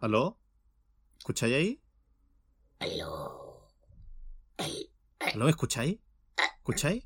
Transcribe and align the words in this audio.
¿Aló? 0.00 0.38
¿Escucháis 1.18 1.54
ahí? 1.54 1.82
Aló. 2.78 3.66
¿Aló? 5.20 5.44
¿Me 5.44 5.50
escucháis? 5.50 5.98
¿Escucháis? 6.58 7.04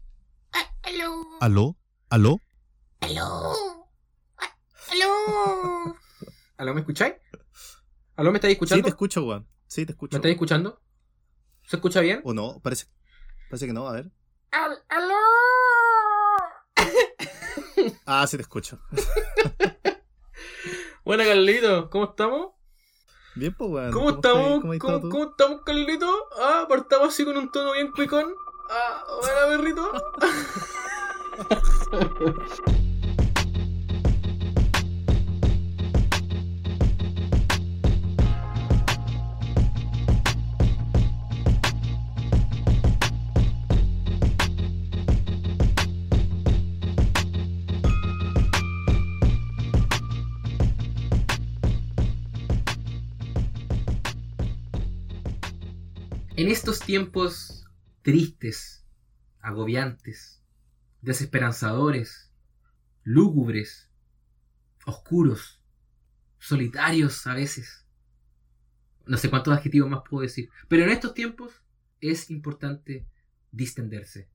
Aló. 0.83 1.25
¿Aló? 1.41 1.77
¿Aló? 2.11 2.41
Aló. 3.01 3.89
Aló. 4.91 5.97
¿Aló, 6.59 6.75
me 6.75 6.81
escucháis? 6.81 7.15
¿Aló, 8.17 8.31
me 8.31 8.37
estáis 8.39 8.53
Sí, 8.53 8.57
escuchando? 8.57 8.83
te 8.85 8.89
escucho, 8.91 9.25
weón. 9.25 9.49
Sí, 9.67 9.87
te 9.87 9.93
¿Me 9.93 9.95
escucho. 9.95 10.17
estáis 10.17 10.35
escuchando? 10.35 10.83
¿Se 11.67 11.77
escucha 11.77 12.01
bien? 12.01 12.21
¿O 12.25 12.35
no? 12.35 12.61
Parece, 12.61 12.87
parece 13.49 13.67
que 13.67 13.73
no, 13.73 13.89
a 13.89 13.93
ver. 13.93 14.13
Al- 14.51 14.85
Aló. 14.89 15.15
Ah, 18.05 18.27
sí 18.27 18.37
te 18.37 18.43
escucho. 18.43 18.81
Buena, 21.05 21.25
Carlito, 21.25 21.89
¿cómo 21.91 22.05
estamos? 22.05 22.53
Bien, 23.35 23.55
pues, 23.55 23.71
weón. 23.71 23.93
¿Cómo 23.93 24.11
estamos? 24.11 24.61
¿Cómo 24.79 25.01
¿Cómo, 25.09 25.25
estamos, 25.25 25.61
Carlito? 25.63 26.29
Ah, 26.39 26.67
partamos 26.69 27.09
así 27.09 27.25
con 27.25 27.37
un 27.37 27.51
tono 27.51 27.73
bien 27.73 27.91
cuicón. 27.93 28.35
Ah, 28.71 29.05
hola, 29.09 29.57
perrito. 29.57 29.93
En 56.43 56.49
estos 56.49 56.81
tiempos 56.81 57.69
tristes, 58.03 58.85
agobiantes, 59.39 60.43
desesperanzadores, 61.01 62.33
lúgubres, 63.05 63.89
oscuros, 64.85 65.63
solitarios 66.41 67.29
a 67.29 67.35
veces. 67.35 67.87
No 69.07 69.19
sé 69.19 69.31
cuántos 69.31 69.55
adjetivos 69.55 69.89
más 69.89 70.03
puedo 70.03 70.23
decir. 70.23 70.51
Pero 70.67 70.83
en 70.83 70.91
estos 70.91 71.15
tiempos 71.15 71.63
es 72.01 72.29
importante 72.29 73.07
distenderse. 73.53 74.29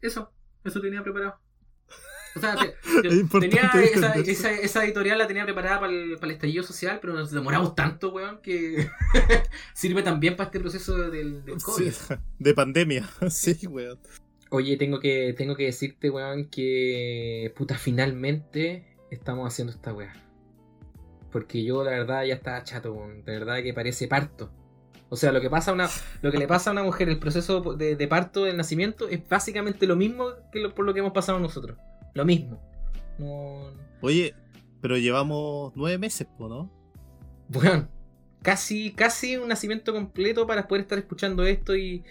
Eso, 0.00 0.32
eso 0.64 0.80
tenía 0.80 1.04
preparado. 1.04 1.38
O 2.36 2.40
sea, 2.40 2.56
te- 2.56 2.74
te- 3.02 3.40
tenía 3.40 3.62
esa, 3.74 3.78
distenderse. 3.80 4.30
esa, 4.32 4.50
esa 4.52 4.84
editorial 4.84 5.18
la 5.18 5.26
tenía 5.26 5.44
preparada 5.44 5.80
para 5.80 5.92
el, 5.92 6.14
para 6.14 6.26
el 6.26 6.32
estallido 6.32 6.62
social, 6.64 6.98
pero 7.00 7.12
nos 7.14 7.30
demoramos 7.30 7.74
tanto, 7.74 8.12
weón, 8.12 8.40
que 8.42 8.88
sirve 9.74 10.02
también 10.02 10.36
para 10.36 10.46
este 10.48 10.60
proceso 10.60 10.96
del, 11.10 11.44
del 11.44 11.62
COVID. 11.62 11.90
Sí, 11.92 12.14
de 12.38 12.54
pandemia. 12.54 13.08
Sí, 13.30 13.66
weón. 13.66 13.98
Oye, 14.50 14.76
tengo 14.76 15.00
que, 15.00 15.34
tengo 15.36 15.56
que 15.56 15.64
decirte, 15.64 16.10
weón, 16.10 16.48
que 16.48 17.52
puta, 17.56 17.76
finalmente 17.76 18.96
estamos 19.10 19.46
haciendo 19.46 19.72
esta 19.72 19.92
weá. 19.92 20.12
Porque 21.32 21.64
yo, 21.64 21.82
la 21.82 21.90
verdad, 21.90 22.24
ya 22.24 22.34
estaba 22.34 22.62
chato, 22.62 22.92
weón. 22.92 23.24
De 23.24 23.32
verdad 23.38 23.62
que 23.62 23.74
parece 23.74 24.06
parto. 24.06 24.52
O 25.08 25.16
sea, 25.16 25.32
lo 25.32 25.40
que, 25.40 25.50
pasa 25.50 25.70
a 25.70 25.74
una, 25.74 25.88
lo 26.22 26.32
que 26.32 26.38
le 26.38 26.46
pasa 26.48 26.70
a 26.70 26.72
una 26.72 26.82
mujer, 26.82 27.08
el 27.08 27.18
proceso 27.18 27.60
de, 27.74 27.94
de 27.96 28.08
parto, 28.08 28.44
del 28.44 28.56
nacimiento, 28.56 29.08
es 29.08 29.20
básicamente 29.28 29.86
lo 29.86 29.94
mismo 29.96 30.30
que 30.52 30.58
lo- 30.60 30.74
por 30.74 30.84
lo 30.84 30.92
que 30.94 31.00
hemos 31.00 31.12
pasado 31.12 31.38
nosotros. 31.38 31.76
Lo 32.14 32.24
mismo. 32.24 32.60
No, 33.18 33.70
Oye, 34.00 34.34
pero 34.80 34.96
llevamos 34.98 35.72
nueve 35.76 35.98
meses, 35.98 36.28
¿no? 36.38 36.70
Weón, 37.48 37.90
casi, 38.42 38.92
casi 38.94 39.36
un 39.36 39.48
nacimiento 39.48 39.92
completo 39.92 40.46
para 40.46 40.66
poder 40.68 40.82
estar 40.82 40.98
escuchando 40.98 41.44
esto 41.44 41.76
y, 41.76 42.04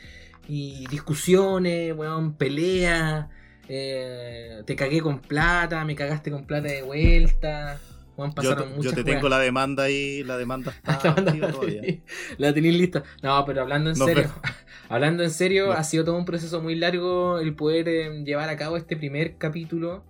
y 0.48 0.86
discusiones, 0.88 1.96
weón, 1.96 2.36
peleas. 2.38 3.30
eh, 3.68 4.64
te 4.66 4.76
cagué 4.76 5.02
con 5.02 5.20
plata, 5.22 5.84
me 5.86 5.96
cagaste 5.96 6.32
con 6.32 6.46
plata 6.46 6.70
de 6.70 6.84
vuelta. 6.84 7.80
Yo, 8.18 8.32
pasaron 8.36 8.74
te- 8.76 8.82
yo 8.82 8.94
te 8.94 9.04
tengo 9.04 9.28
la 9.30 9.40
demanda 9.40 9.84
ahí, 9.84 10.24
la 10.24 10.38
demanda 10.38 10.72
está 10.88 11.16
La 11.22 11.52
todavía. 11.52 11.82
La 12.38 12.54
tenéis 12.54 12.76
lista. 12.76 13.04
No, 13.22 13.44
pero 13.46 13.62
hablando 13.62 13.90
en 13.92 13.98
No, 13.98 14.06
serio. 14.06 14.24
pero- 14.42 14.54
hablando 14.90 15.24
en 15.24 15.32
serio, 15.32 15.68
No. 15.68 15.72
ha 15.74 15.84
sido 15.84 16.04
todo 16.06 16.18
un 16.18 16.26
proceso 16.26 16.62
muy 16.62 16.76
largo 16.76 17.40
el 17.40 17.56
poder 17.56 17.88
eh, 17.90 18.24
llevar 18.24 18.50
a 18.50 18.58
cabo 18.58 18.78
este 18.78 18.96
primer 18.98 19.38
capítulo 19.38 20.04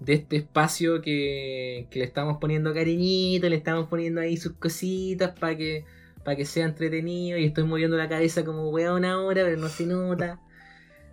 de 0.00 0.14
este 0.14 0.36
espacio 0.36 1.00
que, 1.00 1.86
que 1.90 2.00
le 2.00 2.04
estamos 2.04 2.36
poniendo 2.38 2.74
cariñito, 2.74 3.48
le 3.48 3.56
estamos 3.56 3.86
poniendo 3.88 4.20
ahí 4.20 4.36
sus 4.36 4.52
cositas 4.54 5.32
para 5.38 5.56
que, 5.56 5.84
para 6.24 6.36
que 6.36 6.44
sea 6.44 6.66
entretenido. 6.66 7.38
Y 7.38 7.44
estoy 7.44 7.64
moviendo 7.64 7.96
la 7.96 8.08
cabeza 8.08 8.44
como 8.44 8.68
weón 8.70 9.04
ahora, 9.04 9.42
pero 9.44 9.56
no 9.56 9.68
se 9.68 9.86
nota. 9.86 10.40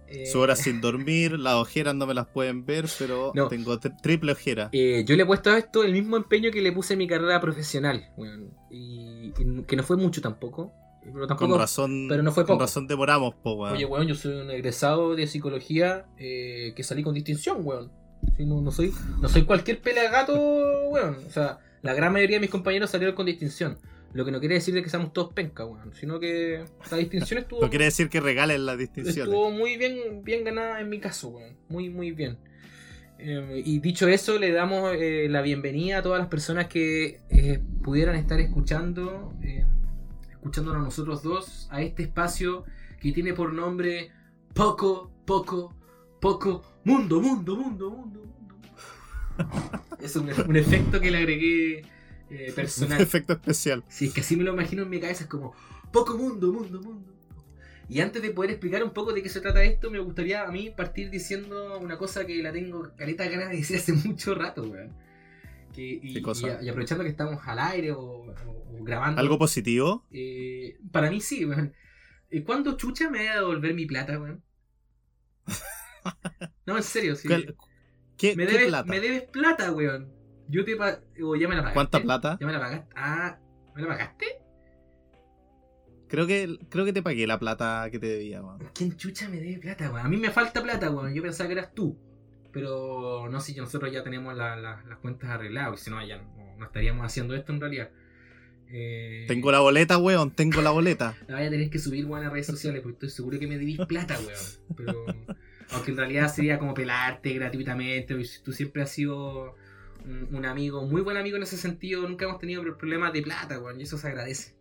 Eh, 0.08 0.26
Su 0.26 0.40
hora 0.40 0.56
sin 0.56 0.82
dormir, 0.82 1.40
las 1.40 1.56
ojeras 1.56 1.96
no 1.96 2.06
me 2.06 2.14
las 2.14 2.28
pueden 2.28 2.66
ver, 2.66 2.86
pero 3.00 3.32
No. 3.36 3.48
tengo 3.48 3.80
tri- 3.80 3.96
triple 4.02 4.32
ojera. 4.34 4.70
Eh, 4.72 5.04
yo 5.08 5.16
le 5.16 5.24
he 5.24 5.26
puesto 5.26 5.50
a 5.52 5.58
esto 5.58 5.84
el 5.84 5.92
mismo 5.94 6.18
empeño 6.18 6.52
que 6.52 6.62
le 6.62 6.72
puse 6.72 6.94
a 6.94 6.98
mi 6.98 7.08
carrera 7.08 7.40
profesional. 7.42 8.10
Y, 8.70 9.34
y 9.38 9.64
que 9.68 9.76
no 9.76 9.84
fue 9.84 9.98
mucho 9.98 10.22
tampoco. 10.22 10.74
Pero 11.04 11.28
tampoco 11.28 11.52
con 11.52 11.60
razón, 11.60 12.06
pero 12.08 12.24
no 12.24 12.32
fue 12.32 12.44
con 12.46 12.56
poco. 12.56 12.62
razón 12.64 12.88
demoramos, 12.88 13.36
po, 13.44 13.56
weón. 13.56 13.74
Oye, 13.76 13.86
weón, 13.86 14.08
yo 14.08 14.16
soy 14.16 14.36
un 14.36 14.50
egresado 14.52 15.16
de 15.16 15.28
psicología 15.28 16.06
eh, 16.18 16.72
que 16.78 16.84
salí 16.84 17.04
con 17.04 17.14
distinción, 17.14 17.58
weón. 17.62 17.92
Sí, 18.38 18.46
no, 18.46 18.62
no 18.62 18.72
soy, 18.72 18.94
no 19.20 19.28
soy 19.28 19.44
cualquier 19.44 19.82
pelagato, 19.82 20.34
weón. 20.90 21.18
O 21.28 21.30
sea, 21.30 21.60
la 21.82 21.94
gran 21.94 22.14
mayoría 22.14 22.38
de 22.38 22.42
mis 22.42 22.50
compañeros 22.50 22.90
salieron 22.90 23.16
con 23.18 23.26
distinción. 23.26 23.78
Lo 24.14 24.24
que 24.24 24.32
no 24.32 24.40
quiere 24.40 24.56
decir 24.56 24.74
de 24.76 24.84
que 24.84 24.90
seamos 24.90 25.12
todos 25.12 25.34
penca, 25.34 25.66
weón. 25.66 25.94
Sino 25.94 26.20
que 26.20 26.64
la 26.92 26.98
distinción 26.98 27.40
estuvo, 27.40 27.62
No 27.62 27.70
quiere 27.70 27.86
decir 27.86 28.10
que 28.10 28.20
regalen 28.20 28.66
las 28.66 28.78
distinciones. 28.78 29.18
estuvo 29.18 29.50
muy 29.52 29.78
bien, 29.78 30.24
bien 30.24 30.44
ganada 30.44 30.80
en 30.80 30.90
mi 30.90 31.00
caso, 31.00 31.30
weón. 31.30 31.58
Muy, 31.68 31.90
muy 31.90 32.12
bien. 32.12 32.38
Eh, 33.18 33.64
y 33.66 33.80
dicho 33.80 34.08
eso, 34.08 34.38
le 34.38 34.52
damos 34.52 34.94
eh, 34.96 35.28
la 35.30 35.42
bienvenida 35.42 36.00
a 36.00 36.02
todas 36.04 36.20
las 36.20 36.28
personas 36.28 36.68
que 36.68 37.22
eh, 37.30 37.60
pudieran 37.84 38.16
estar 38.16 38.40
escuchando, 38.40 39.34
escuchándonos 40.30 40.82
a 40.82 40.86
nosotros 40.86 41.24
dos, 41.24 41.68
a 41.72 41.82
este 41.82 42.04
espacio 42.04 42.66
que 43.00 43.12
tiene 43.14 43.34
por 43.34 43.54
nombre 43.54 44.12
Poco, 44.54 45.12
Poco, 45.26 45.74
Poco, 46.22 46.64
Mundo, 46.84 47.20
Mundo, 47.20 47.56
Mundo, 47.56 47.90
Mundo, 47.90 48.20
Mundo. 48.20 48.44
Es 50.00 50.16
un, 50.18 50.30
un 50.30 50.56
efecto 50.58 51.00
que 51.00 51.10
le 51.10 51.18
agregué 51.18 51.84
eh, 52.34 52.52
personal. 52.56 53.02
efecto 53.02 53.34
especial. 53.34 53.84
Si 53.88 54.06
es 54.08 54.14
que 54.14 54.22
así 54.22 54.36
me 54.36 54.44
lo 54.44 54.54
imagino 54.54 54.84
en 54.84 54.90
mi 54.90 55.00
cabeza, 55.00 55.24
es 55.24 55.30
como 55.30 55.54
poco 55.92 56.18
mundo, 56.18 56.52
mundo, 56.52 56.82
mundo. 56.82 57.10
Y 57.90 58.00
antes 58.00 58.22
de 58.22 58.32
poder 58.32 58.52
explicar 58.52 58.84
un 58.84 58.92
poco 58.92 59.12
de 59.14 59.22
qué 59.22 59.30
se 59.30 59.42
trata 59.42 59.62
esto, 59.64 59.92
me 59.92 60.00
gustaría 60.00 60.44
a 60.44 60.52
mí 60.52 60.70
partir 60.76 61.10
diciendo 61.10 61.78
una 61.80 61.98
cosa 61.98 62.26
que 62.26 62.42
la 62.42 62.52
tengo 62.52 62.96
caleta 62.96 63.28
ganas 63.28 63.50
de 63.50 63.58
decir 63.58 63.78
hace 63.78 63.94
mucho 64.08 64.34
rato, 64.36 64.64
weón. 64.64 64.92
Que, 65.74 65.82
y, 65.82 66.18
y- 66.20 66.24
y 66.62 66.70
aprovechando 66.70 67.04
que 67.04 67.10
estamos 67.10 67.40
al 67.46 67.60
aire 67.60 67.92
o, 67.92 68.00
o- 68.02 68.78
o 68.80 68.84
grabando. 68.84 69.20
¿Algo 69.20 69.38
positivo? 69.40 70.06
eh, 70.12 70.78
para 70.92 71.10
mí 71.10 71.20
sí, 71.20 71.46
weón. 71.46 71.74
Eh, 72.30 72.44
¿Cuándo 72.44 72.78
chucha 72.78 73.10
me 73.10 73.26
va 73.26 73.34
a 73.34 73.36
devolver 73.38 73.74
mi 73.74 73.86
plata, 73.86 74.20
weón? 74.20 74.44
No, 76.66 76.78
en 76.78 76.84
serio, 76.84 77.16
sí. 77.16 77.28
¿Cuál- 77.28 77.56
¿Qué, 78.18 78.36
me, 78.36 78.46
qué 78.46 78.52
debes, 78.54 78.68
plata? 78.70 78.90
me 78.90 79.00
debes 79.00 79.24
plata, 79.24 79.72
weón. 79.72 80.12
Yo 80.50 80.66
te 80.66 80.76
pa 80.76 81.00
o 81.24 81.36
ya 81.36 81.48
me 81.48 81.56
la 81.56 81.62
pagaste. 81.62 81.74
¿Cuánta 81.74 82.00
plata? 82.02 82.38
¿Ya 82.40 82.46
me 82.48 82.54
la 82.54 82.60
pagaste? 82.60 82.88
Ah, 82.96 83.38
¿me 83.76 83.82
la 83.82 83.88
pagaste? 83.88 84.26
Creo 86.08 86.28
que, 86.28 86.60
creo 86.70 86.86
que 86.86 86.94
te 86.94 87.02
pagué 87.02 87.26
la 87.26 87.40
plata 87.40 87.88
que 87.92 87.98
te 87.98 88.06
debía, 88.08 88.42
weón. 88.44 88.60
¿Quién 88.76 88.96
chucha 88.98 89.28
me 89.30 89.38
debe 89.38 89.58
plata, 89.60 89.90
weón? 89.92 90.06
A 90.06 90.10
mí 90.10 90.18
me 90.18 90.30
falta 90.30 90.62
plata, 90.62 90.92
weón. 90.92 91.14
Yo 91.14 91.24
pensaba 91.24 91.48
que 91.48 91.54
eras 91.54 91.74
tú. 91.74 91.98
Pero 92.52 93.28
no 93.32 93.40
sé 93.40 93.54
si 93.54 93.60
nosotros 93.60 93.92
ya 93.92 94.04
tenemos 94.04 94.36
la- 94.38 94.56
la- 94.56 94.84
las 94.88 95.00
cuentas 95.00 95.32
arregladas, 95.32 95.70
porque 95.70 95.84
si 95.86 95.90
no, 95.90 96.06
ya 96.06 96.18
no, 96.18 96.56
no 96.60 96.66
estaríamos 96.66 97.04
haciendo 97.04 97.34
esto 97.36 97.52
en 97.52 97.60
realidad. 97.62 97.90
Eh, 98.70 99.26
Tengo 99.28 99.52
la 99.52 99.60
boleta, 99.60 99.98
weón, 99.98 100.30
tengo 100.32 100.62
la 100.62 100.70
boleta. 100.70 101.16
La 101.28 101.38
voy 101.38 101.46
a 101.48 101.50
tener 101.50 101.70
que 101.72 101.80
subir, 101.80 102.06
weón, 102.06 102.26
a 102.26 102.30
redes 102.30 102.46
sociales, 102.46 102.82
porque 102.82 102.94
estoy 102.96 103.10
seguro 103.10 103.40
que 103.40 103.48
me 103.48 103.58
debís 103.58 103.80
plata, 103.88 104.20
weón. 104.20 104.76
Pero. 104.78 105.06
Aunque 105.72 105.92
en 105.92 105.98
realidad 105.98 106.28
sería 106.32 106.60
como 106.60 106.76
pelarte 106.76 107.34
gratuitamente, 107.34 108.16
tú 108.44 108.52
siempre 108.54 108.84
has 108.84 108.92
sido 108.92 109.56
un, 110.06 110.46
amigo, 110.46 110.86
muy 110.86 111.02
buen 111.02 111.18
amigo 111.18 111.38
en 111.38 111.44
ese 111.44 111.58
sentido. 111.58 112.08
Nunca 112.08 112.26
hemos 112.26 112.40
tenido 112.40 112.64
problemas 112.78 113.14
de 113.14 113.22
plata, 113.22 113.60
weón, 113.60 113.80
y 113.80 113.84
eso 113.84 113.98
se 113.98 114.08
agradece. 114.08 114.56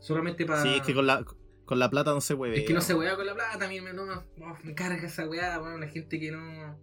Solamente 0.00 0.46
para. 0.46 0.62
Sí, 0.62 0.74
es 0.76 0.82
que 0.82 0.94
con 0.94 1.06
la, 1.06 1.24
con 1.64 1.78
la 1.78 1.90
plata 1.90 2.12
no 2.12 2.20
se 2.20 2.36
puede. 2.36 2.58
Es 2.58 2.66
que 2.66 2.74
no 2.74 2.80
se 2.80 2.94
weá 2.94 3.16
con 3.16 3.26
la 3.26 3.34
plata, 3.34 3.64
a 3.64 3.68
mí 3.68 3.80
me, 3.80 3.92
no, 3.92 4.06
no, 4.06 4.24
me 4.62 4.74
carga 4.74 5.06
esa 5.06 5.28
weá, 5.28 5.60
weón, 5.60 5.80
la 5.80 5.88
gente 5.88 6.18
que 6.18 6.30
no. 6.30 6.78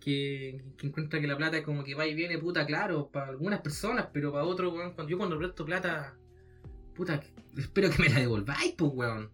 Que, 0.00 0.60
que 0.76 0.88
encuentra 0.88 1.20
que 1.20 1.28
la 1.28 1.36
plata 1.36 1.58
es 1.58 1.64
como 1.64 1.84
que 1.84 1.94
va 1.94 2.04
y 2.06 2.14
viene, 2.14 2.36
puta, 2.36 2.66
claro, 2.66 3.08
para 3.12 3.28
algunas 3.28 3.60
personas, 3.60 4.08
pero 4.12 4.32
para 4.32 4.44
otros, 4.44 4.72
weón, 4.74 4.94
cuando 4.94 5.10
yo 5.10 5.16
cuando 5.16 5.38
presto 5.38 5.64
plata, 5.64 6.16
puta, 6.94 7.22
espero 7.56 7.88
que 7.88 8.02
me 8.02 8.08
la 8.08 8.18
devolváis, 8.18 8.74
pues, 8.76 8.90
weón. 8.94 9.30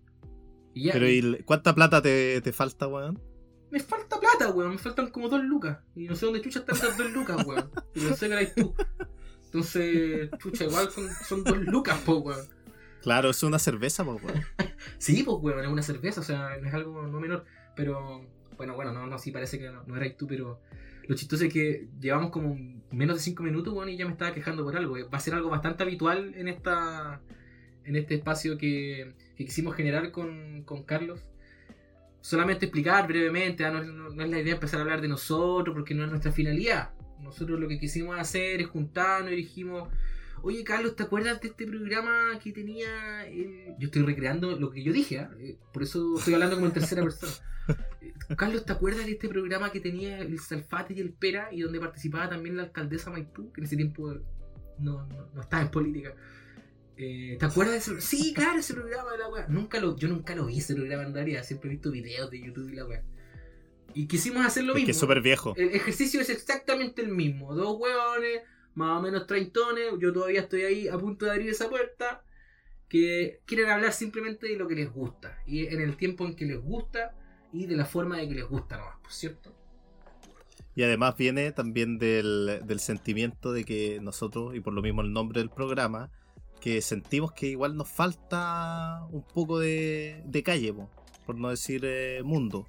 Y 0.75 0.85
ya, 0.85 0.93
Pero 0.93 1.09
¿y 1.09 1.43
cuánta 1.45 1.75
plata 1.75 2.03
te, 2.03 2.41
te 2.43 2.53
falta, 2.53 2.87
weón? 2.87 3.19
Me 3.71 3.81
falta 3.81 4.19
plata, 4.19 4.51
weón, 4.51 4.73
me 4.73 4.79
faltan 4.79 5.11
como 5.11 5.29
dos 5.29 5.43
lucas. 5.43 5.79
Y 5.95 6.07
no 6.07 6.15
sé 6.15 6.27
dónde 6.27 6.41
chucha 6.41 6.61
están 6.61 6.77
esas 6.77 6.97
dos 6.97 7.11
lucas, 7.11 7.45
weón. 7.47 7.71
Y 7.95 8.01
no 8.01 8.15
sé 8.15 8.27
que 8.27 8.33
erais 8.33 8.55
tú. 8.55 8.75
Entonces, 9.47 10.31
chucha, 10.39 10.65
igual 10.65 10.91
son, 10.91 11.09
son 11.27 11.45
dos 11.45 11.59
lucas, 11.59 11.99
po, 12.01 12.19
weón. 12.19 12.47
Claro, 13.03 13.31
es 13.31 13.43
una 13.43 13.59
cerveza, 13.59 14.05
pues, 14.05 14.23
weón. 14.23 14.43
Sí, 14.99 15.23
pues, 15.23 15.37
weón, 15.41 15.65
es 15.65 15.71
una 15.71 15.83
cerveza, 15.83 16.21
o 16.21 16.25
sea, 16.25 16.57
no 16.61 16.69
es 16.69 16.75
algo 16.75 17.07
no 17.07 17.21
menor. 17.21 17.45
Pero, 17.77 18.27
bueno, 18.57 18.75
bueno, 18.75 18.93
no, 18.93 19.07
no, 19.07 19.19
sí 19.19 19.31
parece 19.31 19.59
que 19.59 19.71
no, 19.71 19.85
no 19.85 19.97
eras 19.97 20.17
tú, 20.17 20.27
pero 20.27 20.61
lo 21.07 21.15
chistoso 21.15 21.45
es 21.45 21.53
que 21.53 21.89
llevamos 22.01 22.31
como 22.31 22.57
menos 22.91 23.17
de 23.17 23.23
5 23.23 23.43
minutos, 23.43 23.73
weón, 23.73 23.89
y 23.89 23.97
ya 23.97 24.07
me 24.07 24.13
estaba 24.13 24.35
quejando 24.35 24.65
por 24.65 24.77
algo. 24.77 24.95
Va 25.09 25.19
a 25.19 25.21
ser 25.21 25.35
algo 25.35 25.49
bastante 25.51 25.83
habitual 25.83 26.35
en 26.35 26.49
esta 26.49 27.21
en 27.89 27.97
este 27.97 28.17
espacio 28.17 28.59
que, 28.59 29.15
que 29.35 29.47
quisimos 29.47 29.75
generar 29.75 30.13
con, 30.13 30.63
con 30.65 30.83
Carlos. 30.83 31.25
Solamente 32.29 32.67
explicar 32.67 33.07
brevemente, 33.09 33.65
ah, 33.65 33.71
no, 33.71 33.83
no- 33.83 34.11
no 34.11 34.23
es 34.23 34.29
la 34.31 34.39
idea 34.39 34.53
empezar 34.55 34.81
a 34.81 34.83
hablar 34.83 35.01
de 35.01 35.09
nosotros, 35.09 35.75
porque 35.75 35.95
no 35.95 36.05
es 36.05 36.11
nuestra 36.11 36.31
finalidad. 36.31 36.91
Nosotros 37.23 37.59
lo 37.59 37.67
que 37.69 37.79
quisimos 37.79 38.19
hacer 38.19 38.61
es 38.61 38.67
juntarnos 38.67 39.33
y 39.33 39.37
dijimos, 39.37 39.89
oye 40.43 40.63
Carlos, 40.63 40.95
¿te 40.95 41.05
acuerdas 41.05 41.41
de 41.41 41.49
este 41.49 41.67
programa 41.67 42.39
que 42.43 42.53
tenía 42.53 43.27
el-?" 43.27 43.75
Yo 43.79 43.87
estoy 43.87 44.03
recreando 44.03 44.59
lo 44.59 44.71
que 44.71 44.83
yo 44.83 44.93
dije, 44.93 45.21
¿ah? 45.21 45.31
Eh, 45.41 45.57
por 45.73 45.83
eso 45.85 46.19
estoy 46.19 46.35
hablando 46.35 46.57
como 46.57 46.67
en 46.67 46.73
tercera 46.75 47.03
persona. 47.03 47.33
Carlos, 48.37 48.67
¿te 48.67 48.73
acuerdas 48.73 49.07
de 49.07 49.13
este 49.13 49.29
programa 49.31 49.73
que 49.73 49.81
tenía 49.81 50.19
el 50.19 50.39
Salfate 50.39 50.93
y 50.95 51.01
el 51.01 51.15
Pera 51.15 51.49
y 51.51 51.63
donde 51.63 51.81
participaba 51.81 52.29
también 52.29 52.59
la 52.59 52.65
alcaldesa 52.65 53.11
Maipú, 53.11 53.53
que 53.53 53.63
en 53.63 53.65
ese 53.67 53.77
tiempo 53.77 54.13
no, 54.79 55.07
no, 55.07 55.31
no 55.35 55.41
estaba 55.41 55.63
en 55.63 55.71
política? 55.71 56.15
Eh, 56.99 57.37
¿Te 57.39 57.47
acuerdas 57.47 57.87
de 57.87 57.95
ese 57.95 58.01
Sí, 58.01 58.35
claro, 58.35 58.59
ese 58.59 58.75
programa 58.75 59.13
de 59.13 59.19
la 59.19 59.29
weá. 59.29 59.47
Nunca 59.49 59.81
lo, 59.81 59.97
yo 59.97 60.09
nunca 60.09 60.35
lo 60.35 60.47
vi 60.47 60.59
ese 60.59 60.75
programa 60.75 61.05
en 61.05 61.15
realidad, 61.15 61.45
siempre 61.45 61.71
he 61.71 61.73
visto 61.75 61.91
videos 61.93 62.31
de 62.31 62.41
YouTube 62.41 62.71
y 62.71 62.75
la 62.77 62.85
weá. 62.87 63.03
Y 63.95 64.07
quisimos 64.07 64.45
hacer 64.45 64.65
lo 64.65 64.73
Es 64.73 64.77
que 64.77 64.81
mismo. 64.81 64.91
es 64.91 64.99
súper 64.99 65.21
viejo. 65.23 65.55
El 65.57 65.71
ejercicio 65.71 66.21
es 66.21 66.29
exactamente 66.29 67.01
el 67.03 67.09
mismo. 67.09 67.55
Dos 67.55 67.77
hueones, 67.81 68.43
más 68.75 68.99
o 68.99 69.03
menos 69.03 69.27
treintones. 69.27 69.93
Yo 69.99 70.13
todavía 70.13 70.41
estoy 70.41 70.63
ahí 70.63 70.89
a 70.89 70.99
punto 70.99 71.25
de 71.25 71.33
abrir 71.33 71.51
esa 71.51 71.69
puerta. 71.71 72.23
Que 72.89 73.41
quieren 73.47 73.71
hablar 73.71 73.93
simplemente 73.93 74.47
de 74.47 74.57
lo 74.57 74.69
que 74.69 74.75
les 74.75 74.93
gusta. 74.93 75.39
Y 75.47 75.67
en 75.67 75.81
el 75.81 75.97
tiempo 75.97 76.27
en 76.27 76.37
que 76.37 76.45
les 76.45 76.61
gusta. 76.61 77.15
Y 77.53 77.67
de 77.67 77.77
la 77.77 77.87
forma 77.87 78.19
de 78.19 78.29
que 78.29 78.35
les 78.35 78.45
gusta 78.45 78.77
nomás, 78.77 78.99
por 79.01 79.13
cierto. 79.13 79.55
Y 80.75 80.83
además 80.83 81.17
viene 81.17 81.51
también 81.53 81.99
del, 81.99 82.61
del 82.65 82.81
sentimiento 82.81 83.53
de 83.53 83.65
que 83.65 84.01
nosotros, 84.01 84.55
y 84.55 84.61
por 84.61 84.75
lo 84.75 84.83
mismo 84.83 85.01
el 85.01 85.13
nombre 85.13 85.41
del 85.41 85.51
programa, 85.51 86.11
que 86.69 86.83
sentimos 86.83 87.33
que 87.33 87.47
igual 87.47 87.77
nos 87.77 87.89
falta 87.89 89.07
un 89.11 89.23
poco 89.23 89.59
de, 89.59 90.23
de 90.27 90.43
calle, 90.43 90.75
po, 90.75 90.91
por 91.25 91.37
no 91.37 91.49
decir 91.49 91.83
eh, 91.85 92.21
mundo. 92.23 92.67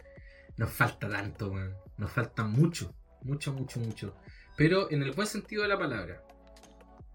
Nos 0.56 0.72
falta 0.72 1.10
tanto, 1.10 1.50
weón. 1.50 1.76
Nos 1.98 2.10
falta 2.12 2.46
mucho. 2.46 2.94
Mucho, 3.24 3.52
mucho, 3.54 3.80
mucho. 3.82 4.16
Pero 4.56 4.90
en 4.90 5.04
el 5.04 5.12
buen 5.12 5.28
sentido 5.28 5.64
de 5.64 5.68
la 5.68 5.78
palabra. 5.78 6.24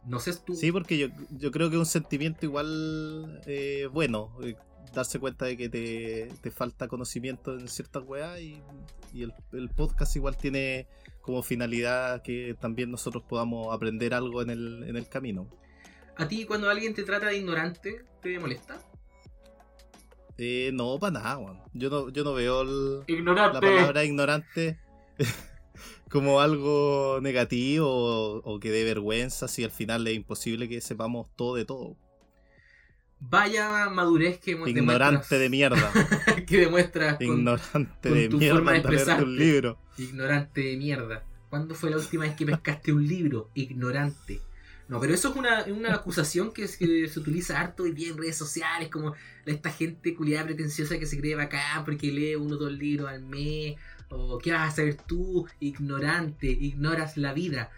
No 0.05 0.19
sé 0.19 0.35
tú. 0.45 0.55
Sí, 0.55 0.71
porque 0.73 0.99
yo, 0.99 1.09
yo 1.31 1.51
creo 1.51 1.71
que 1.71 1.77
es 1.77 1.81
un 1.81 1.87
sentimiento 1.87 2.45
igual 2.45 3.41
eh, 3.47 3.89
bueno, 3.91 4.37
eh, 4.43 4.55
darse 4.93 5.19
cuenta 5.19 5.47
de 5.47 5.57
que 5.57 5.71
te, 5.71 6.29
te 6.43 6.51
falta 6.51 6.87
conocimiento 6.87 7.59
en 7.59 7.67
ciertas 7.67 8.03
weas 8.07 8.39
y, 8.41 8.61
y 9.15 9.23
el, 9.23 9.33
el 9.53 9.71
podcast 9.71 10.15
igual 10.17 10.37
tiene 10.37 10.87
como 11.23 11.43
finalidad 11.43 12.21
que 12.21 12.55
también 12.61 12.91
nosotros 12.91 13.25
podamos 13.27 13.75
aprender 13.75 14.13
algo 14.13 14.43
en 14.43 14.51
el, 14.51 14.85
en 14.87 14.97
el 14.97 15.09
camino. 15.09 15.49
¿A 16.17 16.29
ti 16.29 16.45
cuando 16.45 16.71
alguien 16.71 16.95
te 16.95 17.03
trata 17.03 17.27
de 17.27 17.37
ignorante, 17.39 18.05
te 18.23 18.39
molesta? 18.39 18.81
Eh, 20.39 20.71
no, 20.73 20.99
para 20.99 21.13
nada, 21.13 21.39
weón. 21.39 21.61
Yo 21.73 21.91
no, 21.91 22.09
yo 22.11 22.25
no 22.25 22.35
veo 22.35 22.63
el- 22.63 23.03
Ignorante. 23.07 23.55
la 23.55 23.61
palabra 23.61 24.05
ignorante 24.05 24.79
como 26.11 26.41
algo 26.41 27.19
negativo 27.23 27.89
o, 27.89 28.37
o 28.45 28.61
que 28.61 28.71
dé 28.71 28.85
vergüenza 28.85 29.49
si 29.49 29.65
al 29.65 29.71
final 29.71 30.07
es 30.07 30.15
imposible 30.15 30.69
que 30.69 30.81
sepamos 30.81 31.29
todo 31.37 31.57
de 31.57 31.65
todo. 31.65 31.97
Vaya 33.21 33.89
madurez 33.89 34.39
que 34.39 34.51
Ignorante 34.53 35.39
de 35.39 35.49
mierda. 35.49 35.91
que 36.47 36.59
demuestras 36.59 37.21
Ignorante 37.21 38.09
con 38.09 38.15
de 38.19 38.29
tu 38.29 38.39
mierda 38.39 38.55
forma 38.57 38.73
de 38.73 38.79
expresarte. 38.79 39.25
un 39.25 39.37
libro. 39.37 39.79
ignorante 39.97 40.61
de 40.61 40.77
mierda. 40.77 41.25
¿Cuándo 41.49 41.75
fue 41.75 41.91
la 41.91 41.97
última 41.97 42.25
vez 42.25 42.35
que 42.35 42.45
pescaste 42.45 42.93
un 42.93 43.07
libro? 43.07 43.51
Ignorante. 43.55 44.41
No, 44.89 45.01
pero 45.01 45.15
eso 45.15 45.31
es 45.31 45.37
una, 45.37 45.65
una 45.65 45.95
acusación 45.95 46.53
que, 46.53 46.65
es- 46.65 46.77
que 46.77 47.09
se 47.09 47.19
utiliza 47.19 47.59
harto 47.61 47.85
hoy 47.85 47.93
día 47.93 48.11
en 48.11 48.19
redes 48.19 48.37
sociales, 48.37 48.89
como 48.91 49.15
esta 49.47 49.71
gente 49.71 50.15
culiada 50.15 50.45
pretenciosa 50.47 50.99
que 50.99 51.07
se 51.07 51.19
cree 51.19 51.35
bacán 51.35 51.85
porque 51.85 52.13
lee 52.13 52.35
uno 52.37 52.57
o 52.57 52.59
dos 52.59 52.73
libros 52.73 53.09
al 53.09 53.23
mes, 53.23 53.77
o 54.11 54.39
¿qué 54.39 54.53
vas 54.53 54.73
a 54.73 54.77
saber 54.77 54.97
tú? 54.97 55.47
Ignorante, 55.61 56.47
ignoras 56.49 57.17
la 57.17 57.33
vida, 57.33 57.71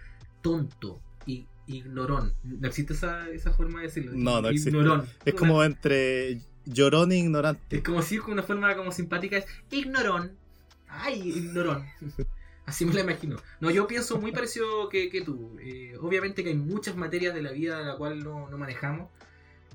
tonto, 0.42 1.00
y 1.26 1.46
ignorón. 1.68 2.32
¿No 2.42 2.66
existe 2.68 2.92
esa, 2.92 3.28
esa 3.30 3.52
forma 3.52 3.80
de 3.80 3.86
decirlo? 3.86 4.12
No, 4.14 4.42
no 4.42 4.48
existe. 4.48 4.70
Ignorón. 4.70 5.06
Es 5.24 5.34
como 5.34 5.62
entre 5.64 6.40
llorón 6.64 7.12
e 7.12 7.18
ignorante. 7.18 7.76
es 7.76 7.82
como 7.84 7.98
decir 8.00 8.20
con 8.20 8.32
una 8.32 8.42
forma 8.42 8.74
como 8.76 8.90
simpática 8.90 9.36
es 9.38 9.46
ignorón. 9.70 10.32
Ay, 10.88 11.20
ignorón. 11.28 11.84
Así 12.66 12.84
me 12.84 12.92
la 12.92 13.00
imagino. 13.00 13.36
No, 13.60 13.70
yo 13.70 13.86
pienso 13.86 14.18
muy 14.18 14.32
parecido 14.32 14.88
que, 14.88 15.22
tú. 15.24 15.56
Eh, 15.60 15.94
obviamente 16.00 16.42
que 16.42 16.50
hay 16.50 16.56
muchas 16.56 16.96
materias 16.96 17.32
de 17.34 17.40
la 17.42 17.52
vida 17.52 17.78
de 17.78 17.84
la 17.84 17.96
cual 17.96 18.22
no, 18.24 18.50
no 18.50 18.58
manejamos. 18.58 19.08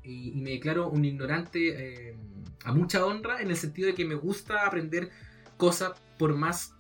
Y, 0.04 0.38
y 0.38 0.42
me 0.42 0.52
declaro 0.52 0.90
un 0.90 1.06
ignorante 1.06 2.10
eh, 2.10 2.18
a 2.64 2.74
mucha 2.74 3.06
honra 3.06 3.42
en 3.42 3.50
el 3.50 3.56
sentido 3.58 3.88
de 3.88 3.94
que 3.96 4.04
me 4.06 4.16
gusta 4.16 4.66
aprender 4.68 5.10
cosas 5.58 5.94
por 6.18 6.36
más 6.36 6.76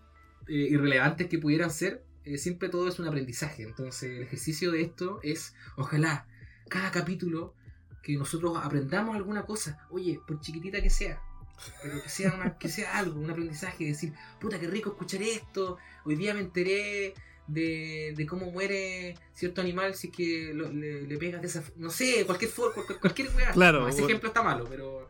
eh, 0.47 0.53
irrelevantes 0.53 1.27
que 1.27 1.39
pudieran 1.39 1.71
ser. 1.71 2.03
eh, 2.25 2.37
siempre 2.37 2.69
todo 2.69 2.87
es 2.89 2.99
un 2.99 3.07
aprendizaje. 3.07 3.63
Entonces 3.63 4.11
el 4.17 4.23
ejercicio 4.23 4.71
de 4.71 4.81
esto 4.81 5.19
es, 5.23 5.55
ojalá, 5.77 6.27
cada 6.69 6.91
capítulo 6.91 7.55
que 8.03 8.17
nosotros 8.17 8.57
aprendamos 8.61 9.15
alguna 9.15 9.43
cosa. 9.45 9.87
Oye, 9.91 10.19
por 10.27 10.39
chiquitita 10.41 10.81
que 10.81 10.89
sea 10.89 11.21
pero 11.81 12.01
que 12.01 12.09
sea, 12.09 12.33
una- 12.33 12.57
que 12.57 12.69
sea 12.69 12.97
algo, 12.97 13.19
un 13.19 13.29
aprendizaje, 13.29 13.85
decir, 13.85 14.13
puta, 14.39 14.59
qué 14.59 14.67
rico 14.67 14.91
escuchar 14.91 15.21
esto, 15.21 15.77
hoy 16.05 16.15
día 16.15 16.33
me 16.33 16.41
enteré 16.41 17.13
de, 17.47 18.13
de 18.15 18.25
cómo 18.25 18.49
muere 18.51 19.15
cierto 19.33 19.61
animal 19.61 19.95
si 19.95 20.07
es 20.07 20.13
que 20.15 20.51
lo- 20.53 20.71
le, 20.71 21.01
le 21.03 21.17
pegas 21.17 21.41
de 21.41 21.47
esa... 21.47 21.63
No 21.75 21.89
sé, 21.89 22.25
cualquier 22.25 22.51
cualquier, 22.51 22.99
cualquier 22.99 23.35
weá. 23.35 23.51
Claro, 23.51 23.81
No, 23.81 23.87
ese 23.87 23.95
bueno. 24.01 24.07
ejemplo 24.07 24.27
está 24.29 24.41
malo, 24.43 24.65
pero... 24.69 25.09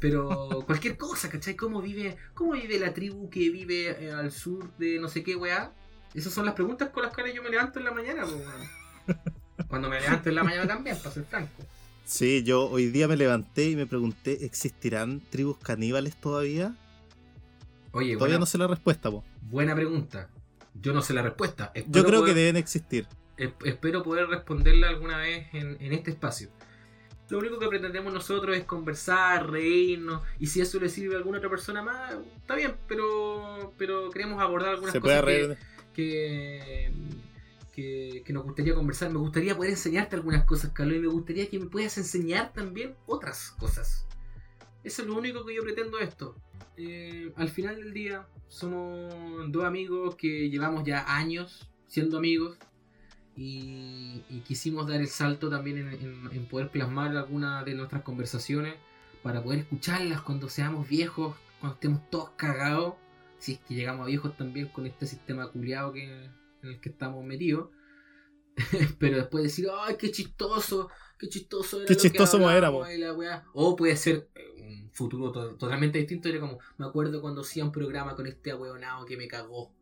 Pero 0.00 0.62
cualquier 0.66 0.96
cosa, 0.96 1.28
¿cachai? 1.30 1.54
¿Cómo 1.54 1.80
vive, 1.80 2.16
cómo 2.34 2.52
vive 2.52 2.78
la 2.80 2.92
tribu 2.92 3.30
que 3.30 3.48
vive 3.50 3.90
eh, 4.06 4.10
al 4.10 4.32
sur 4.32 4.76
de 4.76 4.98
no 4.98 5.06
sé 5.08 5.22
qué 5.22 5.36
weá? 5.36 5.72
Esas 6.14 6.32
son 6.32 6.46
las 6.46 6.54
preguntas 6.54 6.88
con 6.90 7.04
las 7.04 7.14
cuales 7.14 7.32
yo 7.34 7.42
me 7.44 7.50
levanto 7.50 7.78
en 7.78 7.84
la 7.84 7.92
mañana. 7.92 8.24
Cuando 9.68 9.88
me 9.88 10.00
levanto 10.00 10.28
en 10.30 10.34
la 10.34 10.42
mañana 10.42 10.66
también, 10.66 10.96
para 10.98 11.12
ser 11.12 11.24
franco. 11.26 11.62
Sí, 12.06 12.44
yo 12.44 12.70
hoy 12.70 12.86
día 12.86 13.08
me 13.08 13.16
levanté 13.16 13.70
y 13.70 13.76
me 13.76 13.86
pregunté, 13.86 14.44
¿existirán 14.46 15.20
tribus 15.28 15.58
caníbales 15.58 16.16
todavía? 16.16 16.74
Oye, 17.92 18.14
Todavía 18.14 18.18
buena, 18.18 18.38
no 18.38 18.46
sé 18.46 18.58
la 18.58 18.66
respuesta, 18.68 19.10
po. 19.10 19.24
buena 19.42 19.74
pregunta. 19.74 20.30
Yo 20.80 20.92
no 20.92 21.02
sé 21.02 21.14
la 21.14 21.22
respuesta. 21.22 21.72
Yo 21.88 22.04
creo 22.04 22.24
que 22.24 22.34
deben 22.34 22.56
existir. 22.56 23.06
Es- 23.36 23.52
espero 23.64 24.02
poder 24.02 24.28
responderla 24.28 24.88
alguna 24.88 25.18
vez 25.18 25.46
en, 25.52 25.76
en 25.80 25.92
este 25.92 26.10
espacio. 26.12 26.48
Lo 27.28 27.38
único 27.38 27.58
que 27.58 27.66
pretendemos 27.66 28.12
nosotros 28.12 28.56
es 28.56 28.64
conversar, 28.64 29.50
reírnos, 29.50 30.22
y 30.38 30.46
si 30.46 30.60
eso 30.60 30.78
le 30.78 30.88
sirve 30.88 31.14
a 31.14 31.18
alguna 31.18 31.38
otra 31.38 31.50
persona 31.50 31.82
más, 31.82 32.14
está 32.36 32.54
bien, 32.54 32.76
pero, 32.86 33.72
pero 33.76 34.10
queremos 34.10 34.40
abordar 34.40 34.70
algunas 34.74 34.92
Se 34.92 35.00
puede 35.00 35.48
cosas 35.48 35.58
que, 35.92 36.92
que- 37.76 38.32
nos 38.32 38.42
gustaría 38.44 38.74
conversar. 38.74 39.10
Me 39.12 39.18
gustaría 39.18 39.54
poder 39.56 39.70
enseñarte 39.72 40.16
algunas 40.16 40.44
cosas, 40.44 40.72
Carlos, 40.72 40.96
y 40.96 41.00
me 41.00 41.06
gustaría 41.08 41.48
que 41.48 41.58
me 41.60 41.66
puedas 41.66 41.96
enseñar 41.98 42.52
también 42.52 42.96
otras 43.06 43.50
cosas. 43.58 44.06
Eso 44.82 45.02
es 45.02 45.08
lo 45.08 45.16
único 45.16 45.44
que 45.44 45.54
yo 45.54 45.62
pretendo 45.62 45.98
esto. 45.98 46.34
Eh, 46.76 47.32
al 47.36 47.48
final 47.50 47.76
del 47.76 47.92
día, 47.92 48.26
somos 48.48 49.12
dos 49.52 49.64
amigos 49.64 50.14
que 50.16 50.48
llevamos 50.50 50.84
ya 50.84 51.04
años 51.16 51.68
siendo 51.86 52.18
amigos 52.18 52.56
y, 53.36 54.22
quisimos 54.46 54.86
dar 54.86 55.00
el 55.00 55.08
salto 55.08 55.50
también 55.50 55.78
en, 55.78 55.88
en- 55.88 56.28
en 56.32 56.46
poder 56.46 56.70
plasmar 56.70 57.16
algunas 57.16 57.64
de 57.64 57.74
nuestras 57.74 58.02
conversaciones 58.02 58.74
para 59.22 59.42
poder 59.42 59.60
escucharlas 59.60 60.20
cuando 60.22 60.48
seamos 60.48 60.88
viejos, 60.88 61.36
cuando 61.60 61.74
estemos 61.74 62.08
todos 62.10 62.30
cagados, 62.36 62.94
si 63.38 63.54
es 63.54 63.58
que 63.58 63.74
llegamos 63.74 64.04
a 64.04 64.06
viejos 64.06 64.36
también 64.36 64.68
con 64.68 64.86
este 64.86 65.06
sistema 65.06 65.48
culiado 65.48 65.92
que, 65.92 66.30
en 66.66 66.74
el 66.74 66.80
que 66.80 66.88
estamos 66.90 67.24
metidos. 67.24 67.70
Pero 68.98 69.16
después 69.18 69.44
decir, 69.44 69.66
¡ay, 69.80 69.96
qué 69.98 70.10
chistoso! 70.10 70.88
¡Qué 71.18 71.28
chistoso 71.28 71.78
era 71.78 71.86
Qué 71.86 71.94
lo 71.94 71.98
que 72.00 72.02
chistoso 72.08 72.50
éramos. 72.50 72.88
la 72.98 73.12
weá". 73.14 73.44
O 73.54 73.76
puede 73.76 73.96
ser 73.96 74.28
eh, 74.34 74.62
un 74.82 74.90
futuro 74.92 75.32
to- 75.32 75.56
totalmente 75.56 75.98
distinto. 75.98 76.28
Era 76.28 76.40
como, 76.40 76.58
me 76.78 76.86
acuerdo 76.86 77.20
cuando 77.20 77.40
hacía 77.42 77.64
un 77.64 77.72
programa 77.72 78.14
con 78.16 78.26
este 78.26 78.50
ahueonado 78.50 79.04
que 79.06 79.16
me 79.16 79.28
cagó. 79.28 79.72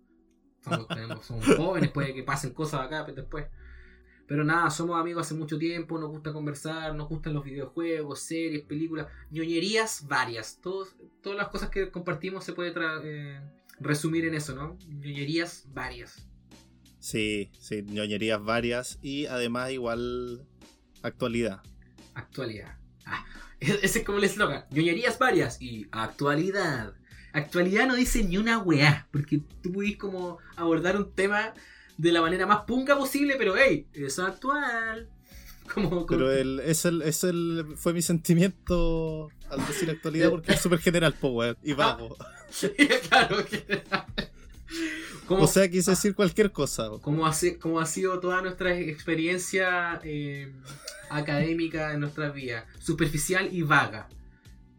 Somos, 0.62 0.88
tenemos- 0.88 1.24
somos 1.26 1.44
jóvenes, 1.56 1.90
puede 1.90 2.14
que 2.14 2.22
pasen 2.22 2.52
cosas 2.52 2.80
acá 2.82 3.04
pero 3.04 3.22
después. 3.22 3.46
Pero 4.26 4.42
nada, 4.42 4.70
somos 4.70 4.98
amigos 4.98 5.26
hace 5.26 5.34
mucho 5.34 5.58
tiempo, 5.58 5.98
nos 5.98 6.08
gusta 6.08 6.32
conversar, 6.32 6.94
nos 6.94 7.08
gustan 7.10 7.34
los 7.34 7.44
videojuegos, 7.44 8.20
series, 8.20 8.62
películas, 8.64 9.06
ñoñerías 9.30 10.06
varias. 10.08 10.58
Todos, 10.62 10.96
todas 11.22 11.36
las 11.36 11.48
cosas 11.48 11.68
que 11.68 11.90
compartimos 11.90 12.42
se 12.42 12.54
puede 12.54 12.72
eh, 13.04 13.40
resumir 13.80 14.24
en 14.24 14.32
eso, 14.34 14.54
¿no? 14.54 14.78
ñoñerías 14.88 15.66
varias. 15.74 16.26
Sí, 17.04 17.50
sí, 17.60 17.82
ñoñerías 17.82 18.42
varias 18.42 18.98
y 19.02 19.26
además 19.26 19.70
igual 19.72 20.46
actualidad. 21.02 21.60
Actualidad. 22.14 22.78
Ah, 23.04 23.26
ese 23.60 23.98
es 23.98 24.04
como 24.06 24.16
el 24.16 24.24
eslogan. 24.24 24.64
Ñoñerías 24.70 25.18
varias 25.18 25.60
y 25.60 25.86
actualidad. 25.92 26.94
Actualidad 27.34 27.86
no 27.86 27.94
dice 27.94 28.24
ni 28.24 28.38
una 28.38 28.58
weá, 28.58 29.06
porque 29.10 29.42
tú 29.62 29.70
pudiste 29.70 29.98
como 29.98 30.38
abordar 30.56 30.96
un 30.96 31.12
tema 31.12 31.52
de 31.98 32.10
la 32.10 32.22
manera 32.22 32.46
más 32.46 32.60
punga 32.66 32.96
posible, 32.96 33.34
pero 33.36 33.54
hey, 33.54 33.86
eso 33.92 34.22
es 34.26 34.32
actual. 34.32 35.10
Como, 35.74 35.90
como- 35.90 36.06
Pero 36.06 36.32
el, 36.32 36.60
es 36.60 36.86
el, 36.86 37.02
es 37.02 37.22
el, 37.24 37.66
fue 37.76 37.92
mi 37.92 38.00
sentimiento 38.00 39.28
al 39.50 39.66
decir 39.66 39.90
actualidad 39.90 40.30
porque 40.30 40.52
es 40.52 40.60
súper 40.62 40.78
general, 40.78 41.12
po, 41.12 41.28
weón, 41.32 41.56
y 41.62 41.74
vago. 41.74 42.16
claro 43.10 43.44
que. 43.44 43.82
O 45.28 45.46
sea, 45.46 45.70
quise 45.70 45.90
decir 45.92 46.14
cualquier 46.14 46.52
cosa. 46.52 46.88
como, 47.00 47.26
ha, 47.26 47.32
si- 47.32 47.56
como 47.56 47.80
ha 47.80 47.86
sido 47.86 48.20
toda 48.20 48.42
nuestra 48.42 48.76
experiencia 48.78 50.00
eh, 50.04 50.52
académica 51.10 51.92
en 51.92 52.00
nuestras 52.00 52.34
vidas. 52.34 52.64
Superficial 52.80 53.48
y 53.52 53.62
vaga. 53.62 54.08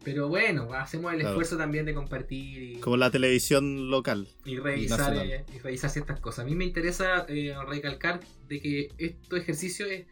Pero 0.04 0.28
bueno, 0.28 0.72
hacemos 0.72 1.12
el 1.12 1.18
Claro. 1.18 1.30
esfuerzo 1.34 1.56
también 1.56 1.84
de 1.84 1.92
compartir 1.94 2.62
y, 2.62 2.76
Como 2.78 2.96
la 2.96 3.10
televisión 3.10 3.90
local. 3.90 4.28
y 4.44 4.56
revisar, 4.58 5.16
eh, 5.16 5.44
y 5.52 5.58
revisar 5.58 5.90
ciertas 5.90 6.20
cosas. 6.20 6.44
A 6.44 6.44
mí 6.48 6.54
me 6.54 6.64
interesa 6.64 7.26
eh, 7.28 7.54
recalcar 7.66 8.20
de 8.48 8.60
que 8.60 8.88
este 8.98 9.36
ejercicio 9.36 9.84
es 9.86 10.06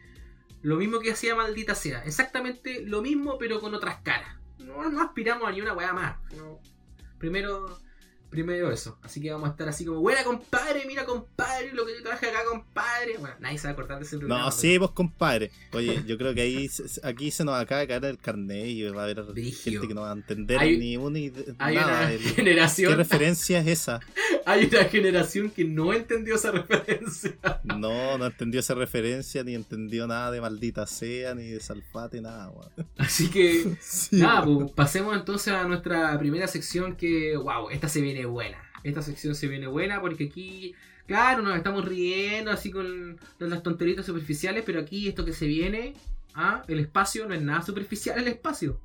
lo 0.61 0.75
mismo 0.75 0.99
que 0.99 1.11
hacía 1.11 1.33
Maldita 1.35 1.75
Sea. 1.75 2.03
Exactamente 2.03 2.81
lo 2.85 3.01
mismo, 3.01 3.37
pero 3.37 3.61
con 3.61 3.73
otras 3.73 4.01
caras. 4.01 4.35
No, 4.59 4.89
no 4.89 5.01
aspiramos 5.01 5.47
a 5.47 5.51
ni 5.53 5.61
una 5.61 5.73
weá 5.73 5.93
más. 5.93 6.17
no. 6.35 6.59
Primero, 7.17 7.79
primero 8.35 8.71
eso. 8.71 8.97
Así 9.01 9.21
que 9.21 9.31
vamos 9.31 9.47
a 9.47 9.51
estar 9.51 9.67
así 9.69 9.85
como, 9.85 9.99
buena 10.01 10.23
compadre, 10.23 10.83
mira 10.85 11.05
compadre, 11.05 11.71
lo 11.73 11.85
que 11.85 11.93
yo 11.97 12.03
traje 12.03 12.27
acá 12.27 12.39
compadre. 12.49 13.17
Bueno, 13.17 13.35
nadie 13.39 13.57
se 13.57 13.63
va 13.67 13.69
a 13.69 13.73
acordar 13.73 13.99
de 13.99 14.05
ese 14.05 14.17
programa. 14.17 14.43
No, 14.45 14.51
sí, 14.51 14.77
vos 14.77 14.91
compadre. 14.91 15.51
Oye, 15.73 16.03
yo 16.07 16.17
creo 16.17 16.33
que 16.35 16.41
ahí 16.41 16.67
se- 16.67 16.99
aquí 17.07 17.31
se 17.31 17.43
nos 17.43 17.55
acaba 17.59 17.81
de 17.81 17.87
caer 17.87 18.05
el 18.05 18.17
carnet 18.17 18.67
y 18.67 18.83
va 18.89 19.01
a 19.01 19.03
haber 19.05 19.23
Brigio. 19.23 19.71
gente 19.73 19.87
que 19.87 19.93
no 19.93 20.01
va 20.01 20.09
a 20.11 20.13
entender 20.13 20.59
Hay- 20.59 20.77
ni 20.77 20.97
una 20.97 21.17
Hay 21.59 21.75
nada. 21.75 21.99
una 22.01 22.09
del- 22.09 22.19
¿Qué 22.23 22.29
generación, 22.29 22.97
referencia 22.97 23.59
es 23.59 23.67
esa? 23.67 23.99
hay 24.45 24.65
una 24.65 24.83
generación 24.85 25.49
que 25.49 25.63
no 25.65 25.93
entendió 25.93 26.35
esa 26.35 26.51
referencia. 26.51 27.35
No, 27.63 28.17
no 28.17 28.25
entendió 28.25 28.59
esa 28.59 28.73
referencia, 28.75 29.43
ni 29.43 29.55
entendió 29.55 30.07
nada 30.07 30.31
de 30.31 30.41
maldita 30.41 30.85
sea, 30.87 31.33
ni 31.35 31.49
de 31.49 31.59
salfate, 31.59 32.21
nada, 32.21 32.49
weón. 32.49 32.69
Así 32.97 33.29
que 33.29 33.75
Sí, 33.79 34.17
Nada, 34.17 34.43
pues 34.43 34.71
pasemos 34.71 35.15
entonces 35.15 35.53
a 35.53 35.63
nuestra 35.67 36.17
primera 36.19 36.47
sección 36.47 36.95
que, 36.95 37.35
wow, 37.37 37.69
esta 37.69 37.87
se 37.89 38.01
viene 38.01 38.24
buena. 38.25 38.61
Esta 38.83 39.01
sección 39.01 39.35
se 39.35 39.47
viene 39.47 39.67
buena 39.67 40.01
porque 40.01 40.25
aquí, 40.25 40.75
claro, 41.07 41.41
nos 41.41 41.55
estamos 41.57 41.85
riendo 41.85 42.51
así 42.51 42.71
con 42.71 43.19
las 43.39 43.63
tonteritas 43.63 44.05
superficiales, 44.05 44.63
pero 44.65 44.79
aquí 44.79 45.07
esto 45.07 45.25
que 45.25 45.33
se 45.33 45.47
viene, 45.47 45.93
ah, 46.33 46.63
el 46.67 46.79
espacio 46.79 47.27
no 47.27 47.33
es 47.33 47.41
nada 47.41 47.61
superficial 47.61 48.19
el 48.19 48.27
espacio. 48.27 48.79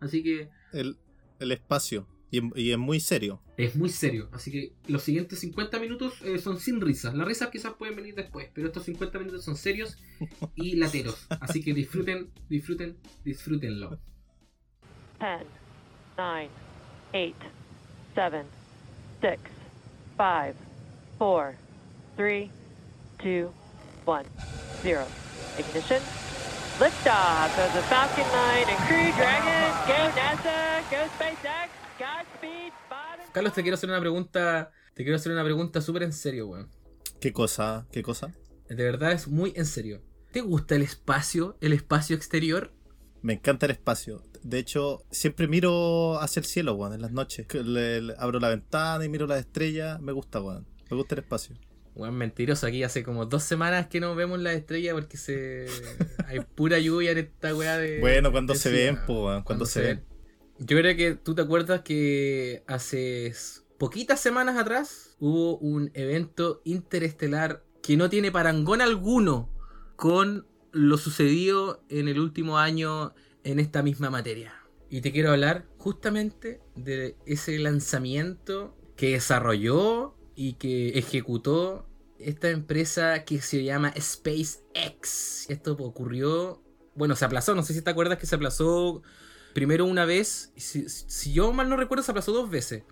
Así 0.00 0.22
que 0.22 0.48
el, 0.72 0.96
el 1.38 1.52
espacio. 1.52 2.06
Y, 2.30 2.40
y 2.60 2.72
es 2.72 2.78
muy 2.78 2.98
serio. 2.98 3.40
es 3.56 3.76
muy 3.76 3.88
serio. 3.88 4.28
Así 4.32 4.50
que 4.50 4.72
los 4.88 5.02
siguientes 5.02 5.38
50 5.38 5.78
minutos 5.78 6.20
eh, 6.22 6.38
son 6.38 6.58
sin 6.58 6.80
risas. 6.80 7.14
Las 7.14 7.28
risas 7.28 7.50
quizás 7.50 7.74
pueden 7.74 7.94
venir 7.94 8.16
después, 8.16 8.50
pero 8.52 8.66
estos 8.66 8.84
50 8.84 9.18
minutos 9.20 9.44
son 9.44 9.56
serios 9.56 9.96
y 10.56 10.74
lateros. 10.76 11.26
Así 11.40 11.62
que 11.62 11.72
disfruten, 11.72 12.32
disfruten, 12.48 12.96
disfrútenlo. 13.24 14.00
10, 15.20 15.46
9, 16.16 16.50
8, 17.12 17.36
7, 18.14 18.63
6, 19.24 19.40
5, 20.18 20.54
4, 21.16 21.54
3, 22.14 22.50
2, 23.22 23.50
1, 24.04 24.22
0. 24.82 25.06
Ignition. 25.58 26.02
Liftoff 26.78 27.56
of 27.56 27.72
the 27.72 27.80
Falcon 27.88 28.26
9 28.30 28.68
and 28.68 28.78
Crew 28.86 29.12
Dragon. 29.16 29.72
Go 29.88 29.96
NASA. 30.12 30.82
Go 30.90 31.08
SpaceX. 31.16 31.70
Godspeed. 31.98 32.72
Bottom. 32.90 33.24
Carlos, 33.32 33.54
te 33.54 33.62
quiero 33.62 33.76
hacer 33.76 33.88
una 33.88 34.00
pregunta. 34.00 34.70
Te 34.92 35.04
quiero 35.04 35.16
hacer 35.16 35.32
una 35.32 35.42
pregunta 35.42 35.80
súper 35.80 36.02
en 36.02 36.12
serio, 36.12 36.48
weón. 36.48 36.68
¿Qué 37.18 37.32
cosa? 37.32 37.86
¿Qué 37.90 38.02
cosa? 38.02 38.34
De 38.68 38.84
verdad 38.84 39.12
es 39.12 39.26
muy 39.26 39.54
en 39.56 39.64
serio. 39.64 40.02
¿Te 40.32 40.42
gusta 40.42 40.74
el 40.74 40.82
espacio, 40.82 41.56
el 41.62 41.72
espacio 41.72 42.14
exterior? 42.14 42.74
Me 43.22 43.32
encanta 43.32 43.64
el 43.64 43.72
espacio. 43.72 44.22
De 44.44 44.58
hecho, 44.58 45.02
siempre 45.10 45.48
miro 45.48 46.20
hacia 46.20 46.38
el 46.40 46.46
cielo, 46.46 46.74
weón, 46.74 46.92
en 46.92 47.00
las 47.02 47.12
noches. 47.12 47.46
Que 47.46 47.62
le- 47.64 48.00
le- 48.02 48.14
abro 48.18 48.38
la 48.38 48.50
ventana 48.50 49.04
y 49.04 49.08
miro 49.08 49.26
las 49.26 49.40
estrellas. 49.40 50.00
Me 50.00 50.12
gusta, 50.12 50.40
weón. 50.40 50.66
Me 50.90 50.96
gusta 50.96 51.14
el 51.14 51.20
espacio. 51.20 51.56
Weón, 51.94 52.14
mentiroso. 52.14 52.66
Aquí 52.66 52.82
hace 52.82 53.02
como 53.02 53.24
dos 53.24 53.42
semanas 53.42 53.86
que 53.86 54.00
no 54.00 54.14
vemos 54.14 54.38
las 54.40 54.54
estrellas 54.54 54.94
porque 54.94 55.16
se 55.16 55.66
hay 56.26 56.40
pura 56.40 56.78
lluvia 56.78 57.12
en 57.12 57.18
esta 57.18 57.54
weá 57.54 57.78
de. 57.78 58.00
Bueno, 58.00 58.30
cuando 58.32 58.52
de 58.52 58.58
se 58.58 58.70
ven, 58.70 58.98
po, 59.06 59.26
weón, 59.26 59.42
cuando 59.44 59.64
se 59.64 59.80
ven. 59.80 60.04
Yo 60.58 60.76
creo 60.76 60.94
que 60.96 61.14
tú 61.14 61.34
te 61.34 61.42
acuerdas 61.42 61.80
que 61.80 62.62
hace 62.66 63.32
poquitas 63.78 64.20
semanas 64.20 64.56
atrás 64.58 65.16
hubo 65.20 65.56
un 65.58 65.90
evento 65.94 66.60
interestelar 66.64 67.64
que 67.82 67.96
no 67.96 68.08
tiene 68.10 68.30
parangón 68.30 68.80
alguno 68.80 69.50
con 69.96 70.46
lo 70.72 70.96
sucedido 70.98 71.82
en 71.88 72.08
el 72.08 72.18
último 72.20 72.58
año 72.58 73.14
en 73.44 73.60
esta 73.60 73.82
misma 73.82 74.10
materia. 74.10 74.54
Y 74.90 75.00
te 75.00 75.12
quiero 75.12 75.30
hablar 75.32 75.66
justamente 75.78 76.60
de 76.76 77.16
ese 77.26 77.58
lanzamiento 77.58 78.76
que 78.96 79.12
desarrolló 79.12 80.14
y 80.36 80.54
que 80.54 80.98
ejecutó 80.98 81.86
esta 82.18 82.50
empresa 82.50 83.24
que 83.24 83.40
se 83.40 83.64
llama 83.64 83.92
SpaceX. 83.98 85.48
Esto 85.50 85.72
ocurrió, 85.72 86.62
bueno, 86.94 87.16
se 87.16 87.24
aplazó, 87.24 87.54
no 87.54 87.62
sé 87.62 87.74
si 87.74 87.82
te 87.82 87.90
acuerdas 87.90 88.18
que 88.18 88.26
se 88.26 88.36
aplazó 88.36 89.02
primero 89.52 89.84
una 89.84 90.04
vez, 90.04 90.52
si, 90.56 90.88
si 90.88 91.32
yo 91.32 91.52
mal 91.52 91.68
no 91.68 91.76
recuerdo 91.76 92.02
se 92.02 92.10
aplazó 92.10 92.32
dos 92.32 92.50
veces. 92.50 92.84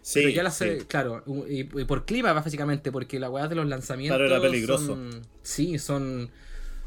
Sí, 0.00 0.20
Pero 0.20 0.30
ya 0.30 0.42
la 0.42 0.50
sí. 0.50 0.58
sé, 0.64 0.86
claro, 0.86 1.22
y, 1.48 1.60
y 1.60 1.84
por 1.84 2.06
clima 2.06 2.32
básicamente, 2.32 2.90
porque 2.92 3.18
la 3.20 3.28
weá 3.30 3.46
de 3.48 3.56
los 3.56 3.66
lanzamientos. 3.66 4.16
Claro, 4.18 4.34
era 4.36 4.40
peligroso. 4.40 4.86
son- 4.86 5.26
sí, 5.42 5.78
son 5.78 6.30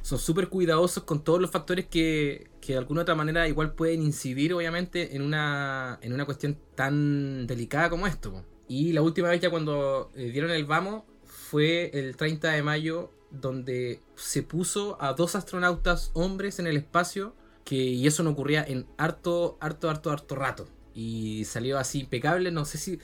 son 0.01 0.19
súper 0.19 0.49
cuidadosos 0.49 1.03
con 1.03 1.23
todos 1.23 1.39
los 1.39 1.51
factores 1.51 1.85
que, 1.85 2.49
que 2.59 2.73
de 2.73 2.79
alguna 2.79 3.01
otra 3.01 3.15
manera 3.15 3.47
igual 3.47 3.73
pueden 3.73 4.01
incidir, 4.01 4.53
obviamente, 4.53 5.15
en 5.15 5.21
una, 5.21 5.99
en 6.01 6.13
una 6.13 6.25
cuestión 6.25 6.57
tan 6.75 7.47
delicada 7.47 7.89
como 7.89 8.07
esto. 8.07 8.43
Y 8.67 8.93
la 8.93 9.01
última 9.01 9.29
vez 9.29 9.41
ya 9.41 9.49
cuando 9.49 10.11
eh, 10.15 10.31
dieron 10.31 10.51
el 10.51 10.65
vamos 10.65 11.03
fue 11.25 11.91
el 11.93 12.15
30 12.15 12.51
de 12.51 12.63
mayo, 12.63 13.11
donde 13.29 14.01
se 14.15 14.43
puso 14.43 14.97
a 15.01 15.13
dos 15.13 15.35
astronautas 15.35 16.11
hombres 16.13 16.59
en 16.59 16.67
el 16.67 16.77
espacio, 16.77 17.35
que, 17.63 17.75
y 17.75 18.07
eso 18.07 18.23
no 18.23 18.31
ocurría 18.31 18.63
en 18.63 18.87
harto, 18.97 19.57
harto, 19.59 19.89
harto, 19.89 20.11
harto 20.11 20.35
rato. 20.35 20.67
Y 20.93 21.45
salió 21.45 21.77
así 21.77 21.99
impecable, 21.99 22.51
no 22.51 22.65
sé 22.65 22.77
si 22.77 22.99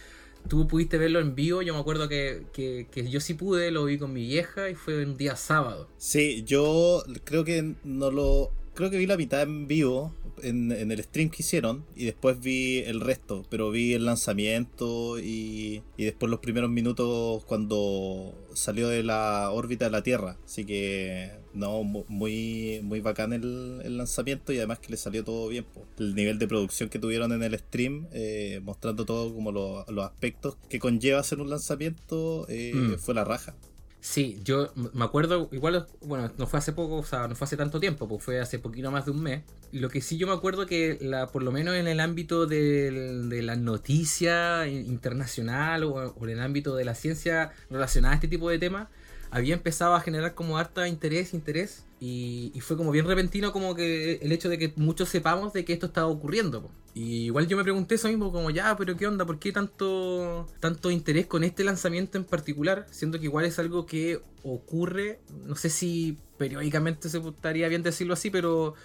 tú 0.47 0.67
pudiste 0.67 0.97
verlo 0.97 1.19
en 1.19 1.35
vivo, 1.35 1.61
yo 1.61 1.73
me 1.73 1.79
acuerdo 1.79 2.09
que, 2.09 2.43
que, 2.53 3.09
yo 3.09 3.19
sí 3.19 3.33
pude, 3.33 3.71
lo 3.71 3.85
vi 3.85 3.97
con 3.97 4.13
mi 4.13 4.25
vieja 4.25 4.69
y 4.69 4.75
fue 4.75 5.03
un 5.05 5.17
día 5.17 5.35
sábado. 5.35 5.87
Sí, 5.97 6.43
yo 6.45 7.03
creo 7.23 7.43
que 7.43 7.75
no 7.83 8.11
lo. 8.11 8.51
Creo 8.73 8.91
que 8.91 8.97
vi 8.97 9.07
la 9.07 9.17
mitad 9.17 9.41
en 9.41 9.67
vivo 9.67 10.13
en, 10.43 10.71
en 10.71 10.91
el 10.91 11.03
stream 11.03 11.29
que 11.29 11.37
hicieron 11.41 11.83
y 11.95 12.05
después 12.05 12.39
vi 12.39 12.79
el 12.79 13.01
resto, 13.01 13.43
pero 13.49 13.71
vi 13.71 13.93
el 13.93 14.05
lanzamiento 14.05 15.17
y, 15.19 15.81
y 15.97 16.05
después 16.05 16.29
los 16.29 16.39
primeros 16.39 16.69
minutos 16.69 17.43
cuando 17.45 18.35
salió 18.53 18.87
de 18.87 19.01
la 19.01 19.49
órbita 19.51 19.85
de 19.85 19.91
la 19.91 20.03
Tierra. 20.03 20.37
Así 20.45 20.63
que 20.63 21.31
no, 21.57 21.83
mu- 21.83 22.05
muy, 22.07 22.79
muy 22.83 23.01
bacán 23.01 23.33
el, 23.33 23.81
el 23.83 23.97
lanzamiento 23.97 24.53
y 24.53 24.57
además 24.57 24.79
que 24.79 24.89
le 24.89 24.97
salió 24.97 25.23
todo 25.23 25.47
bien. 25.49 25.65
po. 25.65 25.85
El 25.99 26.15
nivel 26.15 26.39
de 26.39 26.47
producción 26.47 26.89
que 26.89 26.99
tuvieron 26.99 27.31
en 27.33 27.43
el 27.43 27.57
stream, 27.59 28.07
eh, 28.11 28.61
mostrando 28.63 29.05
todo 29.05 29.33
como 29.33 29.51
lo- 29.51 29.85
los 29.89 30.05
aspectos 30.05 30.55
que 30.69 30.79
conlleva 30.79 31.19
hacer 31.19 31.39
un 31.41 31.49
lanzamiento, 31.49 32.45
eh, 32.49 32.71
Mm. 32.73 32.93
fue 32.99 33.13
la 33.13 33.23
raja. 33.23 33.55
Sí, 33.99 34.39
yo 34.45 34.71
me 34.93 35.03
acuerdo, 35.03 35.49
igual, 35.51 35.85
bueno, 36.01 36.31
no 36.37 36.47
fue 36.47 36.59
hace 36.59 36.71
poco, 36.71 36.95
o 36.97 37.03
sea, 37.03 37.27
no 37.27 37.35
fue 37.35 37.43
hace 37.45 37.57
tanto 37.57 37.79
tiempo, 37.79 38.07
pues 38.07 38.23
fue 38.23 38.39
hace 38.39 38.57
poquito 38.57 38.89
más 38.89 39.03
de 39.05 39.11
un 39.11 39.21
mes. 39.21 39.41
Lo 39.73 39.89
que 39.89 39.99
sí 40.01 40.17
yo 40.17 40.27
me 40.27 40.33
acuerdo 40.33 40.65
que, 40.65 40.97
la, 41.01 41.27
por 41.27 41.43
lo 41.43 41.51
menos 41.51 41.75
en 41.75 41.87
el 41.89 41.99
ámbito 41.99 42.45
del- 42.45 43.27
de 43.27 43.41
la 43.41 43.55
noticia 43.57 44.65
internacional 44.67 45.83
o, 45.83 45.93
o 45.95 46.23
en 46.25 46.29
el 46.29 46.39
ámbito 46.39 46.75
de 46.75 46.85
la 46.85 46.95
ciencia 46.95 47.51
relacionada 47.69 48.13
a 48.13 48.15
este 48.15 48.27
tipo 48.27 48.49
de 48.49 48.59
temas, 48.59 48.87
había 49.31 49.53
empezado 49.53 49.95
a 49.95 50.01
generar 50.01 50.33
como 50.33 50.57
harta 50.57 50.87
interés, 50.87 51.33
interés, 51.33 51.85
y, 51.99 52.53
fue 52.61 52.77
como 52.77 52.91
bien 52.91 53.07
repentino 53.07 53.51
como 53.51 53.73
que 53.73 54.19
el 54.21 54.31
hecho 54.31 54.49
de 54.49 54.59
que 54.59 54.73
muchos 54.75 55.09
sepamos 55.09 55.53
de 55.53 55.65
que 55.65 55.73
esto 55.73 55.87
estaba 55.87 56.07
ocurriendo. 56.07 56.61
po. 56.61 56.71
Y 56.93 57.25
igual 57.25 57.47
yo 57.47 57.57
me 57.57 57.63
pregunté 57.63 57.95
eso 57.95 58.07
mismo, 58.07 58.31
como 58.31 58.49
ya, 58.51 58.75
pero 58.77 58.95
qué 58.95 59.07
onda, 59.07 59.25
¿por 59.25 59.39
qué 59.39 59.51
tanto, 59.51 60.47
tanto 60.59 60.91
interés 60.91 61.25
con 61.25 61.43
este 61.43 61.63
lanzamiento 61.63 62.17
en 62.17 62.23
particular? 62.23 62.87
Siendo 62.91 63.19
que 63.19 63.25
igual 63.25 63.45
es 63.45 63.57
algo 63.59 63.85
que 63.85 64.21
ocurre, 64.43 65.19
no 65.45 65.55
sé 65.55 65.69
si 65.69 66.17
periódicamente 66.37 67.09
se 67.09 67.17
estaría 67.17 67.67
bien 67.67 67.83
decirlo 67.83 68.13
así, 68.13 68.29
pero 68.29 68.75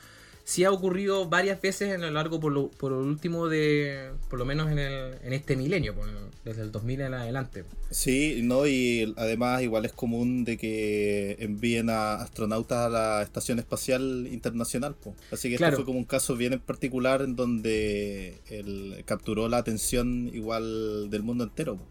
sí 0.45 0.65
ha 0.65 0.71
ocurrido 0.73 1.29
varias 1.29 1.61
veces 1.61 1.93
en 1.95 2.01
lo 2.01 2.11
largo, 2.11 2.41
por 2.41 2.53
lo, 2.53 2.69
por 2.71 2.93
lo 2.93 2.99
último 2.99 3.49
de, 3.49 4.11
por 4.29 4.39
lo 4.39 4.45
menos 4.45 4.71
en, 4.73 4.79
el- 4.79 5.15
en 5.23 5.33
este 5.33 5.57
milenio, 5.57 5.95
por- 5.95 6.09
desde 6.45 6.63
el 6.63 6.73
2000 6.73 7.01
en 7.03 7.15
adelante. 7.15 7.65
Sí, 7.91 8.41
no, 8.43 8.67
y 8.67 9.15
además 9.17 9.63
igual 9.63 9.85
es 9.85 9.93
común 9.93 10.45
de 10.45 10.57
que 10.59 11.37
envíen 11.39 11.89
a 11.89 12.15
astronautas 12.17 12.79
a 12.87 12.89
la 12.89 13.23
Estación 13.23 13.61
Espacial 13.61 14.27
Internacional. 14.33 14.95
po. 14.97 15.15
Así 15.31 15.49
que 15.51 15.57
Claro. 15.57 15.75
este 15.75 15.77
fue 15.83 15.87
como 15.87 15.99
un 16.01 16.05
caso 16.05 16.35
bien 16.37 16.53
en 16.55 16.61
particular 16.61 17.23
en 17.23 17.37
donde 17.37 18.41
él 18.51 19.03
capturó 19.07 19.49
la 19.49 19.59
atención 19.59 20.31
igual 20.35 21.11
del 21.11 21.23
mundo 21.23 21.45
entero. 21.45 21.77
po. 21.77 21.85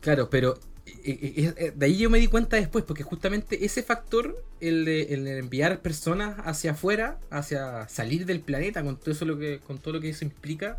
Claro, 0.00 0.28
pero 0.30 0.58
de 0.86 1.86
ahí 1.86 1.98
yo 1.98 2.10
me 2.10 2.18
di 2.18 2.28
cuenta 2.28 2.56
después, 2.56 2.84
porque 2.84 3.02
justamente 3.02 3.64
ese 3.64 3.82
factor, 3.82 4.42
el 4.60 4.84
de, 4.84 5.14
el 5.14 5.26
enviar 5.26 5.80
personas 5.80 6.36
hacia 6.44 6.72
afuera, 6.72 7.18
hacia 7.30 7.88
salir 7.88 8.24
del 8.26 8.40
planeta, 8.40 8.82
con 8.82 8.96
todo 8.96 9.10
eso 9.10 9.24
lo 9.24 9.38
que, 9.38 9.60
con 9.66 9.78
todo 9.78 9.94
lo 9.94 10.00
que 10.00 10.10
eso 10.10 10.24
implica, 10.24 10.78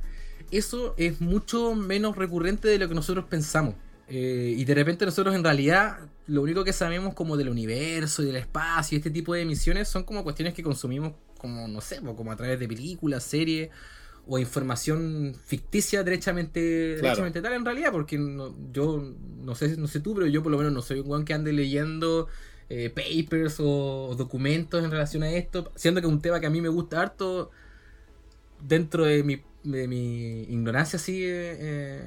eso 0.51 0.93
es 0.97 1.19
mucho 1.19 1.75
menos 1.75 2.15
recurrente 2.15 2.67
de 2.67 2.79
lo 2.79 2.87
que 2.87 2.95
nosotros 2.95 3.25
pensamos. 3.25 3.75
Eh, 4.09 4.55
y 4.57 4.63
de 4.63 4.73
repente 4.73 5.05
nosotros 5.05 5.35
en 5.35 5.43
realidad 5.43 5.97
lo 6.27 6.41
único 6.41 6.63
que 6.63 6.71
sabemos 6.71 7.13
como 7.13 7.35
del 7.35 7.49
universo 7.49 8.23
y 8.23 8.27
del 8.27 8.37
espacio 8.37 8.95
y 8.95 8.99
este 8.99 9.11
tipo 9.11 9.33
de 9.33 9.43
misiones 9.43 9.89
son 9.89 10.03
como 10.03 10.23
cuestiones 10.23 10.53
que 10.53 10.63
consumimos 10.63 11.11
como, 11.37 11.67
no 11.67 11.81
sé, 11.81 11.99
como 11.99 12.31
a 12.31 12.37
través 12.37 12.57
de 12.57 12.69
películas, 12.69 13.23
series 13.23 13.69
o 14.27 14.37
información 14.39 15.35
ficticia 15.45 16.03
derechamente, 16.03 16.95
Claro. 16.99 17.03
derechamente 17.03 17.41
tal 17.41 17.53
en 17.53 17.65
realidad, 17.65 17.91
porque 17.91 18.17
no- 18.17 18.55
yo 18.73 19.01
no 19.43 19.55
sé, 19.55 19.77
no 19.77 19.87
sé 19.87 19.99
tú, 20.01 20.13
pero 20.15 20.27
yo 20.27 20.43
por 20.43 20.51
lo 20.51 20.57
menos 20.57 20.73
no 20.73 20.81
soy 20.81 20.99
un 20.99 21.09
weón 21.09 21.25
que 21.25 21.33
ande 21.33 21.53
leyendo 21.53 22.27
eh, 22.69 22.89
papers 22.89 23.57
o 23.61 24.13
documentos 24.17 24.83
en 24.83 24.91
relación 24.91 25.23
a 25.23 25.31
esto, 25.31 25.71
siendo 25.75 26.01
que 26.01 26.07
es 26.07 26.11
un 26.13 26.21
tema 26.21 26.41
que 26.41 26.47
a 26.47 26.49
mí 26.49 26.59
me 26.59 26.67
gusta 26.67 27.01
harto 27.01 27.49
dentro 28.61 29.05
de 29.05 29.23
mi, 29.23 29.41
de 29.63 29.87
mi 29.87 30.41
ignorancia 30.43 30.97
así 30.97 31.23
eh, 31.23 31.55
eh, 31.59 32.01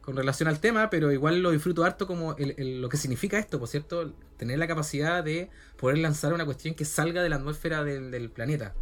con 0.00 0.16
relación 0.16 0.48
al 0.48 0.60
tema, 0.60 0.88
pero 0.90 1.12
igual 1.12 1.40
lo 1.42 1.50
disfruto 1.50 1.84
harto 1.84 2.06
como 2.06 2.36
el- 2.36 2.54
el- 2.58 2.80
lo 2.80 2.88
que 2.88 2.96
significa 2.96 3.38
esto, 3.38 3.58
por 3.58 3.68
cierto, 3.68 4.12
tener 4.36 4.58
la 4.58 4.66
capacidad 4.66 5.22
de 5.24 5.50
poder 5.76 5.98
lanzar 5.98 6.32
una 6.32 6.44
cuestión 6.44 6.74
que 6.74 6.84
salga 6.84 7.22
de 7.22 7.28
la 7.28 7.36
atmósfera 7.36 7.84
del, 7.84 8.10
del 8.10 8.30
planeta. 8.30 8.74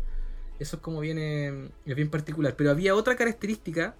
Eso 0.58 0.76
es 0.76 0.82
como 0.82 1.00
viene, 1.00 1.68
es 1.84 1.94
bien 1.96 2.10
particular. 2.10 2.54
Pero 2.56 2.70
había 2.70 2.94
otra 2.94 3.16
característica, 3.16 3.94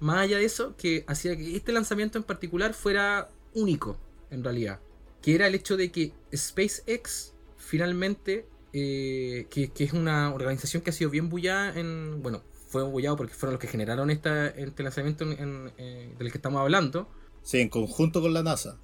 más 0.00 0.18
allá 0.18 0.38
de 0.38 0.44
eso, 0.44 0.74
que 0.76 1.04
hacía 1.06 1.36
que 1.36 1.56
este 1.56 1.72
lanzamiento 1.72 2.18
en 2.18 2.24
particular 2.24 2.74
fuera 2.74 3.28
único, 3.54 3.96
en 4.30 4.42
realidad. 4.44 4.80
Que 5.22 5.34
era 5.34 5.46
el 5.46 5.54
hecho 5.54 5.76
de 5.76 5.90
que 5.92 6.12
SpaceX 6.34 7.34
finalmente, 7.56 8.46
eh, 8.72 9.46
que, 9.50 9.68
que 9.70 9.84
es 9.84 9.92
una 9.92 10.32
organización 10.34 10.82
que 10.82 10.90
ha 10.90 10.92
sido 10.92 11.10
bien 11.10 11.28
bullada 11.28 11.78
en... 11.78 12.22
Bueno, 12.22 12.42
fue 12.68 12.82
bullado 12.84 13.16
porque 13.16 13.34
fueron 13.34 13.54
los 13.54 13.60
que 13.60 13.66
generaron 13.68 14.10
esta, 14.10 14.48
este 14.48 14.82
lanzamiento 14.82 15.24
en- 15.24 15.38
en, 15.38 15.72
eh, 15.78 16.14
del 16.18 16.30
que 16.32 16.38
estamos 16.38 16.60
hablando. 16.60 17.08
Sí, 17.42 17.58
en 17.60 17.68
conjunto 17.68 18.20
con 18.20 18.32
la 18.32 18.42
NASA. 18.42 18.78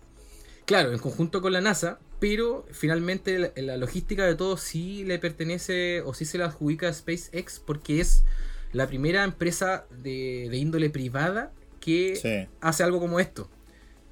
Claro, 0.67 0.93
en 0.93 0.99
conjunto 0.99 1.41
con 1.41 1.53
la 1.53 1.61
NASA, 1.61 1.99
pero 2.21 2.67
finalmente 2.73 3.39
la, 3.39 3.53
la 3.57 3.77
logística 3.77 4.25
de 4.27 4.35
todo 4.35 4.57
sí 4.57 5.05
le 5.05 5.19
pertenece 5.19 6.01
o 6.03 6.13
sí 6.13 6.25
se 6.25 6.39
la 6.39 6.47
adjudica 6.47 6.89
a 6.89 6.93
SpaceX 6.93 7.61
porque 7.61 8.01
es 8.01 8.25
la 8.73 8.87
primera 8.89 9.23
empresa 9.25 9.87
de, 10.03 10.49
de 10.51 10.57
índole 10.57 10.91
privada 10.91 11.53
que 11.81 12.17
Sí. 12.17 12.49
hace 12.61 12.83
algo 12.83 12.99
como 13.01 13.21
esto. 13.21 13.49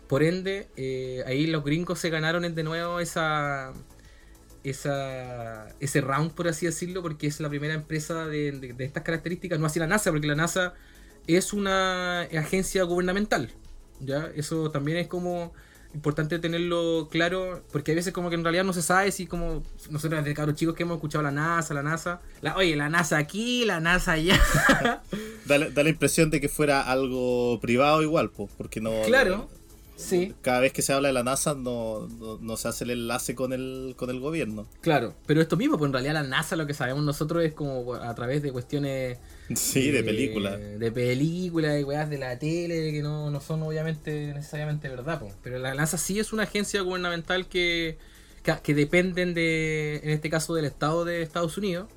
Por 0.07 0.23
ende, 0.23 0.69
eh, 0.77 1.25
ahí 1.27 1.47
los 1.49 1.65
gringos 1.65 1.99
se 1.99 2.09
ganaron 2.11 2.55
de 2.55 2.63
nuevo 2.63 3.01
esa, 3.01 3.73
esa 4.63 5.69
ese 5.81 6.01
round, 6.01 6.33
por 6.33 6.49
así 6.49 6.67
decirlo, 6.67 7.03
porque 7.03 7.27
es 7.27 7.41
la 7.41 7.49
primera 7.49 7.75
empresa 7.75 8.27
de, 8.27 8.53
de- 8.53 8.73
de 8.75 8.85
estas 8.85 9.03
características, 9.03 9.59
no 9.59 9.67
así 9.67 9.79
la 9.81 9.87
NASA, 9.87 10.11
porque 10.11 10.27
la 10.27 10.35
NASA 10.37 10.75
es 11.27 11.53
una 11.53 12.21
agencia 12.23 12.85
gubernamental. 12.85 13.51
¿ya? 14.01 14.31
Eso 14.37 14.71
también 14.71 14.99
es 14.99 15.09
como 15.09 15.53
importante 15.95 16.39
tenerlo 16.39 17.09
claro, 17.11 17.63
porque 17.73 17.93
a 17.93 17.95
veces 17.95 18.13
como 18.13 18.29
que 18.29 18.35
en 18.35 18.43
realidad 18.43 18.65
no 18.65 18.73
se 18.73 18.83
sabe 18.83 19.13
si 19.13 19.27
como 19.27 19.63
nosotros 19.91 20.23
desde 20.23 20.35
cabros 20.35 20.57
chicos 20.57 20.75
que 20.75 20.83
hemos 20.83 20.97
escuchado 20.97 21.23
la 21.23 21.31
NASA, 21.31 21.73
la 21.75 21.83
NASA, 21.83 22.21
la, 22.43 22.57
oye, 22.57 22.75
la 22.77 22.89
NASA 22.89 23.17
aquí, 23.17 23.65
la 23.65 23.81
NASA 23.81 24.13
allá. 24.13 24.39
Da, 25.47 25.59
la- 25.59 25.69
da 25.69 25.83
la 25.83 25.91
impresión 25.91 26.31
de 26.31 26.41
que 26.41 26.49
fuera 26.49 26.81
algo 26.81 27.61
privado 27.61 28.03
igual, 28.03 28.31
po, 28.31 28.49
porque 28.57 28.81
no... 28.81 28.91
claro, 29.05 29.49
sí. 29.95 30.35
Cada 30.41 30.61
vez 30.61 30.73
que 30.73 30.81
se 30.83 30.93
habla 30.93 31.09
de 31.09 31.15
la 31.15 31.23
NASA 31.23 31.55
no, 31.55 32.09
no, 32.19 32.39
no 32.41 32.57
se 32.57 32.69
hace 32.69 32.85
el 32.85 32.91
enlace 32.91 33.35
con 33.35 33.53
el, 33.53 33.95
con 33.97 34.09
el 34.11 34.21
gobierno. 34.21 34.67
Claro, 34.81 35.15
pero 35.27 35.41
esto 35.43 35.57
mismo, 35.59 35.77
pues 35.79 35.89
en 35.89 35.93
realidad 35.93 36.15
la 36.15 36.23
NASA 36.23 36.57
lo 36.57 36.67
que 36.67 36.73
sabemos 36.75 37.05
nosotros 37.05 37.45
es 37.45 37.53
como 37.53 37.95
a 37.95 38.15
través 38.15 38.43
de 38.43 38.53
cuestiones... 38.53 39.19
Sí, 39.55 39.91
de 39.91 40.03
película. 40.03 40.57
De 40.57 40.91
películas 40.91 41.79
y 41.79 41.85
weas 41.85 42.09
de 42.09 42.19
la 42.19 42.39
tele 42.39 42.93
que 42.93 43.03
no, 43.03 43.31
no 43.31 43.41
son 43.41 43.63
obviamente 43.63 44.33
necesariamente 44.33 44.89
verdad, 44.89 45.21
pues. 45.21 45.35
Pero 45.43 45.59
la 45.59 45.75
NASA 45.75 45.99
sí 45.99 46.19
es 46.19 46.33
una 46.33 46.45
agencia 46.45 46.81
gubernamental 46.81 47.47
que, 47.49 47.99
que, 48.63 48.75
dependen 48.75 49.35
de, 49.35 50.01
en 50.03 50.11
este 50.11 50.31
caso, 50.31 50.55
del 50.55 50.65
Estado 50.65 51.05
de 51.05 51.23
Estados 51.23 51.59
Unidos. 51.59 51.89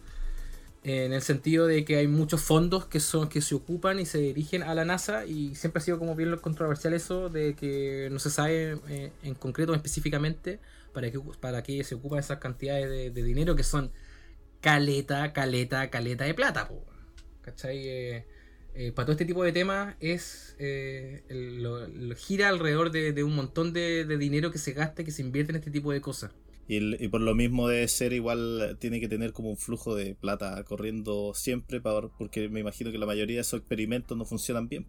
En 0.83 1.11
el 1.11 1.21
sentido 1.21 1.67
de 1.67 1.83
que 1.83 1.97
hay 1.97 2.07
muchos 2.07 2.41
fondos 2.41 2.85
que 2.85 2.99
son 2.99 3.27
que 3.27 3.41
se 3.41 3.55
ocupan 3.55 3.99
y 3.99 4.05
se 4.05 4.19
dirigen 4.19 4.63
a 4.63 4.73
la 4.73 4.85
NASA 4.85 5.25
y 5.25 5.53
siempre 5.55 5.79
ha 5.79 5.83
sido 5.83 5.99
como 5.99 6.15
bien 6.15 6.37
controversial 6.37 6.93
eso 6.93 7.29
de 7.29 7.55
que 7.55 8.07
no 8.09 8.19
se 8.19 8.29
sabe 8.29 8.77
eh, 8.87 9.11
en 9.23 9.33
concreto 9.35 9.73
específicamente 9.73 10.59
para 10.93 11.11
qué, 11.11 11.19
para 11.41 11.61
qué 11.61 11.83
se 11.83 11.95
ocupan 11.95 12.19
esas 12.19 12.37
cantidades 12.37 12.89
de, 12.89 13.09
de 13.09 13.23
dinero 13.23 13.55
que 13.57 13.63
son 13.63 13.91
caleta, 14.61 15.33
caleta, 15.33 15.89
caleta 15.89 16.23
de 16.23 16.33
plata, 16.33 16.69
po. 16.69 16.86
¿Cachai? 17.47 17.87
Eh, 17.87 18.25
eh, 18.75 18.91
para 18.91 19.05
todo 19.05 19.13
este 19.13 19.23
tipo 19.23 19.41
de 19.41 19.53
temas 19.53 19.95
es 20.01 20.53
eh, 20.59 21.23
el- 21.29 21.63
lo, 21.63 21.87
lo 21.87 22.15
gira 22.15 22.49
alrededor 22.49 22.91
de, 22.91 23.13
de 23.13 23.23
un 23.23 23.35
montón 23.35 23.71
de, 23.71 24.03
de 24.03 24.17
dinero 24.17 24.51
que 24.51 24.57
se 24.57 24.73
gasta 24.73 25.01
y 25.01 25.05
que 25.05 25.11
se 25.11 25.21
invierte 25.21 25.53
en 25.53 25.55
este 25.55 25.71
tipo 25.71 25.93
de 25.93 26.01
cosas. 26.01 26.31
Y, 26.67 26.75
el- 26.75 26.97
y 26.99 27.07
por 27.07 27.21
lo 27.21 27.33
mismo 27.35 27.69
debe 27.69 27.87
ser 27.87 28.11
igual, 28.11 28.75
tiene 28.81 28.99
que 28.99 29.07
tener 29.07 29.31
como 29.31 29.49
un 29.49 29.55
flujo 29.57 29.95
de 29.95 30.13
plata 30.15 30.61
corriendo 30.65 31.33
siempre, 31.33 31.79
para, 31.79 32.09
porque 32.09 32.49
me 32.49 32.59
imagino 32.59 32.91
que 32.91 32.97
la 32.97 33.05
mayoría 33.05 33.37
de 33.37 33.41
esos 33.43 33.61
experimentos 33.61 34.17
no 34.17 34.25
funcionan 34.25 34.67
bien. 34.67 34.85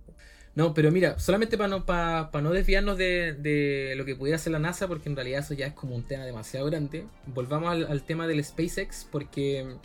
No, 0.57 0.75
pero 0.75 0.91
mira, 0.91 1.21
solamente 1.21 1.57
para 1.57 1.69
no, 1.69 1.87
para, 1.87 2.29
no 2.43 2.51
desviarnos 2.51 2.99
de, 2.99 3.35
de 3.35 3.95
lo 3.97 4.05
que 4.05 4.17
pudiera 4.17 4.35
hacer 4.35 4.51
la 4.51 4.59
NASA, 4.59 4.89
porque 4.89 5.09
en 5.09 5.15
realidad 5.15 5.41
eso 5.45 5.55
ya 5.55 5.69
es 5.69 5.75
como 5.75 5.95
un 5.95 6.03
tema 6.03 6.25
demasiado 6.25 6.67
grande, 6.67 7.05
volvamos 7.27 7.71
al, 7.71 7.87
al 7.87 8.03
tema 8.03 8.27
del 8.27 8.43
SpaceX, 8.43 9.07
porque 9.13 9.77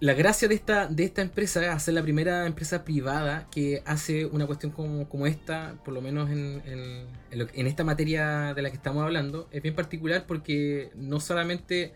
la 0.00 0.12
gracia 0.14 0.48
de 0.48 0.54
esta, 0.54 0.86
de 0.88 1.04
esta 1.04 1.22
empresa 1.22 1.62
es 1.64 1.68
hacer 1.70 1.94
la 1.94 2.02
primera 2.02 2.46
empresa 2.46 2.84
privada 2.84 3.46
que 3.50 3.82
hace 3.86 4.26
una 4.26 4.46
cuestión 4.46 4.72
como, 4.72 5.08
como 5.08 5.26
esta, 5.26 5.76
por 5.84 5.94
lo 5.94 6.02
menos 6.02 6.30
en, 6.30 6.62
en- 6.66 7.06
en 7.30 7.38
lo- 7.38 7.46
en 7.54 7.66
esta 7.66 7.84
materia 7.84 8.52
de 8.54 8.62
la 8.62 8.70
que 8.70 8.76
estamos 8.76 9.02
hablando, 9.02 9.48
es 9.52 9.62
bien 9.62 9.74
particular 9.74 10.24
porque 10.26 10.90
no 10.94 11.20
solamente 11.20 11.92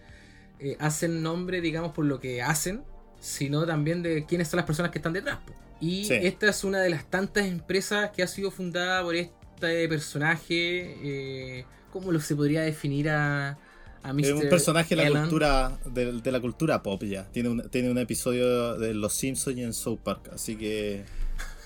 eh, 0.61 0.77
hacen 0.81 1.23
nombre, 1.23 1.61
digamos, 1.61 1.93
por 1.93 2.05
lo 2.05 2.19
que 2.21 2.41
hacen, 2.43 2.83
sino 3.21 3.67
también 3.67 4.03
de 4.03 4.25
quiénes 4.27 4.49
son 4.49 4.59
las 4.59 4.67
personas 4.67 4.91
que 4.93 4.99
están 4.99 5.13
detrás. 5.13 5.39
Y 5.81 6.05
Sí. 6.07 6.15
esta 6.15 6.49
es 6.49 6.65
una 6.65 6.81
de 6.81 6.91
las 6.91 7.05
tantas 7.05 7.47
empresas 7.47 8.11
que 8.11 8.23
ha 8.23 8.27
sido 8.27 8.51
fundada 8.51 9.03
por 9.03 9.15
este 9.15 9.89
personaje. 9.89 10.97
Eh, 11.03 11.65
¿Cómo 11.93 12.11
lo 12.13 12.21
se 12.21 12.35
podría 12.37 12.63
definir 12.63 13.09
a, 13.11 13.57
a 14.09 14.13
Mr. 14.13 14.25
Es 14.25 14.33
un 14.33 14.49
personaje 14.49 14.97
de 14.97 15.03
la 15.05 15.11
cultura 15.11 15.79
de, 15.87 16.13
de 16.21 16.33
la 16.33 16.41
cultura 16.41 16.83
pop 16.83 17.03
ya. 17.05 17.31
Tiene 17.33 17.49
un, 17.51 17.69
tiene 17.71 17.91
un 17.91 17.99
episodio 17.99 18.77
de 18.79 18.95
Los 18.95 19.15
Simpsons 19.15 19.57
y 19.57 19.63
en 19.63 19.73
South 19.73 20.01
Park, 20.03 20.31
así 20.33 20.57
que 20.57 21.05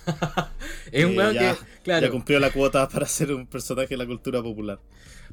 Es 0.93 1.05
un 1.05 1.13
eh, 1.13 1.17
weón 1.17 1.35
ya- 1.35 1.55
que, 1.55 1.57
claro, 1.83 2.07
ya 2.07 2.11
cumplió 2.11 2.41
la 2.41 2.51
cuota 2.53 2.89
para 2.89 3.07
ser 3.07 3.33
un 3.33 3.47
personaje 3.47 3.89
de 3.91 3.97
la 3.99 4.07
cultura 4.07 4.43
popular. 4.43 4.81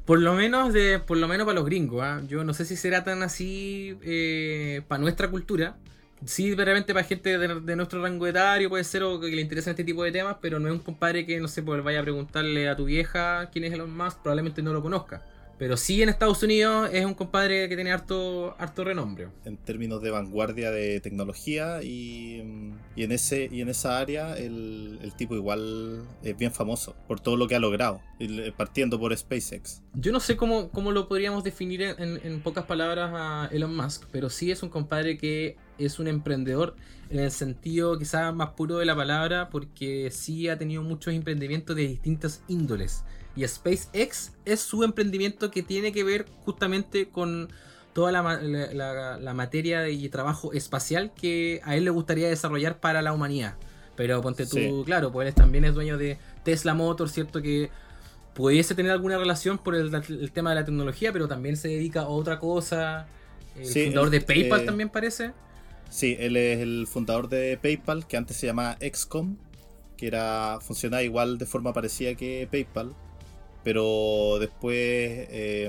por 0.04 0.20
lo 0.20 0.34
menos 0.34 0.72
de, 0.72 0.98
por 0.98 1.16
lo 1.18 1.28
menos 1.28 1.44
para 1.46 1.56
los 1.56 1.64
gringos, 1.66 2.02
¿ah? 2.02 2.22
yo 2.26 2.42
no 2.44 2.54
sé 2.54 2.64
si 2.64 2.76
será 2.76 3.04
tan 3.04 3.22
así 3.22 3.96
eh, 4.02 4.82
para 4.88 5.00
nuestra 5.00 5.30
cultura. 5.30 5.76
Sí, 6.24 6.50
de 6.54 6.64
repente 6.64 6.92
para 6.92 7.06
gente 7.06 7.38
de, 7.38 7.60
de 7.60 7.76
nuestro 7.76 8.02
rango 8.02 8.26
etario 8.26 8.68
puede 8.68 8.84
ser 8.84 9.02
o 9.04 9.18
que 9.20 9.28
le 9.28 9.40
interesan 9.40 9.70
este 9.72 9.84
tipo 9.84 10.04
de 10.04 10.12
temas, 10.12 10.36
pero 10.40 10.58
no 10.60 10.68
es 10.68 10.72
un 10.74 10.80
compadre 10.80 11.24
que, 11.26 11.40
no 11.40 11.48
sé, 11.48 11.62
pues 11.62 11.82
vaya 11.82 12.00
a 12.00 12.02
preguntarle 12.02 12.68
a 12.68 12.76
tu 12.76 12.84
vieja 12.86 13.48
quién 13.52 13.64
es 13.64 13.72
Elon 13.72 13.96
Musk, 13.96 14.18
probablemente 14.22 14.62
no 14.62 14.72
lo 14.74 14.82
conozca. 14.82 15.24
Pero 15.60 15.76
sí 15.76 16.00
en 16.02 16.08
Estados 16.08 16.42
Unidos 16.42 16.88
es 16.90 17.04
un 17.04 17.12
compadre 17.12 17.68
que 17.68 17.74
tiene 17.76 17.92
harto, 17.92 18.56
harto 18.58 18.82
renombre. 18.82 19.28
en 19.44 19.58
términos 19.58 20.00
de 20.00 20.10
vanguardia 20.10 20.70
de 20.70 21.00
tecnología 21.00 21.82
y, 21.82 22.42
y 22.96 23.02
en 23.04 23.12
ese 23.12 23.46
y 23.52 23.60
en 23.60 23.68
esa 23.68 23.98
área 23.98 24.38
el, 24.38 24.98
el 25.02 25.12
tipo 25.14 25.34
igual 25.36 26.06
es 26.22 26.34
bien 26.38 26.50
famoso 26.52 26.96
por 27.06 27.20
todo 27.20 27.36
lo 27.36 27.46
que 27.46 27.56
ha 27.56 27.60
logrado 27.60 28.00
el- 28.18 28.54
partiendo 28.54 28.98
por 28.98 29.14
SpaceX 29.14 29.82
Yo 29.92 30.12
no 30.12 30.20
sé 30.20 30.34
cómo, 30.38 30.70
cómo 30.70 30.92
lo 30.92 31.08
podríamos 31.08 31.44
definir 31.44 31.82
en, 31.82 32.00
en- 32.02 32.20
en 32.24 32.40
pocas 32.40 32.64
palabras 32.64 33.10
a 33.14 33.48
Elon 33.52 33.76
Musk, 33.76 34.04
pero 34.10 34.30
sí 34.30 34.50
es 34.50 34.62
un 34.62 34.70
compadre 34.70 35.18
que 35.18 35.56
es 35.76 35.98
un 35.98 36.08
emprendedor 36.08 36.74
en 37.10 37.18
el 37.18 37.30
sentido 37.30 37.98
quizás 37.98 38.34
más 38.34 38.50
puro 38.50 38.78
de 38.78 38.86
la 38.86 38.96
palabra, 38.96 39.50
porque 39.50 40.10
sí 40.10 40.48
ha 40.48 40.56
tenido 40.56 40.82
muchos 40.82 41.12
emprendimientos 41.12 41.76
de 41.76 41.86
distintas 41.86 42.42
índoles. 42.48 43.04
Y 43.36 43.46
SpaceX 43.46 44.32
es 44.44 44.60
su 44.60 44.82
emprendimiento 44.84 45.50
que 45.50 45.62
tiene 45.62 45.92
que 45.92 46.04
ver 46.04 46.26
justamente 46.44 47.08
con 47.08 47.48
toda 47.92 48.12
la, 48.12 48.22
ma- 48.22 48.40
la- 48.40 48.72
la- 48.72 49.18
la 49.18 49.34
materia 49.34 49.88
y 49.88 50.08
trabajo 50.08 50.52
espacial 50.52 51.12
que 51.14 51.60
a 51.64 51.76
él 51.76 51.84
le 51.84 51.90
gustaría 51.90 52.28
desarrollar 52.28 52.78
para 52.80 53.02
la 53.02 53.12
humanidad. 53.12 53.56
Pero 53.96 54.20
ponte 54.22 54.46
tú, 54.46 54.56
Sí. 54.56 54.82
claro, 54.84 55.12
pues 55.12 55.28
él 55.28 55.34
también 55.34 55.64
es 55.64 55.74
dueño 55.74 55.98
de 55.98 56.18
Tesla 56.44 56.74
Motors, 56.74 57.12
¿cierto? 57.12 57.42
Que 57.42 57.70
pudiese 58.34 58.74
tener 58.74 58.92
alguna 58.92 59.18
relación 59.18 59.58
por 59.58 59.74
el, 59.74 59.92
el 59.94 60.32
tema 60.32 60.50
de 60.50 60.56
la 60.56 60.64
tecnología, 60.64 61.12
pero 61.12 61.28
también 61.28 61.56
se 61.56 61.68
dedica 61.68 62.02
a 62.02 62.08
otra 62.08 62.38
cosa. 62.38 63.06
El 63.56 63.66
Sí, 63.66 63.84
fundador 63.86 64.10
de 64.10 64.20
PayPal 64.20 64.60
eh, 64.62 64.64
también 64.66 64.88
parece. 64.88 65.32
Sí, 65.90 66.16
él 66.18 66.36
es 66.36 66.60
el 66.60 66.86
fundador 66.86 67.28
de 67.28 67.58
PayPal, 67.60 68.06
que 68.06 68.16
antes 68.16 68.36
se 68.36 68.46
llamaba 68.46 68.78
XCOM, 68.80 69.36
que 69.96 70.06
era 70.06 70.58
funcionaba 70.62 71.02
igual 71.02 71.36
de 71.36 71.46
forma 71.46 71.72
parecida 71.72 72.14
que 72.14 72.48
PayPal, 72.50 72.94
pero 73.64 74.38
después 74.40 74.76
eh, 74.78 75.66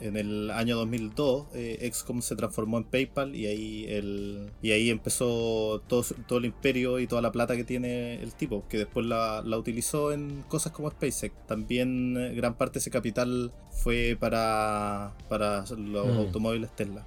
en 0.00 0.16
el 0.16 0.50
año 0.50 0.76
2002 0.76 1.46
eh, 1.54 1.90
XCOM 1.92 2.22
se 2.22 2.34
transformó 2.34 2.78
en 2.78 2.84
PayPal 2.84 3.36
y 3.36 3.46
ahí 3.46 3.86
el 3.88 4.50
y 4.60 4.72
ahí 4.72 4.90
empezó 4.90 5.80
todo, 5.86 6.04
todo 6.26 6.38
el 6.40 6.46
imperio 6.46 6.98
y 6.98 7.06
toda 7.06 7.22
la 7.22 7.30
plata 7.30 7.56
que 7.56 7.62
tiene 7.64 8.20
el 8.20 8.34
tipo, 8.34 8.64
que 8.68 8.78
después 8.78 9.06
la, 9.06 9.42
la 9.44 9.56
utilizó 9.58 10.12
en 10.12 10.42
cosas 10.48 10.72
como 10.72 10.90
SpaceX. 10.90 11.34
También 11.46 12.16
eh, 12.16 12.34
gran 12.34 12.54
parte 12.54 12.74
de 12.74 12.78
ese 12.80 12.90
capital 12.90 13.52
fue 13.70 14.16
para, 14.18 15.12
para 15.28 15.60
los 15.76 16.06
Mm. 16.06 16.18
automóviles 16.18 16.74
Tesla. 16.74 17.06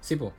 Sí, 0.00 0.14
pues. 0.16 0.32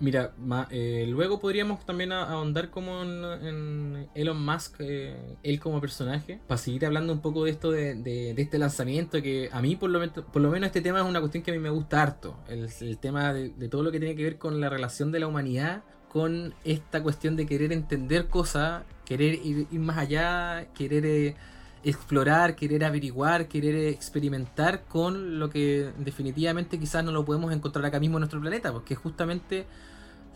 Mira, 0.00 0.32
ma- 0.38 0.68
eh, 0.70 1.06
luego 1.08 1.40
podríamos 1.40 1.84
también 1.84 2.12
ahondar 2.12 2.70
como 2.70 3.02
en, 3.02 4.08
Elon 4.14 4.44
Musk, 4.44 4.76
eh, 4.78 5.36
él 5.42 5.58
como 5.58 5.80
personaje, 5.80 6.40
para 6.46 6.58
seguir 6.58 6.86
hablando 6.86 7.12
un 7.12 7.20
poco 7.20 7.44
de 7.44 7.50
esto 7.50 7.70
de, 7.72 7.94
de- 7.96 8.32
de 8.34 8.42
este 8.42 8.58
lanzamiento, 8.58 9.20
que 9.20 9.48
a 9.52 9.60
mí 9.60 9.74
por 9.74 9.90
lo, 9.90 10.00
por 10.12 10.40
lo 10.40 10.50
menos 10.50 10.68
este 10.68 10.82
tema 10.82 11.00
es 11.00 11.04
una 11.06 11.18
cuestión 11.20 11.42
que 11.42 11.50
a 11.50 11.54
mí 11.54 11.60
me 11.60 11.70
gusta 11.70 12.00
harto, 12.02 12.36
el, 12.48 12.68
el 12.80 12.98
tema 12.98 13.32
de, 13.32 13.48
de 13.50 13.68
todo 13.68 13.82
lo 13.82 13.90
que 13.90 13.98
tiene 13.98 14.14
que 14.14 14.22
ver 14.22 14.38
con 14.38 14.60
la 14.60 14.68
relación 14.68 15.10
de 15.10 15.20
la 15.20 15.26
humanidad 15.26 15.82
con 16.08 16.54
esta 16.64 17.02
cuestión 17.02 17.36
de 17.36 17.44
querer 17.44 17.70
entender 17.70 18.28
cosas, 18.28 18.82
querer 19.04 19.34
ir, 19.44 19.66
ir 19.70 19.80
más 19.80 19.98
allá, 19.98 20.68
querer 20.74 21.04
eh, 21.04 21.36
explorar, 21.84 22.56
querer 22.56 22.84
averiguar, 22.84 23.48
querer 23.48 23.88
experimentar 23.88 24.84
con 24.84 25.38
lo 25.38 25.50
que 25.50 25.90
definitivamente 25.98 26.78
quizás 26.78 27.04
no 27.04 27.12
lo 27.12 27.24
podemos 27.24 27.52
encontrar 27.52 27.84
acá 27.86 28.00
mismo 28.00 28.16
en 28.18 28.22
nuestro 28.22 28.40
planeta, 28.40 28.72
porque 28.72 28.94
es 28.94 29.00
justamente 29.00 29.66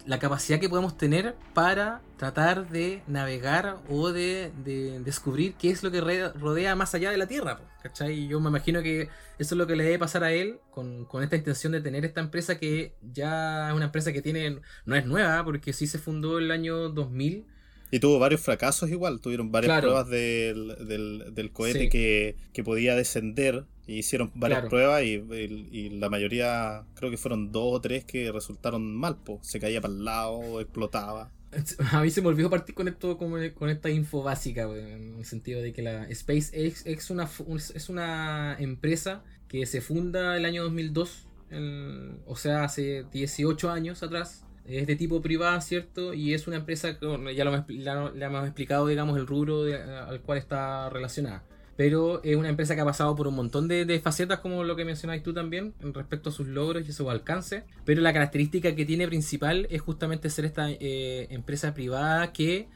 la 0.07 0.19
capacidad 0.19 0.59
que 0.59 0.69
podemos 0.69 0.97
tener 0.97 1.37
para 1.55 2.01
tratar 2.17 2.69
de 2.69 3.03
navegar 3.07 3.79
o 3.89 4.11
de, 4.11 4.51
de 4.65 5.01
descubrir 5.01 5.55
qué 5.55 5.71
es 5.71 5.83
lo 5.83 5.91
que 5.91 6.01
rodea 6.01 6.75
más 6.75 6.95
allá 6.95 7.11
de 7.11 7.17
la 7.17 7.27
Tierra. 7.27 7.61
¿cachai? 7.83 8.13
Y 8.13 8.29
yo 8.29 8.41
me 8.41 8.49
imagino 8.49 8.83
que 8.83 9.09
eso 9.39 9.55
es 9.55 9.59
lo 9.59 9.67
que 9.67 9.77
le 9.77 9.85
debe 9.85 9.99
pasar 9.99 10.25
a 10.25 10.33
él 10.33 10.61
con, 10.71 11.05
con 11.05 11.23
esta 11.23 11.37
intención 11.37 11.73
de 11.73 11.81
tener 11.81 12.05
esta 12.05 12.21
empresa 12.21 12.59
que 12.59 12.95
ya 13.13 13.69
es 13.69 13.75
una 13.75 13.87
empresa 13.87 14.13
que 14.13 14.23
tiene, 14.23 14.61
no 14.87 14.97
es 14.97 15.05
nueva, 15.05 15.45
porque 15.45 15.73
sí 15.73 15.87
se 15.87 15.99
fundó 15.99 16.39
el 16.39 16.51
año 16.51 16.89
2000. 16.89 17.47
Y 17.93 18.01
tuvo 18.01 18.19
varios 18.19 18.41
fracasos 18.41 18.91
igual, 18.91 19.21
tuvieron 19.21 19.53
varias 19.53 19.69
Claro. 19.69 19.83
pruebas 19.89 20.09
del, 20.09 20.75
del, 20.89 21.35
del 21.35 21.53
cohete 21.53 21.79
Sí. 21.81 21.89
que, 21.91 22.37
que 22.53 22.65
podía 22.65 22.97
descender. 22.97 23.65
Y 23.87 23.99
hicieron 23.99 24.31
varias 24.35 24.61
Claro. 24.61 24.71
pruebas 24.71 25.03
y, 25.05 25.15
y- 25.17 25.69
y 25.73 25.91
la 25.91 26.09
mayoría, 26.09 26.85
creo 26.95 27.11
que 27.11 27.17
fueron 27.17 27.53
dos 27.53 27.65
o 27.77 27.81
tres 27.81 28.05
que 28.05 28.31
resultaron 28.33 28.95
mal, 28.97 29.17
po. 29.17 29.39
se 29.43 29.61
caía 29.61 29.81
para 29.81 29.93
el 29.93 30.05
lado, 30.05 30.61
explotaba. 30.61 31.31
A 31.93 32.01
mí 32.01 32.09
se 32.11 32.23
me 32.23 32.29
olvidó 32.29 32.49
partir 32.49 32.75
con 32.75 32.89
esto 32.89 33.19
como 33.19 33.37
con 33.55 33.69
esta 33.69 33.91
info 33.91 34.23
básica, 34.23 34.63
en 34.63 35.17
el 35.19 35.25
sentido 35.27 35.61
de 35.61 35.73
que 35.75 35.83
la 35.83 36.07
SpaceX 36.15 36.87
es 36.87 37.11
una, 37.11 37.29
es 37.75 37.89
una 37.91 38.57
empresa 38.59 39.23
que 39.49 39.67
se 39.67 39.81
funda 39.83 40.37
el 40.39 40.47
año 40.47 40.63
2002, 40.63 41.27
el- 41.51 42.13
o 42.25 42.37
sea, 42.37 42.65
hace 42.65 43.05
18 43.13 43.69
años 43.71 44.03
atrás. 44.03 44.45
Es 44.67 44.87
de 44.87 44.97
tipo 44.97 45.21
privado, 45.21 45.61
¿cierto? 45.61 46.15
Y 46.15 46.35
es 46.35 46.47
una 46.47 46.57
empresa 46.57 46.99
que 46.99 47.07
ya 47.35 47.45
lo 47.45 47.55
hemos, 47.55 48.45
explicado, 48.45 48.87
digamos, 48.87 49.19
el 49.19 49.27
rubro 49.27 49.65
al 49.65 50.21
cual 50.21 50.39
está 50.39 50.89
relacionada. 50.91 51.43
Pero 51.77 52.23
es 52.23 52.37
una 52.37 52.49
empresa 52.49 52.75
que 52.75 52.83
ha 52.83 52.85
pasado 52.85 53.17
por 53.17 53.27
un 53.27 53.35
montón 53.35 53.67
de, 53.67 54.01
facetas, 54.01 54.41
como 54.41 54.63
lo 54.63 54.77
que 54.77 54.85
mencionáis 54.85 55.23
tú 55.23 55.33
también, 55.33 55.75
respecto 55.81 56.29
a 56.29 56.33
sus 56.33 56.47
logros 56.47 56.87
y 56.87 56.91
a 56.91 56.95
su 56.95 57.11
alcance. 57.11 57.65
Pero 57.85 58.03
la 58.03 58.13
característica 58.13 58.75
que 58.75 58.85
tiene 58.85 59.09
principal 59.09 59.67
es 59.71 59.81
justamente 59.81 60.31
ser 60.31 60.45
esta 60.45 60.71
eh, 60.71 61.27
empresa 61.31 61.75
privada 61.75 62.33
que 62.33 62.69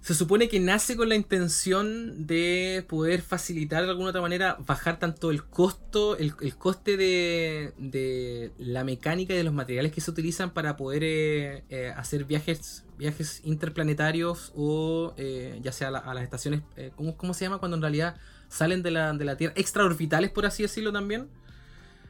se 0.00 0.14
supone 0.14 0.48
que 0.48 0.60
nace 0.60 0.96
con 0.96 1.08
la 1.08 1.16
intención 1.16 2.26
de 2.28 2.84
poder 2.88 3.22
facilitar 3.22 3.82
de 3.84 3.90
alguna 3.90 4.10
otra 4.10 4.20
manera, 4.20 4.56
bajar 4.64 5.00
tanto 5.00 5.32
el 5.32 5.42
costo, 5.44 6.16
el, 6.16 6.32
el 6.40 6.56
coste 6.56 6.96
de, 6.96 7.72
de 7.76 8.52
la 8.58 8.84
mecánica 8.84 9.34
y 9.34 9.36
de 9.36 9.42
los 9.44 9.52
materiales 9.52 9.90
que 9.92 10.00
se 10.00 10.10
utilizan 10.12 10.52
para 10.52 10.76
poder 10.76 11.02
eh, 11.04 11.64
eh, 11.70 11.92
hacer 11.96 12.24
viajes 12.24 12.84
viajes 12.98 13.42
interplanetarios 13.44 14.52
o 14.56 15.12
eh, 15.18 15.58
ya 15.62 15.70
sea 15.72 15.88
a, 15.88 15.90
la- 15.90 15.98
a 15.98 16.14
las 16.14 16.22
estaciones, 16.24 16.62
eh, 16.76 16.92
¿cómo, 16.96 17.16
cómo 17.16 17.34
se 17.34 17.44
llama 17.44 17.58
cuando 17.58 17.76
en 17.76 17.82
realidad 17.82 18.16
salen 18.48 18.82
de 18.82 18.90
la, 18.92 19.12
de 19.12 19.24
la 19.24 19.36
Tierra? 19.36 19.52
Extraorbitales, 19.56 20.30
por 20.30 20.46
así 20.46 20.62
decirlo 20.62 20.92
también. 20.92 21.28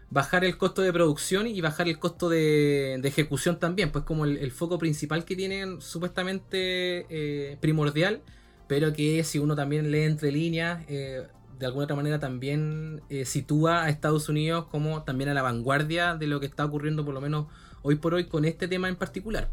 Bajar 0.08 0.44
el 0.44 0.56
costo 0.56 0.82
de 0.82 0.92
producción 0.92 1.46
y 1.46 1.60
bajar 1.60 1.88
el 1.88 1.98
costo 1.98 2.28
de, 2.28 2.94
ejecución 3.02 3.58
también, 3.58 3.90
pues 3.90 4.04
como 4.04 4.24
el, 4.24 4.50
foco 4.52 4.78
principal 4.78 5.24
que 5.24 5.34
tienen 5.34 5.80
supuestamente 5.80 7.06
eh, 7.10 7.56
primordial, 7.60 8.22
pero 8.68 8.92
que 8.92 9.22
si 9.24 9.38
uno 9.38 9.56
también 9.56 9.90
lee 9.90 10.02
entre 10.02 10.30
líneas, 10.30 10.84
eh, 10.88 11.26
de 11.58 11.66
alguna 11.66 11.84
otra 11.84 11.96
manera 11.96 12.18
también 12.18 13.02
eh, 13.08 13.24
sitúa 13.24 13.84
a 13.84 13.88
Estados 13.88 14.28
Unidos 14.28 14.66
como 14.70 15.02
también 15.02 15.30
a 15.30 15.34
la 15.34 15.42
vanguardia 15.42 16.14
de 16.14 16.26
lo 16.26 16.38
que 16.40 16.46
está 16.46 16.64
ocurriendo 16.64 17.04
por 17.04 17.14
lo 17.14 17.20
menos 17.20 17.46
hoy 17.82 17.96
por 17.96 18.14
hoy 18.14 18.24
con 18.24 18.44
este 18.44 18.68
tema 18.68 18.88
en 18.88 18.96
particular. 18.96 19.50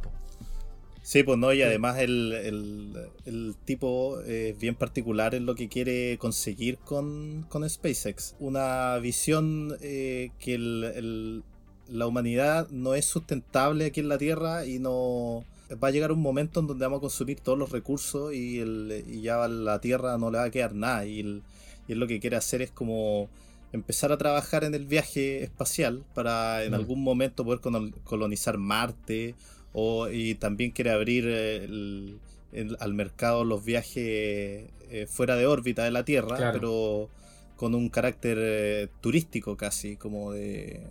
Sí, 1.05 1.21
pues 1.23 1.37
no, 1.37 1.51
y 1.53 1.61
además 1.61 1.99
el, 1.99 2.31
el, 2.31 2.93
el 3.25 3.55
tipo 3.65 4.21
es 4.21 4.57
bien 4.57 4.73
particular 4.75 5.35
en 5.35 5.45
lo 5.45 5.53
que 5.53 5.67
quiere 5.67 6.17
conseguir 6.17 6.77
con, 6.77 7.45
con 7.49 7.69
SpaceX. 7.69 8.35
Una 8.39 8.97
visión 8.99 9.75
eh, 9.81 10.31
que 10.39 10.55
el- 10.55 11.43
la 11.89 12.07
humanidad 12.07 12.69
no 12.69 12.95
es 12.95 13.03
sustentable 13.05 13.85
aquí 13.87 13.99
en 13.99 14.07
la 14.07 14.17
Tierra 14.17 14.65
y 14.65 14.79
no 14.79 15.43
va 15.83 15.89
a 15.89 15.91
llegar 15.91 16.13
un 16.13 16.21
momento 16.21 16.61
en 16.61 16.67
donde 16.67 16.85
vamos 16.85 16.99
a 16.99 17.01
consumir 17.01 17.41
todos 17.41 17.57
los 17.59 17.71
recursos 17.73 18.33
y, 18.33 18.59
el, 18.59 19.03
y 19.05 19.21
ya 19.21 19.45
la 19.49 19.81
Tierra 19.81 20.17
no 20.17 20.31
le 20.31 20.37
va 20.37 20.45
a 20.45 20.51
quedar 20.51 20.73
nada. 20.73 21.05
Y, 21.05 21.19
el- 21.19 21.43
y 21.89 21.91
él 21.91 21.99
lo 21.99 22.07
que 22.07 22.21
quiere 22.21 22.37
hacer 22.37 22.61
es 22.61 22.71
como 22.71 23.27
empezar 23.73 24.13
a 24.13 24.17
trabajar 24.17 24.63
en 24.63 24.73
el 24.73 24.85
viaje 24.85 25.43
espacial 25.43 26.05
para 26.13 26.63
en 26.63 26.71
Mm. 26.71 26.75
algún 26.75 27.03
momento 27.03 27.43
poder 27.43 27.59
colon- 27.59 27.93
colonizar 28.05 28.57
Marte 28.57 29.35
o, 29.73 30.09
y 30.09 30.35
también 30.35 30.71
quiere 30.71 30.91
abrir 30.91 31.25
eh, 31.27 31.63
el- 31.65 32.19
el- 32.51 32.77
al 32.79 32.93
mercado 32.93 33.43
los 33.43 33.65
viajes 33.65 34.69
eh, 34.89 35.07
fuera 35.09 35.35
de 35.35 35.47
órbita 35.47 35.83
de 35.83 35.91
la 35.91 36.05
Tierra, 36.05 36.37
Claro. 36.37 36.51
pero 36.59 37.09
con 37.55 37.73
un 37.75 37.89
carácter 37.89 38.37
eh, 38.39 38.87
turístico 39.01 39.57
casi, 39.57 39.95
como 39.97 40.31
de, 40.33 40.81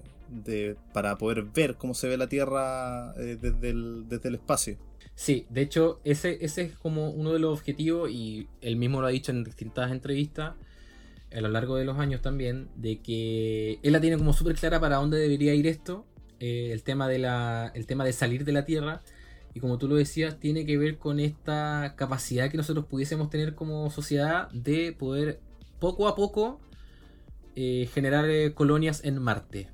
de- 0.45 0.77
para 0.93 1.17
poder 1.19 1.45
ver 1.45 1.77
cómo 1.77 1.95
se 1.95 2.09
ve 2.09 2.17
la 2.17 2.29
Tierra 2.29 3.15
eh, 3.19 3.37
desde, 3.41 3.71
el, 3.71 4.05
desde 4.09 4.29
el 4.29 4.35
espacio. 4.37 4.77
Sí, 5.15 5.47
de 5.51 5.61
hecho, 5.63 6.01
ese, 6.05 6.39
ese 6.45 6.63
es 6.63 6.77
como 6.77 7.11
uno 7.11 7.33
de 7.33 7.39
los 7.39 7.59
objetivos, 7.59 8.11
y 8.11 8.49
él 8.61 8.77
mismo 8.77 9.01
lo 9.01 9.07
ha 9.07 9.11
dicho 9.11 9.31
en 9.31 9.45
distintas 9.45 9.93
entrevistas 9.93 10.55
a 11.35 11.41
lo 11.41 11.49
largo 11.49 11.77
de 11.77 11.85
los 11.85 11.99
años 11.99 12.21
también, 12.23 12.69
de 12.77 13.01
que 13.01 13.79
él 13.83 13.93
la 13.93 14.01
tiene 14.01 14.19
como 14.19 14.33
súper 14.33 14.57
clara 14.57 14.81
para 14.81 14.97
dónde 14.97 15.19
debería 15.19 15.55
ir 15.55 15.67
esto, 15.67 16.07
eh, 16.43 16.73
el, 16.73 16.83
tema 16.83 17.09
de 17.09 17.19
la, 17.19 17.71
el 17.75 17.87
tema 17.87 18.05
de 18.05 18.13
salir 18.13 18.45
de 18.45 18.53
la 18.53 18.65
Tierra, 18.65 19.03
y 19.55 19.61
como 19.61 19.79
tú 19.79 19.87
lo 19.87 19.95
decías, 19.97 20.41
tiene 20.41 20.67
que 20.67 20.77
ver 20.77 20.99
con 20.99 21.21
esta 21.21 21.95
capacidad 21.97 22.51
que 22.51 22.57
nosotros 22.57 22.87
pudiésemos 22.87 23.31
tener 23.31 23.55
como 23.55 23.91
sociedad 23.91 24.51
de 24.51 24.93
poder 24.93 25.41
poco 25.79 26.09
a 26.09 26.17
poco 26.17 26.61
eh, 27.55 27.89
generar 27.95 28.29
eh, 28.29 28.55
colonias 28.55 29.05
en 29.05 29.23
Marte 29.23 29.69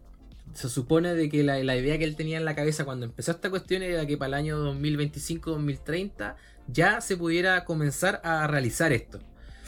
se 0.54 0.68
supone 0.68 1.14
de 1.14 1.28
que 1.28 1.42
la, 1.42 1.62
la 1.62 1.76
idea 1.76 1.98
que 1.98 2.04
él 2.04 2.16
tenía 2.16 2.38
en 2.38 2.44
la 2.44 2.54
cabeza 2.54 2.84
cuando 2.84 3.06
empezó 3.06 3.30
esta 3.30 3.50
cuestión 3.50 3.82
era 3.82 4.06
que 4.06 4.16
para 4.16 4.28
el 4.28 4.34
año 4.34 4.74
2025-2030 4.74 6.34
ya 6.66 7.00
se 7.00 7.16
pudiera 7.16 7.64
comenzar 7.64 8.20
a 8.24 8.46
realizar 8.46 8.92
esto. 8.92 9.20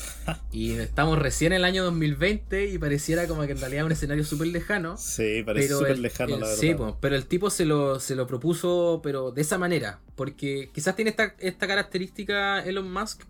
Y 0.52 0.72
estamos 0.72 1.18
recién 1.18 1.52
en 1.52 1.58
el 1.58 1.64
año 1.64 1.84
2020 1.84 2.66
y 2.66 2.78
pareciera 2.78 3.26
como 3.26 3.42
que 3.46 3.52
en 3.52 3.58
realidad 3.60 3.82
es 3.82 3.86
un 3.86 3.92
escenario 3.92 4.24
súper 4.24 4.48
lejano. 4.48 4.96
Sí, 4.96 5.42
parece 5.44 5.68
Pero 5.68 5.78
súper 5.78 5.92
el- 5.92 6.02
lejano, 6.02 6.34
el- 6.34 6.40
la 6.40 6.46
verdad. 6.46 6.60
sí, 6.60 6.74
po, 6.74 6.98
pero 7.00 7.16
el 7.16 7.26
tipo 7.26 7.50
se 7.50 7.64
lo, 7.64 7.98
se 8.00 8.14
lo 8.14 8.26
propuso, 8.26 9.00
pero 9.02 9.30
de 9.32 9.42
esa 9.42 9.58
manera. 9.58 10.00
Porque 10.16 10.70
quizás 10.74 10.94
tiene 10.96 11.10
esta, 11.10 11.34
esta 11.38 11.66
característica 11.66 12.60
Elon 12.64 12.92
Musk 12.92 13.22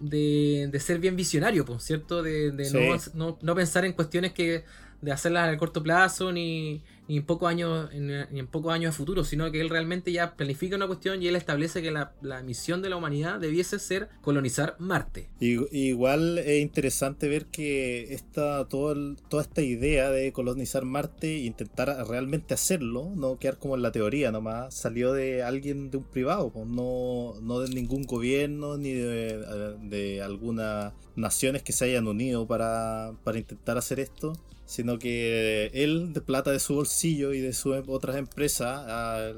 de, 0.00 0.68
de 0.70 0.80
ser 0.80 0.98
bien 0.98 1.16
visionario, 1.16 1.64
po, 1.64 1.78
¿cierto? 1.78 2.22
De, 2.22 2.50
de 2.52 2.64
Sí. 2.64 2.76
no, 3.14 3.26
no- 3.26 3.38
no 3.42 3.54
pensar 3.54 3.84
en 3.84 3.92
cuestiones 3.92 4.32
que 4.32 4.64
de 5.02 5.12
hacerlas 5.12 5.48
a 5.48 5.56
corto 5.56 5.82
plazo 5.82 6.30
ni, 6.32 6.82
ni 7.08 7.16
en 7.16 7.24
pocos 7.24 7.48
años 7.48 7.88
en, 7.92 8.10
en 8.10 8.46
pocos 8.46 8.72
años 8.72 8.94
a 8.94 8.96
futuro, 8.96 9.24
sino 9.24 9.50
que 9.50 9.60
él 9.60 9.68
realmente 9.70 10.12
ya 10.12 10.36
planifica 10.36 10.76
una 10.76 10.86
cuestión 10.86 11.22
y 11.22 11.28
él 11.28 11.36
establece 11.36 11.82
que 11.82 11.90
la, 11.90 12.12
la 12.22 12.42
misión 12.42 12.82
de 12.82 12.90
la 12.90 12.96
humanidad 12.96 13.40
debiese 13.40 13.78
ser 13.78 14.08
colonizar 14.20 14.76
Marte. 14.78 15.28
Igual 15.40 16.38
es 16.38 16.60
interesante 16.60 17.28
ver 17.28 17.46
que 17.46 18.12
esta, 18.12 18.60
el- 18.92 19.16
toda 19.28 19.42
esta 19.42 19.62
idea 19.62 20.10
de 20.10 20.32
colonizar 20.32 20.84
Marte 20.84 21.34
e 21.36 21.38
intentar 21.46 21.88
realmente 22.08 22.54
hacerlo, 22.54 23.10
no 23.16 23.38
quedar 23.38 23.58
como 23.58 23.76
en 23.76 23.82
la 23.82 23.92
teoría 23.92 24.30
nomás, 24.30 24.74
salió 24.74 25.12
de 25.12 25.42
alguien 25.42 25.90
de 25.90 25.96
un 25.96 26.04
privado, 26.04 26.52
no, 26.66 27.34
no 27.40 27.60
de 27.60 27.70
ningún 27.74 28.04
gobierno 28.04 28.76
ni 28.76 28.92
de, 28.92 29.76
de 29.82 30.22
algunas 30.22 30.92
naciones 31.16 31.62
que 31.62 31.72
se 31.72 31.86
hayan 31.86 32.06
unido 32.06 32.46
para, 32.46 33.12
para 33.24 33.38
intentar 33.38 33.78
hacer 33.78 33.98
esto, 34.00 34.32
sino 34.70 35.00
que 35.00 35.66
él, 35.74 36.12
de 36.12 36.20
plata 36.20 36.52
de 36.52 36.60
su 36.60 36.76
bolsillo 36.76 37.32
y 37.32 37.40
de 37.40 37.52
sus 37.52 37.74
otras 37.88 38.14
empresas, 38.16 39.34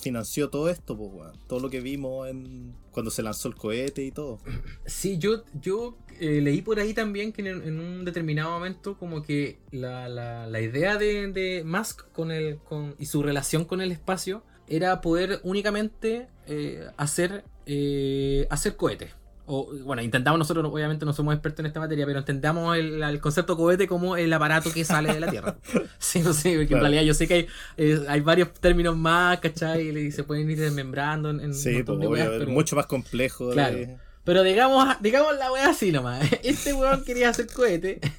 financió 0.00 0.48
todo 0.48 0.70
esto, 0.70 0.96
pues, 0.96 1.32
todo 1.48 1.58
lo 1.58 1.70
que 1.70 1.80
vimos 1.80 2.28
en, 2.28 2.72
cuando 2.92 3.10
se 3.10 3.24
lanzó 3.24 3.48
el 3.48 3.56
cohete 3.56 4.04
y 4.04 4.12
todo. 4.12 4.38
Sí, 4.86 5.18
yo, 5.18 5.42
yo 5.60 5.98
eh, 6.20 6.40
leí 6.40 6.62
por 6.62 6.78
ahí 6.78 6.94
también 6.94 7.32
que 7.32 7.42
en, 7.42 7.48
en 7.62 7.80
un 7.80 8.04
determinado 8.04 8.50
momento 8.52 8.96
como 8.96 9.22
que 9.22 9.58
la, 9.72 10.08
la- 10.08 10.46
la 10.46 10.60
idea 10.60 10.96
de, 10.96 11.32
de 11.32 11.64
Musk 11.64 12.12
con 12.12 12.30
el, 12.30 12.58
con, 12.58 12.94
y 13.00 13.06
su 13.06 13.24
relación 13.24 13.64
con 13.64 13.80
el 13.80 13.90
espacio 13.90 14.44
era 14.68 15.00
poder 15.00 15.40
únicamente 15.42 16.28
eh, 16.46 16.86
hacer, 16.96 17.42
eh, 17.66 18.46
hacer 18.50 18.76
cohetes. 18.76 19.10
O, 19.48 19.72
bueno, 19.84 20.02
intentamos 20.02 20.38
nosotros, 20.38 20.66
obviamente 20.72 21.04
no 21.06 21.12
somos 21.12 21.32
expertos 21.34 21.60
en 21.60 21.66
esta 21.66 21.78
materia, 21.80 22.04
pero 22.04 22.18
entendamos 22.18 22.76
el, 22.76 23.02
el 23.02 23.20
concepto 23.20 23.56
cohete 23.56 23.86
como 23.86 24.16
el 24.16 24.32
aparato 24.32 24.72
que 24.72 24.84
sale 24.84 25.12
de 25.14 25.20
la 25.20 25.30
Tierra. 25.30 25.56
Sí, 25.98 26.20
no 26.20 26.32
sé, 26.32 26.50
porque 26.54 26.66
Claro. 26.66 26.78
en 26.86 26.92
realidad 26.92 27.02
yo 27.02 27.14
sé 27.14 27.26
que 27.28 27.34
hay, 27.34 27.46
eh, 27.76 28.04
hay 28.08 28.20
varios 28.20 28.52
términos 28.54 28.96
más, 28.96 29.38
¿cachai? 29.40 29.88
Y 29.96 30.12
se 30.12 30.24
pueden 30.24 30.50
ir 30.50 30.58
desmembrando 30.58 31.30
en, 31.30 31.40
en 31.40 31.54
Sí, 31.54 31.82
pues, 31.84 31.98
de 32.00 32.06
weas, 32.08 32.28
pero- 32.28 32.50
mucho 32.50 32.76
más 32.76 32.86
complejo. 32.86 33.48
de- 33.48 33.52
Claro. 33.54 33.78
pero 34.24 34.42
digamos, 34.42 34.86
digamos 35.00 35.36
la 35.38 35.52
wea 35.52 35.68
así 35.70 35.92
nomás. 35.92 36.22
Este 36.42 36.72
weón 36.74 37.04
quería 37.04 37.28
hacer 37.30 37.46
cohete. 37.46 38.00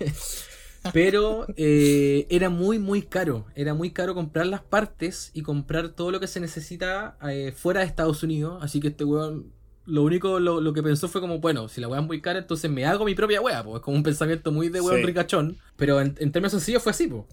Pero 0.93 1.45
eh, 1.57 2.27
era 2.29 2.49
muy, 2.49 2.79
muy 2.79 3.01
caro. 3.01 3.45
Era 3.55 3.73
muy 3.73 3.91
caro 3.91 4.13
comprar 4.13 4.45
las 4.45 4.61
partes 4.61 5.31
y 5.33 5.41
comprar 5.41 5.89
todo 5.89 6.11
lo 6.11 6.19
que 6.21 6.27
se 6.27 6.39
necesita 6.39 7.17
eh, 7.29 7.51
fuera 7.55 7.81
de 7.81 7.87
Estados 7.87 8.23
Unidos. 8.23 8.59
Así 8.63 8.79
que 8.79 8.89
este 8.89 9.03
weón, 9.03 9.51
lo 9.87 10.03
único 10.03 10.39
lo, 10.39 10.61
lo 10.61 10.73
que 10.73 10.83
pensó 10.83 11.07
fue 11.07 11.21
como, 11.21 11.39
bueno, 11.39 11.67
si 11.69 11.81
la 11.81 11.87
wea 11.87 12.01
es 12.01 12.05
muy 12.05 12.21
cara, 12.21 12.39
entonces 12.39 12.69
me 12.69 12.85
hago 12.85 13.05
mi 13.05 13.15
propia 13.15 13.41
wea. 13.41 13.63
Pues 13.63 13.77
es 13.77 13.81
como 13.81 13.97
un 13.97 14.03
pensamiento 14.03 14.51
muy 14.51 14.69
de 14.69 14.81
weón 14.81 14.99
Sí. 14.99 15.05
ricachón. 15.05 15.57
Pero 15.77 15.99
en, 16.01 16.15
en 16.19 16.31
términos 16.31 16.51
sencillos 16.51 16.83
fue 16.83 16.91
así, 16.91 17.07
pues. 17.07 17.23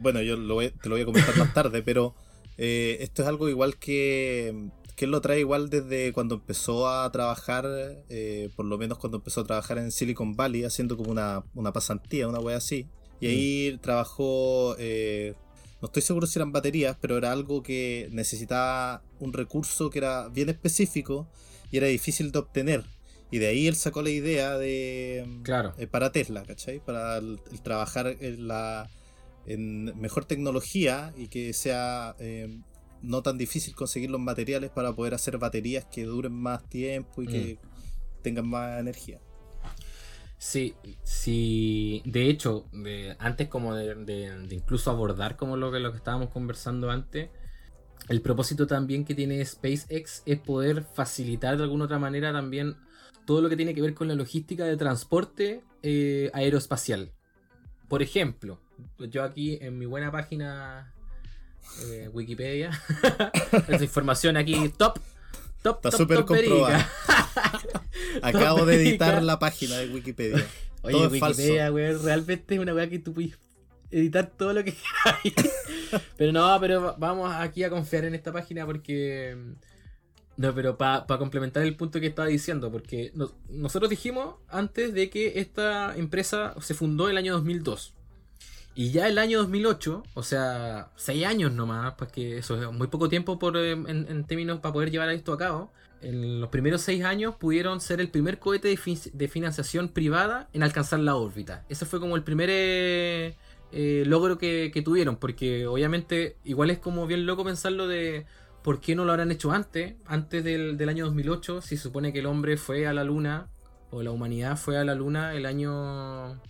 Bueno, 0.00 0.20
yo 0.20 0.36
lo 0.36 0.54
voy- 0.54 0.70
te 0.70 0.88
lo 0.88 0.96
voy 0.96 1.02
a 1.02 1.06
comentar 1.06 1.36
más 1.38 1.54
tarde, 1.54 1.82
pero 1.82 2.14
eh, 2.58 2.98
esto 3.00 3.22
es 3.22 3.28
algo 3.28 3.48
igual 3.48 3.76
que, 3.78 4.68
que 4.96 5.04
él 5.06 5.10
lo 5.10 5.20
trae 5.20 5.40
igual 5.40 5.70
desde 5.70 6.12
cuando 6.12 6.34
empezó 6.34 6.88
a 6.88 7.10
trabajar, 7.12 7.64
eh, 8.08 8.50
por 8.56 8.66
lo 8.66 8.76
menos 8.78 8.98
cuando 8.98 9.18
empezó 9.18 9.40
a 9.40 9.44
trabajar 9.44 9.78
en 9.78 9.90
Silicon 9.92 10.34
Valley, 10.36 10.64
haciendo 10.64 10.96
como 10.96 11.10
una, 11.10 11.44
una 11.54 11.72
pasantía, 11.72 12.28
una 12.28 12.40
wea 12.40 12.56
así. 12.58 12.88
Y 13.20 13.26
ahí 13.28 13.78
trabajó, 13.80 14.74
eh, 14.78 15.34
no 15.80 15.86
estoy 15.86 16.02
seguro 16.02 16.26
si 16.26 16.38
eran 16.38 16.50
baterías, 16.50 16.96
pero 17.00 17.16
era 17.16 17.30
algo 17.30 17.62
que 17.62 18.08
necesitaba 18.10 19.02
un 19.20 19.32
recurso 19.32 19.90
que 19.90 19.98
era 19.98 20.28
bien 20.28 20.48
específico 20.48 21.28
y 21.72 21.78
era 21.78 21.88
difícil 21.88 22.30
de 22.30 22.38
obtener. 22.38 22.84
Y 23.32 23.38
de 23.38 23.48
ahí 23.48 23.66
él 23.66 23.74
sacó 23.74 24.02
la 24.02 24.10
idea 24.10 24.58
de... 24.58 25.26
Claro. 25.42 25.72
eh, 25.78 25.86
para 25.88 26.12
Tesla, 26.12 26.44
¿cachai? 26.44 26.78
Para 26.78 27.16
el, 27.16 27.40
el 27.50 27.62
trabajar 27.62 28.14
en 28.20 28.46
la 28.46 28.88
en 29.46 29.98
mejor 30.00 30.24
tecnología 30.26 31.12
y 31.16 31.26
que 31.26 31.52
sea 31.52 32.14
eh, 32.20 32.60
no 33.02 33.22
tan 33.22 33.38
difícil 33.38 33.74
conseguir 33.74 34.08
los 34.10 34.20
materiales 34.20 34.70
para 34.70 34.92
poder 34.92 35.14
hacer 35.14 35.38
baterías 35.38 35.84
que 35.86 36.04
duren 36.04 36.32
más 36.32 36.62
tiempo 36.68 37.22
y 37.22 37.26
que 37.26 37.58
tengan 38.22 38.46
más 38.46 38.78
energía. 38.78 39.18
Sí, 40.38 40.74
sí. 41.02 42.02
De 42.04 42.28
hecho, 42.28 42.66
de- 42.72 43.16
antes 43.18 43.48
como 43.48 43.74
de, 43.74 43.94
de- 43.94 44.46
de 44.46 44.54
incluso 44.54 44.90
abordar 44.90 45.36
como 45.36 45.56
lo 45.56 45.70
que, 45.72 45.78
lo 45.80 45.90
que 45.92 45.98
estábamos 45.98 46.30
conversando 46.30 46.90
antes, 46.90 47.30
el 48.08 48.20
propósito 48.20 48.66
también 48.66 49.04
que 49.04 49.14
tiene 49.14 49.44
SpaceX 49.44 50.22
es 50.26 50.38
poder 50.40 50.84
facilitar 50.84 51.56
de 51.56 51.62
alguna 51.62 51.84
otra 51.84 51.98
manera 51.98 52.32
también 52.32 52.76
todo 53.26 53.40
lo 53.40 53.48
que 53.48 53.56
tiene 53.56 53.74
que 53.74 53.82
ver 53.82 53.94
con 53.94 54.08
la 54.08 54.14
logística 54.14 54.64
de 54.64 54.76
transporte 54.76 55.62
eh, 55.82 56.30
aeroespacial. 56.34 57.12
Por 57.88 58.02
ejemplo, 58.02 58.58
yo 58.98 59.22
aquí 59.22 59.58
en 59.60 59.78
mi 59.78 59.86
buena 59.86 60.10
página 60.10 60.92
eh, 61.84 62.10
Wikipedia, 62.12 62.70
esa 63.68 63.84
información 63.84 64.36
aquí 64.36 64.68
top, 64.76 64.98
top, 65.62 65.76
Está 65.76 65.90
top, 65.90 65.98
súper 65.98 66.24
top. 66.24 66.38
Acabo 68.22 68.66
de 68.66 68.76
editar 68.76 69.22
la 69.22 69.38
página 69.38 69.78
de 69.78 69.88
Wikipedia. 69.88 70.44
Oye, 70.82 70.92
Todo 70.92 71.14
es 71.14 71.20
falso. 71.20 71.40
Wikipedia, 71.40 71.72
weón, 71.72 72.02
realmente 72.02 72.54
es 72.54 72.60
una 72.60 72.74
weá 72.74 72.88
que 72.88 72.98
tú 72.98 73.14
puedes 73.14 73.38
editar 73.90 74.26
todo 74.36 74.52
lo 74.52 74.64
que 74.64 74.74
quieras. 75.22 75.46
pero 76.16 76.32
no, 76.32 76.56
pero 76.60 76.94
vamos 76.98 77.32
aquí 77.34 77.64
a 77.64 77.70
confiar 77.70 78.04
en 78.04 78.14
esta 78.14 78.32
página 78.32 78.66
porque. 78.66 79.36
No, 80.36 80.54
pero 80.54 80.78
para 80.78 81.04
complementar 81.18 81.62
el 81.62 81.76
punto 81.76 82.00
que 82.00 82.06
estaba 82.06 82.28
diciendo, 82.28 82.70
porque 82.72 83.12
nos- 83.14 83.34
nosotros 83.50 83.90
dijimos 83.90 84.36
antes 84.48 84.94
de 84.94 85.10
que 85.10 85.38
esta 85.40 85.94
empresa 85.96 86.54
se 86.60 86.74
fundó 86.74 87.08
el 87.10 87.18
año 87.18 87.34
2002. 87.34 87.94
Y 88.74 88.90
ya 88.90 89.06
el 89.06 89.18
año 89.18 89.38
2008, 89.40 90.02
o 90.14 90.22
sea, 90.22 90.90
6 90.96 91.26
años 91.26 91.52
nomás, 91.52 91.94
porque 91.94 92.38
eso 92.38 92.60
es 92.60 92.72
muy 92.72 92.86
poco 92.86 93.08
tiempo 93.10 93.38
por, 93.38 93.56
eh, 93.58 93.72
en, 93.72 94.24
términos 94.24 94.60
para 94.60 94.72
poder 94.72 94.90
llevar 94.90 95.10
esto 95.10 95.32
a 95.34 95.38
cabo. 95.38 95.72
En 96.00 96.40
los 96.40 96.48
primeros 96.48 96.80
6 96.82 97.04
años 97.04 97.34
pudieron 97.36 97.80
ser 97.82 98.00
el 98.00 98.08
primer 98.10 98.38
cohete 98.38 98.74
de 99.12 99.28
financiación 99.28 99.88
privada 99.90 100.48
en 100.54 100.62
alcanzar 100.62 101.00
la 101.00 101.16
órbita. 101.16 101.64
Ese 101.68 101.84
fue 101.84 102.00
como 102.00 102.16
el 102.16 102.24
primer 102.24 102.48
eh, 102.50 103.36
eh, 103.72 104.04
logro 104.06 104.38
que, 104.38 104.70
que 104.72 104.82
tuvieron, 104.82 105.16
porque 105.16 105.66
obviamente 105.66 106.36
igual 106.44 106.70
es 106.70 106.78
como 106.78 107.06
bien 107.06 107.26
loco 107.26 107.44
pensarlo 107.44 107.88
de 107.88 108.26
por 108.62 108.80
qué 108.80 108.94
no 108.94 109.04
lo 109.04 109.12
habrán 109.12 109.32
hecho 109.32 109.50
antes, 109.50 109.94
antes 110.06 110.44
del, 110.44 110.76
del 110.76 110.88
año 110.88 111.06
2008, 111.06 111.62
si 111.62 111.76
se 111.76 111.82
supone 111.82 112.12
que 112.12 112.20
el 112.20 112.26
hombre 112.26 112.56
fue 112.56 112.86
a 112.86 112.92
la 112.92 113.02
luna, 113.04 113.48
o 113.90 114.02
la 114.02 114.10
humanidad 114.10 114.56
fue 114.56 114.78
a 114.78 114.84
la 114.84 114.94
luna 114.94 115.34
el 115.34 115.44
año... 115.46 116.40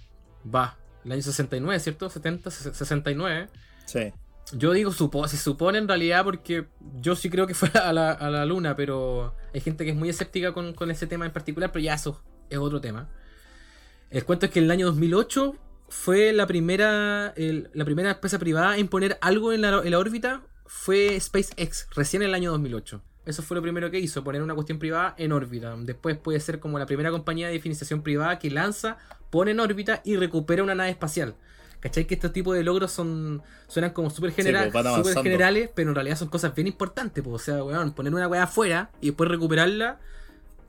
Va, 0.54 0.76
el 1.04 1.12
año 1.12 1.22
69, 1.22 1.80
¿cierto? 1.80 2.10
70, 2.10 2.50
69. 2.50 3.48
Sí. 3.86 4.12
Yo 4.52 4.72
digo, 4.72 4.92
supo- 4.92 5.26
se 5.28 5.36
supone 5.36 5.78
en 5.78 5.88
realidad 5.88 6.24
porque 6.24 6.66
yo 7.00 7.16
sí 7.16 7.30
creo 7.30 7.46
que 7.46 7.54
fue 7.54 7.70
a 7.74 7.92
la, 7.92 8.12
a 8.12 8.28
la 8.30 8.44
luna, 8.44 8.76
pero 8.76 9.34
hay 9.54 9.60
gente 9.60 9.84
que 9.84 9.90
es 9.92 9.96
muy 9.96 10.08
escéptica 10.08 10.52
con, 10.52 10.74
con 10.74 10.90
ese 10.90 11.06
tema 11.06 11.24
en 11.26 11.32
particular, 11.32 11.72
pero 11.72 11.82
ya 11.84 11.94
eso 11.94 12.22
es 12.50 12.58
otro 12.58 12.80
tema. 12.80 13.08
El 14.10 14.24
cuento 14.24 14.46
es 14.46 14.52
que 14.52 14.58
en 14.58 14.66
el 14.66 14.70
año 14.70 14.86
2008 14.86 15.56
fue 15.92 16.32
la 16.32 16.46
primera, 16.46 17.34
el- 17.36 17.68
la 17.74 17.84
primera 17.84 18.10
empresa 18.12 18.38
privada 18.38 18.78
en 18.78 18.88
poner 18.88 19.18
algo 19.20 19.52
en 19.52 19.60
la, 19.60 19.82
en 19.84 19.90
la 19.90 19.98
órbita, 19.98 20.40
fue 20.66 21.20
SpaceX, 21.20 21.86
recién 21.94 22.22
en 22.22 22.30
el 22.30 22.34
año 22.34 22.50
2008. 22.52 23.02
Eso 23.26 23.42
fue 23.42 23.56
lo 23.56 23.62
primero 23.62 23.90
que 23.90 24.00
hizo, 24.00 24.24
poner 24.24 24.42
una 24.42 24.54
cuestión 24.54 24.78
privada 24.78 25.14
en 25.18 25.32
órbita. 25.32 25.76
Después 25.78 26.16
puede 26.16 26.40
ser 26.40 26.58
como 26.60 26.78
la 26.78 26.86
primera 26.86 27.10
compañía 27.10 27.48
de 27.48 27.60
financiación 27.60 28.02
privada 28.02 28.38
que 28.38 28.50
lanza, 28.50 28.96
pone 29.30 29.50
en 29.50 29.60
órbita 29.60 30.00
y 30.04 30.16
recupera 30.16 30.62
una 30.62 30.74
nave 30.74 30.90
espacial. 30.90 31.34
¿Cachai? 31.80 32.06
Que 32.06 32.14
estos 32.14 32.32
tipos 32.32 32.56
de 32.56 32.62
logros 32.62 32.90
son 32.92 33.42
suenan 33.68 33.90
como 33.92 34.08
súper 34.08 34.30
general, 34.32 34.70
pues, 34.72 34.82
súper 34.84 34.92
avanzando. 34.92 35.22
generales, 35.24 35.70
pero 35.74 35.90
en 35.90 35.94
realidad 35.96 36.16
son 36.16 36.28
cosas 36.28 36.54
bien 36.54 36.68
importantes. 36.68 37.22
pues, 37.22 37.34
O 37.34 37.44
sea, 37.44 37.62
weón, 37.64 37.92
poner 37.92 38.14
una 38.14 38.28
weá 38.28 38.44
afuera 38.44 38.90
y 39.00 39.06
después 39.08 39.28
recuperarla, 39.28 39.98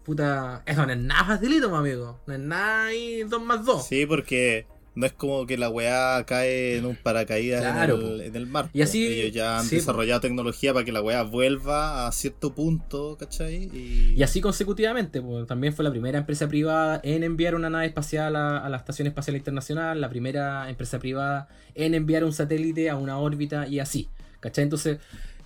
puta, 0.04 0.64
eso 0.66 0.86
no 0.86 0.92
es 0.92 0.98
nada 1.00 1.24
facilito, 1.26 1.70
mi 1.70 1.78
amigo. 1.78 2.20
No 2.28 2.34
es 2.34 2.40
nada 2.40 2.86
ahí 2.88 3.24
2 3.24 3.42
más 3.42 3.64
2. 3.64 3.88
Sí, 3.88 4.06
porque 4.06 4.66
no 4.96 5.06
es 5.06 5.14
como 5.14 5.46
que 5.48 5.58
la 5.58 5.70
weá 5.70 6.24
cae 6.26 6.78
en 6.78 6.86
un 6.86 6.96
paracaídas 6.96 7.62
Claro, 7.62 7.96
en, 8.00 8.06
el, 8.08 8.22
en 8.22 8.36
el 8.36 8.46
mar. 8.48 8.70
Y 8.74 8.82
así- 8.82 9.06
Ellos 9.08 9.34
ya 9.34 9.60
han 9.60 9.66
sí, 9.66 9.78
desarrollado 9.78 10.20
tecnología 10.22 10.74
para 10.74 10.86
que 10.86 10.92
la 10.92 11.02
weá 11.02 11.24
vuelva 11.24 12.08
a 12.08 12.12
cierto 12.12 12.54
punto, 12.54 13.18
¿cachai? 13.20 13.70
Y, 13.74 14.14
Y 14.16 14.24
así 14.24 14.40
consecutivamente, 14.42 15.22
pues, 15.22 15.48
también 15.48 15.74
fue 15.74 15.84
la 15.84 15.92
primera 15.92 16.20
empresa 16.20 16.48
privada 16.48 17.00
en 17.04 17.24
enviar 17.24 17.56
una 17.56 17.70
nave 17.70 17.88
espacial 17.88 18.36
a, 18.36 18.58
a 18.60 18.70
la 18.70 18.78
Estación 18.78 19.08
Espacial 19.08 19.36
Internacional, 19.36 20.00
la 20.00 20.10
primera 20.10 20.70
empresa 20.70 21.00
privada 21.00 21.48
en 21.76 21.94
enviar 21.96 22.24
un 22.24 22.34
satélite 22.34 22.90
a 22.90 22.96
una 22.96 23.18
órbita 23.18 23.68
y 23.68 23.80
así. 23.80 24.10
¿Cachai? 24.40 24.64
Entonces, 24.66 25.00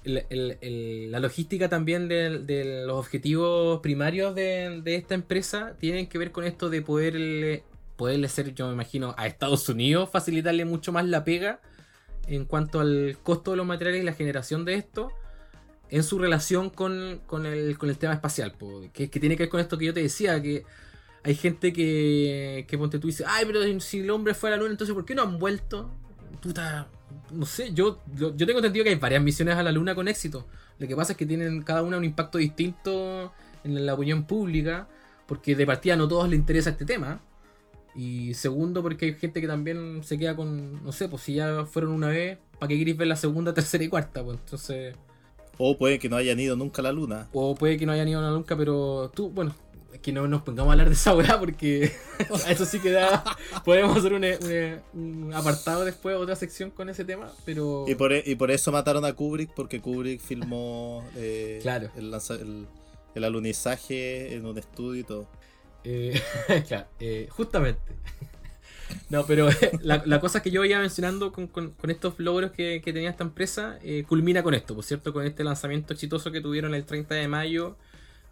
el- 0.04 0.24
el- 0.30 0.58
el- 0.62 1.12
la 1.12 1.20
logística 1.20 1.70
también 1.70 2.08
de, 2.08 2.40
de 2.40 2.86
los 2.86 2.98
objetivos 2.98 3.80
primarios 3.82 4.34
de, 4.36 4.82
de 4.84 4.96
esta 4.96 5.16
empresa 5.16 5.76
tienen 5.80 6.08
que 6.08 6.18
ver 6.18 6.32
con 6.32 6.44
esto 6.46 6.70
de 6.70 6.82
poderle, 6.82 7.64
poderle 7.98 8.30
ser, 8.30 8.54
yo 8.54 8.68
me 8.68 8.74
imagino, 8.74 9.14
a 9.18 9.28
Estados 9.28 9.68
Unidos, 9.68 10.10
facilitarle 10.10 10.66
mucho 10.66 10.92
más 10.92 11.06
la 11.06 11.24
pega 11.24 11.60
en 12.28 12.46
cuanto 12.46 12.80
al 12.80 13.18
costo 13.24 13.52
de 13.52 13.58
los 13.58 13.66
materiales 13.66 14.02
y 14.02 14.06
la 14.06 14.14
generación 14.14 14.66
de 14.66 14.76
esto 14.76 15.12
en 15.90 16.04
su 16.04 16.20
relación 16.20 16.70
con, 16.70 17.22
con 17.26 17.46
el, 17.46 17.78
con 17.78 17.90
el 17.90 17.98
tema 17.98 18.14
espacial, 18.14 18.54
po, 18.54 18.82
que, 18.94 19.08
tiene 19.08 19.36
que 19.36 19.44
ver 19.44 19.50
con 19.50 19.60
esto 19.60 19.78
que 19.78 19.86
yo 19.86 19.94
te 19.94 20.02
decía, 20.02 20.42
que 20.42 20.66
hay 21.24 21.36
gente 21.36 21.74
que, 21.74 22.66
ponte 22.78 23.00
tú 23.00 23.08
dice, 23.08 23.24
ay, 23.28 23.46
pero 23.46 23.62
si 23.80 24.00
el 24.00 24.10
hombre 24.10 24.34
fue 24.34 24.50
a 24.50 24.52
la 24.52 24.58
luna, 24.58 24.72
entonces 24.72 24.94
¿por 24.94 25.06
qué 25.06 25.16
no 25.16 25.24
han 25.24 25.40
vuelto? 25.40 25.90
puta, 26.42 26.88
no 27.32 27.46
sé, 27.46 27.74
yo, 27.74 28.00
yo, 28.16 28.34
tengo 28.36 28.60
entendido 28.60 28.84
que 28.84 28.90
hay 28.92 28.96
varias 28.96 29.22
misiones 29.22 29.56
a 29.56 29.64
la 29.64 29.72
luna 29.72 29.96
con 29.96 30.08
éxito. 30.08 30.48
Lo 30.80 30.88
que 30.88 30.96
pasa 30.96 31.14
es 31.14 31.18
que 31.18 31.26
tienen 31.26 31.64
cada 31.64 31.82
una 31.82 31.98
un 31.98 32.06
impacto 32.06 32.38
distinto 32.38 33.34
en 33.64 33.86
la 33.86 33.94
opinión 33.94 34.26
pública, 34.26 34.88
porque 35.26 35.56
de 35.56 35.66
partida 35.66 35.96
no 35.96 36.08
todos 36.08 36.30
les 36.30 36.40
interesa 36.40 36.70
este 36.70 36.86
tema. 36.86 37.22
Y 37.98 38.36
segundo, 38.36 38.84
porque 38.84 39.06
hay 39.08 39.14
gente 39.16 39.42
que 39.42 39.48
también 39.48 40.02
se 40.04 40.18
queda 40.20 40.36
con, 40.36 40.84
no 40.84 40.92
sé, 40.92 41.10
pues 41.10 41.24
si 41.24 41.34
ya 41.34 41.66
fueron 41.66 41.92
una 41.92 42.10
vez, 42.10 42.38
¿para 42.60 42.68
qué 42.70 42.78
queréis 42.78 42.96
ver 42.96 43.08
la 43.08 43.16
segunda, 43.16 43.54
tercera 43.56 43.84
y 43.84 43.88
cuarta? 43.90 44.24
Pues 44.24 44.38
entonces, 44.38 44.96
O 45.58 45.78
puede 45.78 45.98
que 45.98 46.08
no 46.08 46.16
hayan 46.16 46.40
ido 46.40 46.56
nunca 46.56 46.82
a 46.82 46.84
la 46.84 46.92
luna. 46.92 47.28
o 47.34 47.56
puede 47.56 47.78
que 47.78 47.86
no 47.88 47.92
hayan 47.92 48.08
ido 48.08 48.26
a 48.26 48.30
nunca, 48.32 48.56
pero 48.56 49.12
tú, 49.16 49.30
bueno, 49.32 49.56
es 49.92 50.00
que 50.02 50.12
no 50.12 50.28
nos 50.28 50.44
pongamos 50.44 50.70
a 50.70 50.74
hablar 50.74 50.90
de 50.90 50.94
esa 50.94 51.16
weá 51.16 51.40
porque 51.40 51.92
a 52.46 52.52
eso 52.52 52.66
sí 52.66 52.80
que 52.80 52.92
da. 52.92 53.24
Podemos 53.66 53.98
hacer 53.98 54.14
un, 54.14 54.24
un- 54.24 55.24
un 55.26 55.34
apartado 55.34 55.84
después, 55.84 56.16
otra 56.18 56.36
sección 56.36 56.70
con 56.70 56.90
ese 56.90 57.04
tema, 57.04 57.32
pero. 57.46 57.86
Y 57.88 57.96
por, 57.96 58.12
y 58.14 58.36
por 58.36 58.52
eso 58.52 58.72
mataron 58.72 59.06
a 59.06 59.14
Kubrick, 59.14 59.50
porque 59.56 59.80
Kubrick 59.82 60.20
filmó 60.22 61.04
eh, 61.16 61.58
Claro. 61.64 61.90
el, 61.96 62.14
el- 62.14 62.68
el 63.16 63.24
alunizaje 63.24 64.36
en 64.36 64.46
un 64.46 64.58
estudio 64.60 65.00
y 65.02 65.04
todo. 65.04 65.28
Eh, 65.84 66.20
eh, 67.00 67.28
justamente. 67.32 67.96
No, 69.10 69.26
pero 69.26 69.50
la, 69.82 70.02
la 70.06 70.20
cosa 70.20 70.42
que 70.42 70.52
yo 70.52 70.64
iba 70.64 70.80
mencionando 70.80 71.32
con, 71.34 71.76
estos 71.90 72.20
logros 72.20 72.52
que, 72.52 72.82
tenía 72.84 73.10
esta 73.10 73.24
empresa 73.24 73.78
eh, 73.84 74.04
culmina 74.08 74.44
con 74.44 74.54
esto, 74.54 74.76
por 74.76 74.84
cierto, 74.84 75.14
con 75.14 75.26
este 75.26 75.44
lanzamiento 75.44 75.94
exitoso 75.94 76.32
que 76.32 76.42
tuvieron 76.42 76.74
el 76.74 76.86
30 76.86 77.16
de 77.16 77.28
mayo 77.28 77.76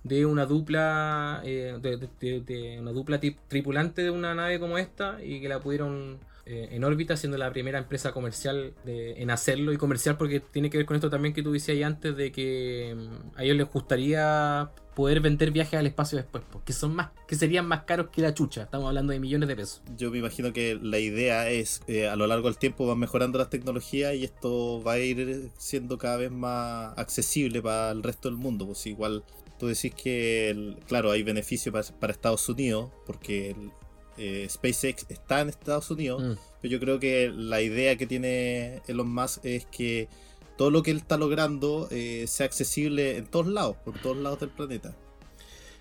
de 0.04 0.26
una 0.26 0.46
dupla 0.46 1.42
eh, 1.44 1.78
de, 1.82 2.78
una 2.80 2.92
dupla 2.92 3.20
tripulante 3.48 4.04
de 4.04 4.12
una 4.12 4.36
nave 4.36 4.60
como 4.60 4.78
esta 4.78 5.18
y 5.24 5.42
que 5.42 5.50
la 5.50 5.60
pudieron 5.60 6.20
eh, 6.46 6.70
en 6.72 6.84
órbita 6.84 7.18
siendo 7.18 7.38
la 7.40 7.52
primera 7.52 7.80
empresa 7.80 8.12
comercial 8.14 8.74
de- 8.86 9.22
en 9.22 9.32
hacerlo 9.32 9.74
y 9.74 9.78
comercial 9.78 10.16
porque 10.18 10.40
tiene 10.40 10.70
que 10.70 10.78
ver 10.78 10.86
con 10.86 10.96
esto 10.96 11.10
también 11.10 11.34
que 11.34 11.42
tú 11.42 11.52
decías 11.52 11.76
ahí 11.76 11.84
antes 11.84 12.16
de 12.16 12.32
que 12.32 12.96
mm, 12.96 13.38
a 13.40 13.44
ellos 13.44 13.58
les 13.58 13.68
gustaría 13.72 14.70
poder 14.96 15.20
vender 15.20 15.52
viajes 15.52 15.78
al 15.80 15.86
espacio 15.86 16.18
después 16.18 16.44
porque 16.52 16.72
son 16.74 16.96
más 16.96 17.10
que 17.28 17.36
serían 17.36 17.68
más 17.68 17.84
caros 17.84 18.08
que 18.12 18.22
la 18.22 18.34
chucha 18.34 18.64
estamos 18.64 18.88
hablando 18.88 19.12
de 19.14 19.20
millones 19.20 19.48
de 19.50 19.56
pesos 19.56 19.82
Yo 19.98 20.10
me 20.10 20.20
imagino 20.20 20.54
que 20.54 20.80
la 20.82 21.00
idea 21.00 21.50
es, 21.50 21.82
eh, 21.88 22.08
a 22.08 22.16
lo 22.16 22.26
largo 22.28 22.48
del 22.48 22.58
tiempo 22.58 22.88
van 22.88 22.98
mejorando 23.00 23.38
las 23.38 23.50
tecnologías 23.50 24.16
y 24.16 24.24
esto 24.24 24.82
va 24.84 24.94
a 24.94 25.00
ir 25.00 25.50
siendo 25.58 25.98
cada 25.98 26.18
vez 26.18 26.32
más 26.32 26.98
accesible 26.98 27.62
para 27.62 27.92
el 27.92 28.02
resto 28.04 28.30
del 28.30 28.38
mundo. 28.38 28.66
Pues 28.66 28.86
igual 28.88 29.24
tú 29.60 29.68
decís 29.68 29.94
que, 29.94 30.50
el- 30.50 30.78
claro, 30.88 31.12
hay 31.12 31.24
beneficio 31.24 31.72
para, 31.72 31.86
para 32.00 32.14
Estados 32.14 32.48
Unidos, 32.50 32.90
porque 33.06 33.52
el, 33.52 33.72
eh, 34.18 34.48
SpaceX 34.50 35.06
está 35.10 35.42
en 35.42 35.50
Estados 35.50 35.92
Unidos, 35.92 36.22
Mm. 36.24 36.34
pero 36.62 36.72
yo 36.72 36.80
creo 36.80 37.00
que 37.00 37.32
la 37.36 37.62
idea 37.62 37.98
que 37.98 38.08
tiene 38.08 38.82
Elon 38.88 39.14
Musk 39.14 39.44
es 39.44 39.66
que 39.66 40.08
todo 40.58 40.72
lo 40.72 40.84
que 40.84 40.92
él 40.92 40.98
está 40.98 41.18
logrando 41.18 41.88
eh, 41.92 42.26
sea 42.28 42.46
accesible 42.46 43.18
en 43.18 43.26
todos 43.28 43.48
lados, 43.48 43.76
por 43.84 43.98
todos 44.00 44.18
lados 44.18 44.40
del 44.40 44.50
planeta. 44.50 44.96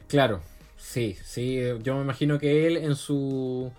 Claro, 0.08 0.42
sí, 0.76 1.16
sí. 1.24 1.58
Yo 1.82 1.96
me 1.96 2.02
imagino 2.02 2.38
que 2.38 2.66
él 2.66 2.76
en 2.76 2.96
su 2.96 3.72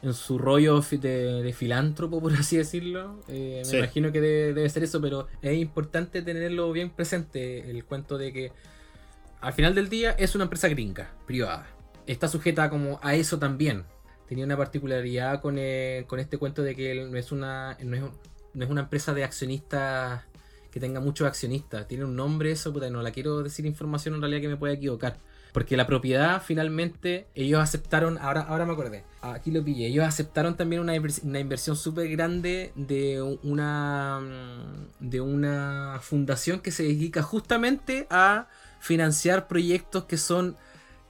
en 0.00 0.14
su 0.14 0.38
rollo 0.38 0.80
de, 0.80 1.42
de 1.42 1.52
filántropo, 1.52 2.20
por 2.20 2.32
así 2.32 2.56
decirlo, 2.56 3.20
eh, 3.28 3.58
me 3.58 3.64
Sí. 3.64 3.76
imagino 3.78 4.12
que 4.12 4.20
debe, 4.20 4.54
debe 4.54 4.68
ser 4.68 4.84
eso, 4.84 5.00
pero 5.00 5.26
es 5.42 5.56
importante 5.58 6.22
tenerlo 6.22 6.70
bien 6.72 6.90
presente 6.90 7.68
el 7.68 7.84
cuento 7.84 8.16
de 8.16 8.32
que 8.32 8.52
al 9.40 9.52
final 9.52 9.74
del 9.74 9.88
día 9.88 10.12
es 10.12 10.34
una 10.36 10.44
empresa 10.44 10.68
gringa, 10.68 11.10
privada. 11.26 11.66
Está 12.06 12.28
sujeta 12.28 12.70
como 12.70 13.00
a 13.02 13.14
eso 13.16 13.38
también. 13.40 13.84
Tenía 14.28 14.44
una 14.44 14.56
particularidad 14.56 15.40
con, 15.40 15.56
eh, 15.58 16.04
con 16.06 16.20
este 16.20 16.38
cuento 16.38 16.62
de 16.62 16.74
que 16.76 16.92
él 16.92 17.10
no 17.10 17.18
es 17.18 17.32
una 17.32 17.76
no 17.82 17.96
es, 17.96 18.02
no 18.54 18.64
es 18.64 18.70
una 18.70 18.82
empresa 18.82 19.14
de 19.14 19.24
accionistas 19.24 20.22
que 20.70 20.80
tenga 20.80 21.00
muchos 21.00 21.26
accionistas. 21.26 21.86
Tiene 21.88 22.04
un 22.04 22.16
nombre 22.16 22.50
eso, 22.50 22.72
puta, 22.72 22.90
no 22.90 23.02
la 23.02 23.10
quiero 23.10 23.42
decir 23.42 23.66
información 23.66 24.14
en 24.14 24.20
realidad 24.20 24.42
que 24.42 24.48
me 24.48 24.56
pueda 24.56 24.74
equivocar. 24.74 25.16
Porque 25.52 25.76
la 25.76 25.86
propiedad 25.86 26.42
finalmente 26.42 27.26
ellos 27.34 27.60
aceptaron, 27.60 28.18
ahora, 28.18 28.42
ahora 28.42 28.66
me 28.66 28.72
acordé, 28.74 29.04
aquí 29.22 29.50
lo 29.50 29.64
pillé, 29.64 29.86
ellos 29.86 30.04
aceptaron 30.04 30.56
también 30.56 30.82
una, 30.82 30.92
una 31.22 31.40
inversión 31.40 31.74
súper 31.74 32.08
grande 32.08 32.72
de 32.76 33.22
una, 33.42 34.20
mm, 34.20 35.08
de 35.08 35.20
una 35.20 35.98
fundación 36.02 36.60
que 36.60 36.70
se 36.70 36.82
dedica 36.82 37.22
justamente 37.22 38.06
a 38.10 38.48
financiar 38.80 39.48
proyectos 39.48 40.04
que 40.04 40.18
son 40.18 40.56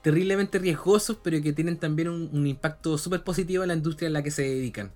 terriblemente 0.01 0.57
riesgosos 0.57 1.17
pero 1.21 1.41
que 1.41 1.51
tienen 1.51 1.77
también 1.77 2.07
un, 2.07 2.29
un 2.31 2.47
impacto 2.47 2.97
súper 2.97 3.23
positivo 3.23 3.63
en 3.63 3.67
la 3.67 3.75
industria 3.75 4.07
en 4.07 4.13
la 4.13 4.23
que 4.23 4.31
se 4.31 4.43
dedican. 4.43 4.91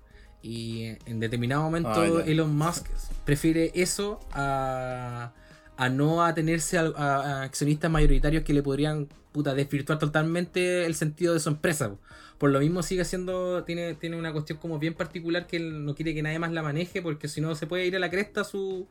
Y 0.46 0.96
en 1.06 1.20
determinado 1.20 1.62
momento 1.62 1.88
Ah. 2.18 2.22
Elon 2.26 2.54
Musk 2.54 2.86
prefiere 3.24 3.72
eso 3.74 4.20
a, 4.32 5.32
a 5.78 5.88
no 5.88 6.22
atenerse 6.22 6.76
a, 6.76 6.82
a- 6.96 7.42
accionistas 7.44 7.90
mayoritarios 7.90 8.44
que 8.44 8.52
le 8.52 8.62
podrían 8.62 9.08
puta, 9.32 9.54
desvirtuar 9.54 9.98
totalmente 9.98 10.84
el 10.84 10.94
sentido 10.94 11.32
de 11.32 11.40
su 11.40 11.48
empresa. 11.48 11.88
po. 11.88 11.98
Por 12.36 12.50
lo 12.50 12.60
mismo 12.60 12.82
sigue 12.82 13.06
siendo, 13.06 13.64
tiene, 13.64 13.94
tiene 13.94 14.18
una 14.18 14.32
cuestión 14.32 14.58
como 14.58 14.78
bien 14.78 14.92
particular 14.92 15.46
que 15.46 15.56
él 15.56 15.84
no 15.86 15.94
quiere 15.94 16.14
que 16.14 16.22
nadie 16.22 16.38
más 16.38 16.52
la 16.52 16.62
maneje 16.62 17.00
porque 17.00 17.26
si 17.26 17.40
no 17.40 17.54
se 17.54 17.66
puede 17.66 17.86
ir 17.86 17.96
a 17.96 17.98
la 17.98 18.10
cresta 18.10 18.44
su, 18.44 18.86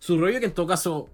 su 0.00 0.18
rollo 0.20 0.38
que 0.38 0.46
en 0.46 0.52
todo 0.52 0.66
caso 0.66 1.08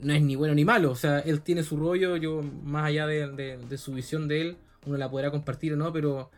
no 0.00 0.14
es 0.14 0.22
ni 0.22 0.34
bueno 0.34 0.54
ni 0.54 0.64
malo. 0.64 0.90
O 0.92 0.96
sea, 0.96 1.18
él 1.20 1.42
tiene 1.42 1.62
su 1.62 1.76
rollo, 1.76 2.16
yo 2.16 2.42
más 2.64 2.86
allá 2.86 3.06
de, 3.06 3.28
de- 3.32 3.58
de 3.58 3.76
su 3.78 3.92
visión 3.92 4.28
de 4.28 4.40
él, 4.40 4.56
uno 4.86 4.96
la 4.96 5.10
podrá 5.10 5.30
compartir 5.30 5.74
o 5.74 5.76
no, 5.76 5.92
pero 5.92 6.30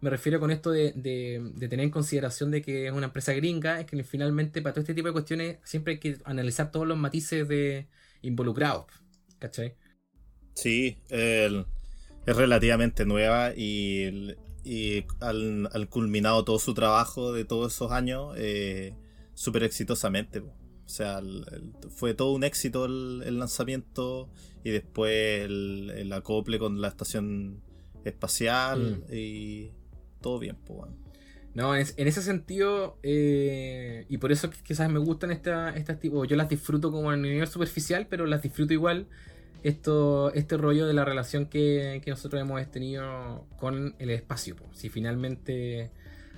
me 0.00 0.10
refiero 0.10 0.40
con 0.40 0.50
esto 0.50 0.70
de, 0.70 0.92
de- 0.92 1.52
de 1.54 1.68
tener 1.68 1.84
en 1.84 1.90
consideración 1.90 2.50
de 2.50 2.62
que 2.62 2.86
es 2.86 2.92
una 2.92 3.06
empresa 3.06 3.32
gringa, 3.34 3.80
es 3.80 3.86
que 3.86 4.02
finalmente 4.04 4.62
para 4.62 4.72
todo 4.74 4.82
este 4.82 4.94
tipo 4.94 5.08
de 5.08 5.12
cuestiones 5.12 5.58
siempre 5.64 5.94
hay 5.94 6.00
que 6.00 6.18
analizar 6.24 6.70
todos 6.70 6.86
los 6.86 6.98
matices 6.98 7.48
de 7.48 7.88
involucrados. 8.22 8.86
¿Cachai? 9.38 9.74
Sí, 10.54 10.98
el- 11.08 11.66
es 12.26 12.36
relativamente 12.36 13.06
nueva 13.06 13.52
y, 13.56 14.34
y 14.64 15.04
al, 15.20 15.68
al 15.72 15.88
culminado 15.88 16.44
todo 16.44 16.58
su 16.58 16.74
trabajo 16.74 17.32
de 17.32 17.44
todos 17.44 17.74
esos 17.74 17.92
años 17.92 18.34
eh, 18.38 18.94
súper 19.34 19.62
exitosamente. 19.64 20.40
po. 20.42 20.48
O 20.86 20.88
sea, 20.88 21.18
el- 21.18 21.44
el- 21.52 21.90
fue 21.90 22.14
todo 22.14 22.32
un 22.32 22.44
éxito 22.44 22.84
el, 22.86 23.38
lanzamiento 23.38 24.30
y 24.64 24.70
después 24.70 25.44
el, 25.44 25.92
el 25.96 26.12
acople 26.12 26.58
con 26.58 26.80
la 26.80 26.88
estación 26.88 27.62
espacial 28.04 29.04
y 29.12 29.72
todo 30.20 30.38
bien. 30.38 30.56
bueno. 30.68 30.94
No, 31.54 31.74
en, 31.74 31.80
es- 31.82 31.94
en 31.96 32.06
ese 32.08 32.22
sentido, 32.22 32.98
eh, 33.02 34.04
y 34.08 34.18
por 34.18 34.30
eso 34.32 34.50
quizás 34.62 34.90
me 34.90 34.98
gustan 34.98 35.30
esta- 35.32 35.70
estas 35.76 35.98
tipos, 35.98 36.28
yo 36.28 36.36
las 36.36 36.48
disfruto 36.48 36.90
como 36.92 37.12
en 37.12 37.24
el 37.24 37.32
nivel 37.32 37.48
superficial, 37.48 38.06
pero 38.08 38.26
las 38.26 38.42
disfruto 38.42 38.72
igual 38.74 39.06
esto, 39.64 40.32
este 40.34 40.56
rollo 40.56 40.86
de 40.86 40.94
la 40.94 41.04
relación 41.04 41.46
que, 41.46 42.00
que 42.04 42.10
nosotros 42.10 42.40
hemos 42.40 42.64
tenido 42.70 43.46
con 43.58 43.94
el 43.98 44.10
espacio. 44.10 44.54
Si 44.72 44.88
finalmente 44.88 45.90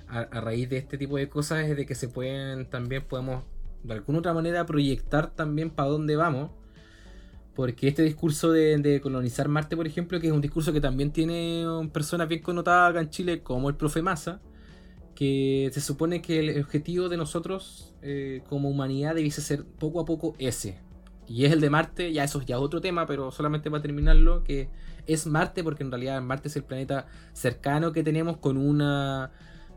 a, 0.07 0.21
a 0.21 0.41
raíz 0.41 0.69
de 0.69 0.77
este 0.77 0.97
tipo 0.97 1.17
de 1.17 1.29
cosas 1.29 1.65
es 1.69 1.77
de 1.77 1.85
que 1.85 1.93
se 1.95 2.07
pueden 2.07 2.65
también 2.69 3.03
podemos 3.07 3.43
de 3.83 3.93
alguna 3.93 4.19
otra 4.19 4.33
manera 4.33 4.65
proyectar 4.65 5.35
también 5.35 5.69
para 5.69 5.89
dónde 5.89 6.15
vamos. 6.15 6.51
Porque 7.55 7.87
este 7.89 8.03
discurso 8.03 8.51
de, 8.51 8.99
colonizar 9.01 9.47
Marte, 9.49 9.75
por 9.75 9.85
ejemplo, 9.85 10.19
que 10.19 10.27
es 10.27 10.33
un 10.33 10.41
discurso 10.41 10.71
que 10.71 10.79
también 10.81 11.11
tiene 11.11 11.67
um, 11.67 11.89
personas 11.89 12.27
bien 12.29 12.41
connotadas 12.41 12.91
acá 12.91 13.01
en 13.01 13.09
Chile, 13.09 13.41
como 13.43 13.69
el 13.69 13.75
profe 13.75 14.01
Massa, 14.01 14.41
que 15.15 15.69
se 15.73 15.81
supone 15.81 16.21
que 16.21 16.39
el 16.39 16.61
objetivo 16.61 17.09
de 17.09 17.17
nosotros 17.17 17.93
eh, 18.01 18.41
como 18.47 18.69
humanidad 18.69 19.15
debiese 19.15 19.41
ser 19.41 19.65
poco 19.65 19.99
a 19.99 20.05
poco 20.05 20.35
ese. 20.39 20.79
Y 21.27 21.45
es 21.45 21.51
el 21.51 21.61
de 21.61 21.69
Marte, 21.69 22.11
ya 22.13 22.23
eso 22.23 22.39
es 22.39 22.45
ya 22.45 22.59
otro 22.59 22.81
tema, 22.81 23.05
pero 23.05 23.31
solamente 23.31 23.69
para 23.69 23.81
terminarlo, 23.81 24.43
que 24.43 24.69
es 25.05 25.27
Marte, 25.27 25.63
porque 25.63 25.83
en 25.83 25.91
realidad 25.91 26.21
Marte 26.21 26.47
es 26.47 26.55
el 26.55 26.63
planeta 26.63 27.07
cercano 27.33 27.91
que 27.91 28.03
tenemos 28.03 28.37
con 28.37 28.57
un 28.57 28.81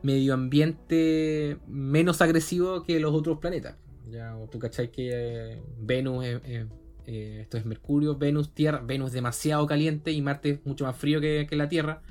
medio 0.02 0.34
ambiente 0.34 1.58
menos 1.66 2.20
agresivo 2.22 2.82
que 2.82 3.00
los 3.00 3.14
otros 3.14 3.38
planetas. 3.38 3.76
Ya, 4.10 4.36
tú 4.50 4.58
cachai 4.58 4.90
que 4.90 5.10
eh, 5.12 5.62
Venus 5.78 6.24
es, 6.24 6.40
es- 6.44 6.66
eh, 7.06 7.40
esto 7.42 7.56
es 7.56 7.66
Mercurio, 7.66 8.16
Venus, 8.16 8.54
Tierra, 8.54 8.80
Venus 8.84 9.08
es 9.08 9.14
demasiado 9.14 9.66
caliente 9.66 10.12
y 10.12 10.22
Marte 10.22 10.50
es 10.50 10.66
mucho 10.66 10.84
más 10.84 10.96
frío 10.96 11.20
que, 11.20 11.46
que 11.48 11.56
la 11.56 11.68
Tierra, 11.68 12.02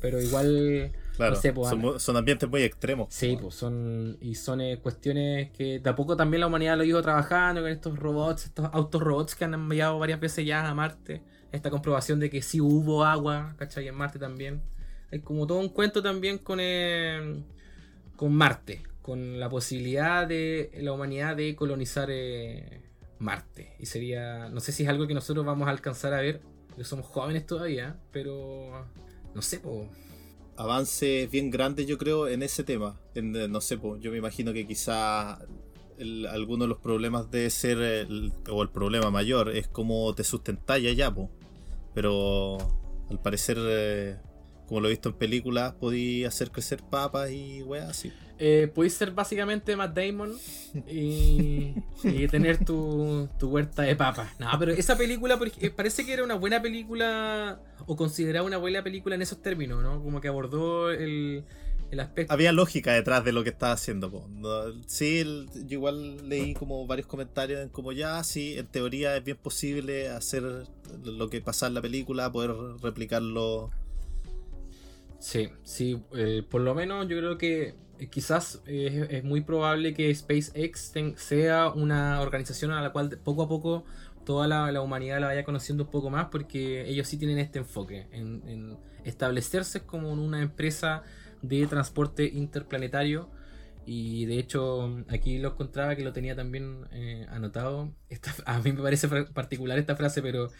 pero 0.00 0.20
igual 0.20 0.92
Claro, 1.18 1.34
No 1.34 1.40
sé, 1.40 1.52
po, 1.52 1.68
son, 1.68 1.98
son 1.98 2.16
ambientes 2.16 2.48
muy 2.48 2.62
extremos. 2.62 3.08
Sí, 3.10 3.36
pues 3.40 3.56
son. 3.56 4.16
Y 4.20 4.36
son 4.36 4.60
eh, 4.60 4.78
cuestiones 4.80 5.50
que 5.50 5.80
tampoco 5.80 6.16
también 6.16 6.42
la 6.42 6.46
humanidad 6.46 6.76
lo 6.76 6.84
ido 6.84 7.02
trabajando 7.02 7.60
con 7.60 7.70
estos 7.72 7.98
robots, 7.98 8.44
estos 8.44 8.70
autos 8.72 9.02
robots 9.02 9.34
que 9.34 9.44
han 9.44 9.52
enviado 9.52 9.98
varias 9.98 10.20
veces 10.20 10.46
ya 10.46 10.68
a 10.68 10.72
Marte. 10.74 11.22
Esta 11.50 11.70
comprobación 11.70 12.20
de 12.20 12.30
que 12.30 12.40
sí 12.40 12.60
hubo 12.60 13.04
agua, 13.04 13.56
¿cachai? 13.58 13.88
En 13.88 13.96
Marte 13.96 14.20
también. 14.20 14.62
Hay 15.10 15.18
como 15.18 15.44
todo 15.48 15.58
un 15.58 15.70
cuento 15.70 16.04
también 16.04 16.38
con, 16.38 16.60
eh, 16.62 17.42
con 18.14 18.32
Marte, 18.32 18.82
con 19.02 19.40
la 19.40 19.48
posibilidad 19.48 20.24
de 20.24 20.70
la 20.80 20.92
humanidad 20.92 21.34
de 21.34 21.56
colonizar 21.56 22.10
eh, 22.12 22.80
Marte. 23.18 23.74
Y 23.78 23.86
sería. 23.86 24.48
No 24.48 24.60
sé 24.60 24.72
si 24.72 24.82
es 24.84 24.88
algo 24.88 25.06
que 25.06 25.14
nosotros 25.14 25.44
vamos 25.44 25.66
a 25.68 25.70
alcanzar 25.70 26.14
a 26.14 26.20
ver, 26.20 26.40
porque 26.68 26.84
somos 26.84 27.06
jóvenes 27.06 27.46
todavía, 27.46 27.96
pero. 28.12 28.86
No 29.34 29.42
sé, 29.42 29.60
pues. 29.60 29.88
avances 30.56 31.30
bien 31.30 31.50
grandes, 31.50 31.86
yo 31.86 31.98
creo, 31.98 32.26
en 32.28 32.42
ese 32.42 32.64
tema. 32.64 32.98
En, 33.14 33.34
eh, 33.36 33.46
no 33.48 33.60
sé, 33.60 33.78
po, 33.78 33.96
yo 33.96 34.10
me 34.10 34.18
imagino 34.18 34.52
que 34.52 34.66
quizá 34.66 35.38
el- 35.98 36.26
alguno 36.26 36.64
de 36.64 36.68
los 36.68 36.78
problemas 36.78 37.30
debe 37.30 37.48
ser, 37.50 38.08
o 38.50 38.62
el 38.62 38.68
problema 38.70 39.10
mayor, 39.10 39.50
es 39.50 39.68
cómo 39.68 40.12
te 40.16 40.24
sustentáis 40.24 40.88
allá, 40.88 41.12
po. 41.14 41.30
Pero 41.94 42.58
al 43.10 43.20
parecer, 43.22 43.56
eh, 43.60 44.16
como 44.66 44.80
lo 44.80 44.88
he 44.88 44.90
visto 44.90 45.10
en 45.10 45.14
películas, 45.16 45.74
podí 45.74 46.24
hacer 46.24 46.50
crecer 46.50 46.82
papas 46.82 47.30
y 47.30 47.62
weas 47.62 47.88
así. 47.90 48.12
Eh, 48.40 48.70
podéis 48.72 48.94
ser 48.94 49.10
básicamente 49.10 49.74
Matt 49.74 49.96
Damon 49.96 50.32
y, 50.88 51.74
y 52.04 52.28
tener 52.28 52.64
tu, 52.64 53.28
tu 53.36 53.48
huerta 53.48 53.82
de 53.82 53.96
papas. 53.96 54.30
No, 54.38 54.46
pero 54.60 54.72
esa 54.72 54.96
película 54.96 55.36
por 55.38 55.48
eh, 55.48 55.70
parece 55.70 56.06
que 56.06 56.12
era 56.12 56.22
una 56.22 56.34
buena 56.36 56.62
película 56.62 57.60
o 57.86 57.96
consideraba 57.96 58.46
una 58.46 58.58
buena 58.58 58.82
película 58.84 59.16
en 59.16 59.22
esos 59.22 59.42
términos, 59.42 59.82
¿no? 59.82 60.00
Como 60.02 60.20
que 60.20 60.28
abordó 60.28 60.90
el, 60.92 61.42
el 61.90 61.98
aspecto... 62.00 62.32
Había 62.32 62.52
lógica 62.52 62.92
detrás 62.92 63.24
de 63.24 63.32
lo 63.32 63.42
que 63.42 63.50
estaba 63.50 63.72
haciendo. 63.72 64.08
po. 64.08 64.28
Sí, 64.86 65.18
el- 65.18 65.48
yo 65.66 65.78
igual 65.78 66.28
leí 66.28 66.54
como 66.54 66.86
varios 66.86 67.08
comentarios 67.08 67.60
en 67.60 67.70
como 67.70 67.90
ya, 67.90 68.22
sí, 68.22 68.56
en 68.56 68.68
teoría 68.68 69.16
es 69.16 69.24
bien 69.24 69.38
posible 69.38 70.10
hacer 70.10 70.44
lo 71.04 71.28
que 71.28 71.40
pasa 71.40 71.66
en 71.66 71.74
la 71.74 71.82
película, 71.82 72.30
poder 72.30 72.52
replicarlo. 72.82 73.70
Sí, 75.18 75.48
sí, 75.64 76.00
eh, 76.14 76.44
por 76.48 76.60
lo 76.60 76.76
menos 76.76 77.08
yo 77.08 77.18
creo 77.18 77.36
que 77.36 77.74
quizás 78.10 78.62
eh, 78.66 79.08
es 79.10 79.24
muy 79.24 79.40
probable 79.40 79.94
que 79.94 80.14
SpaceX 80.14 80.92
sea 81.16 81.70
una 81.70 82.20
organización 82.20 82.70
a 82.70 82.80
la 82.80 82.90
cual 82.90 83.18
poco 83.22 83.42
a 83.42 83.48
poco 83.48 83.84
toda 84.24 84.46
la, 84.46 84.80
humanidad 84.82 85.20
la 85.20 85.28
vaya 85.28 85.44
conociendo 85.44 85.84
un 85.84 85.90
poco 85.90 86.10
más 86.10 86.26
porque 86.26 86.88
ellos 86.88 87.08
sí 87.08 87.16
tienen 87.16 87.38
este 87.38 87.58
enfoque 87.60 88.06
en, 88.12 88.76
establecerse 89.04 89.86
como 89.86 90.12
una 90.12 90.42
empresa 90.42 91.02
de 91.40 91.66
transporte 91.66 92.24
interplanetario 92.26 93.30
y 93.86 94.26
de 94.26 94.38
hecho 94.38 95.02
aquí 95.08 95.38
lo 95.38 95.52
encontraba 95.52 95.96
que 95.96 96.04
lo 96.04 96.12
tenía 96.12 96.36
también 96.36 96.86
eh, 96.92 97.26
anotado. 97.30 97.94
Esta- 98.10 98.34
a 98.46 98.58
mí 98.60 98.72
me 98.72 98.82
parece 98.82 99.08
particular 99.08 99.78
esta 99.78 99.96
frase, 99.96 100.20
pero 100.20 100.50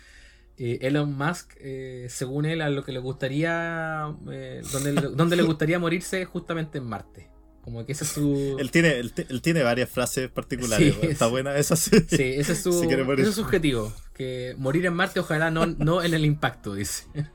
eh, 0.58 0.78
Elon 0.82 1.12
Musk, 1.16 1.52
eh, 1.60 2.06
según 2.08 2.44
él, 2.46 2.60
a 2.62 2.70
lo 2.70 2.84
que 2.84 2.92
le 2.92 2.98
gustaría, 2.98 4.14
eh, 4.30 4.62
donde, 4.72 4.92
le- 4.92 5.08
donde 5.10 5.36
le 5.36 5.42
gustaría 5.42 5.78
morirse 5.80 6.20
es 6.22 6.28
justamente 6.28 6.78
en 6.78 6.84
Marte. 6.84 7.30
Como 7.62 7.84
que 7.84 7.92
ese 7.92 8.04
es 8.04 8.10
su... 8.10 8.56
Él 8.58 8.70
tiene, 8.70 8.94
él, 8.96 9.12
tiene 9.42 9.62
varias 9.62 9.90
frases 9.90 10.30
particulares. 10.30 10.94
Sí. 11.00 11.06
Está 11.08 11.26
buena 11.26 11.54
esa 11.56 11.76
sí. 11.76 11.90
Sí, 12.08 12.22
ese 12.36 12.52
es 12.52 12.62
su, 12.62 12.72
Si 12.80 12.86
ese 12.88 13.22
es 13.22 13.34
su 13.34 13.42
objetivo. 13.42 13.92
Que 14.14 14.54
morir 14.56 14.86
en 14.86 14.94
Marte, 14.94 15.20
ojalá 15.20 15.50
no, 15.50 15.66
no 15.66 16.02
en 16.02 16.14
el 16.14 16.24
impacto, 16.24 16.74
dice. 16.74 17.04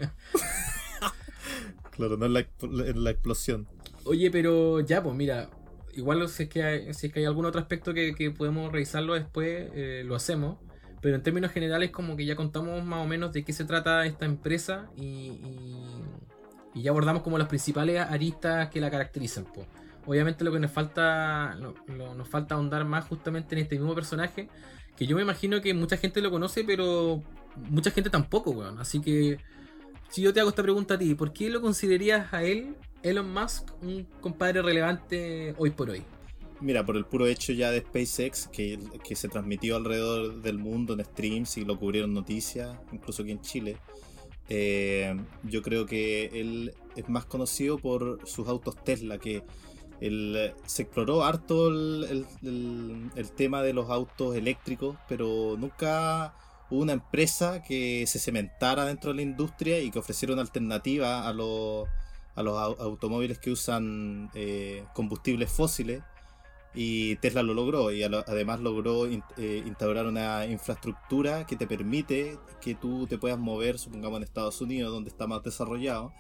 Claro, 1.91 2.17
no 2.17 2.26
en 2.26 2.34
la, 2.34 2.39
en 2.39 3.03
la 3.03 3.11
explosión. 3.11 3.67
Oye, 4.05 4.32
pero 4.32 4.80
ya, 4.80 5.03
pues 5.03 5.15
mira, 5.15 5.51
igual 5.93 6.28
si 6.28 6.43
es 6.43 6.49
que 6.49 6.63
hay, 6.63 6.93
si 6.95 7.07
es 7.07 7.13
que 7.13 7.19
hay 7.19 7.26
algún 7.26 7.45
otro 7.45 7.61
aspecto 7.61 7.93
que, 7.93 8.15
que 8.15 8.32
podemos 8.32 8.71
revisarlo 8.71 9.13
después, 9.13 9.69
eh, 9.76 10.01
lo 10.03 10.15
hacemos. 10.15 10.57
Pero 11.04 11.18
en 11.18 11.22
términos 11.22 11.51
generales, 11.51 11.91
como 11.91 12.16
que 12.16 12.26
ya 12.26 12.38
contamos 12.38 12.84
más 12.86 13.04
o 13.04 13.08
menos 13.08 13.34
de 13.34 13.43
qué 13.43 13.51
se 13.51 13.66
trata 13.66 14.06
esta 14.06 14.26
empresa 14.26 14.89
y, 14.95 15.38
ya 16.74 16.89
abordamos 16.91 17.22
como 17.22 17.38
las 17.38 17.49
principales 17.49 17.99
aristas 17.99 18.70
que 18.70 18.80
la 18.82 18.89
caracterizan. 18.89 19.43
po. 19.43 19.68
Obviamente 20.06 20.43
lo 20.45 20.51
que 20.54 20.60
nos 20.60 20.72
falta, 20.72 21.56
lo- 21.56 22.16
nos 22.16 22.28
falta 22.28 22.56
ahondar 22.56 22.86
más 22.86 23.06
justamente 23.06 23.54
en 23.54 23.62
este 23.62 23.76
mismo 23.78 23.93
personaje, 23.93 24.47
que 24.95 25.06
yo 25.06 25.16
me 25.18 25.22
imagino 25.22 25.62
que 25.62 25.74
mucha 25.74 25.97
gente 25.97 26.22
lo 26.22 26.32
conoce, 26.32 26.64
pero 26.64 27.22
mucha 27.70 27.91
gente 27.91 28.10
tampoco, 28.10 28.51
weón. 28.51 28.80
Así 28.80 29.01
que 29.01 29.39
si 30.10 30.22
yo 30.22 30.34
te 30.34 30.39
hago 30.39 30.49
esta 30.49 30.64
pregunta 30.64 30.93
a 30.93 30.97
ti, 30.97 31.16
¿por 31.16 31.34
qué 31.34 31.49
lo 31.49 31.60
considerarías 31.62 32.34
a 32.34 32.43
él, 32.43 32.76
Elon 33.01 33.32
Musk, 33.34 33.70
un 33.82 34.06
compadre 34.22 34.62
relevante 34.62 35.54
hoy 35.58 35.72
por 35.72 35.89
hoy? 35.89 36.04
Mira, 36.64 36.86
por 36.86 36.95
el 36.95 37.03
puro 37.05 37.28
hecho 37.28 37.51
ya 37.51 37.72
de 37.72 37.82
SpaceX, 37.82 38.47
que, 38.47 38.80
que 39.03 39.18
se 39.18 39.28
transmitió 39.28 39.76
alrededor 39.76 40.41
del 40.41 40.57
mundo 40.59 40.93
en 40.93 41.03
streams 41.03 41.57
y 41.57 41.66
lo 41.66 41.78
cubrieron 41.78 42.14
noticias, 42.14 42.78
incluso 42.93 43.24
aquí 43.24 43.32
en 43.32 43.41
Chile, 43.41 43.78
eh, 44.47 45.14
yo 45.43 45.61
creo 45.61 45.86
que 45.86 46.28
él 46.39 46.74
es 46.95 47.09
más 47.09 47.26
conocido 47.26 47.78
por 47.80 48.20
sus 48.26 48.47
autos 48.47 48.82
Tesla, 48.82 49.18
que 49.18 49.43
él, 49.99 50.53
se 50.66 50.84
exploró 50.84 51.24
harto 51.26 51.68
el, 51.68 52.05
el- 52.09 52.47
el- 52.47 53.11
el 53.16 53.32
tema 53.32 53.61
de 53.61 53.74
los 53.74 53.89
autos 53.89 54.34
eléctricos, 54.38 54.95
pero 55.09 55.57
nunca 55.59 56.34
hubo 56.70 56.82
una 56.82 56.93
empresa 56.93 57.61
que 57.61 58.05
se 58.07 58.20
cementara 58.20 58.86
dentro 58.86 59.09
de 59.11 59.18
la 59.18 59.22
industria 59.24 59.82
y 59.82 59.91
que 59.91 59.99
ofreciera 59.99 60.34
una 60.34 60.43
alternativa 60.43 61.28
a 61.28 61.34
los, 61.34 61.89
a 62.36 62.41
los 62.43 62.53
au- 62.57 62.80
automóviles 62.80 63.38
que 63.38 63.51
usan 63.51 64.30
eh, 64.34 64.86
combustibles 64.93 65.51
fósiles 65.51 66.01
y 66.76 67.15
Tesla 67.17 67.43
lo 67.43 67.53
logró 67.53 67.91
y 67.91 68.01
además 68.03 68.59
logró 68.59 69.05
eh, 69.05 69.19
instaurar 69.65 70.07
una 70.07 70.45
infraestructura 70.47 71.45
que 71.45 71.55
te 71.55 71.67
permite 71.67 72.38
que 72.61 72.74
tú 72.76 73.05
te 73.07 73.17
puedas 73.17 73.38
mover, 73.38 73.78
supongamos 73.78 74.17
en 74.17 74.24
Estados 74.24 74.59
Unidos, 74.61 74.91
donde 74.91 75.09
está 75.09 75.28
más 75.28 75.43
desarrollado, 75.43 76.11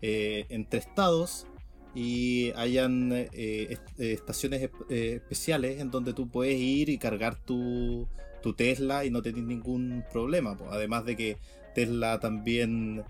eh, 0.00 0.46
entre 0.48 0.78
estados 0.80 1.46
y 1.94 2.52
hayan 2.56 3.12
eh, 3.12 3.28
est- 3.32 4.00
estaciones 4.00 4.62
esp- 4.70 4.90
especiales 4.90 5.80
en 5.80 5.90
donde 5.90 6.12
tú 6.14 6.28
puedes 6.28 6.58
ir 6.58 6.88
y 6.88 6.98
cargar 6.98 7.36
tu, 7.44 8.06
tu 8.42 8.52
Tesla 8.54 9.04
y 9.04 9.10
no 9.10 9.20
tener 9.22 9.42
ningún 9.42 10.04
problema. 10.12 10.56
Además 10.70 11.04
de 11.04 11.16
que 11.16 11.36
Tesla 11.74 12.18
también 12.20 13.04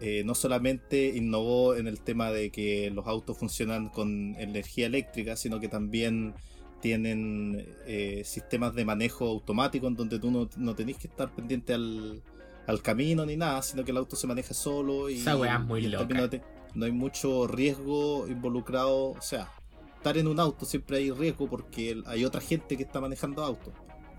eh, 0.00 0.22
no 0.24 0.34
solamente 0.34 1.08
innovó 1.08 1.74
en 1.74 1.86
el 1.88 2.00
tema 2.00 2.30
de 2.30 2.50
que 2.50 2.90
los 2.90 3.06
autos 3.06 3.36
funcionan 3.38 3.88
con 3.88 4.36
energía 4.38 4.86
eléctrica, 4.86 5.36
sino 5.36 5.58
que 5.60 5.68
también 5.68 6.34
tienen 6.80 7.66
eh, 7.86 8.22
sistemas 8.24 8.74
de 8.74 8.84
manejo 8.84 9.26
automático 9.28 9.88
en 9.88 9.96
donde 9.96 10.18
tú 10.18 10.30
no, 10.30 10.48
no 10.56 10.74
tenés 10.76 10.96
que 10.98 11.08
estar 11.08 11.34
pendiente 11.34 11.74
al, 11.74 12.22
al 12.68 12.82
camino 12.82 13.26
ni 13.26 13.36
nada, 13.36 13.62
sino 13.62 13.84
que 13.84 13.90
el 13.90 13.96
auto 13.96 14.14
se 14.14 14.26
maneja 14.26 14.54
solo 14.54 15.10
y, 15.10 15.14
Esa 15.18 15.36
weá 15.36 15.56
es 15.56 15.60
muy 15.64 15.82
loca. 15.88 16.30
no 16.74 16.84
hay 16.86 16.92
mucho 16.92 17.46
riesgo 17.48 18.28
involucrado, 18.28 19.10
o 19.10 19.22
sea, 19.22 19.50
estar 19.96 20.16
en 20.16 20.28
un 20.28 20.38
auto 20.38 20.64
siempre 20.64 20.98
hay 20.98 21.10
riesgo 21.10 21.48
porque 21.48 22.00
hay 22.06 22.24
otra 22.24 22.40
gente 22.40 22.76
que 22.76 22.84
está 22.84 23.00
manejando 23.00 23.42
auto, 23.42 23.72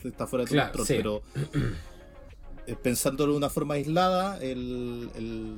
está 0.03 0.27
fuera 0.27 0.43
de 0.43 0.49
tu 0.49 0.53
Claro, 0.55 0.73
control, 0.73 0.87
sí. 0.87 0.93
pero 0.97 1.21
pensándolo 2.75 3.33
de 3.33 3.37
una 3.37 3.49
forma 3.49 3.75
aislada, 3.75 4.37
el, 4.41 5.57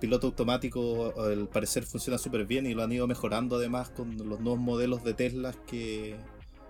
piloto 0.00 0.26
automático 0.26 1.14
al 1.20 1.46
parecer 1.46 1.84
funciona 1.84 2.18
súper 2.18 2.44
bien 2.44 2.66
y 2.66 2.74
lo 2.74 2.82
han 2.82 2.90
ido 2.90 3.06
mejorando 3.06 3.54
además 3.54 3.90
con 3.90 4.16
los 4.16 4.40
nuevos 4.40 4.58
modelos 4.58 5.04
de 5.04 5.14
Tesla 5.14 5.54
que, 5.68 6.16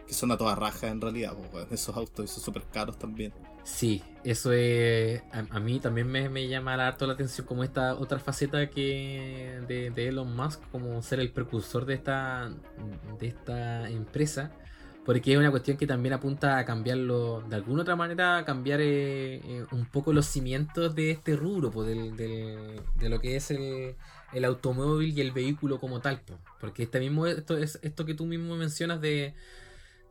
son 0.08 0.30
a 0.32 0.36
toda 0.36 0.54
raja 0.54 0.88
en 0.88 1.00
realidad, 1.00 1.32
weón. 1.52 1.66
esos 1.70 1.96
autos 1.96 2.30
son 2.30 2.44
súper 2.44 2.62
caros 2.64 2.98
también. 2.98 3.32
Sí, 3.64 4.02
eso 4.22 4.52
es. 4.52 5.22
A, 5.32 5.44
a 5.50 5.60
mí 5.60 5.80
también 5.80 6.06
me, 6.06 6.28
me 6.28 6.46
llama 6.46 6.74
harto 6.74 7.06
la 7.06 7.14
atención 7.14 7.46
como 7.46 7.64
esta 7.64 7.94
otra 7.96 8.20
faceta 8.20 8.70
que 8.70 9.60
de, 9.66 10.08
Elon 10.08 10.36
Musk, 10.36 10.60
como 10.70 11.02
ser 11.02 11.18
el 11.18 11.32
precursor 11.32 11.84
de 11.86 11.94
esta 11.94 12.50
empresa. 13.90 14.52
Porque 15.06 15.32
es 15.32 15.38
una 15.38 15.52
cuestión 15.52 15.76
que 15.76 15.86
también 15.86 16.14
apunta 16.14 16.58
a 16.58 16.64
cambiarlo, 16.64 17.42
de 17.48 17.54
alguna 17.56 17.82
otra 17.82 17.94
manera, 17.94 18.38
a 18.38 18.44
cambiar 18.44 18.80
eh, 18.80 19.36
eh, 19.36 19.64
un 19.70 19.86
poco 19.86 20.12
los 20.12 20.26
cimientos 20.26 20.94
de 20.96 21.12
este 21.12 21.36
rubro, 21.36 21.70
po, 21.70 21.84
del- 21.84 22.16
de 22.16 23.08
lo 23.08 23.20
que 23.20 23.36
es 23.36 23.52
el, 23.52 23.94
el 24.32 24.44
automóvil 24.44 25.16
y 25.16 25.20
el 25.20 25.30
vehículo 25.30 25.78
como 25.78 26.00
tal. 26.00 26.20
po. 26.22 26.38
Porque 26.60 26.82
este 26.82 26.98
mismo, 26.98 27.26
esto, 27.28 27.56
es, 27.56 27.78
esto 27.82 28.04
que 28.04 28.14
tú 28.14 28.26
mismo 28.26 28.56
mencionas 28.56 29.00
de, 29.00 29.34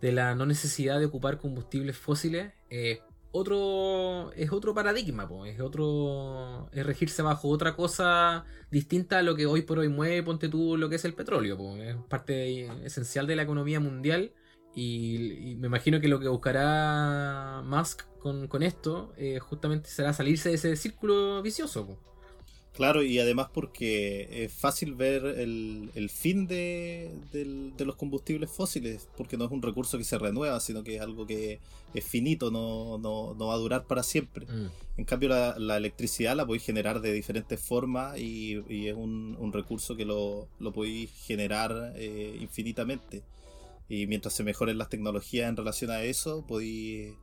de 0.02 0.12
la 0.14 0.34
no 0.36 0.46
necesidad 0.46 1.00
de 1.00 1.06
ocupar 1.08 1.39
combustibles 1.39 1.98
fósiles, 1.98 2.54
eh, 2.70 3.02
otro 3.32 4.32
es 4.34 4.52
otro 4.54 4.74
paradigma, 4.74 5.28
po, 5.28 5.46
es 5.46 5.60
otro 5.60 6.70
es 6.72 6.86
regirse 6.86 7.22
bajo 7.22 7.50
otra 7.50 7.76
cosa 7.76 8.46
distinta 8.72 9.20
a 9.20 9.24
lo 9.24 9.36
que 9.36 9.46
hoy 9.46 9.62
por 9.64 9.80
hoy 9.80 9.89
mueve, 9.89 10.24
ponte 10.24 10.48
tú 10.48 10.78
lo 10.78 10.88
que 10.89 10.96
es 10.96 11.04
el 11.06 11.14
petróleo, 11.16 11.58
po, 11.58 11.76
es 11.76 11.98
parte 12.08 12.66
esencial 12.86 13.28
de 13.28 13.36
la 13.36 13.41
economía 13.43 13.82
mundial 13.82 14.32
y, 14.76 15.51
y 15.51 15.55
me 15.55 15.67
imagino 15.67 15.99
que 16.01 16.07
lo 16.07 16.19
que 16.19 16.28
buscará 16.28 17.61
Musk 17.65 18.01
con, 18.19 18.47
con 18.47 18.61
esto 18.63 19.13
eh, 19.17 19.39
justamente 19.39 19.89
será 19.89 20.13
salirse 20.13 20.49
de 20.49 20.55
ese 20.55 20.76
círculo 20.76 21.41
vicioso. 21.41 21.86
po. 21.88 21.97
Claro, 22.73 23.03
y 23.03 23.19
además 23.19 23.47
porque 23.53 24.43
es 24.43 24.51
fácil 24.51 24.95
ver 24.95 25.23
el, 25.26 25.91
el 25.95 26.09
fin 26.09 26.45
de, 26.45 27.09
del- 27.32 27.71
de 27.78 27.86
los 27.86 27.95
combustibles 27.95 28.51
fósiles, 28.51 29.07
porque 29.15 29.38
no 29.38 29.45
es 29.45 29.51
un 29.51 29.61
recurso 29.61 29.97
que 29.97 30.03
se 30.03 30.17
renueva, 30.17 30.59
sino 30.59 30.84
que 30.84 30.95
es 30.97 31.01
algo 31.01 31.26
que 31.26 31.61
es 31.93 32.05
finito, 32.05 32.51
no, 32.51 32.97
no, 32.97 33.34
no 33.34 33.47
va 33.47 33.53
a 33.53 33.57
durar 33.57 33.86
para 33.86 34.03
siempre. 34.03 34.45
Mm. 34.45 34.67
En 34.97 35.05
cambio, 35.05 35.30
la, 35.30 35.55
la 35.57 35.78
electricidad 35.78 36.36
la 36.36 36.45
podéis 36.45 36.65
generar 36.65 36.99
de 36.99 37.13
diferentes 37.13 37.61
formas 37.61 38.17
y, 38.19 38.61
y 38.67 38.88
es 38.89 38.95
un, 38.95 39.38
un 39.39 39.53
recurso 39.53 39.95
que 39.95 40.03
lo, 40.03 40.49
lo 40.59 40.73
podéis 40.73 41.11
generar 41.26 41.93
eh, 41.95 42.38
infinitamente. 42.41 43.23
Y 43.88 44.08
mientras 44.08 44.34
se 44.34 44.44
mejoren 44.44 44.78
las 44.78 44.90
tecnologías 44.90 45.50
en 45.50 45.58
relación 45.58 45.92
a 45.92 46.02
eso, 46.04 46.46
podéis, 46.48 47.14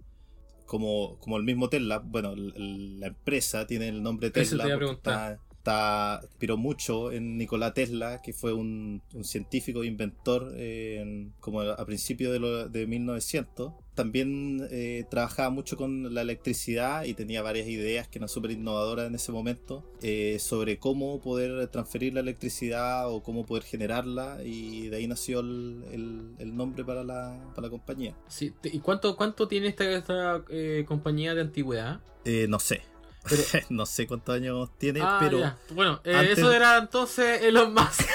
como, 0.67 1.19
como 1.19 1.37
el 1.37 1.43
mismo 1.43 1.69
Tesla, 1.69 1.99
bueno, 1.99 2.35
la 2.37 3.09
empresa 3.09 3.67
tiene 3.67 3.89
el 3.89 4.03
nombre 4.03 4.31
te 4.31 4.41
Tesla 4.41 4.65
iba 4.65 4.75
a 4.75 4.79
porque 4.79 4.87
preguntar. 4.87 5.33
está, 5.33 5.52
está, 5.63 6.21
inspiró 6.25 6.57
mucho 6.57 7.13
en 7.13 7.39
Nikola 7.39 7.73
Tesla, 7.73 8.21
que 8.21 8.33
fue 8.33 8.53
un, 8.53 9.01
un 9.15 9.25
científico 9.25 9.85
inventor 9.85 10.53
eh, 10.57 10.99
en- 11.01 11.33
como 11.39 11.61
a 11.61 11.87
principios 11.87 12.33
de, 12.33 12.41
lo- 12.41 12.69
de 12.69 12.87
1900. 12.89 13.73
También 13.95 14.67
eh, 14.71 15.05
trabajaba 15.11 15.51
mucho 15.51 15.77
con 15.77 16.13
la 16.15 16.23
electricidad 16.23 17.05
y 17.05 17.15
tenía 17.15 17.43
varias 17.43 17.69
ideas 17.69 18.09
que 18.09 18.19
eran 18.19 18.29
súper 18.29 18.51
innovadoras 18.53 19.07
en 19.07 19.15
ese 19.15 19.31
momento 19.33 19.85
eh, 20.03 20.39
sobre 20.41 20.79
cómo 20.79 21.21
poder 21.21 21.69
transferir 21.69 22.15
la 22.15 22.21
electricidad 22.21 23.09
o 23.13 23.23
cómo 23.23 23.45
poder 23.47 23.63
generarla 23.63 24.39
y 24.45 24.89
de 24.89 24.97
ahí 24.97 25.07
nació 25.07 25.41
el, 25.41 25.85
el- 25.93 26.35
el 26.39 26.57
nombre 26.57 26.85
para 26.85 27.05
la, 27.05 27.39
para 27.55 27.67
la 27.69 27.71
compañía. 27.71 28.17
Sí, 28.29 28.53
¿Y 28.65 28.81
cuánto, 28.81 29.15
cuánto 29.17 29.47
tiene 29.47 29.69
esta, 29.69 29.89
esta, 29.93 30.43
eh, 30.49 30.85
compañía 30.89 31.35
de 31.35 31.43
antigüedad? 31.43 32.01
No 32.49 32.59
sé. 32.59 32.83
Pero- 33.29 33.43
no 33.71 33.87
sé 33.87 34.07
cuántos 34.07 34.35
años 34.35 34.69
tiene, 34.79 35.01
Ah, 35.03 35.19
pero 35.21 35.39
ya. 35.41 35.57
Bueno, 35.71 36.01
eh, 36.05 36.15
antes- 36.17 36.39
eso 36.39 36.53
era 36.53 36.79
entonces 36.79 37.43
Elon 37.43 37.75
Musk. 37.75 38.03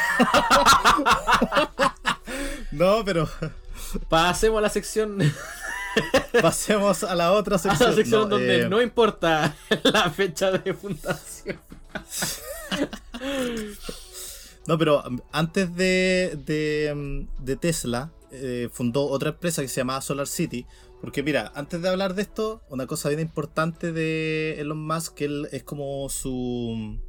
no, 2.72 3.04
pero 3.06 3.30
Pasemos 4.10 4.60
a 4.60 4.62
la 4.62 4.70
sección, 4.70 5.18
pasemos 6.42 7.04
a 7.04 7.16
la 7.16 7.32
otra 7.32 7.56
a 7.56 7.60
sección. 7.60 7.90
la 7.90 7.96
sección 7.96 8.22
No, 8.24 8.28
donde 8.28 8.62
eh, 8.64 8.70
no 8.70 8.82
importa 8.82 9.56
la 9.84 10.10
fecha 10.10 10.52
de 10.52 10.74
fundación. 10.74 11.60
No, 14.66 14.78
pero 14.78 15.02
antes 15.32 15.74
de, 15.76 16.38
de, 16.46 17.26
de 17.40 17.56
Tesla, 17.56 18.12
eh, 18.32 18.70
fundó 18.74 19.06
otra 19.08 19.30
empresa 19.30 19.62
que 19.62 19.70
se 19.70 19.80
llamaba 19.80 20.02
Solar 20.02 20.28
City. 20.28 20.66
Porque 21.02 21.22
mira, 21.22 21.52
antes 21.56 21.82
de 21.82 21.90
hablar 21.90 22.16
de 22.16 22.24
esto, 22.24 22.64
una 22.70 22.88
cosa 22.88 23.10
bien 23.10 23.22
importante 23.22 23.92
de 23.92 24.60
Elon 24.60 24.86
Musk, 24.86 25.14
que 25.14 25.26
él 25.26 25.48
es 25.52 25.64
como 25.64 26.10
su... 26.10 27.00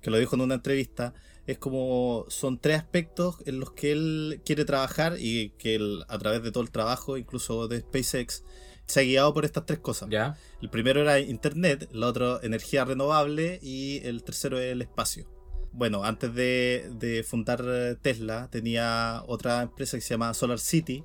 que 0.00 0.10
lo 0.10 0.18
dijo 0.18 0.34
en 0.34 0.42
una 0.42 0.54
entrevista, 0.54 1.14
es 1.46 1.58
como 1.58 2.26
son 2.28 2.58
tres 2.58 2.78
aspectos 2.78 3.36
en 3.46 3.60
los 3.60 3.72
que 3.72 3.92
él 3.92 4.42
quiere 4.44 4.64
trabajar 4.64 5.16
y 5.18 5.50
que 5.58 5.76
él, 5.76 6.04
a 6.08 6.18
través 6.18 6.42
de 6.42 6.50
todo 6.50 6.62
el 6.62 6.70
trabajo, 6.70 7.16
incluso 7.16 7.68
de 7.68 7.80
SpaceX, 7.80 8.44
se 8.86 9.00
ha 9.00 9.02
guiado 9.04 9.32
por 9.32 9.44
estas 9.44 9.64
tres 9.66 9.78
cosas. 9.78 10.08
Ya. 10.10 10.36
El 10.60 10.68
primero 10.68 11.00
era 11.00 11.20
Internet, 11.20 11.88
el 11.92 12.02
otro 12.02 12.42
energía 12.42 12.84
renovable 12.84 13.60
y 13.62 14.00
el 14.04 14.24
tercero 14.24 14.58
es 14.58 14.72
el 14.72 14.82
espacio. 14.82 15.26
Bueno, 15.72 16.02
antes 16.02 16.34
de, 16.34 16.90
de 16.94 17.22
fundar 17.22 17.62
eh, 17.64 17.96
Tesla 18.00 18.48
tenía 18.50 19.22
otra 19.26 19.62
empresa 19.62 19.96
que 19.96 20.00
se 20.00 20.14
llama 20.14 20.34
Solar 20.34 20.58
City 20.58 21.04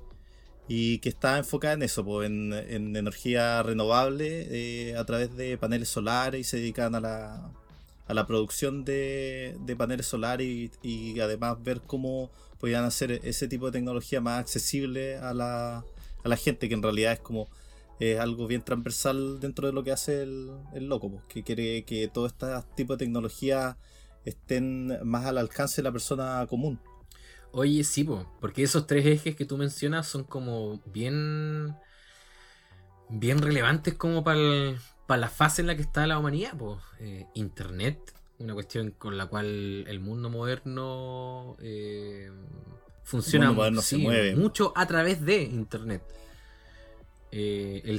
y 0.68 0.98
que 0.98 1.10
está 1.10 1.38
enfocada 1.38 1.74
en 1.74 1.82
eso, 1.82 2.04
pues, 2.04 2.28
en, 2.28 2.52
en 2.52 2.96
energía 2.96 3.62
renovable 3.62 4.46
eh, 4.50 4.96
a 4.96 5.04
través 5.04 5.36
de 5.36 5.58
paneles 5.58 5.88
solares 5.88 6.40
y 6.40 6.44
se 6.44 6.56
dedican 6.58 6.94
a 6.94 7.00
la, 7.00 7.50
a 8.06 8.14
la 8.14 8.26
producción 8.26 8.84
de, 8.84 9.56
paneles 9.76 10.06
solares 10.06 10.70
y, 10.82 11.20
además 11.20 11.62
ver 11.62 11.80
cómo 11.82 12.30
podían 12.58 12.84
hacer 12.84 13.20
ese 13.24 13.48
tipo 13.48 13.66
de 13.66 13.72
tecnología 13.72 14.20
más 14.20 14.40
accesible 14.40 15.16
a 15.16 15.34
la, 15.34 15.84
a 16.22 16.28
la 16.28 16.36
gente, 16.36 16.68
que 16.68 16.74
en 16.74 16.82
realidad 16.82 17.12
es 17.12 17.20
como 17.20 17.48
es 18.00 18.18
algo 18.18 18.48
bien 18.48 18.62
transversal 18.62 19.38
dentro 19.40 19.68
de 19.68 19.72
lo 19.72 19.84
que 19.84 19.92
hace 19.92 20.22
el, 20.22 20.50
el 20.74 20.88
loco, 20.88 21.10
pues, 21.10 21.24
que 21.28 21.42
quiere 21.42 21.84
que 21.84 22.08
todo 22.08 22.26
este 22.26 22.46
tipo 22.74 22.94
de 22.94 23.04
tecnología 23.04 23.76
estén 24.24 24.98
más 25.04 25.26
al 25.26 25.38
alcance 25.38 25.76
de 25.76 25.84
la 25.84 25.92
persona 25.92 26.46
común. 26.48 26.80
Oye, 27.56 27.84
sí, 27.84 28.04
po, 28.04 28.26
porque 28.40 28.62
esos 28.64 28.86
tres 28.86 29.06
ejes 29.06 29.36
que 29.36 29.44
tú 29.44 29.56
mencionas 29.56 30.06
son 30.08 30.24
como 30.24 30.80
bien. 30.86 31.74
bien 33.08 33.38
relevantes 33.38 33.94
como 33.94 34.24
para 34.24 35.20
la 35.20 35.28
fase 35.28 35.60
en 35.62 35.68
la 35.68 35.76
que 35.76 35.82
está 35.82 36.06
la 36.06 36.18
humanidad, 36.18 36.56
po. 36.56 36.80
Eh, 37.00 37.26
Internet, 37.34 37.98
una 38.38 38.54
cuestión 38.54 38.90
con 38.92 39.16
la 39.16 39.26
cual 39.26 39.84
el 39.86 40.00
mundo 40.00 40.30
moderno 40.30 41.56
eh, 41.60 42.30
funciona 43.02 43.46
mundo 43.46 43.62
moderno 43.62 43.82
se 43.82 43.96
sí, 43.96 44.02
mueve. 44.02 44.34
mucho 44.36 44.72
a 44.74 44.86
través 44.86 45.24
de 45.24 45.42
Internet. 45.42 46.02
Eh, 47.36 47.82
el 47.84 47.98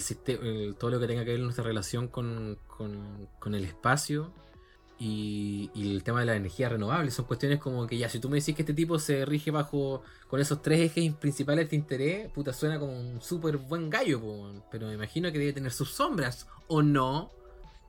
todo 0.75 0.91
lo 0.91 0.99
que 0.99 1.07
tenga 1.07 1.25
que 1.25 1.31
ver 1.31 1.39
nuestra 1.41 1.63
relación 1.65 2.07
con, 2.07 2.57
con- 2.67 3.27
con 3.39 3.53
el 3.53 3.65
espacio 3.65 4.31
y, 4.99 5.69
y 5.73 5.91
el 5.95 6.03
tema 6.03 6.21
de 6.21 6.25
la 6.27 6.35
energía 6.35 6.69
renovable. 6.69 7.11
Son 7.11 7.25
cuestiones 7.25 7.59
como 7.59 7.85
que 7.87 7.97
ya, 7.97 8.09
si 8.09 8.19
tú 8.19 8.29
me 8.29 8.37
decís 8.39 8.55
que 8.55 8.61
este 8.61 8.73
tipo 8.73 8.97
se 8.99 9.25
rige 9.25 9.51
bajo 9.51 10.03
con 10.27 10.39
esos 10.39 10.61
tres 10.61 10.79
ejes 10.79 11.13
principales 11.15 11.69
de 11.69 11.75
interés, 11.75 12.31
puta, 12.31 12.53
suena 12.53 12.79
como 12.79 12.93
un 12.97 13.21
súper 13.21 13.57
buen 13.57 13.89
gallo, 13.89 14.21
po, 14.21 14.51
pero 14.71 14.87
me 14.87 14.93
imagino 14.93 15.31
que 15.31 15.39
debe 15.39 15.53
tener 15.53 15.71
sus 15.71 15.91
sombras, 15.91 16.47
¿o 16.67 16.81
no? 16.81 17.31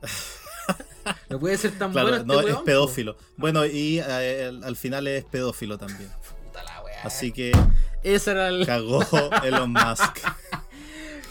no 1.31 1.39
puede 1.39 1.57
ser 1.57 1.79
tan 1.79 1.93
Claro, 1.93 2.09
bueno 2.09 2.23
este 2.23 2.33
no, 2.43 2.49
es 2.49 2.55
po. 2.57 2.65
pedófilo. 2.65 3.17
Bueno, 3.37 3.65
y 3.67 3.99
eh, 3.99 4.45
al, 4.49 4.65
al 4.65 4.77
final 4.77 5.07
es 5.07 5.25
pedófilo 5.25 5.79
también. 5.79 6.11
Puta 6.45 6.63
la 6.65 6.83
wea. 6.83 7.03
Así 7.05 7.33
que 7.33 7.53
Ese 8.03 8.33
era 8.33 8.49
el... 8.49 8.67
cagó 8.67 9.01
Elon 9.45 9.73
Musk. 9.73 10.19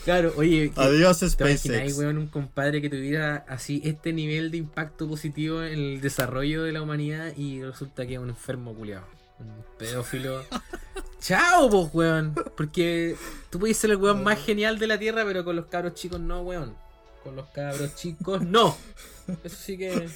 Claro, 0.05 0.33
oye, 0.37 0.71
Adiós 0.75 1.17
¿Te 1.17 1.25
imagináis, 1.25 1.61
SpaceX. 1.63 1.97
weón, 1.97 2.19
un 2.19 2.27
compadre 2.27 2.79
que 2.79 2.91
tuviera 2.91 3.43
así 3.49 3.81
este 3.83 4.13
nivel 4.13 4.51
de 4.51 4.57
impacto 4.57 5.07
positivo 5.07 5.63
en 5.63 5.79
el 5.79 5.99
desarrollo 6.01 6.61
de 6.61 6.71
la 6.71 6.83
humanidad 6.83 7.35
y 7.35 7.63
resulta 7.63 8.05
que 8.05 8.13
es 8.13 8.19
un 8.19 8.29
enfermo 8.29 8.75
culiado? 8.75 9.07
Un 9.39 9.65
pedófilo. 9.79 10.43
¡Chao, 11.19 11.71
pues, 11.71 11.89
weón! 11.91 12.35
Porque 12.55 13.15
tú 13.49 13.57
puedes 13.57 13.77
ser 13.77 13.89
el 13.89 13.97
weón 13.97 14.23
más 14.23 14.45
genial 14.45 14.77
de 14.77 14.85
la 14.85 14.99
tierra, 14.99 15.25
pero 15.25 15.43
con 15.43 15.55
los 15.55 15.65
cabros 15.65 15.95
chicos 15.95 16.19
no, 16.19 16.41
weón. 16.41 16.75
Con 17.23 17.35
los 17.35 17.47
cabros 17.47 17.95
chicos 17.95 18.43
no. 18.43 18.77
Eso 19.43 19.57
sí 19.57 19.75
que. 19.75 20.07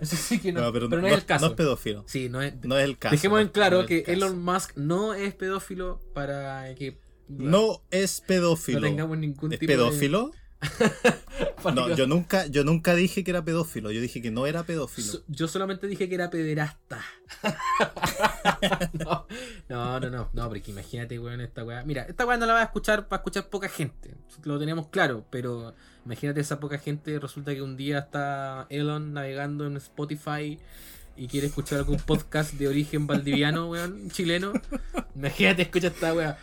Eso 0.00 0.16
sí 0.16 0.38
que 0.38 0.50
no. 0.50 0.62
No, 0.62 0.72
pero, 0.72 0.88
pero 0.88 1.02
no, 1.02 1.08
no, 1.08 1.14
es 1.14 1.20
el 1.20 1.26
caso. 1.26 1.44
no 1.44 1.50
es 1.50 1.56
pedófilo. 1.58 2.04
sí, 2.06 2.30
no 2.30 2.40
es. 2.40 2.54
No 2.64 2.78
es 2.78 2.84
el 2.86 2.96
caso. 2.96 3.14
Dejemos 3.14 3.42
en 3.42 3.48
claro 3.48 3.84
que 3.84 4.02
caso. 4.02 4.12
Elon 4.12 4.42
Musk 4.42 4.76
no 4.76 5.12
es 5.12 5.34
pedófilo 5.34 6.00
para 6.14 6.74
que. 6.74 6.96
No 7.38 7.82
es 7.90 8.20
pedófilo. 8.20 8.80
no 8.80 8.86
tengamos 8.86 9.18
ningún 9.18 9.52
¿Es 9.52 9.58
tipo 9.58 9.70
de- 9.70 9.76
pedófilo? 9.78 10.32
No, 11.74 11.94
yo 11.94 12.06
nunca, 12.06 12.46
yo 12.46 12.64
nunca 12.64 12.94
dije 12.94 13.22
que 13.24 13.30
era 13.30 13.44
pedófilo. 13.44 13.90
Yo 13.90 14.00
dije 14.00 14.20
que 14.22 14.30
no 14.30 14.46
era 14.46 14.62
pedófilo. 14.64 15.12
So- 15.12 15.22
yo 15.28 15.46
solamente 15.48 15.86
dije 15.86 16.08
que 16.08 16.14
era 16.14 16.30
pederasta. 16.30 17.02
no, 18.92 19.26
no, 19.68 20.00
no, 20.00 20.10
no, 20.10 20.30
no, 20.32 20.48
porque 20.48 20.70
imagínate, 20.70 21.18
weón, 21.18 21.40
esta 21.40 21.64
weá. 21.64 21.82
Mira, 21.84 22.02
esta 22.02 22.26
weá 22.26 22.36
no 22.36 22.46
la 22.46 22.54
va 22.54 22.60
a 22.60 22.64
escuchar, 22.64 23.02
va 23.02 23.16
a 23.16 23.20
escuchar 23.20 23.48
poca 23.48 23.68
gente. 23.68 24.14
Lo 24.44 24.58
tenemos 24.58 24.88
claro, 24.88 25.24
pero 25.30 25.74
imagínate 26.04 26.40
esa 26.40 26.60
poca 26.60 26.78
gente. 26.78 27.18
Resulta 27.18 27.54
que 27.54 27.62
un 27.62 27.76
día 27.76 27.98
está 28.00 28.66
Elon 28.70 29.12
navegando 29.12 29.66
en 29.66 29.76
Spotify 29.76 30.58
y 31.16 31.26
quiere 31.28 31.48
escuchar 31.48 31.78
algún 31.78 31.98
podcast 31.98 32.54
de 32.54 32.68
origen 32.68 33.06
valdiviano, 33.06 33.68
weón, 33.70 34.10
chileno. 34.10 34.52
Imagínate, 35.14 35.62
escucha 35.62 35.88
esta 35.88 36.14
weá. 36.14 36.38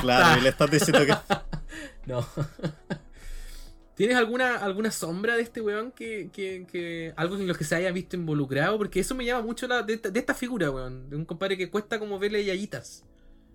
Claro, 0.00 0.40
y 0.40 0.42
le 0.42 0.48
estás 0.50 0.70
diciendo 0.70 1.04
que 1.06 1.14
No. 2.06 2.26
¿Tienes 3.94 4.16
alguna, 4.16 4.56
alguna 4.58 4.92
sombra 4.92 5.34
de 5.36 5.42
este 5.42 5.60
weón 5.60 5.90
que, 5.90 6.30
que, 6.32 6.66
que- 6.70 7.12
algo 7.16 7.34
en 7.36 7.48
lo 7.48 7.54
que 7.54 7.64
se 7.64 7.74
haya 7.74 7.90
visto 7.90 8.14
involucrado? 8.14 8.78
Porque 8.78 9.00
eso 9.00 9.14
me 9.16 9.24
llama 9.24 9.42
mucho 9.44 9.66
la, 9.66 9.82
de, 9.82 9.94
esta, 9.94 10.10
de 10.10 10.20
esta 10.20 10.34
figura, 10.34 10.70
weón. 10.70 11.10
De 11.10 11.16
un 11.16 11.24
compadre 11.24 11.56
que 11.56 11.68
cuesta 11.68 11.98
como 11.98 12.16
verle 12.18 12.44
yayitas. 12.44 13.04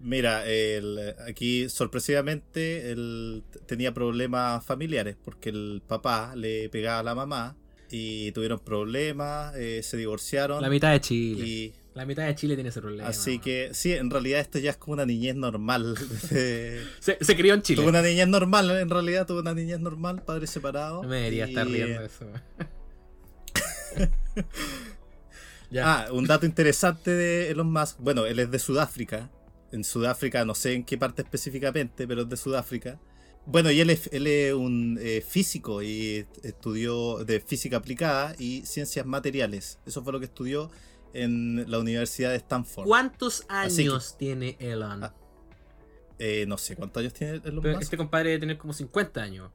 Mira, 0.02 0.46
el- 0.46 1.16
aquí 1.26 1.70
sorpresivamente 1.70 2.92
él 2.92 3.44
tenía 3.68 3.94
problemas 3.94 4.66
familiares 4.66 5.16
porque 5.24 5.50
el 5.50 5.82
papá 5.88 6.36
le 6.36 6.68
pegaba 6.68 7.00
a 7.00 7.04
la 7.04 7.16
mamá 7.16 7.56
y 7.90 8.34
tuvieron 8.34 8.60
problemas, 8.60 9.56
eh, 9.56 9.82
se 9.82 9.96
divorciaron 9.96 10.62
La 10.62 10.70
mitad 10.70 10.92
de 10.92 11.00
Chile. 11.00 11.48
y 11.48 11.74
La 11.96 12.06
mitad 12.06 12.26
de 12.26 12.34
Chile 12.34 12.56
tiene 12.56 12.70
ese 12.70 12.82
problema. 12.82 13.08
así 13.08 13.38
que 13.38 13.70
sí, 13.74 13.94
en 13.94 14.10
realidad 14.10 14.40
esto 14.40 14.58
ya 14.58 14.72
es 14.72 14.78
como 14.78 14.94
una 14.94 15.06
niñez 15.06 15.36
normal. 15.36 15.96
Se, 16.30 17.18
se 17.22 17.36
crió 17.36 17.54
en 17.54 17.62
Chile. 17.62 17.82
tuve 17.82 17.90
una 17.90 18.02
niñez 18.02 18.28
normal, 18.28 18.72
en 18.72 18.90
realidad 18.90 19.28
tuve 19.28 19.42
una 19.42 19.54
niñez 19.54 19.80
normal, 19.80 20.24
padre 20.24 20.48
separado. 20.48 21.04
No 21.04 21.10
me 21.10 21.18
debería 21.18 21.46
estar 21.46 21.68
riendo 21.68 22.00
de 22.00 22.06
eso. 22.08 22.26
ya. 25.72 26.06
Ah, 26.06 26.12
un 26.12 26.26
dato 26.26 26.46
interesante 26.46 27.12
de 27.12 27.52
Elon 27.52 27.72
Musk. 27.72 27.98
Bueno, 28.00 28.26
él 28.26 28.40
es 28.40 28.50
de 28.50 28.58
Sudáfrica. 28.58 29.30
En 29.72 29.84
Sudáfrica, 29.84 30.46
no 30.46 30.56
sé 30.56 30.74
en 30.74 30.84
qué 30.84 30.98
parte 30.98 31.22
específicamente, 31.22 32.08
pero 32.08 32.24
es 32.24 32.30
de 32.30 32.38
Sudáfrica. 32.38 33.00
Bueno, 33.46 33.72
y 33.72 33.82
él 33.82 33.90
es, 33.90 34.10
él 34.14 34.26
es 34.28 34.54
un 34.54 34.98
eh, 35.02 35.22
físico 35.22 35.84
y 35.84 36.26
estudió 36.44 37.26
de 37.26 37.42
física 37.42 37.78
aplicada 37.78 38.36
y 38.40 38.66
ciencias 38.66 39.06
materiales. 39.06 39.80
Eso 39.86 40.02
fue 40.04 40.14
lo 40.14 40.20
que 40.20 40.26
estudió 40.26 40.72
en 41.14 41.70
la 41.70 41.80
Universidad 41.80 42.32
de 42.32 42.38
Stanford. 42.38 42.86
¿Cuántos 42.88 43.42
que- 43.42 43.48
años 43.54 44.16
tiene 44.18 44.58
Elon? 44.60 45.04
Ah, 45.04 45.14
Eh, 46.20 46.46
no 46.48 46.58
sé, 46.58 46.76
¿cuántos 46.76 47.02
años 47.02 47.14
tiene 47.14 47.42
Elon 47.44 47.62
Pero 47.62 47.74
Musk? 47.76 47.84
este 47.84 47.98
compadre 47.98 48.30
debe 48.32 48.40
tener 48.42 48.58
como 48.58 48.72
50 48.74 49.22
años. 49.22 49.52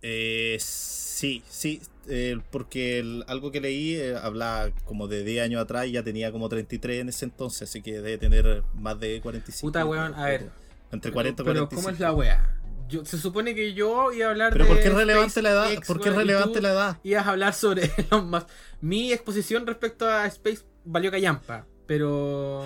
Eh, 0.00 0.56
sí, 0.60 1.42
sí, 1.48 1.80
eh, 2.08 2.38
porque 2.50 3.00
el- 3.00 3.24
algo 3.26 3.50
que 3.50 3.60
leí 3.60 3.94
eh, 3.96 4.14
hablaba 4.16 4.70
como 4.84 5.08
de 5.08 5.24
10 5.24 5.42
años 5.44 5.60
atrás 5.60 5.86
y 5.86 5.92
ya 5.92 6.04
tenía 6.04 6.30
como 6.30 6.48
33 6.48 7.00
en 7.00 7.08
ese 7.08 7.24
entonces, 7.24 7.68
así 7.68 7.82
que 7.82 7.94
debe 7.94 8.16
tener 8.18 8.62
más 8.74 9.00
de 9.00 9.20
45. 9.20 9.66
Puta, 9.66 9.84
weón, 9.84 10.14
a 10.14 10.26
ver. 10.26 10.50
Entre 10.92 11.10
40 11.10 11.42
y 11.42 11.44
pero, 11.44 11.66
45. 11.68 11.82
¿cómo 11.82 11.88
es 11.94 12.00
la 12.00 12.12
wea? 12.12 12.54
yo, 12.88 13.04
se 13.04 13.18
supone 13.18 13.54
que 13.54 13.74
yo 13.74 14.12
iba 14.12 14.28
a 14.28 14.30
hablar 14.30 14.52
Pero 14.52 14.64
de. 14.64 14.70
¿por 14.70 14.80
qué 14.80 14.88
es 14.88 14.94
relevante 14.94 15.42
la 15.42 15.50
edad? 15.50 15.70
¿Por 15.86 16.00
qué 16.00 16.08
es 16.10 16.14
relevante 16.14 16.60
la 16.62 16.70
edad? 16.70 16.98
Ibas 17.02 17.26
a 17.26 17.30
hablar 17.30 17.52
sobre 17.54 17.82
Elon 18.10 18.30
Musk. 18.30 18.48
Mi 18.80 19.12
exposición 19.12 19.66
respecto 19.66 20.06
a 20.08 20.24
Space 20.26 20.62
valió 20.88 21.10
callampa, 21.10 21.66
pero. 21.86 22.64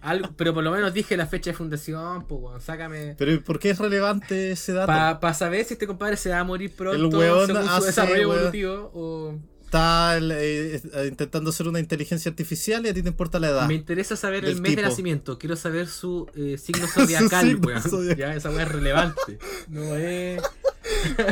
Algo, 0.00 0.34
pero 0.36 0.52
por 0.52 0.62
lo 0.62 0.70
menos 0.70 0.92
dije 0.92 1.16
la 1.16 1.26
fecha 1.26 1.50
de 1.50 1.56
fundación, 1.56 2.26
pues, 2.26 2.62
sácame. 2.62 3.14
Pero 3.16 3.32
¿y 3.32 3.38
¿por 3.38 3.58
qué 3.58 3.70
es 3.70 3.78
relevante 3.78 4.52
ese 4.52 4.74
dato? 4.74 4.86
Para 4.86 5.32
saber 5.32 5.64
si 5.64 5.74
este 5.74 5.86
compadre 5.86 6.18
se 6.18 6.28
va 6.28 6.40
a 6.40 6.44
morir 6.44 6.72
pronto 6.76 7.06
El 7.06 7.14
weón 7.14 7.46
según 7.46 7.66
su 7.66 7.84
desarrollo 7.84 8.28
weón. 8.28 8.38
evolutivo 8.40 8.90
o 8.92 9.38
Está 9.64 10.18
eh, 10.18 10.80
eh, 10.92 11.06
intentando 11.08 11.50
ser 11.50 11.66
una 11.68 11.80
inteligencia 11.80 12.30
artificial 12.30 12.84
y 12.84 12.90
a 12.90 12.94
ti 12.94 13.02
te 13.02 13.08
importa 13.08 13.40
la 13.40 13.48
edad. 13.48 13.66
me 13.66 13.74
interesa 13.74 14.14
saber 14.14 14.44
el 14.44 14.60
mes 14.60 14.76
de 14.76 14.82
nacimiento, 14.82 15.38
quiero 15.38 15.56
saber 15.56 15.88
su 15.88 16.30
eh, 16.36 16.58
signo 16.58 16.86
zodiacal, 16.94 17.48
signo 17.48 17.66
weón. 17.66 17.82
zodiacal. 17.82 18.18
Ya, 18.18 18.36
esa 18.36 18.50
weá 18.50 18.62
es 18.64 18.68
relevante. 18.68 19.38
No 19.68 19.96
es. 19.96 20.40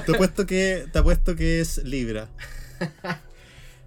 Te 0.06 0.14
apuesto 0.14 0.46
que, 0.46 0.86
te 0.90 0.98
apuesto 0.98 1.36
que 1.36 1.60
es 1.60 1.84
Libra. 1.84 2.30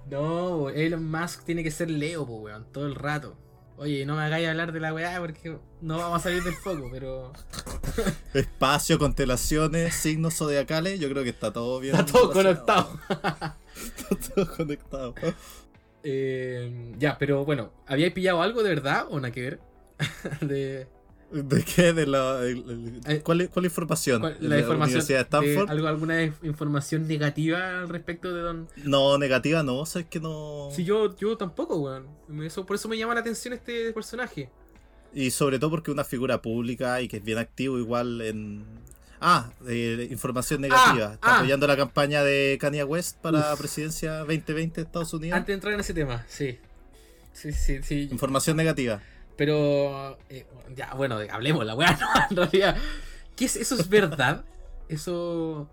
No, 0.09 0.69
Elon 0.69 1.09
Musk 1.09 1.43
tiene 1.45 1.63
que 1.63 1.71
ser 1.71 1.89
Leo, 1.89 2.25
po, 2.25 2.37
weón, 2.37 2.65
todo 2.71 2.85
el 2.85 2.95
rato. 2.95 3.35
Oye, 3.77 4.05
no 4.05 4.15
me 4.15 4.21
hagáis 4.21 4.47
hablar 4.47 4.71
de 4.71 4.79
la 4.79 4.93
weá 4.93 5.19
porque 5.19 5.57
no 5.81 5.97
vamos 5.97 6.19
a 6.19 6.23
salir 6.23 6.43
del 6.43 6.53
foco, 6.53 6.87
pero. 6.91 7.33
Espacio, 8.33 8.97
constelaciones, 8.97 9.93
signos 9.95 10.35
zodiacales, 10.35 10.99
yo 10.99 11.09
creo 11.09 11.23
que 11.23 11.29
está 11.29 11.51
todo 11.51 11.79
bien. 11.79 11.95
Está 11.95 12.13
todo 12.13 12.33
relacionado. 12.33 12.89
conectado. 13.03 13.55
Está 14.09 14.33
todo 14.33 14.55
conectado. 14.55 15.15
Eh, 16.03 16.93
ya, 16.97 17.17
pero 17.17 17.43
bueno, 17.43 17.73
¿habíais 17.85 18.13
pillado 18.13 18.41
algo 18.41 18.63
de 18.63 18.69
verdad 18.69 19.07
o 19.09 19.19
nada 19.19 19.31
que 19.31 19.41
ver? 19.41 19.59
de, 20.41 20.87
¿De 21.43 21.63
qué? 21.63 21.91
¿De 21.93 22.05
la, 22.07 22.39
el- 22.43 22.63
el- 22.69 23.01
Eh, 23.05 23.21
¿cuál, 23.21 23.49
cuál 23.49 23.65
información? 23.65 24.21
cuál- 24.21 24.39
¿De 24.39 24.47
la 24.47 24.59
información 24.59 25.01
Universidad 25.01 25.19
de 25.19 25.23
Stanford? 25.23 25.69
algo, 25.69 25.87
alguna 25.87 26.23
inf- 26.23 26.43
información 26.43 27.07
negativa 27.07 27.79
al 27.81 27.89
respecto 27.89 28.33
de 28.33 28.41
Don. 28.41 28.67
No, 28.83 29.17
negativa 29.17 29.61
no, 29.63 29.85
sabes 29.85 30.07
que 30.07 30.19
no. 30.19 30.69
Si 30.71 30.83
yo, 30.85 31.15
yo 31.17 31.35
tampoco, 31.37 31.77
weón. 31.77 32.07
Eso, 32.43 32.65
por 32.65 32.75
eso 32.75 32.87
me 32.87 32.97
llama 32.97 33.13
la 33.15 33.19
atención 33.21 33.53
este 33.53 33.91
personaje. 33.91 34.49
Y 35.13 35.31
sobre 35.31 35.59
todo 35.59 35.69
porque 35.71 35.91
es 35.91 35.93
una 35.93 36.03
figura 36.03 36.41
pública 36.41 37.01
y 37.01 37.07
que 37.07 37.17
es 37.17 37.23
bien 37.23 37.37
activo 37.37 37.77
igual 37.79 38.21
en... 38.21 38.63
Ah, 39.21 39.49
eh, 39.67 40.07
información 40.11 40.61
negativa. 40.61 41.13
Está 41.13 41.27
ah. 41.35 41.37
apoyando 41.37 41.65
la 41.67 41.77
campaña 41.77 42.21
de 42.23 42.57
Kanye 42.59 42.83
West 42.83 43.17
para 43.21 43.39
la 43.39 43.53
Uf. 43.53 43.59
presidencia 43.59 44.17
2020 44.19 44.81
de 44.81 44.85
Estados 44.85 45.13
Unidos. 45.13 45.35
Antes 45.37 45.47
de 45.47 45.53
entrar 45.53 45.73
en 45.73 45.79
ese 45.79 45.93
tema, 45.93 46.25
sí. 46.27 46.59
Sí, 47.33 47.51
sí, 47.53 47.81
sí. 47.81 48.07
Información 48.11 48.55
negativa. 48.57 49.01
Pero. 49.37 50.17
eh, 50.29 50.45
ya, 50.75 50.93
bueno, 50.93 51.17
hablemos 51.31 51.65
la 51.65 51.75
weá, 51.75 51.91
no, 51.99 52.07
en 52.29 52.35
realidad. 52.37 52.77
¿Qué 53.35 53.45
es, 53.45 53.55
¿Eso 53.55 53.75
es 53.75 53.89
verdad? 53.89 54.45
Eso. 54.87 55.69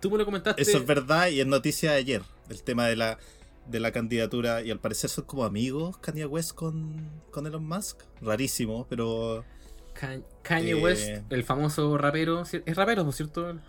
Tú 0.00 0.10
me 0.10 0.18
lo 0.18 0.24
comentaste. 0.24 0.60
Eso 0.62 0.78
es 0.78 0.86
verdad 0.86 1.28
y 1.28 1.40
es 1.40 1.46
noticia 1.46 1.92
de 1.92 1.98
ayer. 1.98 2.22
El 2.50 2.62
tema 2.62 2.86
de 2.86 2.96
la, 2.96 3.18
de 3.66 3.80
la 3.80 3.92
candidatura. 3.92 4.62
Y 4.62 4.70
al 4.70 4.78
parecer 4.80 5.08
son 5.10 5.24
como 5.24 5.44
amigos 5.44 5.98
Kanye 5.98 6.26
West 6.26 6.52
con, 6.52 7.10
con 7.30 7.46
Elon 7.46 7.66
Musk. 7.66 8.02
Rarísimo, 8.20 8.86
pero... 8.88 9.44
Ka- 9.94 10.20
Kanye 10.42 10.72
Eh, 10.72 10.74
West, 10.74 11.08
el 11.32 11.44
famoso 11.44 11.96
rapero. 11.96 12.42
¿cier- 12.44 12.62
Es 12.66 12.76
rapero, 12.76 13.04
¿no 13.04 13.10
es 13.10 13.16
cierto? 13.16 13.48
El 13.48 13.60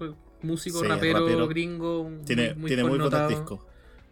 músico, 0.41 0.81
Sí, 0.81 0.87
rapero, 0.87 1.19
rapero. 1.21 1.47
gringo. 1.47 2.11
Tiene 2.25 2.53
muy, 2.55 2.67
tiene 2.67 2.83
muy 2.83 2.91
connotado, 2.97 3.29
discos. 3.29 3.59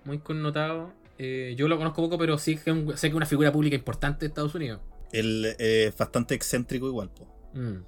Muy 0.06 0.20
connotado. 0.20 0.94
Eh, 1.18 1.54
yo 1.58 1.68
lo 1.68 1.78
conozco 1.78 2.02
poco, 2.04 2.18
pero 2.18 2.38
sí 2.38 2.58
que 2.58 2.72
un- 2.72 2.96
sé 2.98 3.08
que 3.08 3.12
es 3.12 3.14
una 3.16 3.26
figura 3.26 3.52
pública 3.52 3.76
importante 3.76 4.22
de 4.22 4.28
Estados 4.28 4.56
Unidos. 4.56 4.80
Él 5.20 5.46
eh, 5.60 5.86
es 5.88 5.98
bastante 5.98 6.36
excéntrico 6.36 6.88
igual, 6.88 7.10
po. 7.10 7.28
Mm. 7.54 7.84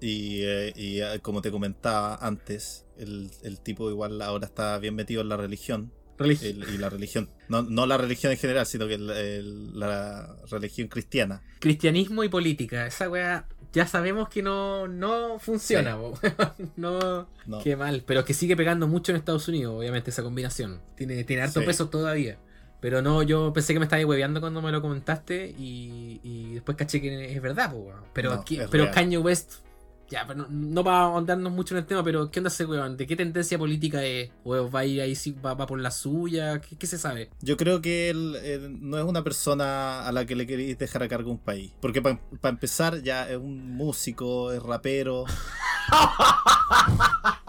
Y, 0.00 0.42
eh, 0.44 0.72
y, 0.76 1.00
eh, 1.00 1.20
como 1.20 1.42
te 1.42 1.50
comentaba 1.50 2.14
antes, 2.16 2.86
el, 2.96 3.30
el 3.42 3.60
tipo 3.60 3.90
igual 3.90 4.20
ahora 4.22 4.46
está 4.46 4.78
bien 4.78 4.94
metido 4.94 5.20
en 5.22 5.28
la 5.28 5.36
religión. 5.36 5.92
Religi- 6.18 6.46
el- 6.50 6.74
y 6.74 6.78
la 6.78 6.90
religión, 6.90 7.30
no, 7.48 7.62
no 7.62 7.86
la 7.86 7.96
religión 7.96 8.30
en 8.32 8.38
general, 8.38 8.66
sino 8.66 8.86
que 8.86 8.94
el- 8.94 9.78
la 9.78 10.36
religión 10.50 10.88
cristiana. 10.88 11.42
Cristianismo 11.60 12.24
y 12.24 12.28
política. 12.28 12.86
Esa 12.86 13.08
weá 13.08 13.46
ya 13.72 13.86
sabemos 13.86 14.28
que 14.28 14.42
no, 14.42 14.86
no 14.88 15.38
funciona. 15.38 15.96
no. 16.76 17.28
No. 17.46 17.62
Qué 17.62 17.76
mal. 17.76 18.02
Pero 18.06 18.24
que 18.24 18.34
sigue 18.34 18.56
pegando 18.56 18.86
mucho 18.88 19.12
en 19.12 19.16
Estados 19.16 19.48
Unidos, 19.48 19.74
obviamente, 19.78 20.10
esa 20.10 20.22
combinación. 20.22 20.80
Tiene, 20.96 21.24
tiene 21.24 21.42
harto 21.42 21.60
Sí. 21.60 21.66
peso 21.66 21.88
todavía. 21.88 22.38
Pero 22.80 23.02
no, 23.02 23.22
yo 23.22 23.52
pensé 23.52 23.72
que 23.74 23.78
me 23.78 23.84
estabas 23.84 24.04
hueveando 24.06 24.40
cuando 24.40 24.62
me 24.62 24.72
lo 24.72 24.80
comentaste 24.80 25.54
y, 25.58 26.20
y 26.22 26.54
después 26.54 26.76
caché 26.76 27.00
que 27.00 27.32
es 27.34 27.42
verdad, 27.42 27.70
po, 27.72 27.78
weón. 27.78 28.00
Pero, 28.14 28.36
No, 28.36 28.44
¿qué- 28.44 28.62
es 28.62 28.68
pero 28.70 28.84
real. 28.84 28.94
Kanye 28.94 29.18
West, 29.18 29.56
ya, 30.08 30.26
pero 30.26 30.40
no, 30.40 30.46
no 30.50 30.82
para 30.82 31.02
ahondarnos 31.02 31.52
mucho 31.52 31.74
en 31.74 31.78
el 31.80 31.86
tema, 31.86 32.02
pero 32.02 32.30
¿qué 32.30 32.40
onda 32.40 32.48
ese 32.48 32.64
weón? 32.64 32.96
¿De 32.96 33.06
qué 33.06 33.14
tendencia 33.16 33.58
política 33.58 34.02
es? 34.04 34.30
¿O 34.44 34.70
va 34.70 34.80
a 34.80 34.84
ir 34.86 35.00
ahí, 35.02 35.14
sí, 35.14 35.32
va, 35.44 35.54
va 35.54 35.66
por 35.66 35.78
la 35.78 35.90
suya? 35.90 36.60
¿Qué, 36.60 36.76
qué 36.76 36.86
se 36.86 36.96
sabe? 36.98 37.30
Yo 37.42 37.56
creo 37.56 37.80
que 37.82 38.08
él, 38.10 38.78
no 38.80 38.98
es 38.98 39.04
una 39.04 39.22
persona 39.22 40.06
a 40.06 40.10
la 40.12 40.24
que 40.24 40.34
le 40.34 40.46
queréis 40.46 40.78
dejar 40.78 41.02
a 41.02 41.08
cargo 41.08 41.30
un 41.30 41.38
país. 41.38 41.72
Porque 41.80 42.00
para 42.02 42.18
empezar, 42.44 43.02
ya 43.02 43.28
es 43.30 43.36
un 43.36 43.70
músico, 43.76 44.50
es 44.52 44.62
rapero. 44.62 45.26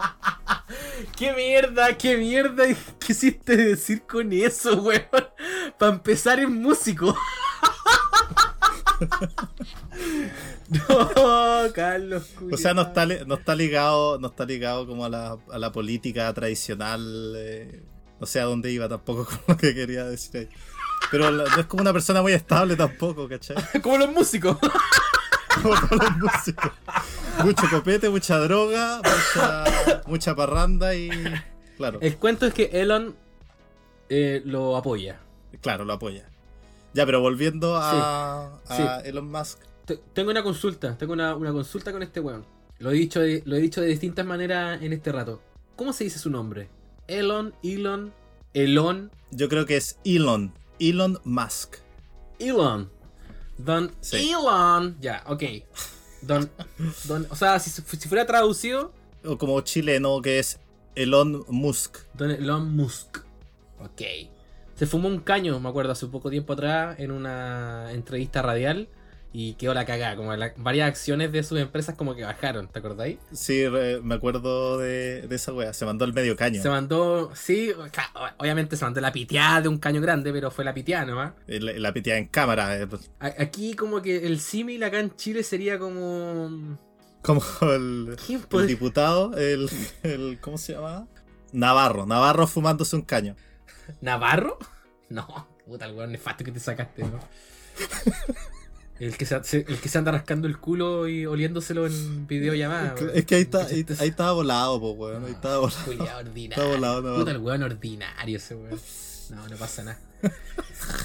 ¿Qué 1.16 1.32
mierda? 1.32 1.96
¿Qué 1.96 2.16
mierda 2.16 2.64
quisiste 2.98 3.56
decir 3.56 4.02
con 4.02 4.32
eso, 4.32 4.82
weón? 4.82 5.02
Para 5.78 5.92
empezar 5.92 6.40
es 6.40 6.48
músico. 6.48 7.16
no, 10.68 11.72
Carlos. 11.74 12.30
O 12.50 12.56
sea, 12.56 12.74
no 12.74 12.84
culiao. 12.84 13.12
está, 13.12 13.24
no 13.26 13.34
está 13.34 13.54
ligado, 13.54 14.18
no 14.18 14.28
está 14.28 14.44
ligado 14.44 14.86
como 14.86 15.04
a 15.04 15.08
la, 15.08 15.38
a 15.50 15.58
la 15.58 15.72
política 15.72 16.32
tradicional. 16.32 17.34
eh, 17.36 17.82
no 18.22 18.26
sé 18.26 18.38
a 18.38 18.44
dónde 18.44 18.70
iba 18.70 18.88
tampoco 18.88 19.24
con 19.26 19.40
lo 19.48 19.56
que 19.56 19.74
quería 19.74 20.04
decir 20.04 20.36
ahí. 20.36 20.48
Pero 21.10 21.32
no 21.32 21.44
es 21.44 21.66
como 21.66 21.82
una 21.82 21.92
persona 21.92 22.22
muy 22.22 22.32
estable 22.32 22.76
tampoco, 22.76 23.28
¿cachai? 23.28 23.56
Como 23.82 23.98
los 23.98 24.12
músicos. 24.12 24.56
Como 25.60 25.74
los 25.74 26.16
músicos. 26.18 26.70
Mucho 27.44 27.62
copete, 27.70 28.08
mucha 28.08 28.38
droga, 28.38 28.98
mucha, 29.02 30.02
mucha 30.06 30.34
parranda 30.36 30.94
y. 30.94 31.10
Claro, 31.76 31.98
El 32.00 32.16
cuento 32.18 32.46
es 32.46 32.54
que 32.54 32.64
Elon 32.72 33.16
eh, 34.08 34.42
lo 34.44 34.76
apoya. 34.76 35.20
claro, 35.60 35.84
lo 35.84 35.94
apoya. 35.94 36.28
Ya, 36.94 37.06
pero 37.06 37.20
volviendo 37.20 37.76
a, 37.76 38.60
Sí, 38.64 38.82
a 38.82 39.00
Elon 39.00 39.30
Musk. 39.30 39.58
Te- 39.86 39.96
Tengo 40.12 40.30
una 40.30 40.42
consulta, 40.42 40.96
tengo 40.98 41.14
una, 41.14 41.34
una 41.34 41.52
consulta 41.52 41.90
con 41.90 42.02
este 42.02 42.20
weón. 42.20 42.44
Lo 42.78 42.90
he, 42.90 42.94
dicho 42.94 43.20
de, 43.20 43.42
lo 43.46 43.56
he 43.56 43.60
dicho 43.60 43.80
de 43.80 43.86
distintas 43.88 44.26
maneras 44.26 44.82
en 44.82 44.92
este 44.92 45.10
rato. 45.12 45.40
¿Cómo 45.76 45.92
se 45.92 46.04
dice 46.04 46.18
su 46.18 46.30
nombre? 46.30 46.68
Elon, 47.08 47.54
Elon, 47.62 48.12
Elon, 48.54 49.10
Yo 49.30 49.48
creo 49.48 49.66
que 49.66 49.76
es 49.78 49.98
Elon. 50.04 50.52
Elon 50.78 51.18
Musk. 51.24 51.76
Elon. 52.38 52.90
Don 53.56 53.90
Sí. 54.00 54.30
Elon. 54.30 54.96
Ya, 55.00 55.24
ok. 55.26 55.42
Don, 56.22 56.50
don, 57.04 57.26
o 57.30 57.36
sea, 57.36 57.58
si, 57.58 57.70
si 57.70 58.08
fuera 58.08 58.26
traducido, 58.26 58.92
O 59.24 59.38
como 59.38 59.60
chileno, 59.60 60.20
que 60.22 60.38
es 60.38 60.58
Elon 60.94 61.44
Musk. 61.48 61.98
Don 62.14 62.30
Elon 62.30 62.74
Musk. 62.74 63.18
Ok. 63.80 64.02
Se 64.74 64.86
fumó 64.86 65.08
un 65.08 65.20
caño, 65.20 65.58
me 65.60 65.68
acuerdo, 65.68 65.92
hace 65.92 66.06
poco 66.06 66.30
tiempo 66.30 66.54
atrás 66.54 66.98
en 66.98 67.10
una 67.12 67.92
entrevista 67.92 68.42
radial 68.42 68.88
y 69.32 69.54
quedó 69.54 69.72
la 69.74 69.84
cagada. 69.86 70.14
Como 70.16 70.34
la- 70.36 70.52
varias 70.56 70.88
acciones 70.88 71.32
de 71.32 71.42
sus 71.42 71.58
empresas 71.58 71.94
como 71.94 72.14
que 72.14 72.22
bajaron, 72.22 72.68
¿te 72.68 72.78
acordáis? 72.78 73.18
Sí, 73.32 73.66
re- 73.66 74.00
me 74.02 74.14
acuerdo 74.14 74.78
de, 74.78 75.22
de 75.22 75.36
esa 75.36 75.52
wea. 75.52 75.72
Se 75.72 75.84
mandó 75.86 76.04
el 76.04 76.12
medio 76.12 76.36
caño. 76.36 76.60
Se 76.62 76.68
mandó, 76.68 77.30
sí, 77.34 77.72
obviamente 78.38 78.76
se 78.76 78.84
mandó 78.84 79.00
la 79.00 79.12
piteada 79.12 79.62
de 79.62 79.68
un 79.68 79.78
caño 79.78 80.00
grande, 80.00 80.32
pero 80.32 80.50
fue 80.50 80.64
la 80.64 80.74
piteada 80.74 81.06
nomás. 81.06 81.32
El- 81.46 81.82
La 81.82 81.92
pitía 81.92 82.16
en 82.18 82.26
cámara. 82.26 82.78
eh, 82.80 82.88
A- 83.20 83.34
Aquí 83.42 83.74
como 83.74 84.02
que 84.02 84.26
el 84.26 84.38
símil 84.40 84.82
acá 84.84 84.98
en 85.00 85.14
Chile 85.16 85.42
sería 85.42 85.78
como... 85.78 86.78
Como 87.22 87.40
el, 87.62 88.16
¿Quién 88.26 88.42
el 88.52 88.66
diputado, 88.66 89.36
el, 89.36 89.70
el. 90.02 90.38
¿Cómo 90.40 90.58
se 90.58 90.72
llama? 90.72 91.06
Navarro. 91.52 92.04
Navarro 92.04 92.48
fumándose 92.48 92.96
un 92.96 93.02
caño. 93.02 93.36
¿Navarro? 94.00 94.58
No, 95.08 95.46
puta 95.64 95.86
el 95.86 95.94
weón 95.94 96.10
nefasto 96.10 96.42
que 96.44 96.50
te 96.50 96.58
sacaste, 96.58 97.04
¿no? 97.04 97.20
El 98.98 99.16
que, 99.16 99.26
se, 99.26 99.34
el 99.36 99.78
que 99.80 99.88
se 99.88 99.98
anda 99.98 100.12
rascando 100.12 100.46
el 100.46 100.58
culo 100.58 101.08
y 101.08 101.26
oliéndoselo 101.26 101.86
en 101.86 102.26
videollamada. 102.26 102.94
weón. 102.94 103.10
Es 103.14 103.24
que 103.24 103.34
ahí, 103.34 103.42
está, 103.42 103.66
ahí, 103.66 103.84
ahí 103.98 104.08
estaba 104.08 104.32
volado, 104.32 104.78
pues, 104.80 104.94
weón. 104.96 105.24
Ahí 105.24 105.32
estaba 105.32 105.58
volado. 105.58 105.84
Culiao 105.84 106.18
ordinario. 106.20 106.62
Está 106.62 106.76
volado, 106.76 107.02
Navarro. 107.02 107.18
Puta 107.18 107.30
el 107.32 107.38
weón 107.38 107.62
ordinario 107.62 108.36
ese 108.36 108.54
weón. 108.54 108.78
No, 109.30 109.48
no 109.48 109.56
pasa 109.56 109.84
nada. 109.84 109.98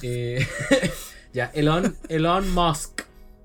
Eh, 0.02 0.46
ya, 1.34 1.52
Elon, 1.54 1.96
Elon 2.10 2.52
Musk. 2.54 3.04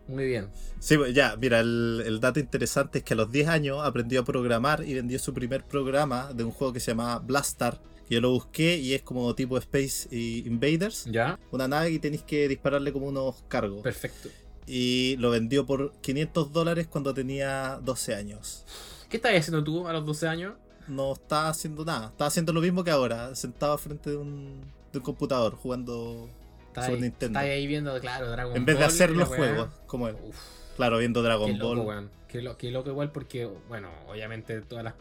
Muy 0.08 0.26
bien. 0.26 0.48
Sí, 0.80 0.96
pues, 0.96 1.14
ya, 1.14 1.36
mira, 1.36 1.60
el, 1.60 2.02
el 2.06 2.20
dato 2.20 2.40
interesante 2.40 2.98
es 2.98 3.04
que 3.04 3.14
a 3.14 3.16
los 3.16 3.30
10 3.30 3.48
años 3.48 3.78
aprendió 3.84 4.20
a 4.20 4.24
programar 4.24 4.82
y 4.84 4.94
vendió 4.94 5.18
su 5.18 5.32
primer 5.32 5.62
programa 5.64 6.32
de 6.32 6.44
un 6.44 6.50
juego 6.50 6.72
que 6.72 6.80
se 6.80 6.90
llamaba 6.92 7.18
Blastar. 7.20 7.78
Yo 8.12 8.20
lo 8.20 8.30
busqué 8.30 8.76
y 8.76 8.94
es 8.94 9.02
como 9.02 9.34
tipo 9.34 9.56
Space 9.58 10.08
Invaders. 10.14 11.06
Ya, 11.06 11.38
Una 11.50 11.66
nave 11.68 11.90
y 11.90 11.98
tenéis 11.98 12.22
que 12.22 12.46
dispararle 12.48 12.92
como 12.92 13.06
unos 13.08 13.42
cargos. 13.48 13.82
perfecto. 13.82 14.28
Y 14.66 15.16
lo 15.18 15.30
vendió 15.30 15.66
por 15.66 15.92
500 16.02 16.52
dólares 16.52 16.86
cuando 16.88 17.12
tenía 17.14 17.78
12 17.82 18.14
años. 18.14 18.64
¿Qué 19.08 19.16
estabas 19.16 19.38
haciendo 19.40 19.64
tú 19.64 19.88
a 19.88 19.92
los 19.92 20.04
12 20.06 20.28
años? 20.28 20.54
No 20.88 21.12
estaba 21.14 21.48
haciendo 21.48 21.84
nada. 21.84 22.08
Estaba 22.08 22.28
haciendo 22.28 22.52
lo 22.52 22.60
mismo 22.60 22.84
que 22.84 22.90
ahora, 22.90 23.34
sentado 23.34 23.76
frente 23.78 24.10
de 24.10 24.16
un, 24.16 24.60
de 24.92 24.98
un 24.98 25.04
computador 25.04 25.54
jugando 25.54 26.28
Estás 26.68 26.84
Super 26.86 26.96
ahí, 26.96 27.02
Nintendo. 27.02 27.38
estás 27.40 27.50
ahí 27.54 27.66
viendo, 27.66 28.00
claro, 28.00 28.30
Dragon 28.30 28.56
en 28.56 28.64
vez 28.64 28.76
de 28.76 28.82
Ball 28.84 28.88
hacer 28.90 29.10
los 29.10 29.28
juegos, 29.28 29.68
como 29.86 30.08
él. 30.08 30.16
Uf, 30.22 30.36
Claro, 30.76 30.98
viendo 30.98 31.20
qué 31.20 31.24
Dragon 31.24 31.58
loco, 31.58 31.66
Ball. 31.76 31.86
weón. 31.86 32.10
Qué, 32.28 32.40
lo- 32.40 32.56
qué 32.56 32.70
loco 32.70 32.88
igual 32.90 33.10
porque, 33.12 33.46
bueno, 33.68 33.90
obviamente 34.08 34.60
todas 34.62 34.84
las, 34.84 34.94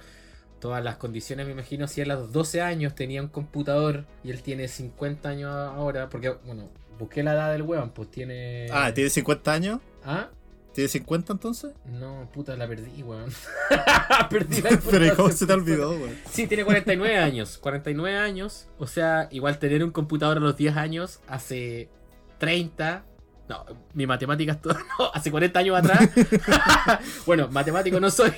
todas 0.61 0.81
las 0.81 0.95
condiciones, 0.95 1.45
me 1.45 1.51
imagino, 1.51 1.87
si 1.89 1.99
él 1.99 2.11
a 2.11 2.15
los 2.15 2.31
12 2.31 2.61
años 2.61 2.95
tenía 2.95 3.21
un 3.21 3.27
computador 3.27 4.05
y 4.23 4.31
él 4.31 4.41
tiene 4.41 4.69
50 4.69 5.27
años 5.27 5.51
ahora, 5.51 6.07
porque, 6.07 6.29
bueno, 6.45 6.69
busqué 6.97 7.23
la 7.23 7.33
edad 7.33 7.51
del 7.51 7.63
weón, 7.63 7.89
pues 7.89 8.09
tiene... 8.09 8.67
Ah, 8.71 8.93
¿tiene 8.93 9.09
50 9.09 9.51
años? 9.51 9.79
¿Ah? 10.05 10.29
¿Tiene 10.73 10.87
50 10.87 11.33
entonces? 11.33 11.73
No, 11.85 12.29
puta, 12.31 12.55
la 12.55 12.65
perdí, 12.65 13.03
weón. 13.03 13.29
perdí 14.29 14.61
la 14.61 14.79
Pero 14.89 15.05
¿y 15.05 15.09
¿cómo 15.11 15.29
se 15.29 15.45
te 15.45 15.51
olvidó, 15.51 15.97
güey? 15.97 16.13
Sí, 16.29 16.47
tiene 16.47 16.63
49 16.63 17.17
años. 17.17 17.57
49 17.57 18.17
años. 18.17 18.67
O 18.77 18.87
sea, 18.87 19.27
igual 19.31 19.59
tener 19.59 19.83
un 19.83 19.91
computador 19.91 20.37
a 20.37 20.39
los 20.39 20.55
10 20.55 20.77
años 20.77 21.19
hace 21.27 21.89
30. 22.37 23.03
No, 23.49 23.65
mi 23.93 24.07
matemática 24.07 24.53
es 24.53 24.61
todo. 24.61 24.77
No, 24.97 25.11
hace 25.13 25.29
40 25.29 25.59
años 25.59 25.77
atrás. 25.77 26.09
bueno, 27.25 27.49
matemático 27.49 27.99
no 27.99 28.09
soy. 28.09 28.31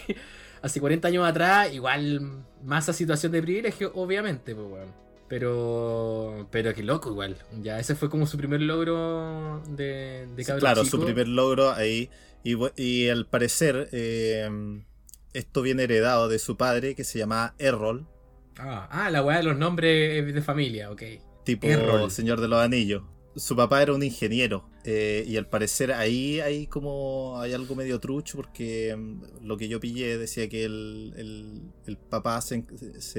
Hace 0.64 0.80
40 0.80 1.07
años 1.09 1.28
atrás, 1.28 1.72
igual 1.74 2.43
más 2.64 2.89
a 2.89 2.93
situación 2.93 3.32
de 3.34 3.41
privilegio, 3.43 3.91
obviamente, 3.93 4.55
pues, 4.55 4.68
weón. 4.68 5.03
Pero, 5.28 6.47
pero 6.51 6.74
qué 6.74 6.84
loco, 6.84 7.09
igual. 7.11 7.38
Ya, 7.61 7.80
ese 7.80 7.95
fue 7.95 8.09
como 8.09 8.26
su 8.26 8.38
primer 8.38 8.61
logro 8.61 9.61
de, 9.70 10.28
de 10.36 10.45
cabro 10.45 10.59
Claro, 10.59 10.84
chico. 10.84 10.97
su 10.97 11.03
primer 11.05 11.28
logro 11.28 11.72
ahí. 11.72 12.09
Y, 12.43 12.55
y 12.82 13.09
al 13.09 13.26
parecer, 13.26 13.89
eh, 13.91 14.49
esto 15.34 15.61
viene 15.61 15.84
heredado 15.84 16.28
de 16.30 16.39
su 16.39 16.55
padre, 16.57 16.95
que 16.95 17.03
se 17.03 17.20
llama 17.20 17.53
Errol, 17.59 18.07
Ah, 18.59 18.88
ah, 18.91 19.09
la 19.09 19.24
weá 19.24 19.38
de 19.38 19.43
los 19.43 19.57
nombres 19.57 20.32
de 20.34 20.41
familia, 20.43 20.91
ok. 20.91 21.01
tipo 21.43 21.66
Errol. 21.68 22.11
Señor 22.11 22.39
de 22.39 22.47
los 22.47 22.59
Anillos. 22.59 23.01
Su 23.36 23.55
papá 23.55 23.81
era 23.81 23.93
un 23.93 24.03
ingeniero. 24.03 24.69
eh, 24.86 25.23
y 25.27 25.38
al 25.38 25.47
parecer 25.47 25.93
ahí 25.93 26.39
hay 26.41 26.67
como 26.67 27.39
hay 27.39 27.53
algo 27.53 27.73
medio 27.75 27.99
trucho 27.99 28.36
porque 28.38 28.95
mm, 28.95 29.45
lo 29.45 29.55
que 29.57 29.67
yo 29.69 29.79
pillé 29.79 30.17
decía 30.17 30.49
que 30.49 30.65
el, 30.65 31.13
el- 31.17 31.97
papá 32.09 32.41
se, 32.41 32.63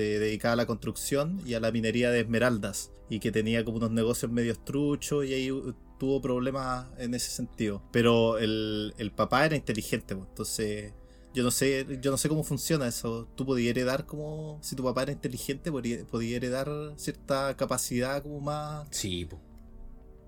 dedicaba 0.00 0.52
a 0.52 0.56
la 0.56 0.66
construcción 0.66 1.40
y 1.46 1.54
a 1.54 1.60
la 1.60 1.72
minería 1.72 2.10
de 2.10 2.20
esmeraldas 2.20 2.90
y 3.10 3.18
que 3.20 3.32
tenía 3.32 3.64
como 3.64 3.78
unos 3.78 3.90
negocios 3.90 4.30
medio 4.30 4.54
truchos 4.56 5.24
y 5.26 5.32
ahí 5.34 5.50
uh, 5.50 5.74
tuvo 5.98 6.20
problemas 6.20 6.86
en 6.98 7.14
ese 7.14 7.30
sentido. 7.30 7.82
Pero 7.92 8.38
el, 8.38 8.94
el 8.98 9.10
papá 9.10 9.44
era 9.46 9.56
inteligente, 9.56 10.14
pues, 10.14 10.28
entonces 10.28 10.92
yo 11.34 11.42
no 11.42 11.50
sé 11.50 11.86
yo 12.00 12.10
no 12.10 12.16
sé 12.18 12.28
cómo 12.28 12.44
funciona 12.44 12.86
eso. 12.88 13.26
Tú 13.36 13.44
podías 13.46 13.70
heredar 13.70 14.06
como 14.06 14.58
si 14.62 14.76
tu 14.76 14.84
papá 14.84 15.02
era 15.04 15.12
inteligente 15.12 15.70
podía- 15.72 16.04
podías 16.06 16.36
heredar 16.36 16.68
cierta 16.96 17.56
capacidad 17.56 18.22
como 18.22 18.40
más 18.40 18.86
Sí. 18.90 19.26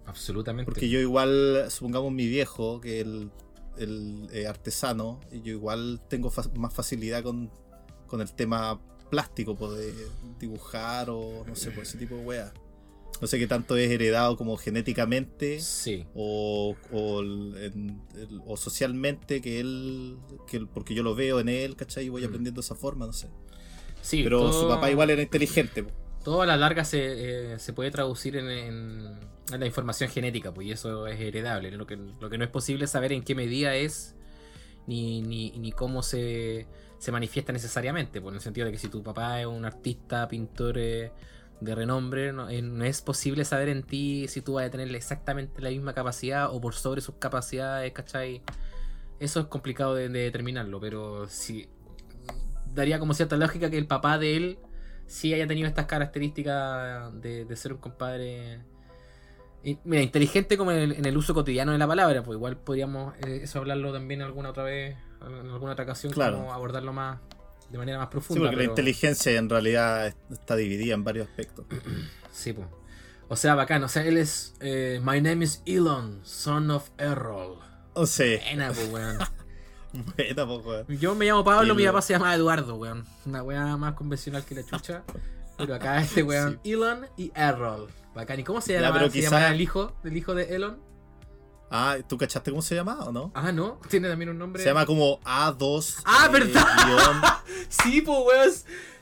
Absolutamente. 0.07 0.71
porque 0.71 0.89
yo 0.89 0.99
igual, 1.01 1.67
supongamos 1.71 2.13
mi 2.13 2.27
viejo, 2.27 2.81
que 2.81 3.01
el, 3.01 3.31
el 3.79 4.29
eh, 4.33 4.47
artesano, 4.47 5.21
y 5.31 5.43
yo 5.43 5.53
igual 5.53 6.01
tengo 6.09 6.31
fa- 6.31 6.51
más 6.57 6.73
facilidad 6.73 7.23
con, 7.23 7.51
con 8.07 8.21
el 8.21 8.33
tema 8.33 8.81
plástico, 9.11 9.55
pues, 9.57 9.77
de 9.79 9.95
dibujar 10.39 11.11
o 11.11 11.45
no 11.47 11.55
sé, 11.55 11.71
pues, 11.71 11.89
ese 11.91 11.99
tipo 11.99 12.15
de 12.17 12.23
weas. 12.25 12.53
No 13.21 13.27
sé 13.27 13.39
qué 13.39 13.47
tanto 13.47 13.77
es 13.79 13.91
heredado 13.91 14.37
como 14.37 14.57
genéticamente 14.59 15.59
Sí. 15.61 16.05
o, 16.15 16.77
o, 16.93 17.23
en- 17.23 18.03
o 18.47 18.57
socialmente, 18.59 19.41
que 19.41 19.61
él, 19.61 20.19
que 20.47 20.59
él- 20.59 20.69
porque 20.69 20.95
yo 20.95 21.03
lo 21.03 21.15
veo 21.15 21.41
en 21.41 21.49
él, 21.49 21.77
¿cachai? 21.77 22.07
Y 22.07 22.09
voy 22.11 22.23
Mm. 22.23 22.27
aprendiendo 22.27 22.61
de 22.61 22.65
esa 22.65 22.75
forma, 22.75 23.07
no 23.07 23.13
sé. 23.15 23.29
Sí, 24.03 24.23
Pero 24.23 24.41
todo- 24.41 24.63
su 24.63 24.69
papá 24.69 24.91
igual 24.91 25.11
era 25.11 25.23
inteligente. 25.23 25.87
Todo 26.25 26.43
a 26.43 26.47
la 26.47 26.57
larga 26.57 26.85
se, 26.85 27.53
eh, 27.55 27.59
se 27.59 27.73
puede 27.73 27.91
traducir 27.91 28.37
en 28.37 29.19
la 29.51 29.67
información 29.67 30.11
genética, 30.11 30.53
pues, 30.53 30.67
y 30.67 30.73
eso 30.73 31.07
es 31.07 31.21
heredable. 31.21 31.71
Lo 31.73 31.87
que, 31.87 31.97
lo 31.97 32.31
que 32.31 32.39
no 32.39 32.45
es 32.45 32.51
posible 32.51 32.87
saber 32.87 33.13
en 33.13 33.23
qué 33.23 33.35
medida 33.35 33.75
es 33.75 34.17
ni, 34.87 35.23
ni, 35.23 35.53
ni 35.53 35.73
cómo 35.73 36.03
se, 36.03 36.67
se 36.99 37.13
manifiesta 37.13 37.53
necesariamente, 37.53 38.21
pues, 38.21 38.33
en 38.33 38.37
el 38.37 38.43
sentido 38.43 38.67
de 38.67 38.73
que 38.73 38.79
si 38.79 38.89
tu 38.89 39.03
papá 39.03 39.41
es 39.41 39.47
un 39.47 39.65
artista, 39.65 40.27
pintor 40.29 40.79
eh, 40.79 41.13
de 41.61 41.75
renombre, 41.75 42.33
no, 42.33 42.49
eh, 42.51 42.63
no 42.63 42.85
es 42.85 43.03
posible 43.03 43.45
saber 43.45 43.69
en 43.69 43.83
ti 43.83 44.27
si 44.29 44.43
tú 44.43 44.55
vas 44.55 44.67
a 44.67 44.71
tener 44.71 44.93
exactamente 44.95 45.63
la 45.63 45.71
misma 45.71 45.95
capacidad 45.95 46.53
o 46.53 46.61
por 46.61 46.75
sobre 46.75 47.01
sus 47.01 47.17
capacidades, 47.17 47.93
¿cachai? 47.93 48.43
Eso 49.21 49.41
es 49.41 49.47
complicado 49.47 49.95
de, 49.95 50.09
de 50.09 50.21
determinarlo, 50.21 50.81
pero 50.81 51.27
sí 51.29 51.69
daría 52.75 52.99
como 52.99 53.15
cierta 53.15 53.37
lógica 53.37 53.71
que 53.71 53.79
el 53.79 53.87
papá 53.87 54.19
de 54.19 54.37
él 54.37 54.59
sí 55.07 55.33
haya 55.33 55.47
tenido 55.47 55.67
estas 55.67 55.87
características 55.87 57.21
de, 57.23 57.47
de 57.47 57.57
ser 57.57 57.73
un 57.73 57.79
compadre 57.79 58.61
y, 59.69 59.79
mira, 59.85 60.03
inteligente 60.03 60.57
como 60.57 60.71
en 60.73 60.79
el, 60.79 60.93
en 60.93 61.05
el 61.05 61.17
uso 61.17 61.35
cotidiano 61.35 61.73
de 61.73 61.79
la 61.79 61.87
palabra, 61.87 62.23
pues 62.23 62.37
igual 62.37 62.57
podríamos 62.57 63.15
eh, 63.27 63.41
eso 63.43 63.59
hablarlo 63.59 63.93
también 63.93 64.23
alguna 64.23 64.51
otra 64.51 64.63
vez, 64.63 64.97
en 65.21 65.51
alguna 65.51 65.73
otra 65.73 65.85
ocasión, 65.85 66.13
Claro. 66.13 66.37
como 66.39 66.53
abordarlo 66.55 66.93
más 66.93 67.19
de 67.71 67.79
manera 67.79 67.99
más 67.99 68.07
Sí, 68.07 68.11
profunda. 68.13 68.43
porque 68.43 68.57
la 68.57 68.65
inteligencia 68.65 69.33
en 69.37 69.51
realidad 69.51 70.07
es- 70.07 70.17
está 70.31 70.55
dividida 70.57 70.95
en 70.95 71.03
varios 71.05 71.29
aspectos. 71.29 71.67
Sí, 72.33 72.53
pues. 72.53 72.67
O 73.29 73.35
sea, 73.35 73.55
bacán, 73.57 73.83
o 73.83 73.89
sea, 73.89 74.05
él 74.05 74.19
es 74.19 74.55
eh, 74.61 75.01
My 75.03 75.21
name 75.21 75.45
is 75.45 75.63
Elon, 75.67 76.21
son 76.23 76.71
of 76.71 76.91
Errol. 76.99 77.59
O 77.95 78.07
sea, 78.07 78.39
Buena, 78.45 78.69
pues, 78.69 78.89
weón. 78.93 79.19
buena, 80.17 80.47
pues, 80.47 80.65
weón. 80.67 80.87
Yo 81.01 81.15
me 81.17 81.25
llamo 81.25 81.43
Pablo, 81.43 81.73
Y 81.73 81.77
mi 81.79 81.87
papá 81.87 82.03
se 82.03 82.13
llama 82.13 82.33
Eduardo, 82.35 82.77
weón. 82.77 83.05
Una 83.25 83.43
weá 83.43 83.77
más 83.79 83.95
convencional 83.95 84.45
que 84.45 84.55
la 84.55 84.65
chucha. 84.65 85.03
Pero 85.59 85.75
acá 85.75 86.01
este 86.03 86.23
weón, 86.23 86.61
Elon 86.63 87.07
y 87.17 87.33
Errol. 87.35 87.89
Bacán. 88.17 88.41
¿Y 88.41 88.45
cómo 88.45 88.61
se 88.61 88.73
Ya, 88.73 88.81
llama, 88.81 88.99
pero 88.99 89.11
se 89.11 89.19
quizá- 89.21 89.31
llama 89.31 89.49
el 89.55 89.61
hijo 89.61 89.93
del 90.03 90.17
hijo 90.17 90.35
de 90.35 90.55
Elon? 90.57 90.79
Ah, 91.71 91.97
¿tú 92.09 92.17
cachaste 92.17 92.51
cómo 92.51 92.63
se 92.63 92.75
llama 92.75 92.99
o 93.05 93.13
no? 93.13 93.31
Ah, 93.35 93.53
no, 93.53 93.81
tiene 93.91 94.09
también 94.09 94.31
un 94.31 94.39
nombre. 94.39 94.63
Se 94.63 94.69
llama 94.69 94.87
como 94.87 95.21
A2. 95.21 96.03
Ah, 96.05 96.27
eh, 96.29 96.33
¿verdad? 96.33 96.65
Sí, 97.69 98.01
pues 98.03 98.19
weón. 98.19 98.53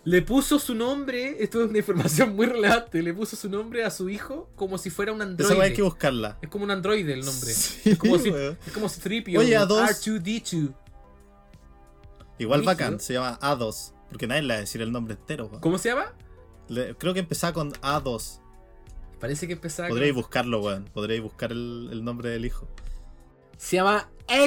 Le 0.06 0.20
puso 0.20 0.58
su 0.58 0.74
nombre, 0.74 1.42
esto 1.42 1.62
es 1.64 1.70
una 1.70 1.78
información 1.78 2.36
muy 2.36 2.44
relevante, 2.44 3.00
le 3.02 3.14
puso 3.14 3.36
su 3.36 3.48
nombre 3.48 3.84
a 3.86 3.90
su 3.90 4.10
hijo 4.10 4.50
como 4.54 4.76
si 4.76 4.90
fuera 4.90 5.12
un 5.12 5.22
Esa 5.22 5.30
androide. 5.30 5.62
hay 5.62 5.72
que 5.72 5.80
buscarla. 5.80 6.36
Es 6.42 6.50
como 6.50 6.64
un 6.64 6.70
androide 6.70 7.14
el 7.14 7.24
nombre. 7.24 7.50
Sí, 7.54 7.90
Es 7.92 7.98
como 7.98 8.18
si, 8.18 8.30
weón. 8.30 8.58
es 8.66 8.72
como 8.74 8.86
Oye, 8.86 9.58
A2. 9.58 9.66
R2D2. 9.88 10.74
Igual 12.38 12.62
bacán, 12.62 13.00
se 13.00 13.14
llama 13.14 13.38
A2. 13.40 13.92
Porque 14.10 14.26
nadie 14.26 14.42
le 14.42 14.48
va 14.48 14.58
a 14.58 14.60
decir 14.60 14.82
el 14.82 14.92
nombre 14.92 15.14
entero. 15.14 15.46
weón. 15.46 15.60
¿Cómo 15.60 15.78
se 15.78 15.88
llama? 15.88 16.12
Le- 16.68 16.94
creo 16.96 17.14
que 17.14 17.20
empezaba 17.20 17.52
con 17.54 17.72
A2. 17.74 18.40
Parece 19.24 19.46
que 19.46 19.54
empezaba 19.54 19.88
con- 19.88 19.94
Podréis 19.96 20.14
buscarlo, 20.14 20.60
weón. 20.60 20.84
Podréis 20.92 21.22
buscar 21.22 21.50
el, 21.50 21.88
el 21.90 22.04
nombre 22.04 22.28
del 22.28 22.44
hijo. 22.44 22.68
Se 23.56 23.76
llama 23.76 24.10
E 24.28 24.44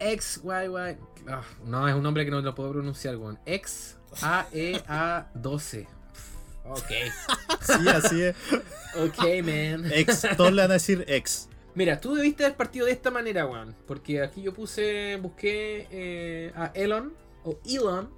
X-A-E-X-Y-Y. 0.00 0.96
Ah, 1.28 1.42
no, 1.64 1.86
es 1.88 1.94
un 1.94 2.02
nombre 2.02 2.24
que 2.24 2.32
no 2.32 2.40
lo 2.40 2.52
puedo 2.52 2.72
pronunciar, 2.72 3.16
weón. 3.16 3.38
E 3.46 3.54
X-A-E-A-12. 3.54 5.86
Ok. 6.64 6.80
Sí, 7.62 7.88
así 7.88 8.22
es. 8.22 8.34
Ok, 8.96 9.18
man. 9.44 9.88
Ex. 9.92 10.26
Todos 10.36 10.52
le 10.52 10.62
van 10.62 10.70
a 10.72 10.74
decir 10.74 11.04
ex. 11.06 11.48
Mira, 11.76 12.00
tú 12.00 12.16
debiste 12.16 12.44
haber 12.44 12.56
partido 12.56 12.86
de 12.86 12.92
esta 12.92 13.12
manera, 13.12 13.46
weón. 13.46 13.76
Porque 13.86 14.20
aquí 14.20 14.42
yo 14.42 14.52
puse, 14.52 15.16
busqué 15.22 15.86
eh, 15.92 16.52
a 16.56 16.72
Elon 16.74 17.12
o 17.44 17.56
Elon. 17.64 18.10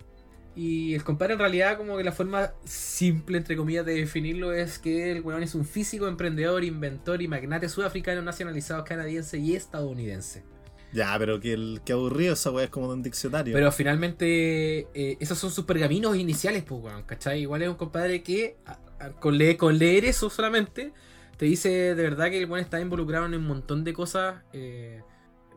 Y 0.56 0.94
el 0.94 1.02
compadre 1.02 1.32
en 1.34 1.40
realidad 1.40 1.76
como 1.76 1.96
que 1.96 2.04
la 2.04 2.12
forma 2.12 2.52
simple, 2.64 3.38
entre 3.38 3.56
comillas, 3.56 3.84
de 3.84 3.94
definirlo 3.94 4.52
es 4.52 4.78
que 4.78 5.10
el 5.10 5.20
weón 5.22 5.42
es 5.42 5.54
un 5.56 5.64
físico, 5.64 6.06
emprendedor, 6.06 6.62
inventor 6.62 7.20
y 7.22 7.26
magnate 7.28 7.68
sudafricano 7.68 8.22
nacionalizado 8.22 8.84
canadiense 8.84 9.38
y 9.38 9.56
estadounidense. 9.56 10.44
Ya, 10.92 11.16
pero 11.18 11.40
que, 11.40 11.54
el, 11.54 11.80
que 11.84 11.92
aburrido 11.92 12.34
esa 12.34 12.52
weá 12.52 12.66
es 12.66 12.70
como 12.70 12.86
de 12.86 12.94
un 12.94 13.02
diccionario. 13.02 13.52
Pero 13.52 13.72
finalmente, 13.72 14.86
eh, 14.94 15.16
esos 15.18 15.36
son 15.38 15.50
sus 15.50 15.64
pergaminos 15.64 16.16
iniciales, 16.16 16.62
pues, 16.62 16.80
weón, 16.84 17.02
¿cachai? 17.02 17.40
Igual 17.40 17.62
es 17.62 17.68
un 17.68 17.74
compadre 17.74 18.22
que, 18.22 18.56
a- 18.64 18.78
a- 19.00 19.10
con, 19.10 19.36
leer, 19.36 19.56
con 19.56 19.76
leer 19.76 20.04
eso 20.04 20.30
solamente, 20.30 20.92
te 21.36 21.46
dice 21.46 21.68
de 21.96 22.02
verdad 22.02 22.30
que 22.30 22.38
el 22.38 22.48
weón 22.48 22.60
está 22.64 22.80
involucrado 22.80 23.26
en 23.26 23.34
un 23.34 23.44
montón 23.44 23.82
de 23.82 23.92
cosas 23.92 24.36
eh, 24.52 25.00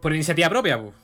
por 0.01 0.11
iniciativa 0.15 0.49
propia, 0.49 0.81
pues. 0.81 0.95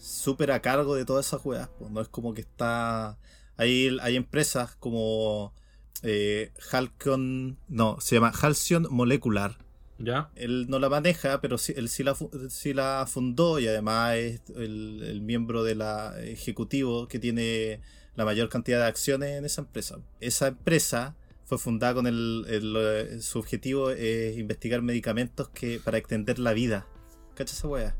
Súper 0.00 0.50
a 0.50 0.62
cargo 0.62 0.94
de 0.94 1.04
todas 1.04 1.26
esas 1.26 1.44
weas. 1.44 1.68
pues, 1.78 1.90
No 1.90 2.00
es 2.00 2.08
como 2.08 2.34
que 2.34 2.40
está. 2.40 3.18
Hay, 3.56 3.96
hay 4.00 4.16
empresas 4.16 4.74
como 4.76 5.54
eh, 6.02 6.52
Halcyon. 6.72 7.58
No, 7.68 8.00
se 8.00 8.16
llama 8.16 8.32
Halcyon 8.34 8.88
Molecular. 8.90 9.58
¿Ya? 9.98 10.30
Él 10.34 10.66
no 10.70 10.78
la 10.78 10.88
maneja, 10.88 11.42
pero 11.42 11.58
sí, 11.58 11.74
él 11.76 11.90
sí 11.90 12.02
la, 12.02 12.16
sí 12.48 12.72
la 12.72 13.06
fundó 13.06 13.58
y 13.58 13.68
además 13.68 14.14
es 14.14 14.40
el, 14.56 15.02
el 15.02 15.20
miembro 15.20 15.62
de 15.62 15.74
la 15.74 16.18
ejecutivo 16.22 17.06
que 17.06 17.18
tiene 17.18 17.82
la 18.16 18.24
mayor 18.24 18.48
cantidad 18.48 18.78
de 18.78 18.86
acciones 18.86 19.36
en 19.36 19.44
esa 19.44 19.60
empresa. 19.60 19.98
Esa 20.20 20.48
empresa 20.48 21.16
fue 21.44 21.58
fundada 21.58 21.92
con 21.94 22.06
el, 22.06 22.46
el, 22.48 22.76
eh, 22.78 23.20
su 23.20 23.38
objetivo 23.38 23.90
es 23.90 24.38
investigar 24.38 24.80
medicamentos 24.80 25.50
que 25.50 25.80
para 25.84 25.98
extender 25.98 26.38
la 26.38 26.54
vida. 26.54 26.86
¿Cachai 27.34 27.56
esa 27.58 27.68
wea? 27.68 27.96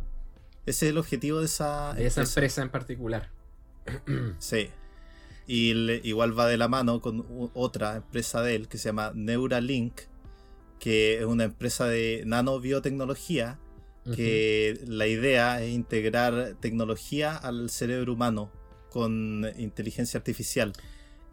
Ese 0.66 0.86
es 0.86 0.90
el 0.92 0.98
objetivo 0.98 1.38
de 1.40 1.46
esa, 1.46 1.94
De 1.94 2.06
esa 2.06 2.22
empresa 2.22 2.62
en 2.62 2.70
particular. 2.70 3.30
Sí. 4.38 4.68
Y 5.46 5.74
le- 5.74 6.00
igual 6.04 6.38
va 6.38 6.46
de 6.46 6.56
la 6.56 6.68
mano 6.68 7.00
con 7.00 7.26
otra 7.54 7.96
empresa 7.96 8.40
de 8.42 8.54
él 8.54 8.68
que 8.68 8.78
se 8.78 8.90
llama 8.90 9.10
Neuralink, 9.14 10.02
que 10.78 11.18
es 11.18 11.24
una 11.24 11.44
empresa 11.44 11.86
de 11.86 12.22
nanobiotecnología, 12.26 13.58
que 14.14 14.80
la 14.86 15.06
idea 15.06 15.62
es 15.62 15.70
integrar 15.72 16.56
tecnología 16.60 17.36
al 17.36 17.68
cerebro 17.70 18.14
humano 18.14 18.50
con 18.90 19.46
inteligencia 19.56 20.18
artificial. 20.18 20.72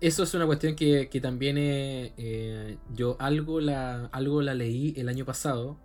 Eso 0.02 0.24
es 0.24 0.34
una 0.36 0.46
cuestión 0.46 0.76
que, 0.76 1.10
que 1.10 1.20
también 1.22 1.58
eh, 1.58 2.14
eh, 2.18 2.78
yo 2.94 3.16
algo 3.20 3.60
la, 3.62 4.06
algo 4.08 4.42
la 4.44 4.54
leí 4.54 4.94
el 4.98 5.10
año 5.10 5.26
pasado 5.26 5.80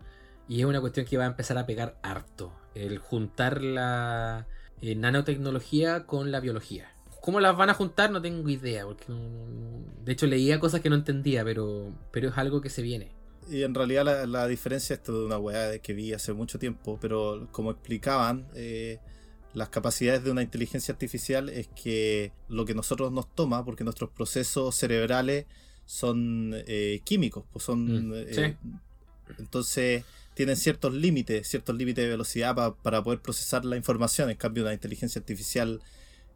y 0.49 0.61
es 0.61 0.67
una 0.67 0.81
cuestión 0.83 1.07
que 1.07 1.17
va 1.17 1.25
a 1.25 1.29
empezar 1.29 1.57
a 1.57 1.65
pegar 1.67 1.99
harto. 2.03 2.53
El 2.75 2.99
juntar 2.99 3.63
la 3.63 4.47
eh, 4.81 4.95
nanotecnología 4.95 6.07
con 6.07 6.31
la 6.33 6.41
biología. 6.41 6.89
¿Cómo 7.21 7.39
las 7.39 7.57
van 7.57 7.71
a 7.71 7.75
juntar? 7.75 8.11
No 8.11 8.21
tengo 8.21 8.49
idea. 8.49 8.85
Porque 8.85 9.07
de 10.05 10.13
hecho 10.13 10.27
leía 10.27 10.59
cosas 10.59 10.81
que 10.81 10.91
no 10.91 10.97
entendía, 10.97 11.45
pero, 11.45 11.93
pero 12.11 12.29
es 12.31 12.39
algo 12.39 12.61
que 12.61 12.69
se 12.69 12.83
viene. 12.83 13.13
Y 13.49 13.63
en 13.63 13.75
realidad 13.75 14.05
la, 14.05 14.27
la 14.27 14.47
diferencia, 14.47 14.95
esto 14.95 15.21
de 15.21 15.27
una 15.27 15.39
weá 15.39 15.79
que 15.79 15.93
vi 15.95 16.13
hace 16.13 16.33
mucho 16.33 16.59
tiempo, 16.59 16.99
pero 17.01 17.49
como 17.51 17.71
explicaban, 17.71 18.47
eh, 18.55 18.99
las 19.55 19.69
capacidades 19.69 20.25
de 20.25 20.31
una 20.31 20.43
inteligencia 20.43 20.93
artificial 20.93 21.49
es 21.49 21.69
que 21.69 22.33
lo 22.49 22.65
que 22.65 22.75
nosotros 22.75 23.13
nos 23.13 23.35
toma, 23.35 23.65
porque 23.65 23.85
nuestros 23.85 24.11
procesos 24.11 24.75
cerebrales 24.75 25.47
son 25.85 26.55
eh, 26.67 27.01
químicos, 27.05 27.45
pues 27.53 27.65
son... 27.65 28.09
Mm, 28.09 28.13
eh, 28.15 28.57
Entonces 29.39 30.05
tienen 30.35 30.57
ciertos 30.57 30.95
límites, 30.95 31.49
ciertos 31.49 31.77
límites 31.77 32.05
de 32.05 32.11
velocidad 32.11 32.55
pa- 32.55 32.75
para 32.77 33.03
poder 33.03 33.21
procesar 33.21 33.65
la 33.65 33.77
información. 33.77 34.31
En 34.31 34.37
cambio, 34.37 34.63
una 34.65 34.73
inteligencia 34.73 35.19
artificial, 35.21 35.81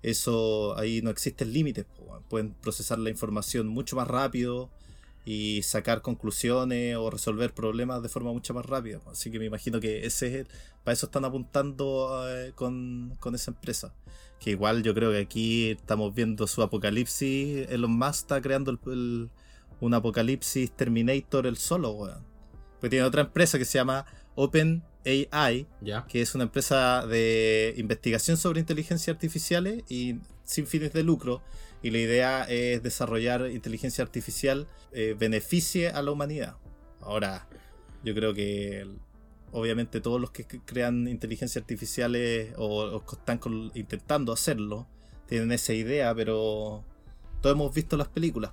eso 0.03 0.77
ahí 0.79 1.01
no 1.03 1.11
existen 1.11 1.53
límites. 1.53 1.87
Pueden 2.29 2.53
procesar 2.55 2.99
la 2.99 3.11
información 3.11 3.69
mucho 3.69 3.97
más 3.97 4.09
rápido 4.09 4.71
y 5.25 5.63
sacar 5.63 6.03
conclusiones 6.03 6.97
o 6.97 7.11
resolver 7.11 7.53
problemas 7.53 8.03
de 8.03 8.09
forma 8.09 8.33
mucho 8.33 8.55
más 8.55 8.65
rápida. 8.67 9.01
Así 9.11 9.31
que 9.31 9.39
me 9.39 9.47
imagino 9.47 9.81
que 9.81 10.07
ese 10.07 10.41
es 10.41 10.47
para 10.85 10.93
eso 10.93 11.07
están 11.07 11.25
apuntando 11.25 12.25
eh, 12.31 12.53
con, 12.55 13.17
con 13.19 13.35
esa 13.35 13.51
empresa. 13.51 13.93
Que 14.39 14.51
igual 14.51 14.83
yo 14.83 14.95
creo 14.95 15.11
que 15.13 15.19
aquí 15.19 15.71
estamos 15.71 16.15
viendo 16.15 16.47
su 16.47 16.63
apocalipsis. 16.63 17.67
Elon 17.71 17.91
Musk 17.99 18.15
está 18.25 18.41
creando 18.41 18.79
el- 18.87 19.31
un 19.81 19.95
apocalipsis 19.95 20.71
Terminator 20.77 21.47
el 21.47 21.57
solo. 21.57 22.21
Porque 22.81 22.91
tiene 22.91 23.05
otra 23.05 23.23
empresa 23.23 23.59
que 23.59 23.65
se 23.65 23.79
llama 23.79 24.07
OpenAI, 24.35 25.67
¿Ya? 25.81 26.07
que 26.09 26.21
es 26.23 26.35
una 26.35 26.45
empresa 26.45 27.07
de 27.07 27.75
investigación 27.77 28.37
sobre 28.37 28.61
inteligencia 28.61 29.13
artificiales 29.13 29.83
y 29.89 30.17
sin 30.45 30.67
fines 30.67 30.93
de 30.93 31.03
lucro. 31.03 31.43
Y 31.83 31.91
la 31.91 31.99
idea 31.99 32.45
es 32.45 32.83
desarrollar 32.83 33.49
inteligencia 33.51 34.03
artificial 34.03 34.67
eh, 34.93 35.15
beneficie 35.19 35.91
a 35.91 36.03
la 36.03 36.11
humanidad. 36.11 36.57
Ahora, 37.01 37.47
yo 38.03 38.15
creo 38.15 38.35
que 38.35 38.87
obviamente 39.53 40.01
todos 40.01 40.21
los 40.21 40.31
que 40.31 40.45
crean 40.47 41.07
inteligencia 41.09 41.61
artificiales 41.61 42.53
o, 42.57 43.03
están 43.13 43.39
con- 43.39 43.71
intentando 43.75 44.33
hacerlo 44.33 44.87
tienen 45.27 45.53
esa 45.53 45.73
idea, 45.73 46.15
pero 46.15 46.85
todos 47.41 47.55
hemos 47.55 47.73
visto 47.75 47.97
las 47.97 48.09
películas, 48.09 48.53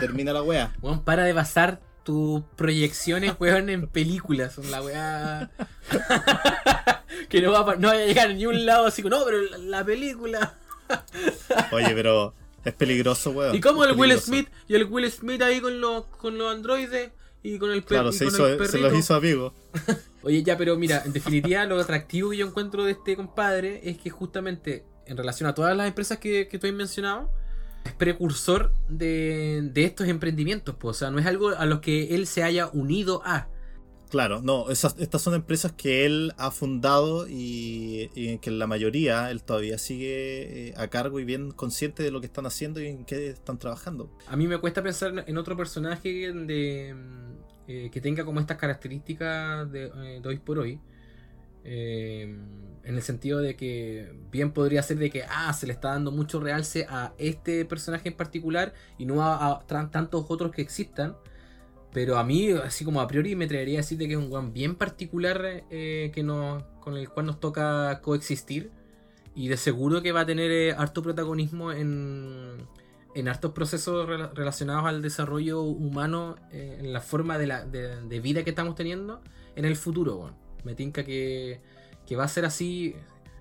termina 0.00 0.32
la 0.32 0.42
wea. 0.42 0.74
Weón, 0.82 1.02
para 1.04 1.24
de 1.24 1.32
basar 1.32 1.80
tus 2.10 2.42
proyecciones, 2.56 3.34
weón, 3.38 3.68
en 3.68 3.86
películas. 3.86 4.54
Son 4.54 4.68
la 4.68 4.82
weá. 4.82 5.50
que 7.28 7.40
no 7.40 7.52
va, 7.52 7.72
a, 7.72 7.76
no 7.76 7.86
va 7.88 7.94
a 7.94 7.98
llegar 7.98 8.30
a 8.30 8.32
ni 8.32 8.46
un 8.46 8.66
lado 8.66 8.86
así 8.86 9.00
como, 9.00 9.16
no, 9.16 9.24
pero 9.24 9.40
la, 9.42 9.58
la 9.58 9.84
película. 9.84 10.58
Oye, 11.72 11.90
pero 11.94 12.34
es 12.64 12.74
peligroso, 12.74 13.30
weón. 13.30 13.54
¿Y 13.54 13.60
cómo 13.60 13.84
es 13.84 13.90
el 13.92 13.96
Will. 13.96 14.18
Smith? 14.18 14.48
Y 14.66 14.74
el 14.74 14.84
Will 14.86 15.08
Smith 15.12 15.40
ahí 15.40 15.60
con 15.60 15.80
los, 15.80 16.06
con 16.06 16.36
los 16.36 16.52
androides 16.52 17.12
y 17.44 17.58
con 17.58 17.70
el, 17.70 17.84
Claro, 17.84 18.10
y 18.10 18.12
se, 18.12 18.24
con 18.24 18.34
hizo, 18.34 18.46
el 18.48 18.52
se 18.54 18.58
perrito. 18.58 18.88
los 18.88 18.98
hizo 18.98 19.14
amigos. 19.14 19.52
Oye, 20.22 20.42
ya, 20.42 20.58
pero 20.58 20.76
mira, 20.76 21.02
en 21.06 21.12
definitiva, 21.12 21.64
lo 21.66 21.78
atractivo 21.78 22.30
que 22.30 22.38
yo 22.38 22.46
encuentro 22.48 22.84
de 22.84 22.92
este 22.92 23.14
compadre 23.14 23.88
es 23.88 23.98
que 23.98 24.10
justamente 24.10 24.84
en 25.06 25.16
relación 25.16 25.48
a 25.48 25.54
todas 25.54 25.76
las 25.76 25.86
empresas 25.86 26.18
que, 26.18 26.48
que 26.48 26.58
tú 26.58 26.66
has 26.66 26.72
mencionado, 26.72 27.30
es 27.84 27.92
precursor 27.92 28.72
de, 28.88 29.70
de 29.72 29.84
estos 29.84 30.08
emprendimientos. 30.08 30.74
Pues, 30.78 30.96
o 30.96 30.98
sea, 30.98 31.10
no 31.10 31.18
es 31.18 31.26
algo 31.26 31.50
a 31.50 31.66
los 31.66 31.80
que 31.80 32.14
él 32.14 32.26
se 32.26 32.42
haya 32.42 32.68
unido 32.68 33.22
a. 33.24 33.48
Claro, 34.10 34.42
no, 34.42 34.70
esas, 34.70 34.96
estas 34.98 35.22
son 35.22 35.34
empresas 35.34 35.70
que 35.70 36.04
él 36.04 36.32
ha 36.36 36.50
fundado 36.50 37.28
y, 37.28 38.10
y 38.16 38.28
en 38.28 38.38
que 38.40 38.50
la 38.50 38.66
mayoría 38.66 39.30
él 39.30 39.44
todavía 39.44 39.78
sigue 39.78 40.70
eh, 40.70 40.74
a 40.76 40.88
cargo 40.88 41.20
y 41.20 41.24
bien 41.24 41.52
consciente 41.52 42.02
de 42.02 42.10
lo 42.10 42.20
que 42.20 42.26
están 42.26 42.44
haciendo 42.44 42.80
y 42.80 42.88
en 42.88 43.04
qué 43.04 43.28
están 43.28 43.58
trabajando. 43.58 44.10
A 44.26 44.36
mí 44.36 44.48
me 44.48 44.58
cuesta 44.58 44.82
pensar 44.82 45.24
en 45.24 45.38
otro 45.38 45.56
personaje 45.56 46.32
de, 46.32 46.96
eh, 47.68 47.88
que 47.92 48.00
tenga 48.00 48.24
como 48.24 48.40
estas 48.40 48.56
características 48.56 49.70
de, 49.70 49.84
eh, 49.84 50.20
de 50.20 50.28
hoy 50.28 50.38
por 50.40 50.58
hoy. 50.58 50.80
Eh, 51.62 52.36
en 52.84 52.94
el 52.96 53.02
sentido 53.02 53.40
de 53.40 53.56
que 53.56 54.12
bien 54.30 54.52
podría 54.52 54.82
ser 54.82 54.98
de 54.98 55.10
que 55.10 55.24
ah, 55.28 55.52
se 55.52 55.66
le 55.66 55.72
está 55.72 55.90
dando 55.90 56.10
mucho 56.10 56.40
realce 56.40 56.86
a 56.88 57.12
este 57.18 57.64
personaje 57.64 58.08
en 58.08 58.16
particular 58.16 58.72
y 58.98 59.04
no 59.06 59.22
a, 59.22 59.64
tantos 59.66 60.24
otros 60.28 60.50
que 60.52 60.62
existan. 60.62 61.16
Pero 61.92 62.18
a 62.18 62.24
mí, 62.24 62.52
así 62.52 62.84
como 62.84 63.00
a 63.00 63.08
priori, 63.08 63.34
me 63.34 63.46
atrevería 63.46 63.80
a 63.80 63.82
decir 63.82 63.98
de 63.98 64.06
que 64.06 64.12
es 64.14 64.18
un 64.18 64.30
guan 64.30 64.52
bien 64.52 64.76
particular 64.76 65.64
eh, 65.70 66.10
que 66.14 66.22
nos, 66.22 66.62
con 66.80 66.96
el 66.96 67.08
cual 67.08 67.26
nos 67.26 67.40
toca 67.40 68.00
coexistir. 68.00 68.70
Y 69.34 69.48
de 69.48 69.56
seguro 69.56 70.00
que 70.02 70.12
va 70.12 70.20
a 70.20 70.26
tener 70.26 70.50
eh, 70.50 70.72
harto 70.72 71.02
protagonismo 71.02 71.72
en, 71.72 72.66
en 73.14 73.28
hartos 73.28 73.52
procesos 73.52 74.08
rela- 74.08 74.32
relacionados 74.32 74.86
al 74.86 75.02
desarrollo 75.02 75.62
humano, 75.62 76.36
eh, 76.52 76.76
en 76.80 76.92
la 76.92 77.00
forma 77.00 77.38
de, 77.38 77.46
la, 77.46 77.64
de, 77.64 78.20
vida 78.20 78.44
que 78.44 78.50
estamos 78.50 78.74
teniendo 78.74 79.20
en 79.56 79.64
el 79.64 79.76
futuro. 79.76 80.16
weón. 80.16 80.34
Me 80.64 80.74
tinca 80.74 81.04
que, 81.04 81.60
que 82.10 82.16
va 82.16 82.24
a 82.24 82.28
ser 82.28 82.44
así. 82.44 82.96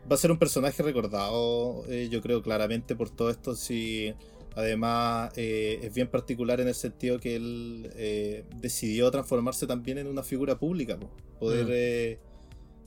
Va 0.09 0.13
a 0.13 0.17
ser 0.17 0.29
un 0.29 0.37
personaje 0.37 0.83
recordado, 0.83 1.83
eh, 1.89 2.07
yo 2.11 2.21
creo 2.21 2.43
claramente 2.43 2.95
por 2.95 3.09
todo 3.09 3.31
esto. 3.31 3.55
Si 3.55 4.13
además 4.55 5.31
eh, 5.37 5.79
es 5.81 5.91
bien 5.91 6.07
particular 6.07 6.61
en 6.61 6.67
el 6.67 6.75
sentido 6.75 7.19
que 7.19 7.35
él 7.35 7.89
eh, 7.95 8.45
decidió 8.57 9.09
transformarse 9.09 9.65
también 9.65 9.97
en 9.97 10.05
una 10.05 10.21
figura 10.21 10.59
pública, 10.59 10.99
po. 10.99 11.09
poder 11.39 12.19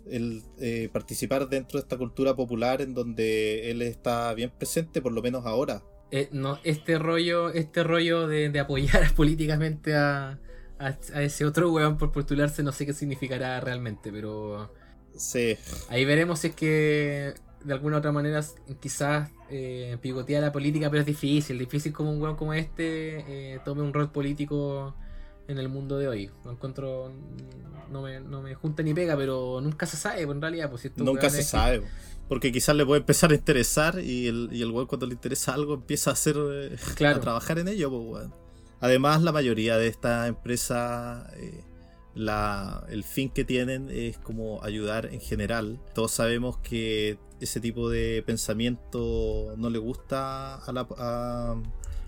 Mm. 0.06 0.14
el, 0.60 0.90
participar 0.92 1.48
dentro 1.48 1.80
de 1.80 1.82
esta 1.82 1.98
cultura 1.98 2.36
popular 2.36 2.80
en 2.80 2.94
donde 2.94 3.72
él 3.72 3.82
está 3.82 4.32
bien 4.34 4.52
presente, 4.56 5.02
por 5.02 5.10
lo 5.10 5.20
menos 5.20 5.46
ahora. 5.46 5.82
no, 6.30 6.60
este 6.62 6.96
rollo, 6.96 7.50
este 7.50 7.82
rollo 7.82 8.28
de, 8.28 8.50
de 8.50 8.60
apoyar 8.60 9.12
políticamente 9.16 9.96
a, 9.96 10.38
a, 10.78 10.96
a 11.14 11.22
ese 11.22 11.44
otro 11.44 11.72
weón 11.72 11.98
por 11.98 12.12
postularse, 12.12 12.62
no 12.62 12.70
sé 12.70 12.86
qué 12.86 12.92
significará 12.92 13.58
realmente, 13.58 14.12
pero 14.12 14.70
Sí, 15.16 15.56
ahí 15.88 16.04
veremos 16.04 16.40
si 16.40 16.48
es 16.48 16.54
que 16.54 17.34
de 17.64 17.72
alguna 17.72 17.96
u 17.96 17.98
otra 17.98 18.12
manera 18.12 18.44
quizás 18.80 19.30
eh, 19.50 19.96
picotea 20.00 20.40
la 20.40 20.52
política, 20.52 20.90
pero 20.90 21.00
es 21.00 21.06
difícil, 21.06 21.58
difícil 21.58 21.92
como 21.92 22.12
un 22.12 22.20
weón 22.20 22.36
como 22.36 22.54
este 22.54 23.54
eh, 23.54 23.60
tome 23.64 23.82
un 23.82 23.92
rol 23.92 24.10
político 24.10 24.94
en 25.48 25.58
el 25.58 25.68
mundo 25.68 25.98
de 25.98 26.08
hoy. 26.08 26.30
No 26.44 26.52
encuentro, 26.52 27.12
no 27.90 28.02
me, 28.02 28.20
no 28.20 28.42
me 28.42 28.54
junta 28.54 28.82
ni 28.82 28.94
pega, 28.94 29.16
pero 29.16 29.60
nunca 29.60 29.86
se 29.86 29.96
sabe, 29.96 30.22
en 30.22 30.40
realidad, 30.40 30.70
pues 30.70 30.82
si 30.82 30.90
nunca 30.96 31.30
se 31.30 31.42
sabe. 31.42 31.82
Porque 32.28 32.50
quizás 32.50 32.74
le 32.76 32.86
puede 32.86 33.00
empezar 33.00 33.30
a 33.32 33.34
interesar 33.34 33.98
y 34.00 34.26
el, 34.26 34.48
y 34.52 34.62
el 34.62 34.70
weón 34.70 34.86
cuando 34.86 35.06
le 35.06 35.12
interesa 35.12 35.52
algo 35.52 35.74
empieza 35.74 36.10
a 36.10 36.12
hacer 36.14 36.36
eh, 36.38 36.76
Claro. 36.94 37.18
a 37.18 37.20
trabajar 37.20 37.58
en 37.58 37.68
ello, 37.68 37.90
pues, 37.90 38.02
weón. 38.02 38.34
Además, 38.80 39.22
la 39.22 39.32
mayoría 39.32 39.76
de 39.76 39.86
estas 39.86 40.28
empresas, 40.28 41.30
eh, 41.36 41.62
la, 42.14 42.84
el 42.90 43.04
fin 43.04 43.30
que 43.30 43.44
tienen 43.44 43.88
es 43.90 44.18
como 44.18 44.62
ayudar 44.62 45.06
en 45.06 45.20
general. 45.20 45.80
Todos 45.94 46.12
sabemos 46.12 46.58
que 46.58 47.18
ese 47.40 47.60
tipo 47.60 47.88
de 47.90 48.22
pensamiento 48.24 49.54
no 49.56 49.70
le 49.70 49.78
gusta 49.78 50.56
a 50.56 50.72
la, 50.72 50.86
a, 50.98 51.56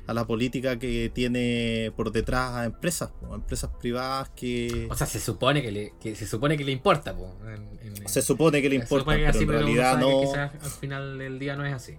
a 0.06 0.14
la 0.14 0.26
política 0.26 0.78
que 0.78 1.10
tiene 1.12 1.90
por 1.96 2.12
detrás 2.12 2.52
a 2.52 2.64
empresas, 2.66 3.10
po, 3.10 3.32
a 3.32 3.36
empresas 3.36 3.70
privadas 3.80 4.28
que 4.36 4.86
O 4.90 4.94
sea, 4.94 5.06
se 5.06 5.18
supone 5.18 5.62
que 5.62 5.72
le, 5.72 5.94
que 6.00 6.14
se 6.14 6.26
supone 6.26 6.56
que 6.58 6.64
le 6.64 6.72
importa, 6.72 7.16
po, 7.16 7.34
en- 7.48 7.78
en- 7.82 8.08
se 8.08 8.20
supone 8.22 8.60
que 8.60 8.68
le 8.68 8.76
importa, 8.76 9.12
pero 9.12 9.28
así, 9.28 9.38
en 9.40 9.46
pero 9.46 9.58
realidad 9.60 9.98
no. 9.98 10.20
quizás 10.20 10.52
al 10.62 10.70
final 10.70 11.18
del 11.18 11.38
día 11.38 11.56
no 11.56 11.64
es 11.64 11.72
así. 11.72 11.94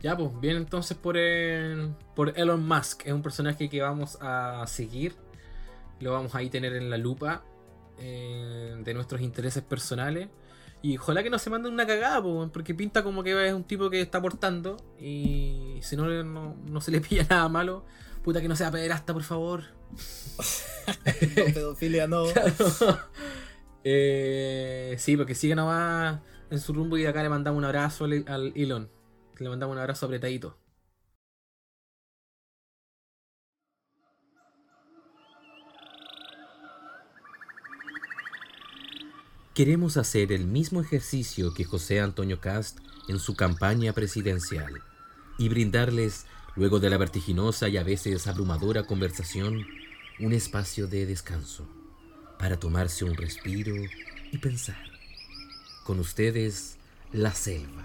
Ya, 0.00 0.16
pues, 0.16 0.30
bien 0.40 0.56
entonces 0.56 0.96
por, 0.96 1.16
el- 1.16 1.92
por 2.14 2.38
Elon 2.38 2.66
Musk. 2.66 3.02
Es 3.06 3.12
un 3.12 3.22
personaje 3.22 3.68
que 3.68 3.82
vamos 3.82 4.16
a 4.20 4.64
seguir. 4.68 5.14
Lo 6.00 6.12
vamos 6.12 6.34
a 6.34 6.38
ahí 6.38 6.50
tener 6.50 6.74
en 6.74 6.90
la 6.90 6.96
lupa 6.96 7.44
eh, 7.98 8.76
de 8.78 8.94
nuestros 8.94 9.20
intereses 9.20 9.62
personales. 9.62 10.28
Y 10.80 10.96
ojalá 10.96 11.22
que 11.24 11.30
no 11.30 11.38
se 11.38 11.50
manden 11.50 11.72
una 11.72 11.86
cagada, 11.86 12.22
po, 12.22 12.48
porque 12.52 12.72
pinta 12.74 13.02
como 13.02 13.24
que 13.24 13.48
es 13.48 13.52
un 13.52 13.64
tipo 13.64 13.90
que 13.90 14.00
está 14.00 14.18
aportando. 14.18 14.76
Y 15.00 15.78
si 15.82 15.96
no, 15.96 16.06
no, 16.22 16.54
no 16.54 16.80
se 16.80 16.90
le 16.90 17.00
pilla 17.02 17.26
nada 17.28 17.48
malo, 17.48 17.84
puta 18.22 18.40
que 18.40 18.48
no 18.48 18.56
sea 18.56 18.70
pederasta, 18.70 19.12
por 19.12 19.22
favor. 19.22 19.64
No, 20.88 21.44
pedofilia 21.52 22.06
no. 22.06 22.24
Eh, 23.84 24.96
sí, 24.98 25.16
porque 25.16 25.34
sigue 25.34 25.54
nomás 25.54 26.20
en 26.50 26.58
su 26.58 26.72
rumbo 26.74 26.98
y 26.98 27.02
de 27.02 27.08
acá 27.08 27.22
le 27.22 27.28
mandamos 27.28 27.58
un 27.58 27.64
abrazo 27.64 28.04
al, 28.04 28.24
al 28.26 28.52
Elon. 28.54 28.90
Le 29.38 29.48
mandamos 29.48 29.74
un 29.74 29.80
abrazo 29.80 30.06
apretadito. 30.06 30.57
Queremos 39.58 39.96
hacer 39.96 40.30
el 40.30 40.46
mismo 40.46 40.80
ejercicio 40.80 41.52
que 41.52 41.64
José 41.64 41.98
Antonio 41.98 42.40
Cast 42.40 42.78
en 43.08 43.18
su 43.18 43.34
campaña 43.34 43.92
presidencial 43.92 44.72
y 45.36 45.48
brindarles, 45.48 46.26
luego 46.54 46.78
de 46.78 46.88
la 46.88 46.96
vertiginosa 46.96 47.68
y 47.68 47.76
a 47.76 47.82
veces 47.82 48.28
abrumadora 48.28 48.84
conversación, 48.84 49.66
un 50.20 50.32
espacio 50.32 50.86
de 50.86 51.06
descanso 51.06 51.66
para 52.38 52.60
tomarse 52.60 53.04
un 53.04 53.16
respiro 53.16 53.74
y 54.30 54.38
pensar. 54.38 54.78
Con 55.82 55.98
ustedes, 55.98 56.76
la 57.10 57.34
selva. 57.34 57.84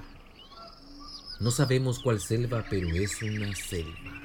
No 1.40 1.50
sabemos 1.50 1.98
cuál 1.98 2.20
selva, 2.20 2.68
pero 2.70 2.88
es 2.90 3.20
una 3.24 3.56
selva. 3.56 4.23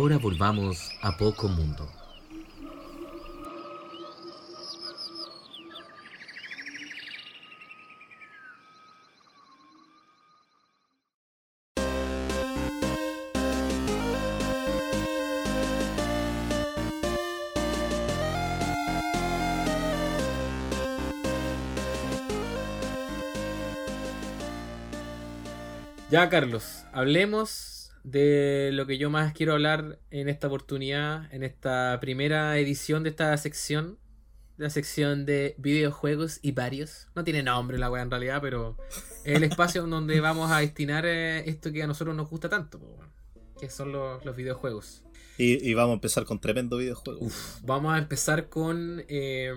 Ahora 0.00 0.16
volvamos 0.16 0.92
a 1.02 1.18
Poco 1.18 1.46
Mundo. 1.46 1.86
Ya, 26.08 26.30
Carlos, 26.30 26.86
hablemos 26.90 27.69
de 28.04 28.70
lo 28.72 28.86
que 28.86 28.98
yo 28.98 29.10
más 29.10 29.32
quiero 29.32 29.52
hablar 29.52 29.98
en 30.10 30.28
esta 30.28 30.46
oportunidad, 30.46 31.32
en 31.34 31.42
esta 31.42 31.98
primera 32.00 32.58
edición 32.58 33.02
de 33.02 33.10
esta 33.10 33.36
sección. 33.36 33.98
La 34.56 34.68
sección 34.68 35.24
de 35.24 35.54
videojuegos 35.56 36.38
y 36.42 36.52
varios. 36.52 37.08
No 37.14 37.24
tiene 37.24 37.42
nombre 37.42 37.78
la 37.78 37.90
weá 37.90 38.02
en 38.02 38.10
realidad, 38.10 38.42
pero 38.42 38.76
es 39.24 39.36
el 39.36 39.42
espacio 39.42 39.86
donde 39.86 40.20
vamos 40.20 40.52
a 40.52 40.58
destinar 40.58 41.06
eh, 41.06 41.48
esto 41.48 41.72
que 41.72 41.82
a 41.82 41.86
nosotros 41.86 42.14
nos 42.14 42.28
gusta 42.28 42.50
tanto, 42.50 42.78
que 43.58 43.70
son 43.70 43.90
los, 43.90 44.22
los 44.22 44.36
videojuegos. 44.36 45.02
Y, 45.38 45.66
y 45.66 45.72
vamos 45.72 45.92
a 45.92 45.94
empezar 45.94 46.26
con 46.26 46.40
tremendo 46.40 46.76
videojuego. 46.76 47.20
Uf, 47.24 47.62
vamos 47.62 47.94
a 47.94 47.98
empezar 47.98 48.50
con. 48.50 49.02
eh, 49.08 49.50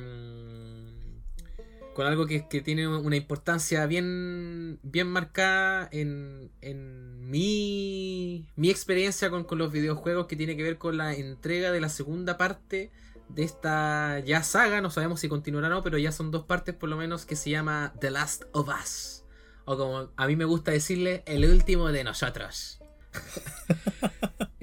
con 1.94 2.06
algo 2.06 2.26
que, 2.26 2.48
que 2.48 2.62
tiene 2.62 2.88
una 2.88 3.16
importancia 3.16 3.86
bien, 3.86 4.80
bien 4.84 5.08
marcada 5.08 5.88
en, 5.92 6.52
en 6.62 7.30
mi, 7.30 8.48
mi 8.56 8.70
experiencia 8.70 9.30
con, 9.30 9.44
con 9.44 9.58
los 9.58 9.72
videojuegos, 9.72 10.28
que 10.28 10.36
tiene 10.36 10.58
que 10.58 10.64
ver 10.64 10.78
con 10.78 10.98
la 10.98 11.14
entrega 11.14 11.72
de 11.72 11.82
la 11.82 11.90
segunda 11.90 12.38
parte 12.38 12.92
de 13.30 13.44
esta 13.44 14.20
ya 14.20 14.44
saga. 14.44 14.82
No 14.82 14.90
sabemos 14.90 15.20
si 15.20 15.30
continuará 15.30 15.68
o 15.68 15.70
no, 15.70 15.84
pero 15.84 15.98
ya 15.98 16.12
son 16.12 16.32
dos 16.32 16.46
partes 16.46 16.76
por 16.76 16.90
lo 16.90 16.98
menos 16.98 17.26
que 17.26 17.36
se 17.36 17.50
llama 17.50 17.94
The 18.00 18.12
Last 18.12 18.44
of 18.54 18.70
Us. 18.70 19.24
O 19.66 19.78
como 19.78 20.10
a 20.16 20.28
mí 20.28 20.36
me 20.36 20.46
gusta 20.46 20.72
decirle, 20.72 21.24
el 21.26 21.46
último 21.46 21.92
de 21.92 22.04
nosotros. 22.04 22.80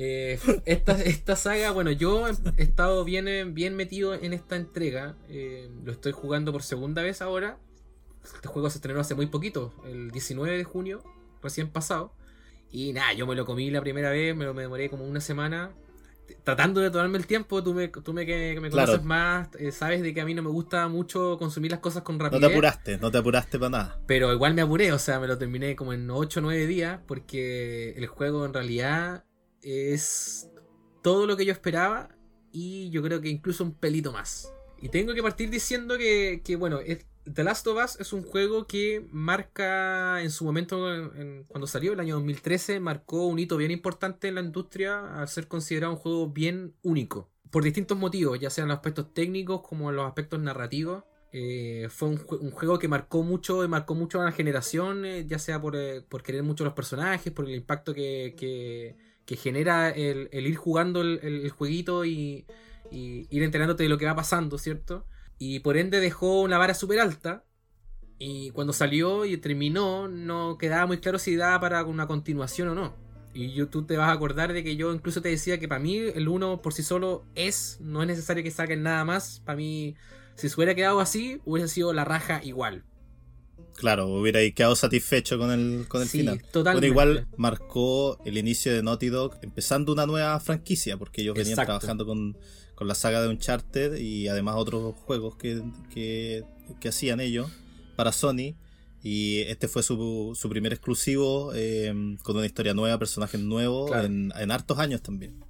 Eh, 0.02 0.38
esta, 0.64 0.92
esta 1.02 1.36
saga, 1.36 1.72
bueno, 1.72 1.90
yo 1.92 2.26
he 2.28 2.62
estado 2.62 3.04
bien, 3.04 3.52
bien 3.54 3.76
metido 3.76 4.14
en 4.14 4.32
esta 4.32 4.56
entrega. 4.56 5.16
eh, 5.28 5.68
lo 5.84 5.92
estoy 5.92 6.12
jugando 6.12 6.52
por 6.52 6.62
segunda 6.62 7.02
vez 7.02 7.20
ahora. 7.22 7.58
Este 8.24 8.48
juego 8.48 8.70
se 8.70 8.78
estrenó 8.78 9.00
hace 9.00 9.14
muy 9.14 9.26
poquito, 9.26 9.74
el 9.84 10.10
19 10.10 10.56
de 10.56 10.64
junio, 10.64 11.02
recién 11.42 11.68
pasado. 11.70 12.14
Y 12.70 12.92
nada, 12.92 13.12
yo 13.14 13.26
me 13.26 13.34
lo 13.34 13.44
comí 13.46 13.70
la 13.70 13.80
primera 13.80 14.10
vez, 14.10 14.36
me 14.36 14.44
lo 14.46 14.54
me 14.54 14.62
demoré 14.62 14.90
como 14.90 15.04
una 15.04 15.20
semana. 15.20 15.72
Tratando 16.44 16.80
de 16.80 16.90
tomarme 16.90 17.18
el 17.18 17.26
tiempo, 17.26 17.62
tú 17.62 17.74
me, 17.74 17.88
tú 17.88 18.12
me, 18.14 18.26
que, 18.26 18.52
que 18.54 18.60
me 18.60 18.70
Claro. 18.70 18.92
conoces 18.92 19.02
más, 19.04 19.48
eh, 19.58 19.72
sabes 19.72 20.02
de 20.02 20.14
que 20.14 20.20
a 20.20 20.24
mí 20.24 20.34
no 20.34 20.42
me 20.42 20.50
gusta 20.50 20.88
mucho 20.88 21.36
consumir 21.38 21.72
las 21.72 21.80
cosas 21.80 22.02
con 22.04 22.16
No 22.16 22.22
rapidez. 22.24 22.40
te 22.40 22.46
apuraste, 22.46 22.98
no 22.98 23.10
te 23.10 23.18
apuraste 23.18 23.58
para 23.58 23.70
nada. 23.70 24.00
Pero 24.06 24.32
igual 24.32 24.54
me 24.54 24.62
apuré, 24.62 24.92
o 24.92 24.98
sea, 24.98 25.20
me 25.20 25.28
lo 25.28 25.38
terminé 25.38 25.76
como 25.76 25.92
en 25.92 26.10
8 26.10 26.40
o 26.40 26.42
9 26.42 26.66
días, 26.66 27.00
porque 27.06 27.90
el 27.96 28.06
juego 28.08 28.44
en 28.44 28.52
realidad 28.54 29.24
es 29.62 30.48
todo 31.02 31.26
lo 31.26 31.36
que 31.36 31.44
yo 31.44 31.52
esperaba 31.52 32.08
y 32.52 32.90
yo 32.90 33.02
creo 33.02 33.20
que 33.20 33.28
incluso 33.28 33.64
un 33.64 33.74
pelito 33.74 34.12
más. 34.12 34.52
Y 34.82 34.88
tengo 34.88 35.14
que 35.14 35.22
partir 35.22 35.50
diciendo 35.50 35.98
que, 35.98 36.40
que, 36.44 36.56
bueno, 36.56 36.80
The 37.32 37.44
Last 37.44 37.66
of 37.66 37.78
Us 37.84 38.00
es 38.00 38.12
un 38.12 38.22
juego 38.22 38.66
que 38.66 39.06
marca 39.12 40.22
en 40.22 40.30
su 40.30 40.44
momento, 40.44 40.92
en- 41.14 41.44
cuando 41.44 41.66
salió, 41.66 41.92
el 41.92 42.00
año 42.00 42.14
2013, 42.16 42.80
marcó 42.80 43.26
un 43.26 43.38
hito 43.38 43.56
bien 43.56 43.70
importante 43.70 44.28
en 44.28 44.36
la 44.36 44.40
industria 44.40 45.20
al 45.20 45.28
ser 45.28 45.46
considerado 45.46 45.92
un 45.92 45.98
juego 45.98 46.28
bien 46.30 46.74
único. 46.82 47.30
Por 47.50 47.62
distintos 47.64 47.98
motivos, 47.98 48.38
ya 48.40 48.48
sean 48.48 48.68
los 48.68 48.76
aspectos 48.76 49.12
técnicos 49.12 49.60
como 49.62 49.92
los 49.92 50.06
aspectos 50.06 50.40
narrativos. 50.40 51.04
Eh, 51.32 51.88
fue 51.90 52.08
un, 52.08 52.20
un 52.40 52.50
juego 52.50 52.78
que 52.78 52.88
marcó 52.88 53.22
mucho, 53.22 53.66
marcó 53.68 53.94
mucho 53.94 54.20
a 54.20 54.24
la 54.24 54.32
generación, 54.32 55.04
eh, 55.04 55.26
ya 55.26 55.38
sea 55.38 55.60
por, 55.60 55.76
eh, 55.76 56.00
por 56.08 56.22
querer 56.22 56.42
mucho 56.42 56.64
los 56.64 56.72
personajes, 56.72 57.32
por 57.32 57.44
el 57.48 57.54
impacto 57.54 57.92
que, 57.94 58.34
que- 58.36 58.96
que 59.30 59.36
genera 59.36 59.90
el, 59.90 60.28
ir 60.32 60.56
jugando 60.56 61.02
el, 61.02 61.50
jueguito 61.50 62.04
y, 62.04 62.46
y 62.90 63.28
ir 63.30 63.44
enterándote 63.44 63.84
de 63.84 63.88
lo 63.88 63.96
que 63.96 64.06
va 64.06 64.16
pasando, 64.16 64.58
¿cierto? 64.58 65.06
Y 65.38 65.60
por 65.60 65.76
ende 65.76 66.00
dejó 66.00 66.40
una 66.40 66.58
vara 66.58 66.74
súper 66.74 66.98
alta. 66.98 67.44
Y 68.18 68.50
cuando 68.50 68.72
salió 68.72 69.24
y 69.24 69.36
terminó, 69.36 70.08
no 70.08 70.58
quedaba 70.58 70.84
muy 70.86 70.98
claro 70.98 71.20
si 71.20 71.36
daba 71.36 71.60
para 71.60 71.84
una 71.84 72.08
continuación 72.08 72.70
o 72.70 72.74
no. 72.74 72.96
Y 73.32 73.52
yo, 73.52 73.68
tú 73.68 73.84
te 73.86 73.96
vas 73.96 74.08
a 74.08 74.12
acordar 74.14 74.52
de 74.52 74.64
que 74.64 74.74
yo 74.74 74.92
incluso 74.92 75.22
te 75.22 75.28
decía 75.28 75.60
que 75.60 75.68
para 75.68 75.80
mí 75.80 75.96
el 75.96 76.26
1 76.26 76.60
por 76.60 76.72
sí 76.72 76.82
solo 76.82 77.24
es, 77.36 77.78
no 77.80 78.02
es 78.02 78.08
necesario 78.08 78.42
que 78.42 78.50
saquen 78.50 78.82
nada 78.82 79.04
más. 79.04 79.42
Para 79.44 79.58
mí, 79.58 79.94
si 80.34 80.48
se 80.48 80.56
hubiera 80.56 80.74
quedado 80.74 80.98
así, 80.98 81.40
hubiese 81.44 81.68
sido 81.68 81.92
la 81.92 82.04
raja 82.04 82.40
igual. 82.42 82.84
Claro, 83.76 84.06
hubiera 84.08 84.40
quedado 84.50 84.76
satisfecho 84.76 85.38
con 85.38 85.50
el, 85.50 85.86
con 85.88 86.02
el 86.02 86.08
Sí, 86.08 86.18
final. 86.18 86.42
totalmente. 86.52 86.90
Bueno, 86.92 87.12
igual 87.12 87.28
marcó 87.36 88.18
el 88.24 88.36
inicio 88.38 88.72
de 88.74 88.82
Naughty 88.82 89.08
Dog 89.08 89.38
empezando 89.42 89.92
una 89.92 90.06
nueva 90.06 90.38
franquicia, 90.40 90.96
porque 90.96 91.22
ellos 91.22 91.34
venían 91.36 91.56
trabajando 91.56 92.04
con, 92.06 92.36
con 92.74 92.88
la 92.88 92.94
saga 92.94 93.22
de 93.22 93.28
Uncharted 93.28 93.96
y 93.96 94.28
además 94.28 94.56
otros 94.58 94.94
juegos 95.06 95.36
que, 95.36 95.62
que, 95.92 96.44
que 96.80 96.88
hacían 96.88 97.20
ellos 97.20 97.50
para 97.96 98.12
Sony. 98.12 98.54
Y 99.02 99.38
este 99.42 99.66
fue 99.66 99.82
su, 99.82 100.36
su 100.38 100.48
primer 100.50 100.74
exclusivo 100.74 101.52
eh, 101.54 101.90
con 102.22 102.36
una 102.36 102.44
historia 102.44 102.74
nueva, 102.74 102.98
personajes 102.98 103.40
nuevos, 103.40 103.90
Claro. 103.90 104.04
en, 104.06 104.30
en 104.38 104.50
hartos 104.50 104.78
años 104.78 105.00
también. 105.00 105.42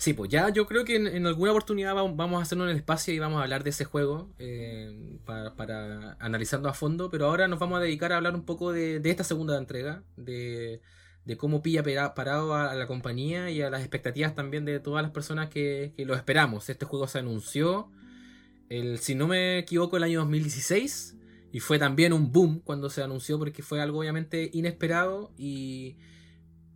Sí, 0.00 0.12
pues 0.14 0.30
ya 0.30 0.48
yo 0.50 0.66
creo 0.66 0.84
que 0.84 0.94
en, 0.96 1.08
en 1.08 1.26
alguna 1.26 1.50
oportunidad 1.50 1.96
va- 1.96 2.04
vamos 2.12 2.38
a 2.38 2.42
hacerlo 2.42 2.64
en 2.64 2.70
el 2.70 2.76
espacio 2.76 3.12
y 3.12 3.18
vamos 3.18 3.40
a 3.40 3.42
hablar 3.42 3.64
de 3.64 3.70
ese 3.70 3.84
juego 3.84 4.32
eh, 4.38 5.18
para, 5.24 5.56
para 5.56 6.16
analizarlo 6.20 6.68
a 6.68 6.74
fondo, 6.74 7.10
pero 7.10 7.26
ahora 7.26 7.48
nos 7.48 7.58
vamos 7.58 7.78
a 7.78 7.82
dedicar 7.82 8.12
a 8.12 8.16
hablar 8.16 8.34
un 8.36 8.44
poco 8.44 8.72
de, 8.72 9.00
de 9.00 9.10
esta 9.10 9.24
segunda 9.24 9.58
entrega, 9.58 10.04
de, 10.16 10.82
de 11.24 11.36
cómo 11.36 11.62
pilla 11.62 11.82
parado 12.14 12.54
a, 12.54 12.70
a 12.70 12.74
la 12.76 12.86
compañía 12.86 13.50
y 13.50 13.60
a 13.60 13.70
las 13.70 13.80
expectativas 13.80 14.36
también 14.36 14.64
de 14.64 14.78
todas 14.78 15.02
las 15.02 15.10
personas 15.10 15.48
que, 15.48 15.92
que 15.96 16.04
lo 16.06 16.14
esperamos. 16.14 16.68
Este 16.70 16.84
juego 16.86 17.08
se 17.08 17.18
anunció, 17.18 17.90
el, 18.68 18.98
si 18.98 19.14
no 19.14 19.26
me 19.26 19.58
equivoco, 19.58 19.96
el 19.96 20.02
año 20.04 20.20
2016 20.20 21.16
y 21.52 21.60
fue 21.60 21.78
también 21.78 22.12
un 22.12 22.30
boom 22.32 22.60
cuando 22.60 22.90
se 22.90 23.02
anunció 23.02 23.38
porque 23.38 23.62
fue 23.62 23.80
algo 23.80 24.00
obviamente 24.00 24.50
inesperado 24.52 25.32
y 25.38 25.96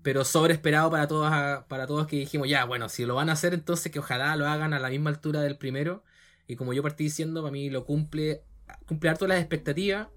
pero 0.03 0.25
sobreesperado 0.25 0.91
para 0.91 1.07
todos 1.07 1.31
para 1.69 1.87
todos 1.87 2.07
que 2.07 2.17
dijimos 2.17 2.49
ya 2.49 2.65
bueno 2.65 2.89
si 2.89 3.05
lo 3.05 3.15
van 3.15 3.31
a 3.31 3.35
hacer 3.35 3.55
entonces 3.55 3.93
que 3.93 4.01
ojalá 4.01 4.35
lo 4.37 4.47
hagan 4.47 4.75
a 4.75 4.79
la 4.79 4.91
misma 4.91 5.11
altura 5.11 5.41
del 5.41 5.57
primero. 5.57 6.05
Y 6.49 6.57
como 6.57 6.73
yo 6.73 6.83
partí 6.83 7.05
diciendo 7.05 7.43
para 7.43 7.53
mí 7.53 7.71
lo 7.71 7.85
cumple 7.85 8.43
cumple 8.87 9.11
harto 9.11 9.27
las 9.27 9.39
expectativas. 9.39 10.09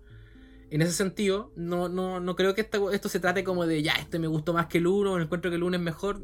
En 0.72 0.82
ese 0.82 0.94
sentido 0.94 1.52
no, 1.56 1.90
no, 1.90 2.20
no 2.20 2.36
creo 2.36 2.56
que 2.56 2.62
esto, 2.62 2.92
esto 2.92 3.10
se 3.10 3.20
trate 3.20 3.44
como 3.44 3.66
de 3.68 3.84
ya 3.84 3.94
este 3.94 4.20
me 4.20 4.28
gustó 4.28 4.54
más 4.54 4.66
que 4.68 4.80
el 4.80 4.88
1 4.88 5.22
encuentro 5.22 5.52
que 5.52 5.58
el 5.58 5.64
1 5.64 5.78
es 5.78 5.84
mejor. 5.84 6.22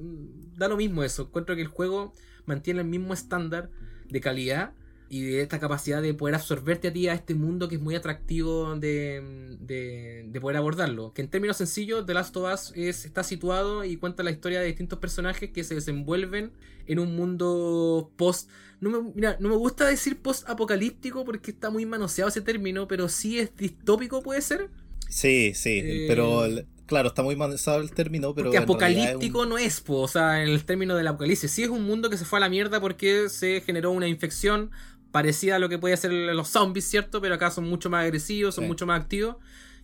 Da 0.58 0.68
lo 0.68 0.78
mismo 0.78 1.04
eso 1.04 1.24
encuentro 1.24 1.56
que 1.56 1.62
el 1.62 1.68
juego 1.68 2.14
mantiene 2.46 2.82
el 2.82 2.88
mismo 2.88 3.14
estándar 3.14 3.70
de 4.10 4.20
calidad 4.20 4.74
y 5.12 5.22
de 5.24 5.42
esta 5.42 5.60
capacidad 5.60 6.02
de 6.02 6.14
poder 6.14 6.36
absorberte 6.36 6.88
a 6.88 6.94
ti 6.94 7.08
a 7.10 7.14
este 7.14 7.36
mundo 7.36 7.68
que 7.68 7.76
es 7.76 7.82
muy 7.82 7.96
atractivo 7.96 8.76
de, 8.78 9.58
de, 9.60 10.24
de 10.28 10.42
poder 10.42 10.56
abordarlo. 10.58 11.12
Que 11.14 11.22
en 11.22 11.28
términos 11.30 11.58
sencillos, 11.58 12.06
The 12.06 12.14
Last 12.14 12.36
of 12.38 12.54
Us 12.54 12.72
es, 12.76 13.06
está 13.06 13.24
situado 13.24 13.84
y 13.84 13.98
cuenta 13.98 14.24
la 14.24 14.32
historia 14.32 14.62
de 14.62 14.68
distintos 14.68 15.00
personajes 15.00 15.52
que 15.52 15.64
se 15.66 15.76
desenvuelven 15.76 16.54
en 16.88 17.00
un 17.00 17.16
mundo 17.16 18.12
post. 18.16 18.50
No 18.80 18.90
me, 18.90 19.12
mira, 19.14 19.38
no 19.42 19.50
me 19.50 19.56
gusta 19.58 19.86
decir 19.86 20.22
post 20.22 20.50
apocalíptico 20.50 21.26
porque 21.26 21.52
está 21.52 21.70
muy 21.70 21.86
manoseado 21.86 22.30
ese 22.30 22.42
término, 22.42 22.88
pero 22.88 23.10
sí 23.10 23.38
es 23.38 23.56
distópico, 23.56 24.24
puede 24.24 24.42
ser. 24.42 24.70
Sí, 25.10 25.54
sí, 25.54 25.82
Eh, 25.84 26.06
pero 26.08 26.44
claro, 26.86 27.10
está 27.10 27.22
muy 27.24 27.36
manejado 27.36 27.82
el 27.82 27.92
término, 27.92 28.34
pero 28.34 28.46
Porque 28.46 28.58
es 28.58 28.62
un- 28.62 28.64
apocalíptico 28.64 29.46
no 29.46 29.58
es, 29.58 29.82
po, 29.82 30.00
o 30.02 30.08
sea, 30.08 30.42
en 30.44 30.50
el 30.50 30.64
término 30.66 30.96
del 30.96 31.08
apocalipsis. 31.08 31.52
Sí 31.52 31.64
es 31.64 31.70
un 31.70 31.84
mundo 31.84 32.10
que 32.10 32.18
se 32.18 32.26
fue 32.26 32.40
a 32.40 32.42
la 32.42 32.50
mierda 32.50 32.80
porque 32.80 33.30
se 33.30 33.62
generó 33.62 33.92
una 33.92 34.08
infección 34.08 34.72
parecida 35.12 35.58
a 35.58 35.60
lo 35.60 35.70
que 35.70 35.78
puede 35.78 35.96
ser 35.98 36.12
los 36.12 36.48
zombies, 36.50 36.86
¿cierto? 36.86 37.22
Pero 37.22 37.36
acá 37.36 37.52
son 37.52 37.66
mucho 37.70 37.90
más 37.90 38.04
agresivos, 38.04 38.56
son 38.56 38.64
Sí. 38.66 38.68
mucho 38.70 38.86
más 38.86 39.02
activos. 39.02 39.36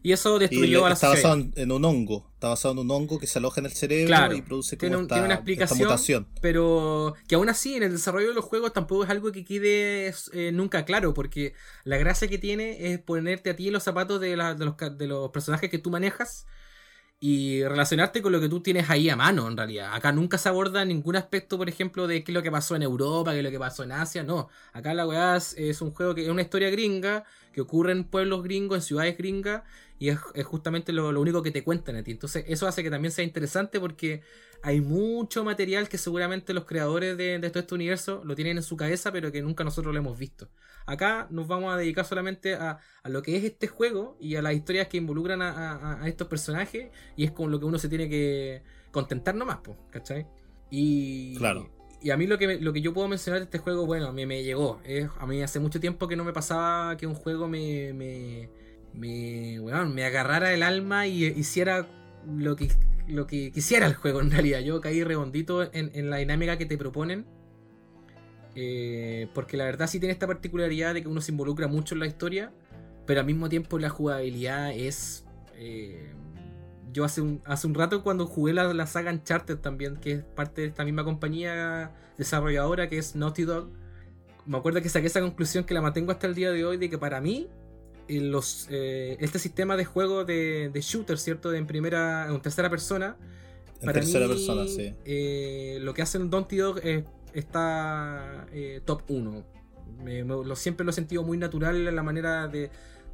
Y 0.04 0.12
eso 0.12 0.38
destruyó 0.38 0.86
a 0.86 0.90
la 0.90 0.94
está 0.94 1.08
sociedad. 1.10 1.36
basado 1.38 1.52
en, 1.56 1.72
un 1.72 1.84
hongo, 1.84 2.30
está 2.36 2.50
basado 2.50 2.74
en 2.76 2.80
un 2.82 2.92
hongo 2.92 3.18
que 3.20 3.26
se 3.26 3.40
aloja 3.40 3.60
en 3.62 3.66
el 3.66 3.72
cerebro 3.74 4.08
Claro, 4.08 4.36
y 4.36 4.42
produce 4.44 4.78
como 4.78 4.80
tiene, 4.82 4.96
un- 4.98 5.02
esta, 5.04 5.16
tiene 5.16 5.26
una 5.26 5.34
esta 5.34 5.42
explicación, 5.42 5.80
mutación. 5.80 6.28
pero 6.40 7.16
que 7.28 7.34
aún 7.36 7.50
así 7.50 7.76
en 7.76 7.84
el 7.84 7.92
desarrollo 7.92 8.28
de 8.30 8.36
los 8.36 8.46
juegos 8.46 8.72
tampoco 8.74 9.04
es 9.04 9.10
algo 9.10 9.32
que 9.32 9.44
quede 9.44 10.14
eh, 10.34 10.52
nunca 10.54 10.86
claro, 10.86 11.14
porque 11.16 11.56
la 11.84 11.98
gracia 11.98 12.28
que 12.28 12.38
tiene 12.38 12.94
es 12.94 13.00
ponerte 13.00 13.50
a 13.50 13.56
ti 13.56 13.68
en 13.68 13.74
los 13.74 13.84
zapatos 13.84 14.22
de, 14.22 14.38
la- 14.38 14.54
de 14.54 14.66
los, 14.66 14.76
de 14.98 15.08
los 15.08 15.32
personajes 15.32 15.70
que 15.70 15.80
tú 15.80 15.90
manejas 15.90 16.46
y 17.20 17.64
relacionarte 17.64 18.22
con 18.22 18.32
lo 18.32 18.40
que 18.40 18.48
tú 18.48 18.62
tienes 18.62 18.90
ahí 18.90 19.10
a 19.10 19.16
mano, 19.16 19.48
en 19.48 19.58
realidad. 19.58 19.94
Acá 19.94 20.12
nunca 20.12 20.38
se 20.38 20.50
aborda 20.50 20.86
ningún 20.86 21.16
aspecto, 21.16 21.58
por 21.58 21.68
ejemplo, 21.68 22.06
de 22.06 22.24
qué 22.24 22.32
es 22.32 22.34
lo 22.34 22.44
que 22.44 22.52
pasó 22.52 22.76
en 22.76 22.84
Europa, 22.84 23.32
qué 23.32 23.40
es 23.40 23.44
lo 23.44 23.50
que 23.50 23.58
pasó 23.58 23.84
en 23.84 23.92
Asia, 23.92 24.24
no. 24.24 24.50
Acá 24.74 24.94
la 24.94 25.08
weá 25.08 25.36
es, 25.36 25.82
un 25.82 25.92
juego 25.92 26.14
que 26.14 26.24
es 26.24 26.30
una 26.30 26.44
historia 26.44 26.70
gringa, 26.70 27.24
que 27.54 27.62
ocurre 27.62 27.92
en 27.92 28.04
pueblos 28.04 28.44
gringos, 28.44 28.78
en 28.78 28.82
ciudades 28.84 29.18
gringas, 29.18 29.64
y 29.98 30.10
es, 30.10 30.20
es 30.36 30.46
justamente 30.46 30.94
lo, 30.94 31.12
lo 31.12 31.20
único 31.20 31.42
que 31.42 31.50
te 31.50 31.64
cuentan 31.64 31.96
a 31.96 32.04
ti. 32.04 32.12
Entonces, 32.12 32.46
eso 32.48 32.68
hace 32.68 32.84
que 32.84 32.92
también 32.92 33.12
sea 33.12 33.24
interesante 33.24 33.80
porque 33.80 34.22
hay 34.64 34.82
mucho 34.82 35.44
material 35.44 35.88
que 35.90 35.98
seguramente 35.98 36.54
los 36.54 36.66
creadores 36.66 37.18
de, 37.18 37.40
de 37.40 37.50
todo 37.50 37.60
este 37.62 37.76
universo 37.76 38.22
lo 38.26 38.36
tienen 38.36 38.58
en 38.58 38.64
su 38.64 38.76
cabeza, 38.78 39.12
pero 39.12 39.32
que 39.32 39.42
nunca 39.42 39.64
nosotros 39.64 39.94
lo 39.94 40.00
hemos 40.00 40.18
visto. 40.18 40.50
Acá 40.86 41.28
nos 41.30 41.48
vamos 41.48 41.74
a 41.74 41.78
dedicar 41.78 42.06
solamente 42.06 42.54
a, 42.56 42.80
a 43.04 43.10
lo 43.10 43.22
que 43.22 43.36
es 43.38 43.44
este 43.44 43.68
juego 43.68 44.18
y 44.20 44.36
a 44.36 44.42
las 44.42 44.54
historias 44.54 44.88
que 44.88 44.98
involucran 44.98 45.42
a, 45.42 45.52
a- 45.76 46.04
a 46.04 46.08
estos 46.08 46.28
personajes, 46.28 46.90
y 47.16 47.24
es 47.26 47.32
con 47.32 47.52
lo 47.52 47.60
que 47.60 47.66
uno 47.66 47.78
se 47.80 47.90
tiene 47.90 48.10
que 48.10 48.62
contentar 48.92 49.36
nomás, 49.36 49.58
po, 49.58 49.78
¿cachai? 49.92 50.26
Y, 50.70 51.36
Claro. 51.38 51.70
y 52.02 52.10
a 52.12 52.18
mí 52.18 52.28
lo 52.28 52.38
que, 52.38 52.48
me- 52.48 52.60
lo 52.60 52.74
que 52.74 52.82
yo 52.82 52.94
puedo 52.94 53.08
mencionar 53.08 53.40
de 53.40 53.46
este 53.46 53.58
juego, 53.60 53.86
bueno, 53.86 54.12
me, 54.14 54.26
me 54.26 54.44
llegó. 54.44 54.82
Es, 54.86 55.08
a 55.20 55.26
mí 55.28 55.42
hace 55.42 55.60
mucho 55.60 55.80
tiempo 55.80 56.08
que 56.08 56.16
no 56.16 56.24
me 56.24 56.34
pasaba 56.34 56.98
que 56.98 57.08
un 57.08 57.16
juego 57.16 57.48
me, 57.48 57.94
me, 57.94 58.50
me, 58.94 59.60
weón, 59.60 59.94
me 59.94 60.06
agarrara 60.06 60.54
el 60.54 60.64
alma 60.64 61.08
y 61.08 61.26
hiciera 61.26 61.88
lo 62.26 62.56
que, 62.56 62.70
lo 63.08 63.28
que 63.28 63.52
quisiera 63.52 63.86
el 63.86 63.96
juego 63.96 64.22
en 64.22 64.32
realidad. 64.32 64.60
Yo 64.60 64.82
caí 64.82 65.04
redondito 65.04 65.70
en, 65.74 66.10
la 66.10 66.18
dinámica 66.18 66.58
que 66.58 66.66
te 66.66 66.78
proponen. 66.78 67.26
Eh, 68.56 69.28
porque 69.36 69.56
la 69.56 69.66
verdad 69.66 69.88
sí 69.88 70.00
tiene 70.00 70.14
esta 70.14 70.26
particularidad 70.26 70.96
de 70.96 71.04
que 71.04 71.08
uno 71.08 71.22
se 71.22 71.32
involucra 71.32 71.68
mucho 71.68 71.94
en 71.94 72.00
la 72.00 72.08
historia, 72.08 72.52
pero 73.06 73.20
al 73.20 73.26
mismo 73.26 73.50
tiempo 73.50 73.78
la 73.78 73.90
jugabilidad 73.90 74.72
es... 74.72 75.26
eh, 75.56 76.12
yo 76.92 77.04
hace 77.04 77.22
un, 77.22 77.42
hace 77.46 77.68
un 77.68 77.76
rato 77.76 78.02
cuando 78.02 78.26
jugué 78.26 78.54
la, 78.54 78.74
la 78.74 78.88
saga 78.88 79.12
Uncharted 79.12 79.58
también, 79.58 79.98
que 79.98 80.14
es 80.14 80.24
parte 80.24 80.62
de 80.62 80.68
esta 80.68 80.84
misma 80.84 81.04
compañía 81.04 81.92
desarrolladora 82.18 82.90
que 82.90 82.98
es 82.98 83.16
Naughty 83.16 83.44
Dog, 83.44 83.70
me 84.48 84.58
acuerdo 84.58 84.82
que 84.82 84.90
saqué 84.90 85.08
esa 85.08 85.22
conclusión 85.22 85.66
que 85.66 85.74
la 85.74 85.82
mantengo 85.82 86.12
hasta 86.12 86.26
el 86.26 86.34
día 86.34 86.52
de 86.52 86.66
hoy, 86.66 86.78
de 86.78 86.90
que 86.90 86.98
para 86.98 87.20
mí 87.22 87.50
los, 88.10 88.68
eh, 88.72 89.18
este 89.20 89.40
sistema 89.40 89.76
de 89.78 89.86
juego 89.86 90.24
de, 90.26 90.70
de 90.74 90.82
shooter, 90.82 91.18
¿cierto? 91.18 91.54
En 91.54 91.68
primera, 91.68 92.28
en 92.30 92.42
tercera 92.42 92.70
persona, 92.70 93.18
En 93.80 93.86
para 93.88 93.94
tercera 93.94 94.28
mí, 94.28 94.34
persona, 94.34 94.68
sí. 94.68 94.94
eh, 95.06 95.78
lo 95.82 95.94
que 95.94 96.02
hacen 96.02 96.30
Naughty 96.30 96.58
Dog 96.58 96.80
es- 96.84 97.04
está 97.34 98.48
eh, 98.52 98.82
top 98.86 99.04
1. 99.10 99.46
Me- 100.04 100.24
me- 100.24 100.44
lo, 100.46 100.56
siempre 100.56 100.84
lo 100.86 100.92
he 100.92 100.94
sentido 100.94 101.24
muy 101.24 101.38
natural 101.38 101.88
en 101.88 101.96
la 101.96 102.04
manera 102.04 102.48
de, 102.48 102.70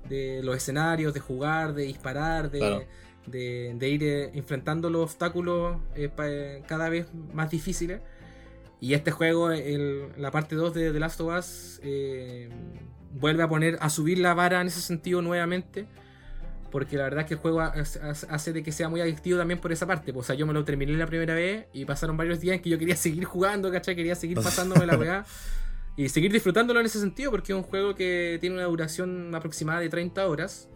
de 0.10 0.42
los 0.44 0.56
escenarios, 0.56 1.14
de 1.14 1.20
jugar, 1.20 1.74
de 1.74 1.84
disparar, 1.84 2.52
de, 2.52 2.60
Claro. 2.60 2.84
de, 3.28 3.74
de 3.78 3.90
ir 3.90 4.04
eh, 4.04 4.32
enfrentando 4.34 4.90
los 4.90 5.04
obstáculos 5.04 5.78
eh, 5.96 6.10
eh, 6.24 6.64
cada 6.68 6.90
vez 6.90 7.08
más 7.34 7.50
difíciles. 7.52 8.02
Y 8.82 8.94
este 8.96 9.12
juego, 9.12 9.52
el- 9.52 10.10
la 10.18 10.30
parte 10.32 10.56
2 10.56 10.74
de 10.74 10.92
The 10.92 11.00
Last 11.00 11.22
of 11.22 11.38
Us, 11.38 11.80
eh, 11.84 12.50
vuelve 13.14 13.44
a 13.44 13.48
poner, 13.48 13.78
a 13.82 13.90
subir 13.90 14.20
la 14.20 14.34
vara 14.34 14.62
en 14.62 14.68
ese 14.68 14.82
sentido 14.82 15.22
nuevamente. 15.22 15.88
Porque 16.72 16.98
la 16.98 17.04
verdad 17.04 17.20
es 17.22 17.28
que 17.28 17.34
el 17.36 17.40
juego 17.40 17.62
hace 17.62 18.52
de 18.52 18.64
que 18.64 18.72
sea 18.72 18.90
muy 18.90 19.00
adictivo 19.00 19.38
también 19.38 19.60
por 19.62 19.72
esa 19.72 19.86
parte. 19.86 20.12
O 20.16 20.24
sea, 20.24 20.34
yo 20.36 20.48
me 20.48 20.54
lo 20.54 20.64
terminé 20.64 20.94
la 20.94 21.06
primera 21.06 21.36
vez 21.36 21.68
y 21.72 21.86
pasaron 21.86 22.18
varios 22.18 22.40
días 22.40 22.56
en 22.56 22.64
que 22.64 22.70
yo 22.72 22.80
quería 22.80 22.96
seguir 22.96 23.26
jugando, 23.26 23.72
¿cachai? 23.72 23.96
Quería 23.96 24.16
seguir 24.16 24.40
pasándome 24.42 24.86
la 24.88 24.98
weá. 24.98 25.26
Y 25.96 26.10
seguir 26.10 26.32
disfrutándolo 26.32 26.80
en 26.80 26.88
ese 26.88 27.00
sentido, 27.00 27.30
porque 27.30 27.52
es 27.52 27.56
un 27.56 27.62
juego 27.64 27.94
que 27.94 28.40
tiene 28.42 28.56
una 28.56 28.66
duración 28.66 29.36
aproximada 29.36 29.82
de 29.82 29.90
30 29.90 30.28
horas. 30.28 30.68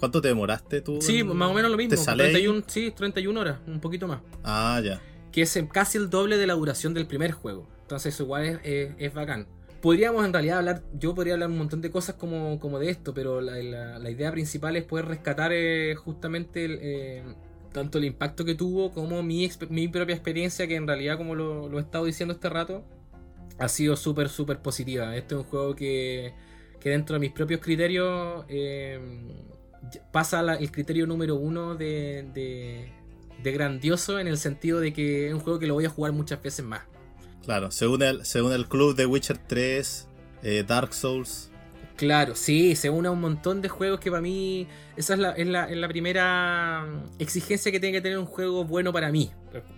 ¿Cuánto 0.00 0.20
te 0.20 0.26
demoraste 0.28 0.80
tú? 0.80 1.00
Sí, 1.00 1.20
en- 1.20 1.36
más 1.36 1.48
o 1.50 1.54
menos 1.54 1.70
lo 1.70 1.76
mismo. 1.76 1.90
¿Te 1.90 1.96
sale 1.98 2.24
ahí? 2.24 2.32
31, 2.32 2.64
sí, 2.66 2.90
31 2.90 3.40
horas, 3.40 3.58
un 3.68 3.78
poquito 3.80 4.08
más. 4.08 4.20
Ah, 4.42 4.80
ya. 4.84 5.00
que 5.30 5.42
es 5.42 5.58
casi 5.72 5.98
el 5.98 6.10
doble 6.10 6.36
de 6.38 6.46
la 6.48 6.54
duración 6.54 6.94
del 6.94 7.06
primer 7.06 7.30
juego. 7.30 7.68
Entonces 7.82 8.18
igual 8.18 8.44
es, 8.44 8.58
es- 8.64 8.90
es 8.98 9.14
bacán. 9.14 9.46
Podríamos 9.86 10.24
en 10.24 10.32
realidad 10.32 10.58
hablar, 10.58 10.82
yo 10.94 11.14
podría 11.14 11.34
hablar 11.34 11.48
un 11.48 11.58
montón 11.58 11.80
de 11.80 11.92
cosas 11.92 12.16
como, 12.16 12.58
como 12.58 12.80
de 12.80 12.90
esto, 12.90 13.14
pero 13.14 13.40
la, 13.40 14.10
idea 14.10 14.32
principal 14.32 14.74
es 14.74 14.82
poder 14.82 15.06
rescatar 15.06 15.52
eh, 15.54 15.94
justamente 15.94 16.66
eh, 16.68 17.22
tanto 17.72 17.98
el 17.98 18.06
impacto 18.06 18.44
que 18.44 18.56
tuvo 18.56 18.90
como 18.90 19.22
mi, 19.22 19.48
mi 19.70 19.86
propia 19.86 20.16
experiencia, 20.16 20.66
que 20.66 20.74
en 20.74 20.88
realidad 20.88 21.16
como 21.16 21.36
lo, 21.36 21.78
he 21.78 21.80
estado 21.80 22.04
diciendo 22.04 22.34
este 22.34 22.48
rato, 22.48 22.82
ha 23.60 23.68
sido 23.68 23.94
súper, 23.94 24.28
súper 24.28 24.58
positiva. 24.58 25.16
Este 25.16 25.36
es 25.36 25.42
un 25.42 25.46
juego 25.46 25.76
que, 25.76 26.34
que 26.80 26.90
dentro 26.90 27.14
de 27.14 27.20
mis 27.20 27.30
propios 27.30 27.60
criterios 27.60 28.44
eh, 28.48 28.98
pasa 30.10 30.42
la- 30.42 30.56
el 30.56 30.72
criterio 30.72 31.06
número 31.06 31.36
uno 31.36 31.76
de, 31.76 32.90
de 33.40 33.52
grandioso 33.52 34.18
en 34.18 34.26
el 34.26 34.38
sentido 34.38 34.80
de 34.80 34.92
que 34.92 35.28
es 35.28 35.32
un 35.32 35.38
juego 35.38 35.60
que 35.60 35.68
lo 35.68 35.74
voy 35.74 35.84
a 35.84 35.90
jugar 35.90 36.10
muchas 36.10 36.42
veces 36.42 36.64
más. 36.64 36.95
Claro, 37.46 37.70
según 37.70 38.02
el 38.02 38.66
club 38.66 38.96
de 38.96 39.06
Witcher 39.06 39.38
3, 39.38 40.08
eh, 40.42 40.64
Dark 40.66 40.92
Souls. 40.92 41.48
Claro, 41.94 42.34
sí, 42.34 42.74
se 42.74 42.90
une 42.90 43.08
un 43.08 43.20
montón 43.20 43.62
de 43.62 43.68
juegos 43.68 44.00
que 44.00 44.10
para 44.10 44.20
mí 44.20 44.66
esa 44.96 45.14
es 45.14 45.20
la, 45.20 45.30
es 45.30 45.46
la, 45.46 45.70
es 45.70 45.76
la 45.76 45.86
primera 45.86 46.84
exigencia 47.20 47.70
que 47.70 47.78
tiene 47.78 47.96
que 47.96 48.02
tener 48.02 48.18
un 48.18 48.26
juego 48.26 48.64
bueno 48.64 48.92
para 48.92 49.12
mí. 49.12 49.30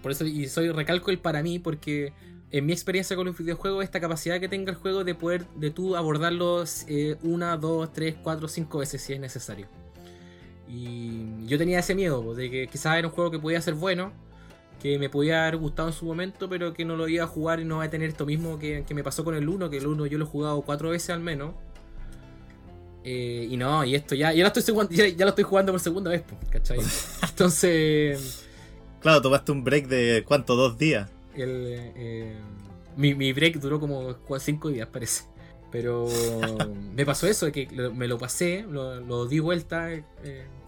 Por 0.02 0.12
eso 0.12 0.24
y 0.24 0.48
soy 0.48 0.70
recalco 0.70 1.10
el 1.10 1.18
para 1.18 1.42
mí 1.42 1.58
porque 1.58 2.14
en 2.50 2.64
mi 2.64 2.72
experiencia 2.72 3.14
con 3.16 3.26
los 3.26 3.36
videojuegos 3.36 3.84
esta 3.84 4.00
capacidad 4.00 4.40
que 4.40 4.48
tenga 4.48 4.72
el 4.72 4.78
juego 4.78 5.04
de 5.04 5.14
poder 5.14 5.46
de 5.54 5.70
tú 5.70 5.94
abordarlos 5.94 6.86
eh, 6.88 7.16
una, 7.22 7.58
dos, 7.58 7.92
tres, 7.92 8.16
cuatro, 8.22 8.48
cinco 8.48 8.78
veces 8.78 9.02
si 9.02 9.12
es 9.12 9.20
necesario. 9.20 9.68
Y 10.66 11.46
yo 11.46 11.58
tenía 11.58 11.80
ese 11.80 11.94
miedo 11.94 12.24
pues, 12.24 12.38
de 12.38 12.50
que 12.50 12.66
quizás 12.66 12.96
era 12.96 13.08
un 13.08 13.12
juego 13.12 13.30
que 13.30 13.38
podía 13.38 13.60
ser 13.60 13.74
bueno, 13.74 14.12
que 14.80 14.98
me 14.98 15.08
podía 15.10 15.42
haber 15.42 15.56
gustado 15.56 15.88
en 15.88 15.94
su 15.94 16.04
momento, 16.06 16.48
pero 16.48 16.72
que 16.72 16.84
no 16.84 16.96
lo 16.96 17.08
iba 17.08 17.24
a 17.24 17.26
jugar 17.26 17.60
y 17.60 17.64
no 17.64 17.78
va 17.78 17.84
a 17.84 17.90
tener 17.90 18.08
esto 18.10 18.24
mismo 18.26 18.58
que, 18.58 18.84
que 18.86 18.94
me 18.94 19.02
pasó 19.02 19.24
con 19.24 19.34
el 19.34 19.48
1, 19.48 19.70
que 19.70 19.78
el 19.78 19.86
1 19.86 20.06
yo 20.06 20.18
lo 20.18 20.24
he 20.24 20.28
jugado 20.28 20.62
cuatro 20.62 20.90
veces 20.90 21.10
al 21.10 21.20
menos. 21.20 21.54
Eh, 23.04 23.48
y 23.50 23.56
no, 23.56 23.84
y 23.84 23.94
esto 23.94 24.14
ya, 24.14 24.32
ya, 24.32 24.42
lo 24.42 24.48
estoy, 24.52 24.74
ya, 24.90 25.08
ya 25.08 25.24
lo 25.24 25.30
estoy 25.30 25.44
jugando 25.44 25.72
por 25.72 25.80
segunda 25.80 26.10
vez, 26.10 26.22
pues, 26.28 26.40
¿cachai? 26.50 26.78
Entonces, 27.28 28.44
Claro, 29.00 29.22
tomaste 29.22 29.52
un 29.52 29.62
break 29.64 29.86
de 29.86 30.24
¿cuánto? 30.26 30.56
¿Dos 30.56 30.76
días? 30.76 31.08
el, 31.36 31.66
eh, 31.96 32.34
mi, 32.96 33.14
mi 33.14 33.32
break 33.32 33.60
duró 33.60 33.78
como 33.78 34.16
5 34.38 34.68
días, 34.70 34.88
parece. 34.88 35.22
Pero 35.70 36.06
me 36.94 37.06
pasó 37.06 37.26
eso, 37.28 37.46
de 37.46 37.52
que 37.52 37.68
lo- 37.72 37.94
me 37.94 38.08
lo 38.08 38.18
pasé, 38.18 38.64
lo, 38.68 39.00
lo 39.00 39.26
di 39.26 39.38
vuelta. 39.38 39.92
eh, 39.92 40.02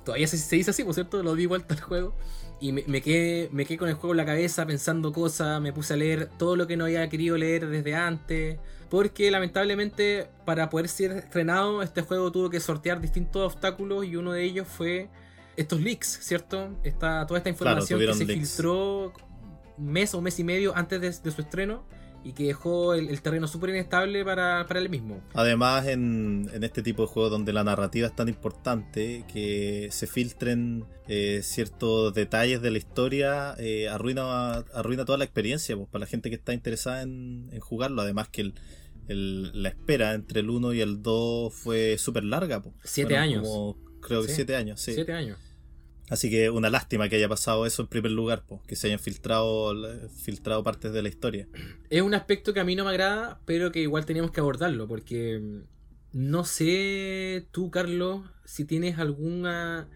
todavía 0.05 0.27
se, 0.28 0.39
se 0.39 0.57
dice 0.57 0.70
así, 0.70 0.85
por 0.85 0.95
cierto, 0.95 1.23
lo 1.23 1.35
di 1.35 1.47
vuelta 1.47 1.74
al 1.74 1.81
juego. 1.81 2.15
Y 2.61 2.73
me, 2.73 2.85
me 2.87 3.01
quedé, 3.01 3.49
me 3.53 3.65
quedé 3.65 3.78
con 3.78 3.89
el 3.89 3.95
juego 3.95 4.12
en 4.12 4.19
la 4.19 4.27
cabeza 4.27 4.66
pensando 4.66 5.12
cosas, 5.12 5.61
me 5.62 5.73
puse 5.73 5.95
a 5.95 5.97
leer 5.97 6.28
todo 6.39 6.57
lo 6.57 6.66
que 6.66 6.77
no 6.77 6.85
había 6.85 7.09
querido 7.09 7.37
leer 7.39 7.66
desde 7.69 7.95
antes. 7.95 8.59
Porque 8.91 9.31
lamentablemente 9.31 10.28
para 10.45 10.69
poder 10.69 10.89
ser 10.89 11.12
estrenado 11.12 11.81
este 11.82 12.03
juego 12.03 12.31
tuvo 12.32 12.51
que 12.51 12.61
sortear 12.61 13.01
distintos 13.01 13.55
obstáculos 13.55 14.05
y 14.05 14.16
uno 14.16 14.32
de 14.32 14.43
ellos 14.45 14.66
fue 14.69 15.09
estos 15.57 15.81
leaks, 15.81 16.19
¿cierto? 16.23 16.77
Esta, 16.82 17.24
toda 17.27 17.39
esta 17.39 17.53
Claro, 17.61 17.81
información 17.85 18.01
que 18.01 18.15
se 18.15 18.24
leaks. 18.27 18.49
filtró 18.57 19.12
un 19.78 19.87
mes 19.93 20.12
o 20.15 20.20
mes 20.20 20.39
y 20.39 20.45
medio 20.45 20.77
antes 20.77 21.01
de, 21.01 21.11
de 21.11 21.31
su 21.31 21.41
estreno 21.41 21.85
y 22.23 22.33
que 22.33 22.45
dejó 22.45 22.95
el, 22.95 23.09
el 23.09 23.23
terreno 23.23 23.47
súper 23.49 23.71
inestable 23.71 24.25
para, 24.25 24.67
para 24.69 24.81
él 24.81 24.91
mismo. 24.91 25.23
Además, 25.35 25.87
en, 25.87 26.51
en 26.53 26.65
este 26.65 26.83
tipo 26.83 27.03
de 27.03 27.09
juegos 27.09 27.31
donde 27.31 27.53
la 27.53 27.65
narrativa 27.65 28.07
es 28.07 28.15
tan 28.15 28.29
importante, 28.29 29.25
que 29.33 29.89
se 29.91 30.07
filtren 30.07 30.85
eh, 31.09 31.41
ciertos 31.43 32.13
detalles 32.15 32.61
de 32.63 32.71
la 32.71 32.79
historia, 32.79 33.55
eh, 33.59 33.89
arruina, 33.89 34.53
arruina 34.75 35.05
toda 35.05 35.19
la 35.19 35.25
experiencia 35.25 35.77
pues, 35.77 35.89
para 35.89 36.01
la 36.01 36.07
gente 36.07 36.29
que 36.29 36.37
está 36.37 36.53
interesada 36.53 37.03
en, 37.03 37.49
en 37.53 37.61
jugarlo. 37.61 38.03
Además 38.03 38.29
que 38.29 38.43
el, 38.43 38.55
el- 39.09 39.63
la 39.63 39.71
espera 39.71 40.15
entre 40.15 40.41
el 40.41 40.51
1 40.51 40.75
y 40.75 40.81
el 40.83 41.03
2 41.03 41.53
fue 41.55 41.97
súper 41.99 42.25
larga. 42.25 42.61
po. 42.63 42.75
Siete 42.85 43.17
años. 43.17 43.43
como- 43.49 43.77
creo 44.03 44.23
que 44.23 44.29
Sí. 44.29 44.35
7 44.37 44.57
años, 44.57 44.81
sí. 44.81 44.93
Siete 44.95 45.13
años. 45.13 45.39
Así 46.11 46.28
que 46.28 46.51
una 46.51 46.70
lástima 46.70 47.09
que 47.09 47.15
haya 47.15 47.28
pasado 47.28 47.65
eso 47.66 47.82
en 47.82 47.89
primer 47.89 48.11
lugar, 48.11 48.43
po, 48.45 48.61
que 48.66 48.74
se 48.74 48.89
hayan 48.89 48.99
filtrado, 48.99 49.73
filtrado 50.09 50.65
partes 50.65 50.93
de 50.93 51.03
la 51.03 51.09
historia. 51.09 51.47
Es 51.89 52.03
un 52.03 52.15
aspecto 52.15 52.53
que 52.53 52.59
a 52.59 52.65
mí 52.65 52.74
no 52.74 52.85
me 52.85 52.91
agrada, 52.91 53.41
pero 53.47 53.70
que 53.70 53.81
igual 53.81 54.05
teníamos 54.07 54.32
que 54.32 54.41
abordarlo, 54.41 54.89
porque 54.89 55.39
mm, 55.39 55.61
no 56.12 56.45
sé 56.45 57.47
tú, 57.53 57.70
Carlos, 57.70 58.23
si 58.45 58.65
tienes 58.65 58.99
algún 58.99 59.47
ah, 59.47 59.87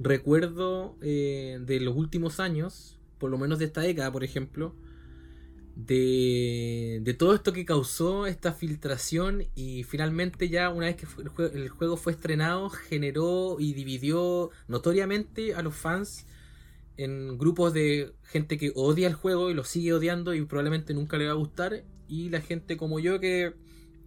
recuerdo 0.00 0.96
eh, 1.02 1.60
de 1.64 1.78
los 1.78 1.94
últimos 1.94 2.40
años, 2.40 2.98
por 3.18 3.30
lo 3.30 3.38
menos 3.38 3.60
de 3.60 3.66
esta 3.66 3.80
década, 3.80 4.10
por 4.10 4.24
ejemplo, 4.24 4.74
de, 5.76 7.00
de 7.02 7.14
todo 7.14 7.34
esto 7.34 7.52
que 7.52 7.64
causó 7.64 8.26
esta 8.26 8.52
filtración 8.52 9.44
y 9.54 9.84
finalmente 9.84 10.48
ya 10.48 10.70
una 10.70 10.86
vez 10.86 10.96
que 10.96 11.06
fue- 11.06 11.24
el, 11.24 11.30
jue- 11.30 11.54
el 11.54 11.68
juego 11.70 11.96
fue 11.96 12.12
estrenado 12.12 12.68
generó 12.70 13.56
y 13.58 13.72
dividió 13.74 14.50
notoriamente 14.68 15.54
a 15.54 15.62
los 15.62 15.74
fans 15.76 16.26
en 16.96 17.38
grupos 17.38 17.72
de 17.72 18.12
gente 18.24 18.58
que 18.58 18.72
odia 18.74 19.08
el 19.08 19.14
juego 19.14 19.50
y 19.50 19.54
lo 19.54 19.64
sigue 19.64 19.92
odiando 19.94 20.34
y 20.34 20.44
probablemente 20.44 20.94
nunca 20.94 21.16
le 21.18 21.26
va 21.26 21.32
a 21.32 21.34
gustar 21.34 21.84
y 22.08 22.28
la 22.30 22.40
gente 22.42 22.76
como 22.76 23.00
yo 23.00 23.20
que, 23.20 23.54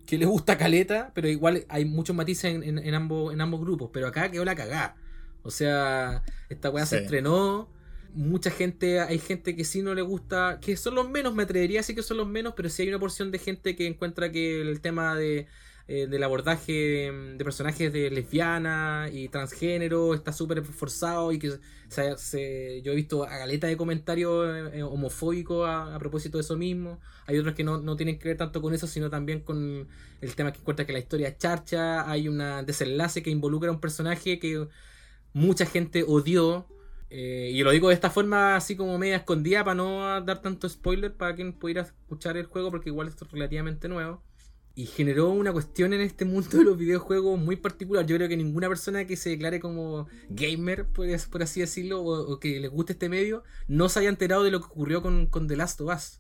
que 0.06 0.18
le 0.18 0.26
gusta 0.26 0.57
caleta 0.57 1.11
pero 1.15 1.30
igual 1.30 1.65
hay 1.69 1.85
muchos 1.85 2.15
matices 2.15 2.53
en, 2.56 2.64
en- 2.64 2.80
en 2.80 2.94
ambos, 2.95 3.34
en 3.34 3.41
ambos 3.41 3.61
grupos 3.61 3.90
pero 3.94 4.07
acá 4.07 4.30
quedó 4.31 4.45
la 4.45 4.56
cagá 4.56 4.95
o 5.44 5.52
sea 5.52 6.23
esta 6.49 6.69
weá 6.69 6.85
se 6.85 6.98
estrenó 6.98 7.73
mucha 8.14 8.52
gente, 8.52 8.99
hay 8.99 9.19
gente 9.19 9.56
que 9.56 9.64
sí 9.65 9.81
no 9.81 9.94
le 9.95 10.02
gusta, 10.02 10.60
que 10.61 10.77
son 10.77 10.95
los 10.95 11.10
menos, 11.10 11.34
me 11.35 11.44
atrevería 11.44 11.80
a 11.80 11.81
decir 11.81 11.95
que 11.95 12.03
son 12.03 12.18
los 12.18 12.27
menos, 12.27 12.53
pero 12.56 12.69
sí 12.69 12.84
hay 12.84 12.90
una 12.90 12.99
porción 12.99 13.31
de 13.31 13.40
gente 13.40 13.76
que 13.76 13.88
encuentra 13.88 14.31
que 14.31 14.61
el 14.61 14.81
tema 14.81 15.15
de, 15.15 15.48
eh, 15.88 16.07
del 16.07 16.23
abordaje 16.23 17.11
mm, 17.11 17.38
de 17.38 17.44
personajes 17.44 17.91
de 17.94 18.10
lesbiana 18.11 19.10
y 19.11 19.30
transgénero 19.30 20.14
está 20.14 20.31
súper 20.34 20.64
forzado 20.64 21.31
y 21.31 21.40
que 21.40 21.60
se- 21.90 22.81
yo 22.84 22.91
he 22.91 22.95
visto 22.95 23.23
a 23.23 23.38
galeta 23.38 23.68
de 23.68 23.77
comentarios 23.77 24.48
eh, 24.73 24.80
eh, 24.80 24.84
homofóbicos 24.84 25.68
a, 25.69 25.98
propósito 25.99 26.38
de 26.38 26.41
eso 26.41 26.57
mismo. 26.57 26.99
Hay 27.27 27.38
otros 27.38 27.53
que 27.56 27.64
no, 27.64 27.80
no 27.80 27.95
tienen 27.95 28.18
que 28.19 28.30
ver 28.30 28.38
tanto 28.38 28.61
con 28.61 28.73
eso, 28.73 28.88
sino 28.88 29.10
también 29.10 29.41
con 29.41 29.88
el 30.22 30.35
tema 30.35 30.52
que 30.52 30.60
encuentra 30.60 30.85
que 30.85 30.94
la 30.94 30.99
historia 30.99 31.38
charcha, 31.38 32.10
hay 32.10 32.27
un 32.27 32.40
desenlace 32.65 33.22
que 33.23 33.30
involucra 33.30 33.69
a 33.69 33.73
un 33.73 33.80
personaje 33.81 34.40
que 34.40 34.68
mucha 35.34 35.65
gente 35.65 36.03
odió. 36.07 36.68
Eh, 37.15 37.52
y 37.53 37.61
lo 37.61 37.69
digo 37.69 37.90
de 37.90 37.94
esta 37.94 38.10
forma 38.10 38.56
así 38.56 38.76
como 38.76 38.98
media 38.98 39.18
escondida 39.18 39.64
para 39.64 39.76
no 39.76 40.19
dar 40.26 40.41
tanto 40.41 40.68
spoiler 40.68 41.14
para 41.14 41.35
quien 41.35 41.53
pudiera 41.53 41.84
escuchar 41.84 42.38
el 42.38 42.48
juego 42.48 42.72
porque 42.72 42.90
igual 42.90 43.07
es 43.07 43.15
relativamente 43.31 43.88
nuevo. 43.88 44.23
Y 44.73 44.88
generó 44.88 45.30
una 45.30 45.53
cuestión 45.53 45.94
en 45.94 46.02
este 46.02 46.26
mundo 46.26 46.57
de 46.57 46.64
los 46.64 46.76
videojuegos 46.76 47.40
muy 47.40 47.56
particular. 47.56 48.07
Yo 48.07 48.15
creo 48.15 48.27
que 48.27 48.35
ninguna 48.35 48.68
persona 48.68 49.06
que 49.06 49.15
se 49.15 49.30
declare 49.30 49.60
como 49.60 50.07
gamer, 50.30 50.88
por, 50.88 51.06
por 51.30 51.44
así 51.44 51.60
decirlo, 51.60 52.02
o, 52.02 52.40
que 52.40 52.60
le 52.60 52.68
guste 52.68 52.94
este 52.94 53.10
medio, 53.10 53.44
no 53.68 53.90
se 53.90 53.99
haya 53.99 54.10
enterado 54.10 54.44
de 54.44 54.49
lo 54.49 54.61
que 54.61 54.65
ocurrió 54.65 55.03
con, 55.03 55.27
con 55.27 55.48
The 55.48 55.56
Last 55.56 55.81
of 55.81 55.95
Us. 55.95 56.19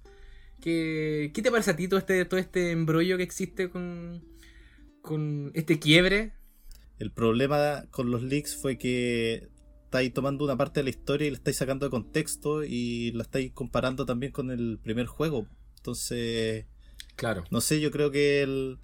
¿Qué, 0.61 1.31
qué 1.33 1.41
te 1.41 1.49
parece 1.49 1.71
a 1.71 1.75
ti 1.75 1.87
todo 1.87 1.97
este, 1.97 2.23
todo 2.25 2.39
este 2.39 2.69
embrollo 2.69 3.17
que 3.17 3.23
existe 3.23 3.71
con, 3.71 4.23
con 5.01 5.49
este 5.55 5.79
quiebre? 5.79 6.33
El 6.99 7.11
problema 7.11 7.85
con 7.89 8.11
los 8.11 8.21
leaks 8.21 8.55
fue 8.55 8.77
que 8.77 9.49
estáis 9.93 10.11
tomando 10.11 10.43
una 10.43 10.57
parte 10.57 10.79
de 10.79 10.85
la 10.85 10.89
historia 10.89 11.27
y 11.27 11.29
la 11.29 11.37
estáis 11.37 11.57
sacando 11.57 11.85
de 11.85 11.91
contexto 11.91 12.63
y 12.63 13.11
la 13.11 13.21
estáis 13.21 13.51
comparando 13.51 14.07
también 14.07 14.31
con 14.31 14.49
el 14.49 14.79
primer 14.81 15.05
juego. 15.05 15.45
Entonces, 15.77 16.65
Claro. 17.15 17.43
no 17.51 17.61
sé, 17.61 17.79
yo 17.79 17.91
creo 17.91 18.09
que 18.09 18.41
el- 18.41 18.79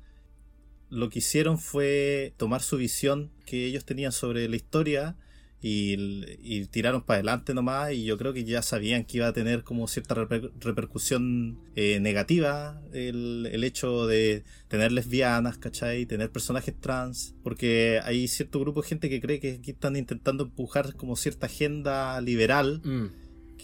lo 0.91 1.10
que 1.10 1.18
hicieron 1.19 1.57
fue 1.57 2.36
tomar 2.38 2.61
su 2.61 2.77
visión 2.77 3.31
que 3.48 3.65
ellos 3.65 3.86
tenían 3.86 4.11
sobre 4.11 4.48
la 4.48 4.56
historia 4.56 5.15
y, 5.61 6.65
tiraron 6.72 7.02
para 7.02 7.18
adelante 7.18 7.53
nomás 7.53 7.91
y 7.94 8.03
yo 8.06 8.18
creo 8.18 8.34
que 8.34 8.44
ya 8.44 8.61
sabían 8.61 9.03
que 9.06 9.18
iba 9.18 9.27
a 9.27 9.34
tener 9.34 9.64
como 9.64 9.88
cierta 9.88 10.15
reper- 10.15 10.52
repercusión 10.60 11.57
eh, 11.76 11.99
negativa 11.99 12.81
el, 12.94 13.48
el 13.52 13.64
hecho 13.64 14.07
de 14.07 14.44
tener 14.68 14.91
lesbianas, 14.91 15.57
¿cachai? 15.57 16.06
Tener 16.06 16.30
personajes 16.31 16.76
trans, 16.80 17.36
porque 17.44 17.99
hay 18.03 18.27
cierto 18.27 18.60
grupo 18.60 18.81
de 18.81 18.88
gente 18.88 19.10
que 19.10 19.19
cree 19.22 19.40
que 19.40 19.53
aquí 19.60 19.72
están 19.72 19.95
intentando 19.95 20.45
empujar 20.45 20.95
como 20.95 21.15
cierta 21.15 21.48
agenda 21.48 22.19
liberal 22.22 22.81
Mm. 22.84 23.07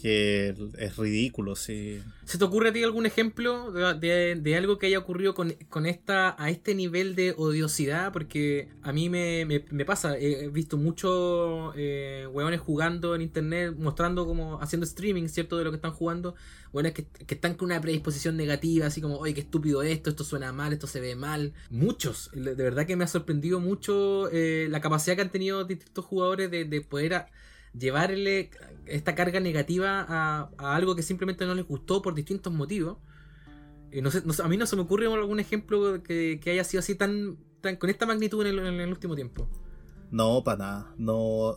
Que 0.05 0.53
es 0.77 0.97
ridículo, 0.97 1.55
sí. 1.55 1.99
¿Se 2.25 2.37
te 2.37 2.43
ocurre 2.43 2.69
a 2.69 2.73
ti 2.73 2.83
algún 2.83 3.07
ejemplo 3.07 3.71
de, 3.71 4.35
de- 4.35 4.55
algo 4.55 4.77
que 4.77 4.85
haya 4.85 4.99
ocurrido 4.99 5.33
con, 5.33 5.53
con 5.67 5.87
esta 5.87 6.35
a 6.37 6.51
este 6.51 6.75
nivel 6.75 7.15
de 7.15 7.33
odiosidad? 7.35 8.13
Porque 8.13 8.69
a 8.83 8.93
mí 8.93 9.09
me, 9.09 9.45
me- 9.45 9.65
me 9.71 9.83
pasa, 9.83 10.15
he 10.15 10.47
visto 10.49 10.77
muchos 10.77 11.73
eh, 11.75 12.27
hueones 12.31 12.59
jugando 12.59 13.15
en 13.15 13.23
internet, 13.23 13.73
mostrando 13.79 14.27
como, 14.27 14.61
haciendo 14.61 14.85
streaming, 14.85 15.27
¿cierto? 15.27 15.57
De 15.57 15.63
lo 15.63 15.71
que 15.71 15.77
están 15.77 15.91
jugando. 15.93 16.35
Hueones 16.71 16.93
que, 16.93 17.05
que 17.07 17.33
están 17.33 17.55
con 17.55 17.67
una 17.71 17.81
predisposición 17.81 18.37
negativa, 18.37 18.85
así 18.85 19.01
como, 19.01 19.17
oye, 19.17 19.33
qué 19.33 19.41
estúpido 19.41 19.81
esto, 19.81 20.11
esto 20.11 20.23
suena 20.23 20.53
mal, 20.53 20.71
esto 20.71 20.85
se 20.85 20.99
ve 20.99 21.15
mal. 21.15 21.53
Muchos, 21.71 22.29
de 22.33 22.53
verdad 22.53 22.85
que 22.85 22.95
me 22.95 23.05
ha 23.05 23.07
sorprendido 23.07 23.59
mucho 23.59 24.29
eh, 24.31 24.67
la 24.69 24.81
capacidad 24.81 25.15
que 25.15 25.23
han 25.23 25.31
tenido 25.31 25.63
distintos 25.63 26.05
jugadores 26.05 26.51
de, 26.51 26.65
de 26.65 26.81
poder... 26.81 27.15
a- 27.15 27.27
llevarle 27.77 28.49
esta 28.85 29.15
carga 29.15 29.39
negativa 29.39 30.05
a, 30.07 30.49
algo 30.57 30.95
que 30.95 31.03
simplemente 31.03 31.45
no 31.45 31.55
les 31.55 31.67
gustó 31.67 32.01
por 32.01 32.15
distintos 32.15 32.53
motivos. 32.53 32.97
Eh, 33.91 34.01
no 34.01 34.11
sé, 34.11 34.21
no 34.25 34.33
a 34.43 34.47
mí 34.47 34.57
no 34.57 34.65
se 34.65 34.75
me 34.75 34.83
ocurre 34.83 35.07
algún 35.07 35.39
ejemplo 35.39 36.01
que, 36.03 36.39
haya 36.45 36.63
sido 36.63 36.79
así 36.79 36.95
tan, 36.95 37.37
tan 37.61 37.77
con 37.77 37.89
esta 37.89 38.05
magnitud 38.05 38.45
en 38.45 38.59
el, 38.59 38.59
en 38.59 38.79
el 38.79 38.89
último 38.89 39.15
tiempo. 39.15 39.49
No, 40.11 40.43
para 40.43 40.57
nada. 40.57 40.95
No, 40.97 41.55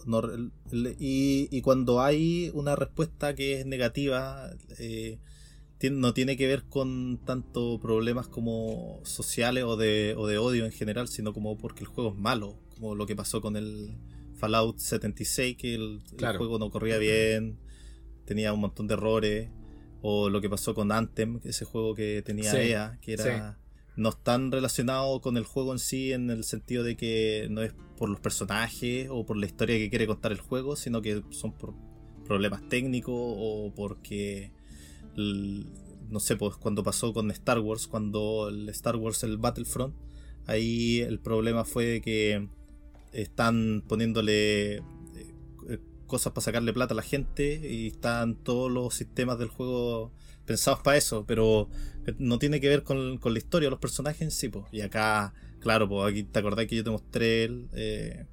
y, 0.98 1.48
y 1.50 1.62
cuando 1.62 2.00
hay 2.00 2.50
una 2.54 2.76
respuesta 2.76 3.34
que 3.34 3.60
es 3.60 3.66
negativa, 3.66 4.50
eh, 4.78 5.18
no 5.90 6.12
tiene 6.12 6.36
que 6.36 6.46
ver 6.46 6.64
con 6.64 7.20
tanto 7.24 7.78
problemas 7.78 8.28
como 8.28 9.00
sociales 9.04 9.64
o 9.64 9.76
de, 9.76 10.14
o 10.16 10.26
de 10.26 10.38
odio 10.38 10.64
en 10.64 10.72
general, 10.72 11.08
sino 11.08 11.32
como 11.32 11.56
porque 11.56 11.84
el 11.84 11.86
juego 11.86 12.10
es 12.10 12.16
malo, 12.16 12.56
como 12.74 12.94
lo 12.94 13.06
que 13.06 13.14
pasó 13.14 13.40
con 13.40 13.56
el 13.56 13.96
Fallout 14.38 14.78
76, 14.78 15.56
que 15.56 15.74
el, 15.74 16.02
juego 16.36 16.58
no 16.58 16.70
corría 16.70 16.98
bien, 16.98 17.58
tenía 18.24 18.52
un 18.52 18.60
montón 18.60 18.86
de 18.86 18.94
errores, 18.94 19.50
o 20.00 20.30
lo 20.30 20.40
que 20.40 20.48
pasó 20.48 20.74
con 20.74 20.92
Anthem, 20.92 21.40
ese 21.44 21.64
juego 21.64 21.94
que 21.94 22.22
tenía 22.22 22.50
Sí, 22.50 22.56
EA, 22.56 22.98
que 23.00 23.14
era 23.14 23.58
no 23.98 24.10
están 24.10 24.52
relacionados 24.52 25.20
con 25.20 25.36
el 25.36 25.44
juego 25.44 25.72
en 25.72 25.80
sí 25.80 26.12
en 26.12 26.30
el 26.30 26.44
sentido 26.44 26.84
de 26.84 26.96
que 26.96 27.48
no 27.50 27.62
es 27.62 27.74
por 27.96 28.08
los 28.08 28.20
personajes 28.20 29.08
o 29.10 29.26
por 29.26 29.36
la 29.36 29.46
historia 29.46 29.76
que 29.76 29.90
quiere 29.90 30.06
contar 30.06 30.30
el 30.30 30.40
juego, 30.40 30.76
sino 30.76 31.02
que 31.02 31.20
son 31.30 31.52
por 31.52 31.74
problemas 32.24 32.66
técnicos 32.68 33.16
o 33.16 33.72
porque 33.74 34.52
no 35.16 36.20
sé, 36.20 36.36
pues 36.36 36.54
cuando 36.54 36.84
pasó 36.84 37.12
con 37.12 37.28
Star 37.32 37.58
Wars, 37.58 37.88
cuando 37.88 38.48
el 38.50 38.68
Star 38.68 38.94
Wars 38.94 39.24
el 39.24 39.36
Battlefront, 39.36 39.96
ahí 40.46 41.00
el 41.00 41.18
problema 41.18 41.64
fue 41.64 41.86
de 41.86 42.00
que 42.00 42.48
están 43.12 43.82
poniéndole 43.86 44.76
eh, 44.76 44.82
cosas 46.06 46.32
para 46.32 46.44
sacarle 46.44 46.72
plata 46.72 46.94
a 46.94 46.96
la 46.96 47.02
gente 47.02 47.60
y 47.68 47.88
están 47.88 48.36
todos 48.36 48.70
los 48.70 48.94
sistemas 48.94 49.38
del 49.38 49.48
juego 49.48 50.12
pensados 50.44 50.80
para 50.80 50.96
eso, 50.96 51.24
pero 51.26 51.68
no 52.18 52.38
tiene 52.38 52.60
que 52.60 52.68
ver 52.68 52.82
con, 52.82 53.18
con 53.18 53.34
la 53.34 53.38
historia 53.38 53.68
o 53.68 53.70
los 53.70 53.80
personajes 53.80 54.22
en 54.22 54.30
sí. 54.30 54.50
Y 54.72 54.80
acá, 54.80 55.34
claro, 55.60 55.88
pues 55.88 56.10
aquí 56.10 56.22
te 56.22 56.38
acordás 56.38 56.66
que 56.66 56.76
yo 56.76 56.84
te 56.84 56.90
mostré 56.90 57.50
eh, 57.74 58.26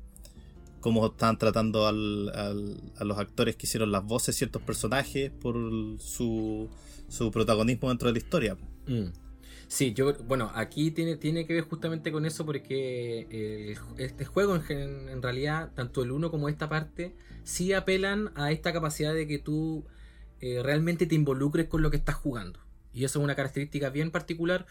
cómo 0.80 1.06
estaban 1.08 1.38
tratando 1.38 1.88
a 1.88 1.92
los 1.92 3.18
actores 3.18 3.56
que 3.56 3.66
hicieron 3.66 3.92
las 3.92 4.06
voces 4.06 4.28
de 4.28 4.38
ciertos 4.38 4.62
personajes 4.62 5.32
por 5.32 5.56
su, 6.00 6.70
su 7.10 7.32
protagonismo 7.32 7.90
dentro 7.90 8.08
de 8.08 8.14
la 8.14 8.20
historia. 8.20 8.58
Sí, 9.68 9.94
yo, 9.94 10.14
bueno, 10.26 10.52
aquí 10.54 10.92
tiene, 10.92 11.16
tiene 11.16 11.46
que 11.46 11.54
ver 11.54 11.64
justamente 11.64 12.12
con 12.12 12.26
eso 12.26 12.46
porque 12.46 13.28
eh, 13.30 13.76
este 13.98 14.26
juego 14.26 14.56
en, 14.56 15.22
realidad, 15.22 15.72
tanto 15.76 16.04
el 16.04 16.12
uno 16.12 16.32
como 16.32 16.50
esta 16.50 16.70
parte, 16.70 17.16
sí 17.44 17.74
apelan 17.74 18.32
a 18.36 18.52
esta 18.52 18.72
capacidad 18.74 19.14
de 19.14 19.28
que 19.28 19.40
tú 19.40 19.86
eh, 20.40 20.62
realmente 20.64 21.06
te 21.08 21.16
involucres 21.16 21.68
con 21.68 21.82
lo 21.82 21.90
que 21.90 21.98
estás 21.98 22.16
jugando. 22.16 22.60
Y 22.94 23.04
eso 23.04 23.20
es 23.20 23.24
una 23.24 23.36
característica 23.36 23.90
bien 23.90 24.12
particular, 24.12 24.66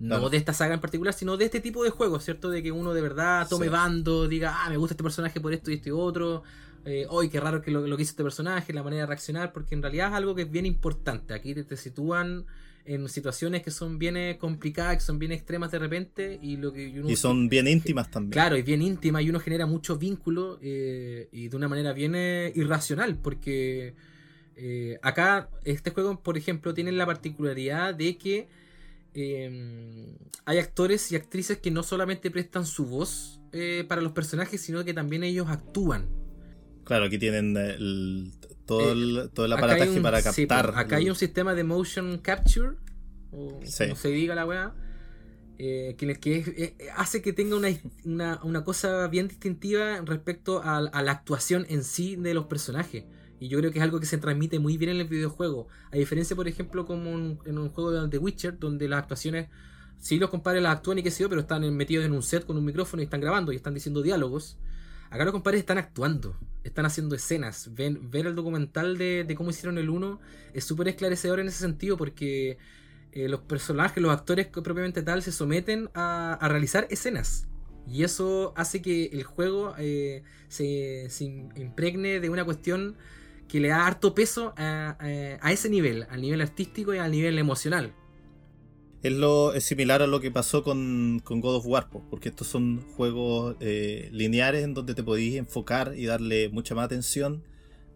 no 0.00 0.30
de 0.30 0.36
esta 0.36 0.52
saga 0.52 0.74
en 0.74 0.80
particular, 0.80 1.12
sino 1.12 1.36
de 1.36 1.44
este 1.44 1.60
tipo 1.60 1.82
de 1.82 1.90
juegos, 1.90 2.24
¿cierto? 2.24 2.50
De 2.50 2.62
que 2.62 2.70
uno 2.70 2.94
de 2.94 3.02
verdad 3.02 3.48
tome 3.48 3.66
Sí. 3.66 3.70
bando, 3.72 4.28
diga, 4.28 4.64
ah, 4.64 4.70
me 4.70 4.76
gusta 4.76 4.94
este 4.94 5.02
personaje 5.02 5.40
por 5.40 5.52
esto 5.52 5.70
y 5.70 5.74
esto 5.74 5.88
y 5.88 5.92
otro. 5.92 6.44
Eh, 6.84 7.06
hoy 7.10 7.28
qué 7.28 7.40
raro 7.40 7.60
que 7.60 7.70
lo, 7.72 7.86
lo 7.86 7.96
que 7.96 8.04
hizo 8.04 8.10
este 8.10 8.22
personaje, 8.22 8.72
la 8.72 8.82
manera 8.84 9.02
de 9.02 9.06
reaccionar, 9.06 9.52
porque 9.52 9.74
en 9.74 9.82
realidad 9.82 10.08
es 10.08 10.14
algo 10.14 10.34
que 10.34 10.42
es 10.42 10.50
bien 10.50 10.66
importante. 10.66 11.34
Aquí 11.34 11.52
te, 11.52 11.64
te 11.64 11.76
sitúan 11.76 12.46
en 12.88 13.06
situaciones 13.08 13.62
que 13.62 13.70
son 13.70 13.98
bien 13.98 14.16
eh, 14.16 14.38
complicadas, 14.40 14.96
que 14.96 15.02
son 15.02 15.18
bien 15.18 15.30
extremas 15.32 15.70
de 15.70 15.78
repente, 15.78 16.38
y 16.42 16.56
lo 16.56 16.72
que 16.72 16.88
uno- 16.98 17.10
Y 17.10 17.16
son 17.16 17.48
bien 17.50 17.68
íntimas 17.68 18.10
también. 18.10 18.32
Claro, 18.32 18.56
y 18.56 18.62
bien 18.62 18.80
íntima 18.80 19.20
y 19.20 19.28
uno 19.28 19.40
genera 19.40 19.66
mucho 19.66 19.98
vínculo 19.98 20.58
eh, 20.62 21.28
y 21.30 21.48
de 21.48 21.56
una 21.56 21.68
manera 21.68 21.92
bien 21.92 22.14
eh, 22.14 22.50
irracional, 22.54 23.18
porque 23.18 23.94
eh, 24.56 24.98
acá 25.02 25.50
este 25.64 25.90
juego, 25.90 26.22
por 26.22 26.38
ejemplo, 26.38 26.72
tiene 26.72 26.90
la 26.92 27.04
particularidad 27.04 27.94
de 27.94 28.16
que 28.16 28.48
eh, 29.14 30.16
hay 30.46 30.58
actores 30.58 31.12
y 31.12 31.16
actrices 31.16 31.58
que 31.58 31.70
no 31.70 31.82
solamente 31.82 32.30
prestan 32.30 32.64
su 32.66 32.86
voz 32.86 33.40
para 33.88 34.00
los 34.02 34.12
personajes, 34.12 34.60
sino 34.60 34.84
que 34.84 34.94
también 34.94 35.24
ellos 35.24 35.48
actúan. 35.48 36.06
Claro, 36.84 37.06
aquí 37.06 37.18
tienen 37.18 37.56
el- 37.56 38.32
todo, 38.68 38.90
Eh, 38.90 38.92
el, 38.92 39.30
todo 39.34 39.46
el 39.46 39.52
aparataje 39.54 39.90
un- 39.90 40.02
para 40.02 40.20
sí, 40.20 40.46
captar. 40.46 40.66
pues, 40.66 40.78
acá 40.78 40.96
hay 40.96 41.10
un 41.10 41.16
sistema 41.16 41.54
de 41.54 41.64
motion 41.64 42.18
capture, 42.18 42.76
o 43.32 43.58
Sí. 43.64 43.84
como 43.84 43.96
se 43.96 44.08
diga 44.10 44.36
la 44.36 44.46
weá, 44.46 44.74
eh, 45.58 45.96
que, 45.98 46.14
que 46.20 46.36
es- 46.38 46.48
eh, 46.48 46.76
hace 46.96 47.20
que 47.20 47.32
tenga 47.32 47.56
una, 47.56 47.68
una, 48.04 48.40
una 48.44 48.62
cosa 48.62 49.08
bien 49.08 49.26
distintiva 49.26 50.00
respecto 50.04 50.62
a, 50.62 50.76
a 50.78 51.02
la 51.02 51.10
actuación 51.12 51.66
en 51.68 51.82
sí 51.82 52.14
de 52.14 52.32
los 52.34 52.44
personajes. 52.46 53.04
Y 53.40 53.48
yo 53.48 53.58
creo 53.58 53.70
que 53.72 53.78
es 53.78 53.82
algo 53.84 53.98
que 54.00 54.06
se 54.06 54.18
transmite 54.18 54.58
muy 54.58 54.76
bien 54.76 54.90
en 54.92 55.00
el 55.00 55.08
videojuego. 55.08 55.68
A 55.90 55.96
diferencia, 55.96 56.36
por 56.36 56.46
ejemplo, 56.48 56.86
como 56.86 57.10
un- 57.10 57.38
en 57.46 57.58
un 57.58 57.70
juego 57.70 57.90
de 57.90 58.08
The 58.08 58.18
Witcher, 58.18 58.58
donde 58.58 58.88
las 58.88 59.00
actuaciones, 59.00 59.48
sí 59.98 60.18
los 60.18 60.30
compadres 60.30 60.62
las 60.62 60.76
actúan 60.76 60.98
y 60.98 61.02
qué 61.02 61.10
sé 61.10 61.22
yo, 61.24 61.28
pero 61.28 61.40
están 61.40 61.74
metidos 61.76 62.04
en 62.04 62.12
un 62.12 62.22
set 62.22 62.44
con 62.46 62.56
un 62.56 62.64
micrófono 62.64 63.02
y 63.02 63.04
están 63.04 63.20
grabando 63.20 63.52
y 63.52 63.56
están 63.56 63.74
diciendo 63.74 64.02
diálogos. 64.02 64.58
Acá 65.10 65.24
los 65.24 65.32
compadres 65.32 65.60
están 65.60 65.78
actuando, 65.78 66.36
están 66.64 66.84
haciendo 66.86 67.14
escenas. 67.14 67.70
Ver 67.74 68.26
el 68.26 68.34
documental 68.34 68.98
de, 68.98 69.32
cómo 69.36 69.50
hicieron 69.50 69.78
el 69.78 69.88
1 69.88 70.20
es 70.52 70.64
súper 70.64 70.88
esclarecedor 70.88 71.40
en 71.40 71.48
ese 71.48 71.58
sentido 71.58 71.96
porque 71.96 72.58
eh, 73.12 73.28
los 73.28 73.40
personajes, 73.40 74.02
los 74.02 74.12
actores 74.12 74.46
propiamente 74.48 75.02
tal, 75.02 75.22
se 75.22 75.32
someten 75.32 75.90
a, 75.94 76.38
realizar 76.42 76.86
escenas. 76.90 77.46
Y 77.86 78.04
eso 78.04 78.52
hace 78.56 78.82
que 78.82 79.06
el 79.06 79.22
juego 79.22 79.74
eh, 79.78 80.22
se, 80.48 81.06
se 81.08 81.24
im- 81.24 81.58
impregne 81.58 82.20
de 82.20 82.28
una 82.28 82.44
cuestión 82.44 82.96
que 83.48 83.60
le 83.60 83.68
da 83.68 83.86
harto 83.86 84.14
peso 84.14 84.52
a 84.58 85.38
ese 85.50 85.70
nivel, 85.70 86.06
al 86.10 86.20
nivel 86.20 86.42
artístico 86.42 86.92
y 86.92 86.98
al 86.98 87.10
nivel 87.10 87.38
emocional. 87.38 87.94
Es, 89.02 89.12
lo, 89.12 89.54
es 89.54 89.64
similar 89.64 90.02
a 90.02 90.06
lo 90.08 90.20
que 90.20 90.30
pasó 90.30 90.64
con, 90.64 91.20
con 91.22 91.40
God 91.40 91.56
of 91.56 91.66
War, 91.66 91.88
po, 91.88 92.02
porque 92.10 92.30
estos 92.30 92.48
son 92.48 92.82
juegos 92.96 93.56
eh, 93.60 94.08
lineares 94.12 94.64
en 94.64 94.74
donde 94.74 94.94
te 94.94 95.04
podéis 95.04 95.36
enfocar 95.36 95.94
y 95.96 96.06
darle 96.06 96.48
mucha 96.48 96.74
más 96.74 96.86
atención 96.86 97.44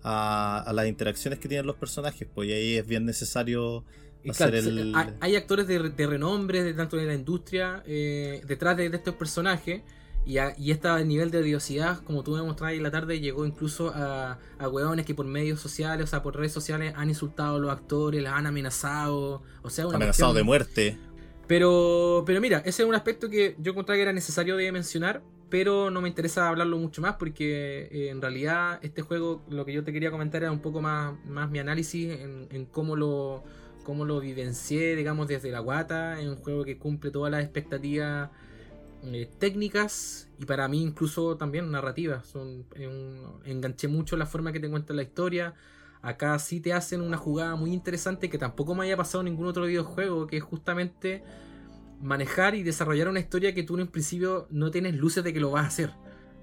a, 0.02 0.62
a 0.64 0.72
las 0.72 0.86
interacciones 0.86 1.40
que 1.40 1.48
tienen 1.48 1.66
los 1.66 1.76
personajes, 1.76 2.28
pues 2.32 2.48
y 2.48 2.52
ahí 2.52 2.76
es 2.76 2.86
bien 2.86 3.04
necesario 3.04 3.84
hacer 4.28 4.50
claro, 4.50 4.68
el... 4.68 4.94
hay, 4.94 5.08
hay 5.20 5.36
actores 5.36 5.66
de, 5.66 5.90
de 5.90 6.06
renombre, 6.06 6.62
de 6.62 6.74
tanto 6.74 6.96
de 6.96 7.06
la 7.06 7.14
industria, 7.14 7.82
eh, 7.86 8.40
detrás 8.46 8.76
de, 8.76 8.88
de 8.88 8.96
estos 8.96 9.16
personajes. 9.16 9.82
Y, 10.24 10.38
a- 10.38 10.54
y 10.56 10.70
este 10.70 11.04
nivel 11.04 11.30
de 11.32 11.38
odiosidad, 11.38 11.98
como 12.04 12.22
tú 12.22 12.32
me 12.36 12.42
mostrabas 12.42 12.74
en 12.76 12.82
la 12.84 12.90
tarde, 12.92 13.18
llegó 13.20 13.44
incluso 13.44 13.92
a, 13.94 14.38
a 14.58 14.68
hueones 14.68 15.04
que 15.04 15.14
por 15.14 15.26
medios 15.26 15.58
sociales, 15.60 16.04
o 16.04 16.06
sea, 16.06 16.22
por 16.22 16.36
redes 16.36 16.52
sociales, 16.52 16.94
han 16.96 17.08
insultado 17.08 17.56
a 17.56 17.58
los 17.58 17.70
actores, 17.72 18.22
los 18.22 18.32
han 18.32 18.46
amenazado. 18.46 19.42
O 19.62 19.70
sea, 19.70 19.86
una 19.88 19.96
amenazado 19.96 20.32
cuestión- 20.32 20.36
de 20.36 20.42
muerte. 20.44 20.98
Pero, 21.48 22.22
pero 22.24 22.40
mira, 22.40 22.58
ese 22.64 22.82
es 22.82 22.88
un 22.88 22.94
aspecto 22.94 23.28
que 23.28 23.56
yo 23.58 23.72
encontraba 23.72 23.96
que 23.96 24.02
era 24.02 24.12
necesario 24.12 24.56
de 24.56 24.70
mencionar, 24.72 25.22
pero 25.50 25.90
no 25.90 26.00
me 26.00 26.08
interesa 26.08 26.48
hablarlo 26.48 26.78
mucho 26.78 27.02
más 27.02 27.16
porque 27.16 27.88
eh, 27.90 28.08
en 28.10 28.22
realidad 28.22 28.78
este 28.82 29.02
juego, 29.02 29.42
lo 29.50 29.64
que 29.66 29.72
yo 29.72 29.84
te 29.84 29.92
quería 29.92 30.10
comentar 30.10 30.42
era 30.42 30.52
un 30.52 30.60
poco 30.60 30.80
más, 30.80 31.14
más 31.26 31.50
mi 31.50 31.58
análisis 31.58 32.10
en, 32.20 32.46
en 32.50 32.64
cómo 32.66 32.96
lo 32.96 33.42
cómo 33.84 34.04
lo 34.04 34.20
vivencié, 34.20 34.94
digamos, 34.94 35.26
desde 35.26 35.50
la 35.50 35.58
guata, 35.58 36.20
en 36.20 36.28
un 36.28 36.36
juego 36.36 36.64
que 36.64 36.78
cumple 36.78 37.10
todas 37.10 37.32
las 37.32 37.42
expectativas 37.42 38.30
eh, 39.04 39.28
técnicas 39.38 40.28
y 40.38 40.44
para 40.44 40.68
mí 40.68 40.82
incluso 40.82 41.36
también 41.36 41.70
narrativas. 41.70 42.26
Son, 42.26 42.64
enganché 43.44 43.88
mucho 43.88 44.16
la 44.16 44.26
forma 44.26 44.52
que 44.52 44.60
te 44.60 44.68
cuentan 44.70 44.96
la 44.96 45.02
historia. 45.02 45.54
Acá 46.02 46.38
sí 46.38 46.60
te 46.60 46.72
hacen 46.72 47.00
una 47.00 47.16
jugada 47.16 47.54
muy 47.56 47.72
interesante 47.72 48.28
que 48.28 48.38
tampoco 48.38 48.74
me 48.74 48.84
haya 48.84 48.96
pasado 48.96 49.20
en 49.20 49.26
ningún 49.26 49.46
otro 49.46 49.66
videojuego, 49.66 50.26
que 50.26 50.38
es 50.38 50.42
justamente 50.42 51.22
manejar 52.00 52.54
y 52.56 52.62
desarrollar 52.64 53.08
una 53.08 53.20
historia 53.20 53.54
que 53.54 53.62
tú 53.62 53.78
en 53.78 53.86
principio 53.86 54.48
no 54.50 54.70
tienes 54.72 54.94
luces 54.96 55.22
de 55.22 55.32
que 55.32 55.38
lo 55.40 55.50
vas 55.52 55.64
a 55.64 55.68
hacer. 55.68 55.90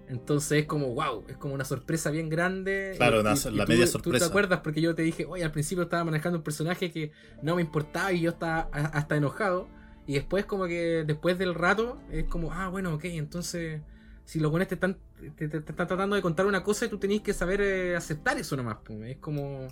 Entonces 0.08 0.62
es 0.62 0.66
como, 0.66 0.94
wow, 0.96 1.26
es 1.28 1.38
como 1.38 1.54
una 1.54 1.66
sorpresa 1.66 2.10
bien 2.10 2.30
grande. 2.30 2.94
Claro, 2.98 3.18
Y- 3.18 3.20
una- 3.20 3.34
y- 3.34 3.48
y 3.54 3.58
la 3.58 3.66
tú- 3.66 3.72
media 3.72 3.86
Tú 3.86 3.92
sorpresa. 3.92 4.26
te 4.26 4.30
acuerdas 4.30 4.62
porque 4.64 4.82
yo 4.82 4.96
te 4.96 5.02
dije, 5.04 5.26
oye, 5.26 5.44
al 5.44 5.52
principio 5.52 5.84
estaba 5.84 6.04
manejando 6.06 6.38
un 6.40 6.44
personaje 6.44 6.92
que 6.92 7.12
no 7.44 7.56
me 7.58 7.62
importaba 7.62 8.12
y 8.14 8.22
yo 8.22 8.32
estaba 8.32 8.70
hasta 8.72 9.18
enojado. 9.18 9.68
Y 10.10 10.14
después 10.14 10.46
como 10.46 10.66
que 10.66 11.04
después 11.06 11.38
del 11.38 11.54
rato 11.54 12.00
es 12.12 12.24
como, 12.26 12.52
ah, 12.52 12.68
bueno, 12.68 12.96
ok, 12.96 13.06
entonces 13.06 13.80
si 14.26 14.40
los 14.40 14.50
buenos 14.50 14.68
te 14.68 14.74
están, 14.74 14.98
te, 15.38 15.48
te- 15.48 15.62
te 15.62 15.72
están 15.72 15.86
tratando 15.86 16.16
de 16.16 16.24
contar 16.24 16.48
una 16.48 16.64
cosa 16.64 16.88
y 16.88 16.90
tú 16.90 16.98
tenés 16.98 17.22
que 17.22 17.32
saber 17.32 17.62
eh, 17.62 17.96
aceptar 17.96 18.36
eso 18.40 18.58
nomás. 18.58 18.78
po. 18.84 18.94
Es 19.04 19.18
como, 19.18 19.68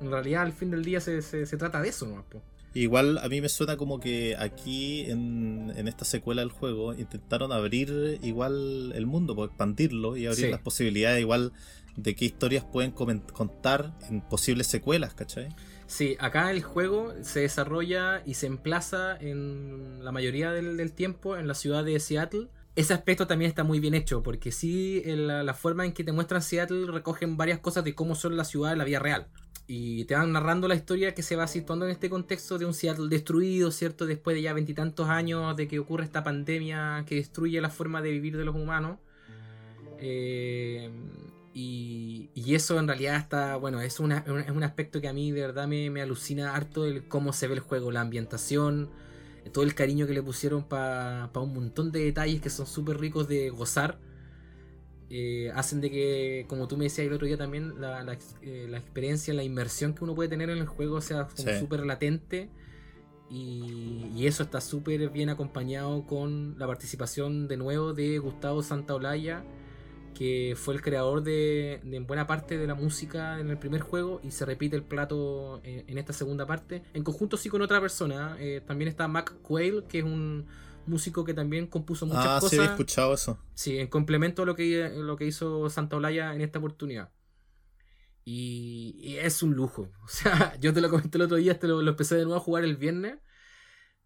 en 0.00 0.10
realidad 0.12 0.42
al 0.42 0.52
fin 0.52 0.70
del 0.70 0.84
día 0.84 1.00
se, 1.00 1.20
se- 1.22 1.44
se 1.44 1.56
trata 1.56 1.82
de 1.82 1.88
eso 1.88 2.06
nomás. 2.06 2.24
po. 2.30 2.40
Igual 2.72 3.18
a 3.18 3.28
mí 3.28 3.40
me 3.40 3.48
suena 3.48 3.76
como 3.76 3.98
que 3.98 4.36
aquí 4.38 5.10
en, 5.10 5.72
en 5.76 5.88
esta 5.88 6.04
secuela 6.04 6.42
del 6.42 6.52
juego 6.52 6.94
intentaron 6.94 7.50
abrir 7.50 8.20
igual 8.22 8.92
el 8.94 9.06
mundo, 9.06 9.44
expandirlo 9.44 10.16
y 10.16 10.26
abrir 10.26 10.44
Sí. 10.46 10.50
las 10.52 10.60
posibilidades 10.60 11.20
igual 11.20 11.52
de 11.96 12.14
qué 12.14 12.24
historias 12.26 12.64
pueden 12.64 12.92
contar 12.92 13.92
en 14.08 14.20
posibles 14.20 14.68
secuelas, 14.68 15.14
¿cachai? 15.14 15.48
Sí, 15.86 16.16
acá 16.18 16.50
el 16.50 16.62
juego 16.62 17.12
se 17.22 17.40
desarrolla 17.40 18.22
y 18.24 18.34
se 18.34 18.46
emplaza 18.46 19.16
en 19.16 20.04
la 20.04 20.12
mayoría 20.12 20.50
del, 20.50 20.92
tiempo 20.92 21.36
en 21.36 21.46
la 21.46 21.54
ciudad 21.54 21.84
de 21.84 22.00
Seattle. 22.00 22.48
Ese 22.74 22.94
aspecto 22.94 23.26
también 23.26 23.48
está 23.48 23.62
muy 23.62 23.78
bien 23.80 23.94
hecho, 23.94 24.22
porque 24.22 24.50
sí, 24.50 25.02
la, 25.04 25.42
la 25.42 25.54
forma 25.54 25.84
en 25.84 25.92
que 25.92 26.02
te 26.02 26.12
muestran 26.12 26.42
Seattle 26.42 26.86
recogen 26.90 27.36
varias 27.36 27.60
cosas 27.60 27.84
de 27.84 27.94
cómo 27.94 28.14
son 28.14 28.36
las 28.36 28.48
ciudades 28.48 28.72
en 28.72 28.78
la 28.78 28.84
vida 28.84 28.98
real. 28.98 29.28
Y 29.66 30.04
te 30.04 30.14
van 30.14 30.32
narrando 30.32 30.68
la 30.68 30.74
historia 30.74 31.14
que 31.14 31.22
se 31.22 31.36
va 31.36 31.46
situando 31.46 31.86
en 31.86 31.92
este 31.92 32.10
contexto 32.10 32.58
de 32.58 32.66
un 32.66 32.74
Seattle 32.74 33.08
destruido, 33.08 33.70
¿cierto? 33.70 34.04
Después 34.06 34.34
de 34.34 34.42
ya 34.42 34.52
veintitantos 34.52 35.08
años 35.08 35.56
de 35.56 35.68
que 35.68 35.78
ocurre 35.78 36.04
esta 36.04 36.24
pandemia 36.24 37.04
que 37.06 37.14
destruye 37.16 37.60
la 37.60 37.70
forma 37.70 38.02
de 38.02 38.10
vivir 38.10 38.36
de 38.36 38.44
los 38.44 38.54
humanos. 38.54 38.98
Eh, 40.00 40.90
y, 41.54 42.30
y 42.34 42.54
eso 42.56 42.78
en 42.80 42.88
realidad 42.88 43.16
está, 43.16 43.56
bueno, 43.56 43.80
es, 43.80 44.00
una- 44.00 44.18
es 44.46 44.50
un 44.50 44.62
aspecto 44.64 45.00
que 45.00 45.08
a 45.08 45.12
mí 45.12 45.30
de 45.32 45.40
verdad 45.40 45.68
me, 45.68 45.88
me 45.88 46.02
alucina 46.02 46.54
harto 46.54 46.84
el 46.84 47.06
cómo 47.08 47.32
se 47.32 47.46
ve 47.46 47.54
el 47.54 47.60
juego, 47.60 47.90
la 47.92 48.00
ambientación, 48.00 48.90
todo 49.52 49.62
el 49.64 49.74
cariño 49.74 50.06
que 50.06 50.14
le 50.14 50.22
pusieron 50.22 50.64
para 50.64 51.30
un 51.36 51.54
montón 51.54 51.92
de 51.92 52.00
detalles 52.04 52.40
que 52.42 52.50
son 52.50 52.66
súper 52.66 52.98
ricos 52.98 53.28
de 53.28 53.50
gozar. 53.50 53.98
eh, 55.10 55.52
hacen 55.54 55.80
de 55.80 55.90
que, 55.90 56.46
como 56.48 56.66
tú 56.66 56.76
me 56.76 56.84
decías 56.84 57.06
el 57.06 57.12
otro 57.12 57.26
día 57.26 57.36
también, 57.36 57.80
la, 57.80 58.02
la 58.02 58.16
eh, 58.42 58.66
la 58.68 58.78
experiencia, 58.78 59.32
la 59.34 59.44
inmersión 59.44 59.94
que 59.94 60.02
uno 60.02 60.14
puede 60.14 60.28
tener 60.30 60.50
en 60.50 60.58
el 60.58 60.66
juego 60.66 61.00
sea 61.00 61.28
Sí. 61.34 61.50
súper 61.60 61.84
latente. 61.86 62.48
Y, 63.30 64.10
y 64.14 64.26
eso 64.26 64.42
está 64.42 64.60
súper 64.60 65.08
bien 65.10 65.28
acompañado 65.28 66.06
con 66.06 66.58
la 66.58 66.66
participación 66.66 67.48
de 67.48 67.56
nuevo 67.56 67.92
de 67.94 68.18
Gustavo 68.18 68.62
Santaolalla, 68.62 69.44
que 70.14 70.54
fue 70.56 70.74
el 70.74 70.82
creador 70.82 71.22
de, 71.22 71.80
de 71.84 72.00
buena 72.00 72.26
parte 72.26 72.58
de 72.58 72.66
la 72.66 72.74
música 72.76 73.40
en 73.40 73.50
el 73.50 73.58
primer 73.58 73.80
juego 73.82 74.20
y 74.22 74.30
se 74.32 74.46
repite 74.46 74.76
el 74.76 74.84
plato 74.84 75.60
en, 75.64 75.84
en 75.88 75.98
esta 75.98 76.12
segunda 76.14 76.46
parte. 76.46 76.84
En 76.94 77.04
conjunto 77.04 77.36
sí 77.36 77.48
con 77.50 77.62
otra 77.62 77.80
persona. 77.80 78.36
eh, 78.40 78.62
también 78.66 78.88
está 78.88 79.08
Mac 79.08 79.34
Quayle, 79.42 79.86
que 79.88 79.98
es 80.00 80.04
un 80.04 80.46
músico 80.86 81.24
que 81.24 81.34
también 81.34 81.66
compuso 81.66 82.06
muchas 82.06 82.32
Ah, 82.32 82.40
sí, 82.40 82.56
cosas. 82.56 82.56
había 82.56 82.66
escuchado 82.66 83.12
eso. 83.14 83.38
Sí, 83.54 83.78
en 83.78 83.88
complemento 83.88 84.42
a 84.42 84.46
lo 84.46 84.56
que, 84.56 84.90
lo 84.96 85.16
que 85.16 85.26
hizo 85.26 85.70
Santa 85.70 85.96
Olaya 85.96 86.34
en 86.34 86.40
esta 86.42 86.58
oportunidad. 86.60 87.12
Y, 88.24 88.94
y 88.98 89.18
es 89.18 89.42
un 89.42 89.54
lujo. 89.54 89.90
O 90.04 90.08
sea, 90.08 90.56
yo 90.60 90.72
te 90.72 90.80
lo 90.80 90.90
comenté 90.90 91.18
el 91.18 91.22
otro 91.24 91.36
día, 91.36 91.58
lo, 91.62 91.82
lo 91.82 91.90
empecé 91.90 92.16
de 92.16 92.24
nuevo 92.24 92.36
a 92.38 92.40
jugar 92.40 92.64
el 92.64 92.76
viernes. 92.76 93.18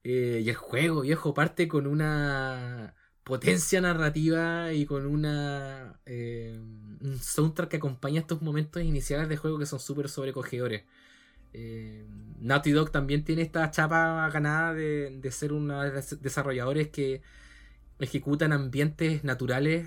eh, 0.05 0.43
y 0.45 0.51
el 0.51 0.57
juego, 0.57 1.03
viejo, 1.03 1.35
parte 1.35 1.69
con 1.69 1.87
una 1.89 2.95
potencia 3.29 3.81
narrativa 3.83 4.73
y 4.75 4.87
con 4.87 5.07
una 5.07 6.01
eh, 6.07 6.61
un 7.03 7.19
soundtrack 7.21 7.71
que 7.71 7.79
acompaña 7.79 8.21
estos 8.23 8.43
momentos 8.43 8.83
iniciales 8.83 9.29
de 9.31 9.39
juego 9.39 9.59
que 9.61 9.67
son 9.67 9.81
súper 9.81 10.11
sobrecogedores. 10.11 10.85
Eh, 11.55 12.07
Naughty 12.41 12.73
Dog 12.73 12.93
también 12.93 13.25
tiene 13.25 13.43
esta 13.43 13.71
chapa 13.71 14.29
ganada 14.31 14.75
de, 14.75 15.19
de 15.21 15.33
ser 15.33 15.53
unos 15.53 15.93
des- 15.95 16.23
desarrolladores 16.23 16.89
que 16.91 17.23
ejecutan 18.01 18.53
ambientes 18.53 19.25
naturales, 19.25 19.87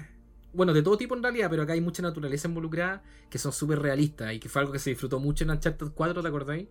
bueno, 0.54 0.74
de 0.74 0.84
todo 0.84 0.98
tipo 0.98 1.16
en 1.16 1.24
realidad, 1.24 1.50
pero 1.50 1.64
acá 1.64 1.74
hay 1.74 1.82
mucha 1.82 2.02
naturaleza 2.04 2.48
involucrada 2.48 3.04
que 3.30 3.38
son 3.40 3.54
súper 3.54 3.80
realistas 3.80 4.34
y 4.34 4.40
que 4.40 4.50
fue 4.50 4.62
algo 4.62 4.74
que 4.74 4.80
se 4.80 4.92
disfrutó 4.92 5.20
mucho 5.20 5.44
en 5.46 5.52
Uncharted 5.52 5.88
4, 5.96 6.22
¿te 6.22 6.28
acordáis? 6.30 6.68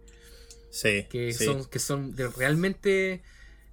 Sí, 0.71 1.07
Que 1.09 1.35
sí. 1.39 1.45
son, 1.45 1.65
que 1.67 1.79
son 1.81 2.15
de- 2.15 2.29
realmente 2.29 3.23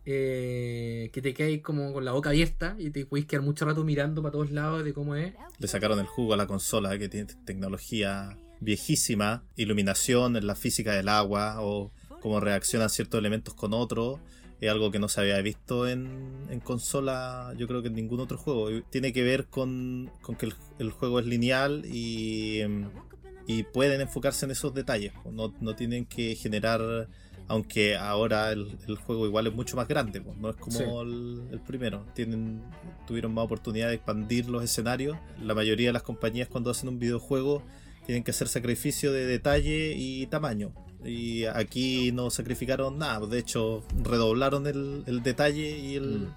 eh, 0.09 1.09
que 1.11 1.21
te 1.21 1.33
quedáis 1.33 1.61
como 1.61 1.91
con 1.91 2.05
la 2.05 2.13
boca 2.13 2.29
abierta 2.29 2.77
y 2.79 2.91
te 2.91 3.05
podéis 3.05 3.27
quedar 3.27 3.43
mucho 3.43 3.65
rato 3.65 3.83
mirando 3.83 4.21
para 4.21 4.31
todos 4.31 4.51
lados 4.51 4.85
de 4.85 4.93
cómo 4.93 5.15
es. 5.15 5.33
Le 5.59 5.67
sacaron 5.67 5.99
el 5.99 6.05
jugo 6.05 6.33
a 6.33 6.37
la 6.37 6.47
consola 6.47 6.97
que 6.97 7.09
tiene 7.09 7.27
tecnología 7.43 8.37
viejísima, 8.61 9.43
iluminación 9.57 10.39
la 10.47 10.55
física 10.55 10.93
del 10.93 11.09
agua 11.09 11.57
o 11.59 11.91
cómo 12.21 12.39
reaccionan 12.39 12.89
ciertos 12.89 13.19
elementos 13.19 13.53
con 13.53 13.73
otros. 13.73 14.21
Es 14.61 14.71
algo 14.71 14.91
que 14.91 14.99
no 14.99 15.09
se 15.09 15.19
había 15.19 15.41
visto 15.41 15.89
en, 15.89 16.47
en 16.49 16.61
consola, 16.61 17.53
yo 17.57 17.67
creo 17.67 17.81
que 17.81 17.89
en 17.89 17.95
ningún 17.95 18.21
otro 18.21 18.37
juego. 18.37 18.69
Tiene 18.89 19.11
que 19.11 19.23
ver 19.23 19.47
con, 19.47 20.09
que 20.39 20.49
el, 20.79 20.91
juego 20.91 21.19
es 21.19 21.25
lineal 21.25 21.83
y, 21.85 22.61
y 23.45 23.63
pueden 23.63 23.99
enfocarse 23.99 24.45
en 24.45 24.51
esos 24.51 24.73
detalles. 24.73 25.11
No 25.59 25.75
tienen 25.75 26.05
que 26.05 26.33
generar 26.35 27.09
Aunque 27.49 27.95
ahora 27.95 28.51
el, 28.51 28.77
el 28.87 28.97
juego 28.97 29.25
igual 29.25 29.47
es 29.47 29.53
mucho 29.53 29.75
más 29.77 29.87
grande, 29.87 30.19
pues, 30.19 30.37
no 30.37 30.49
es 30.49 30.55
como 30.57 30.77
Sí. 30.77 30.83
el, 30.83 31.47
el 31.51 31.59
primero. 31.61 32.05
Tienen, 32.13 32.61
tuvieron 33.05 33.33
más 33.33 33.45
oportunidad 33.45 33.87
de 33.89 33.95
expandir 33.95 34.49
los 34.49 34.63
escenarios. 34.63 35.17
La 35.41 35.53
mayoría 35.55 35.87
de 35.87 35.93
las 35.93 36.03
compañías 36.03 36.47
cuando 36.49 36.71
hacen 36.71 36.89
un 36.89 36.99
videojuego 36.99 37.63
tienen 38.05 38.23
que 38.23 38.31
hacer 38.31 38.47
sacrificio 38.49 39.11
de 39.13 39.25
detalle 39.25 39.93
y 39.95 40.25
tamaño. 40.27 40.73
Y 41.05 41.45
aquí 41.45 42.11
no 42.11 42.29
sacrificaron 42.31 42.97
nada, 42.97 43.25
de 43.27 43.37
hecho 43.39 43.83
redoblaron 44.03 44.65
el, 44.67 45.03
el 45.05 45.23
detalle 45.23 45.77
y 45.77 45.95
el, 45.95 46.19
Mm. 46.19 46.33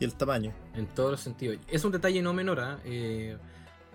y 0.00 0.04
el 0.04 0.14
tamaño. 0.14 0.52
En 0.74 0.86
todos 0.86 1.10
los 1.10 1.20
sentidos. 1.20 1.58
Es 1.68 1.84
un 1.84 1.92
detalle 1.92 2.22
no 2.22 2.32
menor. 2.32 2.60
¿ah? 2.60 2.78
Eh, 2.84 3.36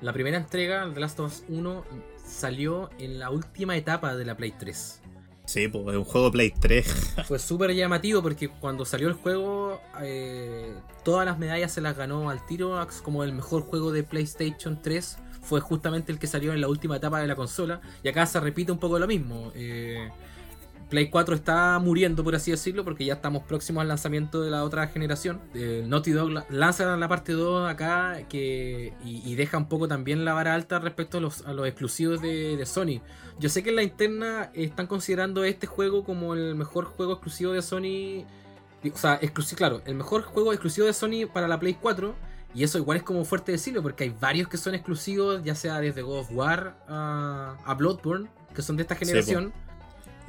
la 0.02 0.14
primera 0.14 0.38
entrega, 0.38 0.90
The 0.94 1.00
Last 1.00 1.20
of 1.20 1.32
Us 1.32 1.44
1, 1.50 1.84
salió 2.24 2.90
en 3.00 3.18
la 3.18 3.32
última 3.32 3.76
etapa 3.76 4.16
de 4.16 4.26
la 4.26 4.36
Play 4.38 4.52
3. 4.60 5.02
Sí, 5.50 5.68
pues 5.68 5.84
es 5.88 5.96
un 5.96 6.04
juego 6.04 6.30
Play 6.30 6.52
3. 6.52 7.16
Fue 7.28 7.40
súper 7.40 7.74
llamativo 7.74 8.22
porque 8.22 8.50
cuando 8.50 8.86
salió 8.86 9.08
el 9.08 9.16
juego, 9.16 9.82
eh, 10.00 10.76
todas 11.04 11.26
las 11.26 11.40
medallas 11.40 11.72
se 11.72 11.82
las 11.82 11.98
ganó 11.98 12.30
al 12.30 12.46
tiro 12.46 12.88
como 13.02 13.24
el 13.24 13.34
mejor 13.34 13.64
juego 13.64 13.92
de 13.92 14.04
PlayStation 14.04 14.80
3. 14.80 15.18
Fue 15.42 15.60
justamente 15.60 16.12
el 16.12 16.20
que 16.20 16.28
salió 16.28 16.54
en 16.54 16.62
la 16.62 16.68
última 16.68 16.98
etapa 16.98 17.20
de 17.20 17.26
la 17.26 17.36
consola. 17.36 17.82
Y 18.04 18.10
acá 18.10 18.28
se 18.28 18.40
repite 18.40 18.72
un 18.72 18.78
poco 18.78 19.00
lo 19.00 19.08
mismo. 19.08 19.52
Eh, 19.56 20.12
Play 20.90 21.10
4 21.10 21.36
está 21.36 21.78
muriendo, 21.80 22.24
por 22.24 22.34
así 22.36 22.50
decirlo, 22.52 22.84
porque 22.84 23.06
ya 23.06 23.14
estamos 23.14 23.44
próximos 23.44 23.82
al 23.82 23.88
lanzamiento 23.90 24.42
de 24.42 24.50
la 24.50 24.64
otra 24.64 24.88
generación. 24.88 25.40
Eh, 25.54 25.84
Naughty 25.88 26.12
Dog 26.12 26.32
la- 26.32 26.46
lanza 26.50 26.98
la 26.98 27.08
parte 27.08 27.34
2 27.34 27.70
acá 27.70 28.22
que, 28.28 28.94
y, 29.06 29.22
y 29.32 29.36
deja 29.36 29.58
un 29.58 29.70
poco 29.70 29.88
también 29.88 30.26
la 30.26 30.34
vara 30.34 30.56
alta 30.56 30.80
respecto 30.80 31.20
a 31.20 31.22
los, 31.22 31.46
a 31.46 31.54
los 31.54 31.68
exclusivos 31.68 32.22
de, 32.22 32.58
de 32.58 32.66
Sony. 32.66 33.02
Yo 33.40 33.50
sé 33.50 33.62
que 33.62 33.70
en 33.70 33.76
la 33.76 33.84
interna 33.84 34.50
están 34.56 34.88
considerando 34.88 35.44
este 35.44 35.68
juego 35.68 36.04
como 36.04 36.34
el 36.34 36.56
mejor 36.56 36.86
juego 36.86 37.14
exclusivo 37.14 37.54
de 37.54 37.62
Sony. 37.62 38.26
O 38.92 38.98
sea, 38.98 39.20
exclusivo, 39.22 39.58
claro, 39.58 39.82
el 39.86 39.96
mejor 39.96 40.24
juego 40.24 40.54
exclusivo 40.54 40.88
de 40.88 40.94
Sony 40.94 41.28
para 41.32 41.48
la 41.48 41.60
Play 41.60 41.76
4. 41.80 42.16
Y 42.56 42.64
eso 42.64 42.80
igual 42.80 42.98
es 42.98 43.04
como 43.04 43.24
fuerte 43.26 43.52
decirlo, 43.52 43.84
porque 43.84 44.06
hay 44.06 44.16
varios 44.20 44.48
que 44.48 44.58
son 44.58 44.74
exclusivos, 44.74 45.44
ya 45.44 45.54
sea 45.54 45.80
desde 45.80 46.02
God 46.02 46.22
of 46.22 46.32
War 46.32 46.78
a, 46.88 47.56
a 47.64 47.74
Bloodborne, 47.76 48.28
que 48.56 48.64
son 48.64 48.76
de 48.76 48.82
esta 48.82 48.96
Sí, 48.96 49.06
generación. 49.06 49.54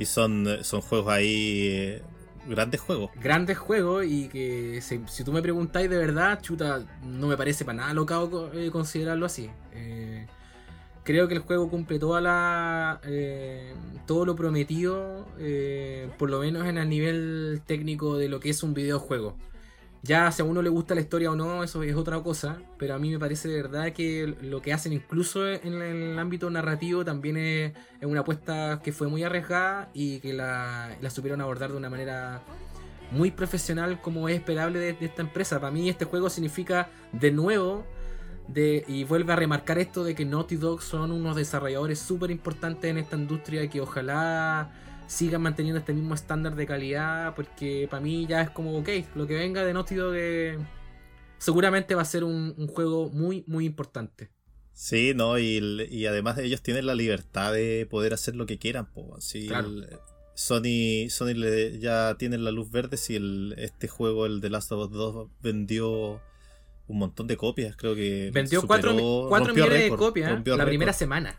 Y 0.00 0.06
son, 0.06 0.46
son 0.62 0.80
juegos 0.80 1.12
ahí, 1.12 2.00
grandes 2.48 2.80
juegos. 2.80 3.10
grandes 3.20 3.58
juegos 3.58 4.06
y 4.06 4.28
que 4.28 4.80
si, 4.80 5.02
si 5.06 5.24
tú 5.24 5.32
me 5.32 5.42
preguntáis 5.42 5.90
de 5.90 5.98
verdad, 5.98 6.40
chuta, 6.40 6.82
no 7.04 7.26
me 7.26 7.36
parece 7.36 7.66
para 7.66 7.76
nada 7.76 7.92
locado 7.92 8.50
eh, 8.54 8.70
considerarlo 8.70 9.26
así. 9.26 9.50
Eh, 9.72 10.26
creo 11.04 11.28
que 11.28 11.34
el 11.34 11.40
juego 11.40 11.68
cumple 11.68 11.98
toda 11.98 12.22
la 12.22 13.00
eh, 13.04 13.74
todo 14.06 14.24
lo 14.24 14.36
prometido, 14.36 15.26
por 16.18 16.30
lo 16.30 16.40
menos 16.40 16.66
en 16.66 16.78
el 16.78 16.88
nivel 16.88 17.60
técnico 17.66 18.16
de 18.16 18.30
lo 18.30 18.40
que 18.40 18.48
es 18.48 18.62
un 18.62 18.72
videojuego. 18.72 19.36
Ya 20.02 20.32
si 20.32 20.40
a 20.40 20.46
uno 20.46 20.62
le 20.62 20.70
gusta 20.70 20.94
la 20.94 21.02
historia 21.02 21.30
o 21.30 21.36
no, 21.36 21.62
eso 21.62 21.82
es 21.82 21.94
otra 21.94 22.20
cosa, 22.20 22.58
pero 22.78 22.94
a 22.94 22.98
mí 22.98 23.10
me 23.10 23.18
parece 23.18 23.48
de 23.48 23.62
verdad 23.62 23.92
que 23.92 24.34
lo 24.40 24.62
que 24.62 24.72
hacen 24.72 24.94
incluso 24.94 25.46
en 25.46 25.74
el 25.82 26.18
ámbito 26.18 26.48
narrativo 26.48 27.04
también 27.04 27.36
es, 27.36 27.72
una 28.00 28.20
apuesta 28.20 28.80
que 28.82 28.92
fue 28.92 29.08
muy 29.08 29.24
arriesgada 29.24 29.90
y 29.92 30.20
que 30.20 30.32
la, 30.32 30.96
la 31.02 31.10
supieron 31.10 31.42
abordar 31.42 31.70
de 31.72 31.76
una 31.76 31.90
manera 31.90 32.40
muy 33.10 33.30
profesional 33.30 34.00
como 34.00 34.28
es 34.28 34.36
esperable 34.36 34.78
de, 34.78 34.94
de 34.94 35.04
esta 35.04 35.20
empresa. 35.20 35.60
Para 35.60 35.70
mí 35.70 35.90
este 35.90 36.06
juego 36.06 36.30
significa 36.30 36.88
de 37.12 37.30
nuevo, 37.30 37.84
de, 38.48 38.84
y 38.88 39.04
vuelve 39.04 39.34
a 39.34 39.36
remarcar 39.36 39.78
esto 39.78 40.02
de 40.02 40.14
que 40.14 40.24
Naughty 40.24 40.56
Dog 40.56 40.82
son 40.82 41.12
unos 41.12 41.36
desarrolladores 41.36 41.98
súper 41.98 42.30
importantes 42.30 42.90
en 42.90 42.96
esta 42.96 43.16
industria 43.16 43.62
y 43.64 43.68
que 43.68 43.82
ojalá 43.82 44.70
sigan 45.10 45.42
manteniendo 45.42 45.80
este 45.80 45.92
mismo 45.92 46.14
estándar 46.14 46.54
de 46.54 46.66
calidad 46.66 47.34
porque 47.34 47.88
para 47.90 48.00
mí 48.00 48.26
ya 48.28 48.42
es 48.42 48.50
como, 48.50 48.76
ok, 48.78 48.88
lo 49.16 49.26
que 49.26 49.34
venga 49.34 49.64
de 49.64 49.72
Naughty 49.72 49.94
Dog 49.96 50.14
eh, 50.16 50.56
seguramente 51.38 51.94
va 51.96 52.02
a 52.02 52.04
ser 52.04 52.22
un, 52.22 52.54
un 52.56 52.68
juego 52.68 53.08
muy, 53.10 53.42
muy 53.48 53.66
importante. 53.66 54.30
Sí, 54.72 55.12
no, 55.14 55.36
y, 55.38 55.58
y 55.90 56.06
además 56.06 56.38
ellos 56.38 56.62
tienen 56.62 56.86
la 56.86 56.94
libertad 56.94 57.52
de 57.52 57.86
poder 57.90 58.14
hacer 58.14 58.36
lo 58.36 58.46
que 58.46 58.58
quieran. 58.58 58.86
Po. 58.86 59.16
Sí, 59.20 59.48
Claro. 59.48 59.68
Sony, 60.34 61.10
Sony 61.10 61.34
le- 61.34 61.78
ya 61.80 62.14
tienen 62.16 62.44
la 62.44 62.50
luz 62.50 62.70
verde 62.70 62.96
si 62.96 63.16
el, 63.16 63.54
este 63.58 63.88
juego, 63.88 64.24
el 64.26 64.40
The 64.40 64.48
Last 64.48 64.72
of 64.72 64.86
Us 64.90 64.96
2, 64.96 65.28
vendió 65.42 66.22
un 66.86 66.98
montón 66.98 67.26
de 67.26 67.36
copias. 67.36 67.76
Creo 67.76 67.94
que 67.94 68.30
Vendió 68.32 68.62
superó- 68.62 68.94
4, 68.94 69.26
4 69.28 69.46
rompió 69.48 69.64
millones 69.64 69.82
récord, 69.82 69.98
de 70.00 70.06
copias 70.06 70.30
¿eh? 70.30 70.32
la 70.32 70.38
récord. 70.56 70.66
primera 70.68 70.92
semana. 70.94 71.38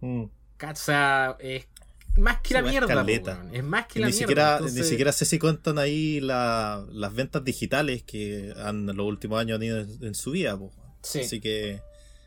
Mm. 0.00 0.22
O 0.24 0.74
sea, 0.74 1.36
es 1.38 1.68
más 2.16 2.40
que 2.40 2.54
la 2.54 2.62
mierda. 2.62 3.02
weón. 3.04 3.54
Es 3.54 3.64
más 3.64 3.86
que 3.86 4.00
la 4.00 4.06
ni, 4.06 4.12
mierda. 4.12 4.18
siquiera, 4.26 4.52
entonces- 4.54 4.78
ni 4.78 4.84
siquiera 4.88 5.12
sé 5.12 5.24
si 5.24 5.38
cuentan 5.38 5.78
ahí 5.78 6.20
la- 6.20 6.84
las 6.92 7.14
ventas 7.14 7.44
digitales 7.44 8.02
que 8.02 8.52
han, 8.56 8.86
los 8.86 9.06
últimos 9.06 9.40
años 9.40 9.56
han 9.56 9.62
ido 9.62 9.80
en, 9.80 9.98
en 10.04 10.14
su 10.14 10.30
vida. 10.32 10.58
Sí. 11.02 11.20
Así 11.20 11.40
que 11.40 11.80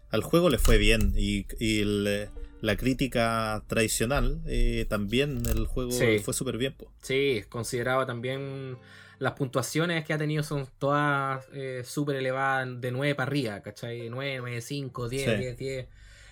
al 0.09 0.21
juego 0.23 0.49
le 0.49 0.57
fue 0.57 0.77
bien. 0.77 1.13
Y, 1.17 1.45
y 1.59 1.81
el- 1.81 2.29
la 2.61 2.77
crítica 2.77 3.61
tradicional 3.67 4.41
eh, 4.47 4.85
también 4.87 5.43
el 5.47 5.65
juego 5.67 5.91
Sí. 5.91 6.05
le 6.05 6.19
fue 6.21 6.33
súper 6.33 6.57
bien. 6.57 6.73
po. 6.73 6.89
Sí, 7.01 7.43
consideraba 7.49 8.05
también 8.05 8.77
las 9.19 9.33
puntuaciones 9.33 10.05
que 10.05 10.13
ha 10.13 10.17
tenido 10.17 10.43
son 10.43 10.67
todas 10.79 11.45
eh, 11.53 11.83
súper 11.85 12.15
elevadas 12.15 12.79
de 12.81 12.91
9 12.91 13.15
para 13.15 13.27
arriba, 13.29 13.61
¿cachai? 13.61 14.09
9, 14.09 14.37
9, 14.39 14.61
5, 14.61 15.09
10, 15.09 15.29
Sí. 15.29 15.35
10, 15.37 15.57
10. 15.57 15.87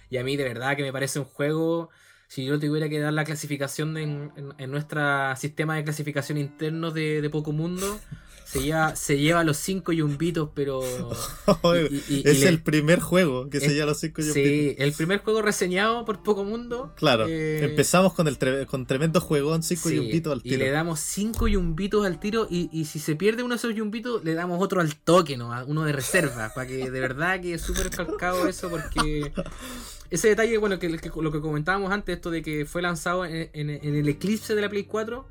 Y 0.10 0.18
a 0.18 0.24
mí 0.24 0.36
de 0.38 0.44
verdad 0.46 0.76
que 0.78 0.84
me 0.84 0.92
parece 0.94 1.20
un 1.20 1.26
juego, 1.26 1.90
si 2.32 2.46
yo 2.46 2.58
tuviera 2.58 2.88
que 2.88 2.98
dar 3.00 3.12
la 3.12 3.26
clasificación 3.26 3.94
de- 3.94 4.04
en, 4.04 4.32
en, 4.38 4.54
en 4.58 4.72
nuestro 4.72 5.02
sistema 5.36 5.76
de 5.76 5.84
clasificación 5.84 6.38
interno 6.38 6.92
de, 6.92 7.22
de 7.22 7.30
Poco 7.30 7.52
Mundo, 7.52 8.00
se 8.46 8.62
lleva, 8.64 8.96
se 8.96 9.18
lleva 9.20 9.44
los 9.44 9.58
5 9.58 9.92
yumbitos, 9.92 10.50
pero... 10.56 10.82
y- 11.92 11.96
y- 11.96 12.04
y 12.20 12.22
es 12.26 12.40
le- 12.40 12.48
el 12.48 12.62
primer 12.64 13.02
juego 13.02 13.50
que 13.50 13.60
se 13.60 13.76
llama 13.76 13.88
los 13.92 14.00
5 14.00 14.22
Sí, 14.22 14.76
el 14.78 14.94
primer 14.94 15.20
juego 15.20 15.42
reseñado 15.42 16.06
por 16.06 16.24
Poco 16.24 16.46
Mundo. 16.46 16.94
Claro, 16.96 17.26
eh, 17.28 17.66
empezamos 17.66 18.14
con 18.14 18.30
el 18.30 18.40
tre- 18.40 18.66
con 18.66 18.86
tremendo 18.86 19.20
juegón, 19.20 19.62
5 19.62 19.90
Sí, 19.90 19.96
yumbitos 19.98 20.32
al 20.32 20.40
Y 20.40 20.52
tiro. 20.52 20.60
le 20.60 20.70
damos 20.72 21.02
5 21.02 21.50
yumbitos 21.50 22.06
al 22.06 22.18
tiro. 22.22 22.48
Y, 22.50 22.70
y 22.72 22.86
si 22.86 23.00
se 23.00 23.18
pierde 23.18 23.44
uno 23.44 23.56
de 23.56 23.58
esos 23.60 23.76
yumbitos, 23.76 24.24
le 24.24 24.36
damos 24.36 24.62
otro 24.64 24.80
al 24.80 24.96
toque, 24.96 25.36
¿no? 25.36 25.52
Uno 25.68 25.84
de 25.84 25.92
reserva. 25.92 26.52
Para 26.56 26.66
que 26.68 26.90
de 26.90 27.00
verdad 27.02 27.42
que 27.42 27.56
es 27.56 27.62
súper 27.62 27.90
calcado 27.90 28.48
eso. 28.48 28.70
Porque 28.70 29.32
ese 30.12 30.28
detalle, 30.28 30.58
bueno, 30.60 30.78
que, 30.78 30.96
que- 30.98 31.12
lo 31.22 31.32
que 31.32 31.42
comentábamos 31.42 31.92
antes, 31.92 32.16
esto 32.16 32.30
de 32.30 32.42
que 32.44 32.66
fue 32.66 32.82
lanzado 32.84 33.26
en, 33.26 33.50
en- 33.54 33.70
en 33.70 33.96
el 33.96 34.08
eclipse 34.08 34.54
de 34.54 34.62
la 34.62 34.70
Play 34.70 34.84
4. 34.84 35.28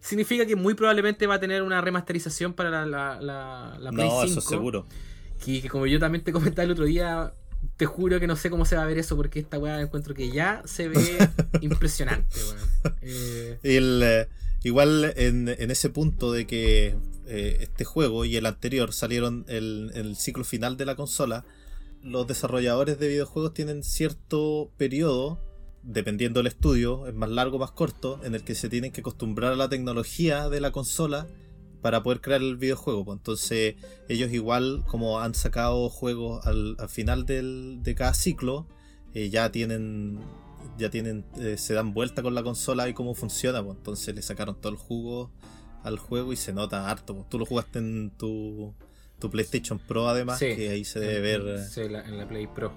Significa 0.00 0.46
que 0.46 0.54
muy 0.54 0.74
probablemente 0.74 1.26
va 1.26 1.34
a 1.34 1.40
tener 1.40 1.62
una 1.62 1.80
remasterización 1.80 2.52
para 2.52 2.70
la, 2.70 2.86
la, 2.86 3.20
la- 3.20 3.76
la 3.80 3.90
Play 3.90 4.06
no, 4.08 4.20
5. 4.26 4.38
eso 4.38 4.40
seguro. 4.40 4.86
Que, 5.44 5.60
que 5.60 5.68
como 5.68 5.86
yo 5.86 5.98
también 5.98 6.22
te 6.22 6.32
comentaba 6.32 6.64
el 6.64 6.70
otro 6.70 6.84
día, 6.84 7.32
te 7.76 7.86
juro 7.86 8.20
que 8.20 8.26
no 8.28 8.36
sé 8.36 8.48
cómo 8.50 8.64
se 8.64 8.76
va 8.76 8.82
a 8.82 8.86
ver 8.86 8.98
eso. 8.98 9.16
Porque 9.16 9.40
esta 9.40 9.58
weá 9.58 9.80
encuentro 9.80 10.14
que 10.14 10.30
ya 10.30 10.62
se 10.66 10.88
ve 10.88 10.96
impresionante, 11.60 12.38
weón. 12.44 12.94
Eh, 13.02 13.58
El, 13.62 14.00
eh, 14.04 14.28
igual 14.62 15.12
en, 15.16 15.48
en 15.48 15.70
ese 15.70 15.90
punto 15.90 16.30
de 16.32 16.46
que 16.46 16.94
eh, 17.26 17.58
este 17.60 17.84
juego 17.84 18.24
y 18.24 18.36
el 18.36 18.46
anterior 18.46 18.92
salieron 18.92 19.44
el- 19.48 19.90
en 19.94 20.06
el 20.06 20.16
ciclo 20.16 20.44
final 20.44 20.76
de 20.76 20.86
la 20.86 20.94
consola, 20.96 21.44
los 22.02 22.26
desarrolladores 22.26 22.98
de 22.98 23.08
videojuegos 23.08 23.54
tienen 23.54 23.82
cierto 23.82 24.70
periodo, 24.76 25.40
dependiendo 25.82 26.40
del 26.40 26.46
estudio, 26.48 27.06
es 27.06 27.14
más 27.14 27.30
largo 27.30 27.56
o 27.56 27.60
más 27.60 27.70
corto, 27.72 28.20
en 28.24 28.34
el 28.34 28.44
que 28.44 28.54
se 28.54 28.68
tienen 28.68 28.92
que 28.92 29.00
acostumbrar 29.00 29.52
a 29.52 29.56
la 29.56 29.68
tecnología 29.68 30.48
de 30.48 30.60
la 30.60 30.70
consola 30.72 31.26
para 31.82 32.02
poder 32.02 32.20
crear 32.20 32.40
el 32.42 32.56
videojuego. 32.56 33.04
pues. 33.04 33.18
Entonces 33.18 33.76
ellos 34.08 34.32
igual 34.32 34.84
como 34.86 35.20
han 35.20 35.34
sacado 35.34 35.88
juegos 35.88 36.44
al, 36.46 36.76
al 36.78 36.88
final 36.88 37.24
del- 37.26 37.80
de 37.82 37.94
cada 37.94 38.14
ciclo, 38.14 38.66
eh, 39.14 39.30
ya 39.30 39.50
tienen 39.52 40.20
ya 40.76 40.90
tienen 40.90 41.24
eh, 41.40 41.56
se 41.56 41.74
dan 41.74 41.94
vuelta 41.94 42.22
con 42.22 42.34
la 42.34 42.42
consola 42.42 42.88
y 42.88 42.94
cómo 42.94 43.14
funciona, 43.14 43.62
pues 43.64 43.76
entonces 43.78 44.14
le 44.14 44.22
sacaron 44.22 44.60
todo 44.60 44.70
el 44.72 44.78
jugo 44.78 45.30
al 45.82 45.98
juego 45.98 46.32
y 46.32 46.36
se 46.36 46.52
nota 46.52 46.90
harto. 46.90 47.14
pues. 47.14 47.28
Tú 47.28 47.38
lo 47.38 47.46
jugaste 47.46 47.78
en 47.78 48.10
tu, 48.18 48.74
tu 49.18 49.30
PlayStation 49.30 49.78
Pro 49.78 50.08
además, 50.08 50.38
Sí. 50.38 50.54
que 50.56 50.70
ahí 50.70 50.84
se 50.84 51.00
debe 51.00 51.20
ver... 51.20 51.42
eh, 51.58 51.64
Sí, 51.68 51.88
la- 51.88 52.00
en 52.04 52.16
la 52.18 52.28
Play 52.28 52.46
Pro. 52.46 52.72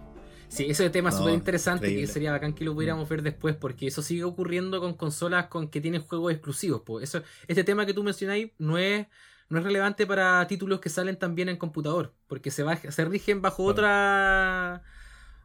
Sí, 0.48 0.66
ese 0.70 0.90
tema 0.90 1.10
es 1.10 1.16
No, 1.16 1.22
súper 1.22 1.34
interesante 1.36 1.96
que 1.96 2.08
sería 2.08 2.32
bacán 2.32 2.54
que 2.54 2.66
lo 2.66 2.74
pudiéramos 2.74 3.08
ver 3.08 3.22
después, 3.22 3.56
porque 3.56 3.88
eso 3.88 4.02
sigue 4.02 4.26
ocurriendo 4.26 4.82
con 4.82 4.96
consolas 4.96 5.48
con 5.48 5.70
que 5.70 5.80
tienen 5.80 6.02
juegos 6.02 6.34
exclusivos. 6.34 6.82
po. 6.82 7.00
Eso, 7.00 7.22
este 7.48 7.64
tema 7.64 7.86
que 7.86 7.94
tú 7.94 8.04
mencionáis 8.04 8.52
no 8.58 8.78
es, 8.78 9.08
no 9.48 9.60
es 9.60 9.64
relevante 9.64 10.06
para 10.06 10.46
títulos 10.48 10.82
que 10.82 10.90
salen 10.90 11.16
también 11.18 11.48
en 11.48 11.56
computador, 11.56 12.14
porque 12.28 12.52
se, 12.52 12.64
va, 12.64 12.76
se 12.76 13.06
rigen 13.06 13.42
bajo 13.42 13.64
otra 13.64 14.82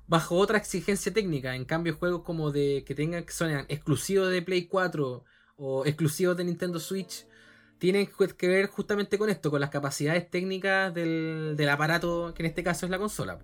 bajo 0.09 0.37
otra 0.37 0.59
exigencia 0.59 1.13
técnica. 1.13 1.55
En 1.57 1.65
cambio, 1.65 1.95
juegos 1.97 2.23
como 2.23 2.51
de 2.53 2.85
que 2.87 2.95
tengan 2.95 3.25
que 3.25 3.33
son 3.33 3.51
exclusivos 3.69 4.31
de 4.31 4.43
Play 4.43 4.67
4 4.67 5.25
o 5.57 5.85
exclusivos 5.87 6.37
de 6.37 6.45
Nintendo 6.45 6.79
Switch 6.81 7.27
tienen 7.79 8.09
que 8.37 8.49
ver 8.49 8.67
justamente 8.67 9.19
con 9.19 9.29
esto, 9.31 9.51
con 9.51 9.61
las 9.61 9.71
capacidades 9.71 10.31
técnicas 10.31 10.93
del, 10.95 11.55
del 11.57 11.69
aparato, 11.69 12.33
que 12.35 12.43
en 12.43 12.47
este 12.47 12.63
caso 12.63 12.87
es 12.87 12.91
la 12.91 12.99
consola. 12.99 13.39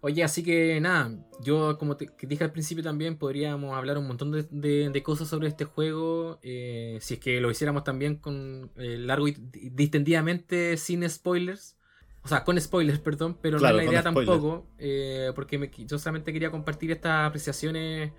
Oye, 0.00 0.22
así 0.22 0.42
que 0.42 0.78
nada, 0.82 1.10
yo 1.42 1.78
como 1.78 1.96
te 1.96 2.10
dije 2.26 2.44
al 2.44 2.52
principio 2.52 2.84
también 2.84 3.16
podríamos 3.16 3.74
hablar 3.74 3.96
un 3.96 4.06
montón 4.06 4.32
de, 4.32 4.46
de- 4.50 4.90
de 4.90 5.02
cosas 5.02 5.28
sobre 5.28 5.48
este 5.48 5.64
juego, 5.64 6.38
eh, 6.42 6.98
si 7.00 7.14
es 7.14 7.20
que 7.20 7.40
lo 7.40 7.50
hiciéramos 7.50 7.84
también 7.84 8.16
con 8.16 8.70
eh, 8.76 8.98
largo 8.98 9.28
y 9.28 9.34
distendidamente 9.72 10.76
sin 10.76 11.08
spoilers, 11.08 11.76
o 12.22 12.28
sea, 12.28 12.44
con 12.44 12.60
spoilers, 12.60 12.98
perdón, 12.98 13.38
pero 13.40 13.58
Claro, 13.58 13.76
no 13.76 13.80
es 13.80 13.86
la 13.86 13.90
idea 13.92 14.02
spoilers. 14.02 14.26
tampoco, 14.42 14.66
eh, 14.78 15.32
porque 15.34 15.58
me- 15.58 15.70
yo 15.86 15.98
solamente 15.98 16.32
quería 16.34 16.50
compartir 16.50 16.90
estas 16.90 17.26
apreciaciones 17.26 18.12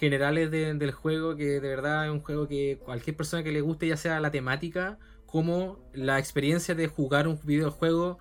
generales 0.00 0.50
de- 0.50 0.74
del 0.74 0.90
juego, 0.90 1.36
que 1.36 1.60
de 1.60 1.68
verdad 1.68 2.06
es 2.06 2.10
un 2.10 2.20
juego 2.20 2.48
que 2.48 2.80
cualquier 2.82 3.16
persona 3.16 3.44
que 3.44 3.52
le 3.52 3.60
guste, 3.60 3.86
ya 3.86 3.96
sea 3.96 4.18
la 4.18 4.30
temática, 4.30 4.98
como 5.26 5.78
la 5.92 6.18
experiencia 6.18 6.74
de 6.74 6.88
jugar 6.88 7.28
un 7.28 7.38
videojuego 7.44 8.18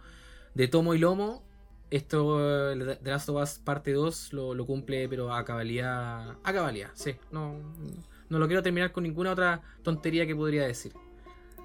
de 0.53 0.67
tomo 0.67 0.93
y 0.93 0.97
lomo, 0.99 1.41
esto, 1.89 2.37
eh, 2.71 2.97
The 3.01 3.09
Last 3.09 3.29
of 3.29 3.41
Us 3.41 3.57
parte 3.59 3.93
2, 3.93 4.33
lo, 4.33 4.53
lo 4.53 4.65
cumple, 4.67 5.07
pero 5.09 5.33
a 5.33 5.43
cabalidad. 5.45 6.37
A 6.43 6.53
cabalidad, 6.53 6.91
sí. 6.93 7.15
No, 7.31 7.55
no 8.29 8.37
lo 8.39 8.45
quiero 8.47 8.61
terminar 8.61 8.91
con 8.91 9.03
ninguna 9.03 9.31
otra 9.31 9.61
tontería 9.81 10.27
que 10.27 10.35
podría 10.35 10.67
decir. 10.67 10.91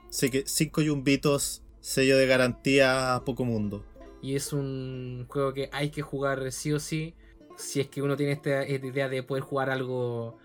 Así 0.09 0.31
que 0.31 0.45
5 0.47 0.81
yumbitos, 0.81 1.63
sello 1.81 2.17
de 2.17 2.27
garantía 2.27 3.15
a 3.17 3.25
poco 3.25 3.45
mundo. 3.45 3.85
Y 4.23 4.37
es 4.37 4.53
un 4.55 5.27
juego 5.29 5.53
que 5.53 5.69
hay 5.73 5.91
que 5.91 6.01
jugar 6.01 6.51
sí 6.53 6.73
o 6.73 6.79
sí. 6.79 7.15
Si 7.57 7.81
es 7.81 7.89
que 7.89 8.03
uno 8.03 8.17
tiene 8.17 8.33
esta, 8.33 8.67
idea 8.67 9.09
de 9.09 9.23
poder 9.23 9.43
jugar 9.43 9.71
algo, 9.71 10.39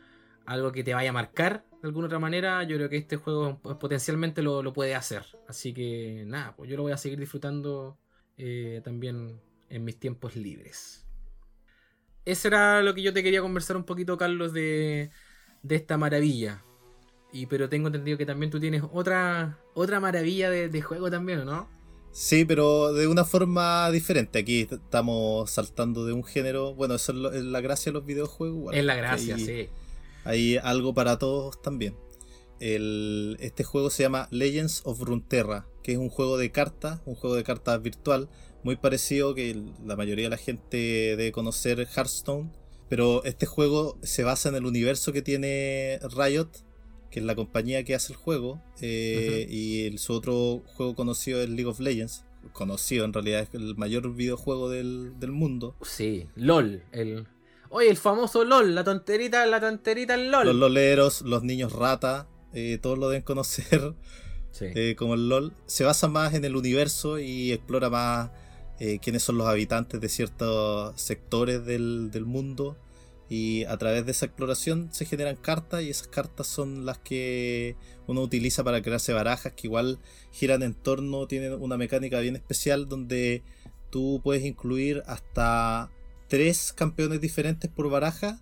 algo 0.45 0.71
que 0.71 0.83
te 0.83 0.93
vaya 0.93 1.09
a 1.09 1.13
marcar 1.13 1.65
de 1.81 1.87
alguna 1.87 2.07
otra 2.07 2.19
manera, 2.19 2.63
yo 2.63 2.75
creo 2.75 2.89
que 2.89 2.97
este 2.97 3.15
juego 3.15 3.59
potencialmente 3.79 4.41
lo, 4.41 4.61
lo 4.61 4.73
puede 4.73 4.95
hacer. 4.95 5.25
Así 5.47 5.73
que 5.73 6.23
nada, 6.27 6.55
pues 6.55 6.69
yo 6.69 6.75
lo 6.75 6.83
voy 6.83 6.91
a 6.91 6.97
seguir 6.97 7.19
disfrutando 7.19 7.97
eh, 8.37 8.81
también 8.83 9.39
en 9.69 9.85
mis 9.85 9.97
tiempos 9.99 10.35
libres. 10.35 11.05
Eso 12.25 12.47
era 12.49 12.81
lo 12.81 12.93
que 12.93 13.01
yo 13.01 13.13
te 13.13 13.23
quería 13.23 13.41
conversar 13.41 13.77
un 13.77 13.85
poquito, 13.85 14.17
Carlos, 14.17 14.51
de, 14.51 15.09
de 15.63 15.75
esta 15.75 15.97
maravilla. 15.97 16.63
Y 17.31 17.45
pero 17.45 17.69
tengo 17.69 17.87
entendido 17.87 18.17
que 18.17 18.25
también 18.25 18.49
tú 18.51 18.59
tienes 18.59 18.83
otra 18.91 19.59
otra 19.73 19.99
maravilla 19.99 20.49
de, 20.49 20.67
de 20.67 20.81
juego 20.81 21.09
también, 21.09 21.39
¿o 21.39 21.45
¿no? 21.45 21.78
Sí, 22.11 22.43
pero 22.45 22.91
de 22.93 23.07
una 23.07 23.23
forma 23.23 23.89
diferente. 23.91 24.39
Aquí 24.39 24.67
estamos 24.69 25.49
saltando 25.51 26.05
de 26.05 26.13
un 26.13 26.23
género. 26.23 26.73
Bueno, 26.73 26.95
eso 26.95 27.11
es, 27.11 27.17
lo- 27.17 27.31
es 27.31 27.43
la 27.43 27.61
gracia 27.61 27.91
de 27.91 27.93
los 27.93 28.05
videojuegos. 28.05 28.75
es 28.75 28.83
la 28.83 28.95
gracia, 28.95 29.35
hay- 29.35 29.45
sí. 29.45 29.67
Hay 30.25 30.57
algo 30.57 30.93
para 30.93 31.17
todos 31.17 31.61
también. 31.61 31.95
El- 32.59 33.37
este 33.39 33.63
juego 33.63 33.89
se 33.89 34.03
llama 34.03 34.27
Legends 34.31 34.81
of 34.83 34.99
Runeterra, 35.01 35.65
que 35.81 35.93
es 35.93 35.97
un 35.97 36.09
juego 36.09 36.37
de 36.37 36.51
cartas, 36.51 36.99
un 37.05 37.15
juego 37.15 37.35
de 37.35 37.43
cartas 37.43 37.81
virtual, 37.81 38.27
muy 38.63 38.75
parecido 38.75 39.33
que 39.33 39.55
la 39.85 39.95
mayoría 39.95 40.25
de 40.25 40.29
la 40.31 40.37
gente 40.37 40.77
debe 41.15 41.31
conocer 41.31 41.79
Hearthstone. 41.95 42.51
Pero 42.89 43.23
este 43.23 43.45
juego 43.45 43.97
se 44.01 44.23
basa 44.23 44.49
en 44.49 44.55
el 44.55 44.65
universo 44.65 45.13
que 45.13 45.21
tiene 45.21 45.99
Riot, 46.17 46.49
que 47.11 47.19
es 47.19 47.25
la 47.25 47.35
compañía 47.35 47.83
que 47.83 47.95
hace 47.95 48.13
el 48.13 48.17
juego. 48.17 48.61
eh, 48.81 49.47
Y 49.49 49.85
el- 49.85 49.99
su 49.99 50.13
otro 50.13 50.61
juego 50.65 50.95
conocido 50.95 51.41
es 51.41 51.49
League 51.49 51.65
of 51.69 51.79
Legends. 51.79 52.23
Conocido 52.53 53.03
en 53.05 53.13
realidad, 53.13 53.41
es 53.41 53.53
el 53.53 53.75
mayor 53.75 54.13
videojuego 54.15 54.69
del, 54.69 55.19
del 55.19 55.31
mundo. 55.31 55.75
Sí, 55.81 56.27
LOL. 56.35 56.83
El... 56.91 57.27
Oye, 57.69 57.89
el 57.89 57.97
famoso 57.97 58.45
LOL, 58.45 58.73
la 58.73 58.83
tonterita, 58.83 59.45
la 59.45 59.59
tonterita 59.59 60.15
el 60.15 60.31
LOL. 60.31 60.47
Los 60.47 60.55
loleros, 60.55 61.21
los 61.21 61.43
niños 61.43 61.73
rata, 61.73 62.27
eh, 62.53 62.79
todos 62.81 62.97
lo 62.97 63.09
deben 63.09 63.23
conocer. 63.23 63.93
Sí. 64.51 64.65
eh, 64.73 64.95
como 64.97 65.13
el 65.13 65.29
LOL, 65.29 65.53
se 65.67 65.83
basa 65.83 66.07
más 66.07 66.33
en 66.33 66.43
el 66.43 66.55
universo 66.55 67.19
y 67.19 67.51
explora 67.51 67.89
más 67.91 68.31
quiénes 69.01 69.21
son 69.23 69.37
los 69.37 69.45
habitantes 69.47 69.99
de 70.01 70.09
ciertos 70.09 70.99
sectores 70.99 71.65
del, 71.65 72.09
del 72.11 72.25
mundo. 72.25 72.75
Y 73.29 73.63
a 73.65 73.77
través 73.77 74.05
de 74.05 74.11
esa 74.11 74.25
exploración 74.25 74.89
se 74.91 75.05
generan 75.05 75.35
cartas 75.35 75.83
y 75.83 75.89
esas 75.91 76.07
cartas 76.07 76.47
son 76.47 76.85
las 76.85 76.97
que 76.97 77.75
uno 78.07 78.21
utiliza 78.21 78.63
para 78.63 78.81
crearse 78.81 79.13
barajas 79.13 79.53
que 79.53 79.67
igual 79.67 79.99
giran 80.31 80.63
en 80.63 80.73
torno, 80.73 81.27
tienen 81.27 81.53
una 81.53 81.77
mecánica 81.77 82.19
bien 82.21 82.35
especial 82.35 82.89
donde 82.89 83.43
tú 83.91 84.19
puedes 84.23 84.43
incluir 84.43 85.03
hasta 85.05 85.91
tres 86.27 86.73
campeones 86.73 87.21
diferentes 87.21 87.69
por 87.69 87.89
baraja 87.89 88.41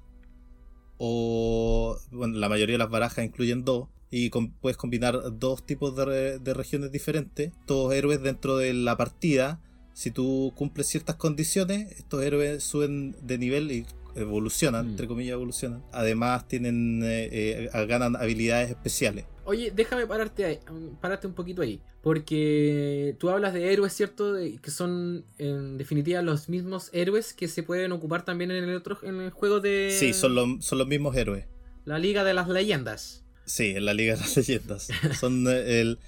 o 0.97 1.97
bueno, 2.11 2.37
la 2.37 2.49
mayoría 2.49 2.73
de 2.75 2.79
las 2.79 2.89
barajas 2.89 3.25
incluyen 3.25 3.63
dos 3.65 3.89
y 4.09 4.29
com- 4.29 4.53
puedes 4.61 4.77
combinar 4.77 5.19
dos 5.37 5.65
tipos 5.65 5.95
de, 5.95 6.39
de 6.39 6.53
regiones 6.53 6.91
diferentes, 6.91 7.51
todos 7.65 7.93
héroes 7.93 8.21
dentro 8.21 8.55
de 8.57 8.73
la 8.73 8.95
partida. 8.95 9.61
Si 9.93 10.11
tú 10.11 10.53
cumples 10.55 10.87
ciertas 10.87 11.17
condiciones, 11.17 11.91
estos 11.97 12.23
héroes 12.23 12.63
suben 12.63 13.15
de 13.21 13.37
nivel 13.37 13.71
y 13.71 13.85
evolucionan, 14.17 14.87
Mm. 14.87 14.89
entre 14.91 15.07
comillas 15.07 15.33
evolucionan. 15.33 15.83
Además 15.91 16.47
tienen 16.47 17.01
eh, 17.03 17.69
eh, 17.73 17.85
ganan 17.87 18.15
habilidades 18.15 18.69
especiales. 18.71 19.25
Oye, 19.45 19.71
déjame 19.73 20.05
pararte, 20.07 20.43
ahí, 20.45 20.59
pararte 21.01 21.27
un 21.27 21.33
poquito 21.33 21.61
ahí. 21.61 21.79
Porque 22.01 23.15
tú 23.19 23.29
hablas 23.29 23.53
de 23.53 23.71
héroes, 23.71 23.93
¿cierto? 23.93 24.33
De- 24.33 24.57
que 24.57 24.71
son 24.71 25.25
en 25.37 25.77
definitiva 25.77 26.21
los 26.21 26.49
mismos 26.49 26.89
héroes 26.93 27.33
que 27.33 27.47
se 27.47 27.63
pueden 27.63 27.91
ocupar 27.91 28.23
también 28.25 28.51
en 28.51 28.63
el 28.63 28.75
otro 28.75 28.97
en 29.03 29.21
el 29.21 29.31
juego 29.31 29.59
de 29.59 29.95
Sí, 29.97 30.13
son, 30.13 30.35
los- 30.35 30.65
son 30.65 30.77
los 30.79 30.87
mismos 30.87 31.15
héroes. 31.15 31.45
la 31.85 31.99
Liga 31.99 32.23
de 32.23 32.33
las 32.33 32.47
Leyendas. 32.49 33.23
Sí, 33.45 33.67
en 33.75 33.85
la 33.85 33.93
Liga 33.93 34.15
de 34.15 34.21
las 34.21 34.35
Leyendas. 34.37 34.89
Son 35.19 35.45
eh, 35.47 35.81
el, 35.81 35.99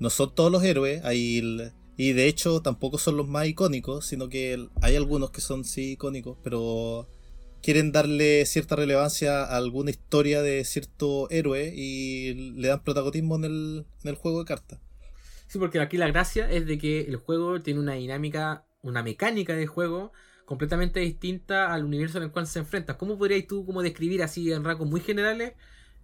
no 0.00 0.10
son 0.10 0.34
todos 0.34 0.50
los 0.50 0.64
héroes, 0.64 1.04
hay 1.04 1.38
el- 1.38 1.72
y 1.96 2.12
de 2.12 2.26
hecho 2.28 2.60
tampoco 2.62 2.96
son 2.98 3.16
los 3.16 3.26
más 3.28 3.46
icónicos, 3.46 4.06
sino 4.06 4.28
que 4.28 4.68
hay 4.80 4.96
algunos 4.96 5.30
que 5.30 5.40
son 5.40 5.64
sí 5.64 5.92
icónicos, 5.92 6.36
pero 6.44 7.08
quieren 7.62 7.92
darle 7.92 8.44
cierta 8.46 8.76
relevancia 8.76 9.44
a 9.44 9.56
alguna 9.56 9.90
historia 9.90 10.42
de 10.42 10.64
cierto 10.64 11.28
héroe 11.30 11.72
y 11.74 12.34
le 12.54 12.68
dan 12.68 12.82
protagonismo 12.82 13.36
en 13.36 13.44
el, 14.04 14.14
juego 14.16 14.40
de 14.40 14.44
cartas. 14.44 14.80
Sí, 15.46 15.58
porque 15.58 15.80
aquí 15.80 15.96
la 15.96 16.08
gracia 16.08 16.50
es 16.50 16.66
de 16.66 16.78
que 16.78 17.02
el 17.02 17.16
juego 17.16 17.60
tiene 17.62 17.80
una 17.80 17.94
dinámica, 17.94 18.66
una 18.82 19.02
mecánica 19.02 19.54
de 19.54 19.66
juego 19.66 20.12
completamente 20.44 21.00
distinta 21.00 21.72
al 21.72 21.84
universo 21.84 22.18
en 22.18 22.24
el 22.24 22.30
cual 22.30 22.46
se 22.46 22.58
enfrenta. 22.58 22.96
¿Cómo 22.96 23.18
podrías 23.18 23.46
tú 23.46 23.64
como 23.64 23.82
describir 23.82 24.22
así 24.22 24.52
en 24.52 24.64
rasgos 24.64 24.88
muy 24.88 25.00
generales 25.00 25.54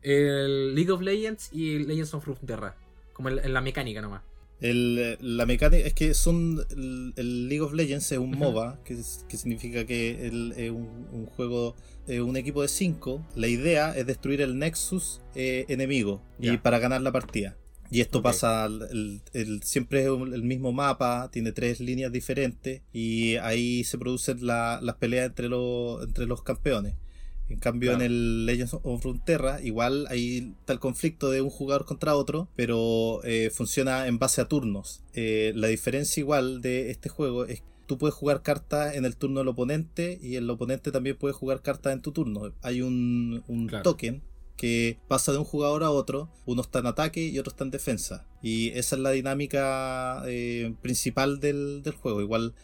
el 0.03 0.75
League 0.75 0.91
of 0.91 1.01
Legends 1.01 1.51
y 1.53 1.79
Legends 1.79 2.15
of 2.15 2.27
Runeterra? 2.27 2.77
Como 3.13 3.29
en 3.29 3.53
la 3.53 3.61
mecánica 3.61 4.01
nomás. 4.01 4.23
El, 4.65 5.19
la 5.21 5.45
mecánica 5.47 5.87
es 5.87 5.93
que 5.95 6.15
son 6.15 6.65
el, 6.71 7.13
el 7.17 7.49
League 7.49 7.61
of 7.61 7.73
Legends 7.75 8.11
es 8.13 8.19
un. 8.19 8.31
MOBA, 8.31 8.81
que, 8.85 8.97
que 9.29 9.37
significa 9.37 9.85
que 9.85 10.27
el- 10.27 10.53
es 10.57 10.71
un, 10.71 11.07
un 11.13 11.27
juego, 11.27 11.75
eh, 12.09 12.21
un 12.23 12.37
equipo 12.37 12.63
de 12.63 12.69
5. 12.69 13.27
La 13.37 13.47
idea 13.49 13.95
es 13.97 14.07
destruir 14.07 14.41
el 14.41 14.59
Nexus 14.59 15.21
eh, 15.35 15.67
enemigo 15.69 16.23
y 16.39 16.57
para 16.59 16.79
ganar 16.79 17.03
la 17.03 17.13
partida. 17.13 17.57
Y 17.91 18.01
esto 18.01 18.23
pasa, 18.23 18.65
el, 18.65 18.83
el- 18.91 19.21
el- 19.35 19.63
siempre 19.63 20.01
es 20.01 20.07
el 20.09 20.43
mismo 20.43 20.73
mapa, 20.73 21.29
tiene 21.31 21.53
tres 21.53 21.79
líneas 21.81 22.11
diferentes 22.11 22.81
y 22.93 23.37
ahí 23.37 23.85
se 23.85 23.99
producen 23.99 24.47
la- 24.47 24.81
las 24.83 24.97
peleas 24.97 25.27
entre, 25.27 25.49
los 25.51 26.03
entre 26.03 26.25
los 26.27 26.43
campeones. 26.43 26.95
En 27.49 27.59
cambio, 27.59 27.91
Claro. 27.91 28.05
en 28.05 28.11
el 28.11 28.47
Legends 28.47 28.75
of 28.83 29.05
Runeterra, 29.05 29.61
igual 29.63 30.07
hay 30.09 30.55
tal 30.65 30.81
conflicto 30.81 31.31
de 31.31 31.43
un 31.43 31.51
jugador 31.51 31.85
contra 31.85 32.17
otro, 32.17 32.49
pero 32.57 33.21
eh, 33.25 33.51
funciona 33.53 34.07
en 34.07 34.19
base 34.19 34.41
a 34.41 34.49
turnos. 34.49 35.03
Eh, 35.13 35.53
la 35.55 35.67
diferencia 35.69 36.21
igual 36.21 36.63
de 36.63 36.91
este 36.91 37.09
juego 37.11 37.45
es 37.45 37.61
que 37.61 37.67
tú 37.87 37.99
puedes 37.99 38.15
jugar 38.15 38.41
cartas 38.43 38.95
en 38.97 39.05
el 39.05 39.15
turno 39.17 39.41
del 39.41 39.49
oponente 39.49 40.19
y 40.23 40.37
el 40.37 40.49
oponente 40.49 40.91
también 40.91 41.17
puede 41.19 41.35
jugar 41.35 41.61
cartas 41.61 41.93
en 41.93 42.01
tu 42.01 42.13
turno. 42.13 42.55
Hay 42.63 42.81
un, 42.81 43.45
un 43.47 43.67
Claro. 43.67 43.83
token 43.83 44.23
que 44.57 44.99
pasa 45.09 45.33
de 45.33 45.39
un 45.39 45.45
jugador 45.45 45.83
a 45.85 45.91
otro, 45.91 46.31
uno 46.47 46.63
está 46.63 46.79
en 46.79 46.87
ataque 46.87 47.27
y 47.27 47.39
otro 47.39 47.51
está 47.51 47.65
en 47.65 47.71
defensa. 47.73 48.27
Y 48.41 48.69
esa 48.71 48.97
es 48.97 49.03
la 49.03 49.11
dinámica 49.11 50.23
eh, 50.27 50.73
principal 50.81 51.41
del, 51.41 51.83
del 51.83 51.93
juego. 51.95 52.23
Igual 52.23 52.55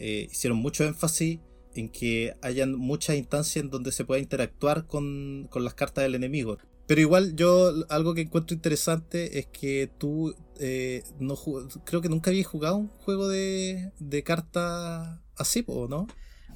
hicieron 0.00 0.58
mucho 0.58 0.84
énfasis 0.84 1.40
en 1.78 1.88
que 1.90 2.34
hayan 2.42 2.74
muchas 2.74 3.16
instancias 3.16 3.64
en 3.64 3.70
donde 3.70 3.92
se 3.92 4.04
pueda 4.04 4.20
interactuar 4.20 4.86
con, 4.86 5.46
con 5.50 5.64
las 5.64 5.74
cartas 5.74 6.04
del 6.04 6.14
enemigo. 6.14 6.58
Pero 6.86 7.00
igual 7.02 7.36
yo 7.36 7.72
algo 7.90 8.14
que 8.14 8.22
encuentro 8.22 8.54
interesante 8.54 9.38
es 9.38 9.46
que 9.46 9.90
tú 9.98 10.34
eh, 10.58 11.02
no 11.20 11.36
creo 11.84 12.00
que 12.00 12.08
nunca 12.08 12.30
habías 12.30 12.46
jugado 12.46 12.76
un 12.76 12.88
juego 12.88 13.28
de, 13.28 13.92
de 13.98 14.22
cartas 14.22 15.18
así, 15.36 15.64
¿no? 15.68 16.06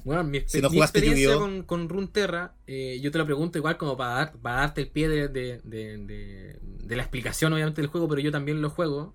Bueno, 0.03 0.23
mi, 0.23 0.41
Si 0.45 0.59
no 0.61 0.69
mi 0.69 0.79
experiencia 0.81 1.35
con, 1.37 1.63
con 1.63 1.87
Runeterra, 1.87 2.55
eh, 2.67 2.99
yo 3.01 3.11
te 3.11 3.17
lo 3.19 3.25
pregunto 3.25 3.57
igual 3.57 3.77
como 3.77 3.95
para, 3.95 4.15
dar- 4.15 4.33
para 4.41 4.55
darte 4.57 4.81
el 4.81 4.89
pie 4.89 5.07
de, 5.07 5.27
de- 5.29 5.61
de- 5.63 5.97
de- 5.97 6.59
de 6.61 6.95
la 6.95 7.03
explicación 7.03 7.53
obviamente 7.53 7.81
del 7.81 7.89
juego, 7.89 8.07
pero 8.09 8.19
yo 8.21 8.31
también 8.31 8.61
lo 8.61 8.69
juego, 8.69 9.13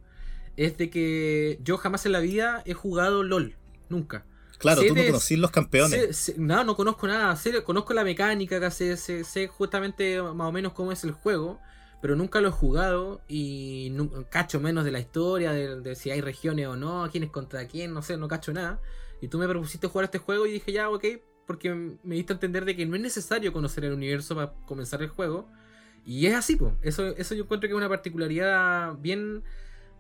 es 0.56 0.78
de 0.78 0.88
que 0.90 1.58
yo 1.62 1.76
jamás 1.78 2.06
en 2.06 2.12
la 2.12 2.20
vida 2.20 2.62
he 2.64 2.74
jugado 2.74 3.22
LOL, 3.22 3.56
nunca. 3.90 4.24
Claro, 4.58 4.80
Sé 4.82 4.88
tú 4.88 4.94
no 4.94 5.00
de- 5.02 5.06
conocís 5.08 5.38
los 5.38 5.50
campeones. 5.50 6.00
Sé- 6.16 6.32
sé- 6.32 6.34
no, 6.38 6.64
no 6.64 6.76
conozco 6.76 7.06
nada, 7.06 7.34
sé- 7.36 7.62
conozco 7.62 7.94
la 7.94 8.04
mecánica, 8.04 8.60
que 8.60 8.70
sé, 8.70 8.96
sé- 8.96 9.24
sé 9.24 9.46
justamente 9.46 10.20
más 10.20 10.48
o 10.48 10.52
menos 10.52 10.72
cómo 10.72 10.92
es 10.92 11.04
el 11.04 11.12
juego, 11.12 11.60
pero 12.02 12.16
nunca 12.16 12.40
lo 12.40 12.48
he 12.48 12.52
jugado 12.52 13.20
y 13.28 13.88
nu- 13.92 14.26
cacho 14.30 14.60
menos 14.60 14.84
de 14.84 14.90
la 14.92 15.00
historia, 15.00 15.52
de, 15.52 15.80
de 15.80 15.94
si 15.94 16.10
hay 16.10 16.20
regiones 16.20 16.66
o 16.66 16.76
no, 16.76 17.08
quién 17.10 17.24
es 17.24 17.30
contra 17.30 17.66
quién, 17.66 17.92
no 17.94 18.02
sé, 18.02 18.16
no 18.16 18.28
cacho 18.28 18.52
nada. 18.52 18.80
Y 19.20 19.28
tú 19.28 19.38
me 19.38 19.48
propusiste 19.48 19.86
jugar 19.88 20.04
este 20.04 20.18
juego 20.18 20.46
y 20.46 20.52
dije, 20.52 20.70
ya, 20.72 20.90
ok, 20.90 21.04
porque 21.46 21.74
me 22.02 22.14
diste 22.14 22.32
a 22.32 22.36
entender 22.36 22.64
de 22.64 22.76
que 22.76 22.84
no 22.86 22.94
es 22.96 23.02
necesario 23.02 23.52
conocer 23.52 23.84
el 23.84 23.92
universo 23.92 24.34
para 24.34 24.52
comenzar 24.66 25.02
el 25.02 25.08
juego. 25.08 25.48
Y 26.04 26.26
es 26.26 26.34
así, 26.34 26.56
pues. 26.56 26.72
Eso, 26.82 27.06
eso 27.16 27.34
yo 27.34 27.44
encuentro 27.44 27.68
que 27.68 27.72
es 27.74 27.76
una 27.76 27.88
particularidad 27.88 28.94
bien, 28.98 29.42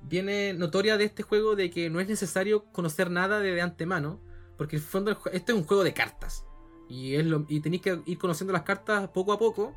bien 0.02 0.28
eh, 0.28 0.54
notoria 0.54 0.96
de 0.96 1.04
este 1.04 1.22
juego, 1.22 1.56
de 1.56 1.70
que 1.70 1.90
no 1.90 2.00
es 2.00 2.08
necesario 2.08 2.64
conocer 2.72 3.10
nada 3.10 3.40
de, 3.40 3.52
de 3.54 3.60
antemano, 3.60 4.20
porque 4.58 4.76
en 4.76 4.82
el 4.82 4.88
fondo 4.88 5.18
este 5.32 5.52
es 5.52 5.58
un 5.58 5.64
juego 5.64 5.84
de 5.84 5.94
cartas. 5.94 6.44
Y, 6.90 7.14
es 7.14 7.24
lo, 7.24 7.46
y 7.48 7.60
tenéis 7.60 7.82
que 7.82 8.00
ir 8.04 8.18
conociendo 8.18 8.52
las 8.52 8.62
cartas 8.62 9.08
poco 9.08 9.32
a 9.32 9.38
poco, 9.38 9.74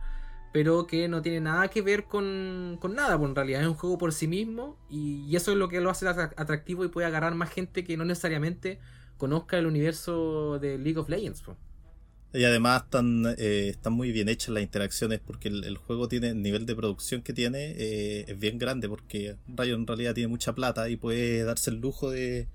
pero 0.53 0.87
que 0.87 1.07
no 1.07 1.21
tiene 1.21 1.39
nada 1.39 1.69
que 1.69 1.81
ver 1.81 2.05
con, 2.05 2.77
con 2.81 2.95
nada, 2.95 3.17
pues 3.17 3.29
en 3.29 3.35
realidad 3.35 3.61
es 3.61 3.67
un 3.67 3.75
juego 3.75 3.97
por 3.97 4.11
sí 4.13 4.27
mismo, 4.27 4.77
y, 4.89 5.33
eso 5.35 5.51
es 5.51 5.57
lo 5.57 5.69
que 5.69 5.79
lo 5.79 5.89
hace 5.89 6.05
atra- 6.07 6.33
atractivo 6.35 6.83
y 6.83 6.89
puede 6.89 7.07
agarrar 7.07 7.35
más 7.35 7.49
gente 7.51 7.83
que 7.83 7.95
no 7.95 8.03
necesariamente 8.05 8.79
conozca 9.17 9.57
el 9.57 9.65
universo 9.67 10.59
de 10.59 10.77
League 10.77 10.97
of 10.99 11.07
Legends. 11.09 11.41
pues. 11.41 11.57
Y 12.33 12.45
además 12.45 12.83
están, 12.83 13.25
eh, 13.37 13.67
están 13.69 13.91
muy 13.91 14.11
bien 14.13 14.29
hechas 14.29 14.49
las 14.49 14.63
interacciones 14.63 15.19
porque 15.19 15.49
el, 15.49 15.65
el 15.65 15.77
juego 15.77 16.07
tiene 16.07 16.29
el 16.29 16.41
nivel 16.41 16.65
de 16.65 16.75
producción 16.75 17.21
que 17.21 17.33
tiene 17.33 17.75
eh, 17.77 18.25
es 18.25 18.39
bien 18.39 18.57
grande 18.57 18.87
porque 18.87 19.35
Rayo 19.49 19.75
en 19.75 19.85
realidad 19.85 20.13
tiene 20.13 20.29
mucha 20.29 20.55
plata 20.55 20.87
y 20.89 20.95
puede 20.95 21.43
darse 21.43 21.71
el 21.71 21.81
lujo 21.81 22.09
de, 22.09 22.47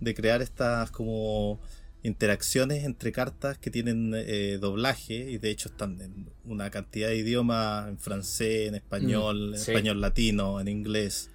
de 0.00 0.14
crear 0.14 0.42
estas 0.42 0.90
como 0.90 1.60
interacciones 2.02 2.84
entre 2.84 3.12
cartas 3.12 3.58
que 3.58 3.70
tienen 3.70 4.12
eh, 4.16 4.58
doblaje 4.60 5.30
y 5.30 5.38
de 5.38 5.50
hecho 5.50 5.68
están 5.68 6.00
en 6.00 6.30
una 6.44 6.70
cantidad 6.70 7.08
de 7.08 7.16
idiomas 7.18 7.88
en 7.88 7.98
francés, 7.98 8.68
en 8.68 8.74
español, 8.74 9.50
Mm, 9.50 9.54
en 9.54 9.60
español 9.60 10.00
latino, 10.00 10.60
en 10.60 10.68
inglés, 10.68 11.30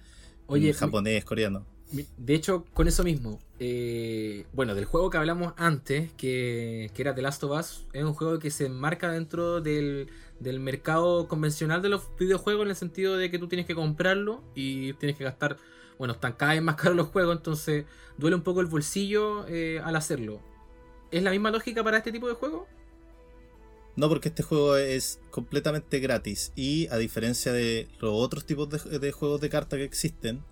Oye, 0.46 0.68
en 0.70 0.74
japonés, 0.74 1.24
coreano. 1.24 1.64
Mi- 1.92 2.04
De 2.18 2.34
hecho, 2.34 2.64
con 2.74 2.88
eso 2.88 3.04
mismo, 3.04 3.38
eh, 3.60 4.44
bueno, 4.52 4.74
del 4.74 4.86
juego 4.86 5.08
que 5.08 5.18
hablamos 5.18 5.54
antes, 5.56 6.10
que, 6.14 6.90
que 6.94 7.02
era 7.02 7.14
The 7.14 7.22
Last 7.22 7.44
of 7.44 7.56
Us, 7.60 7.86
es 7.92 8.02
un 8.02 8.12
juego 8.14 8.40
que 8.40 8.50
se 8.50 8.66
enmarca 8.66 9.08
dentro 9.12 9.60
del, 9.60 10.08
del 10.40 10.58
mercado 10.58 11.28
convencional 11.28 11.80
de 11.80 11.90
los 11.90 12.02
videojuegos 12.18 12.64
en 12.64 12.70
el 12.70 12.76
sentido 12.76 13.16
de 13.16 13.30
que 13.30 13.38
tú 13.38 13.46
tienes 13.46 13.66
que 13.66 13.76
comprarlo 13.76 14.42
y 14.56 14.94
tienes 14.94 15.16
que 15.16 15.22
gastar, 15.22 15.58
bueno, 15.98 16.14
están 16.14 16.34
cada 16.34 16.52
vez 16.52 16.62
más 16.62 16.76
caros 16.76 16.96
los 16.96 17.08
juegos, 17.08 17.36
entonces 17.36 17.84
duele 18.16 18.36
un 18.36 18.42
poco 18.42 18.60
el 18.60 18.66
bolsillo 18.66 19.46
eh, 19.48 19.80
al 19.84 19.96
hacerlo. 19.96 20.40
¿Es 21.10 21.22
la 21.22 21.30
misma 21.30 21.50
lógica 21.50 21.82
para 21.84 21.98
este 21.98 22.12
tipo 22.12 22.28
de 22.28 22.34
juego? 22.34 22.66
No, 23.96 24.08
porque 24.08 24.28
este 24.28 24.42
juego 24.42 24.76
es 24.76 25.20
completamente 25.30 26.00
gratis 26.00 26.52
y 26.54 26.86
a 26.88 26.96
diferencia 26.98 27.52
de 27.52 27.88
los 28.00 28.12
otros 28.12 28.44
tipos 28.44 28.68
de, 28.68 28.98
de 28.98 29.12
juegos 29.12 29.40
de 29.40 29.48
carta 29.48 29.76
que 29.76 29.84
existen, 29.84 30.44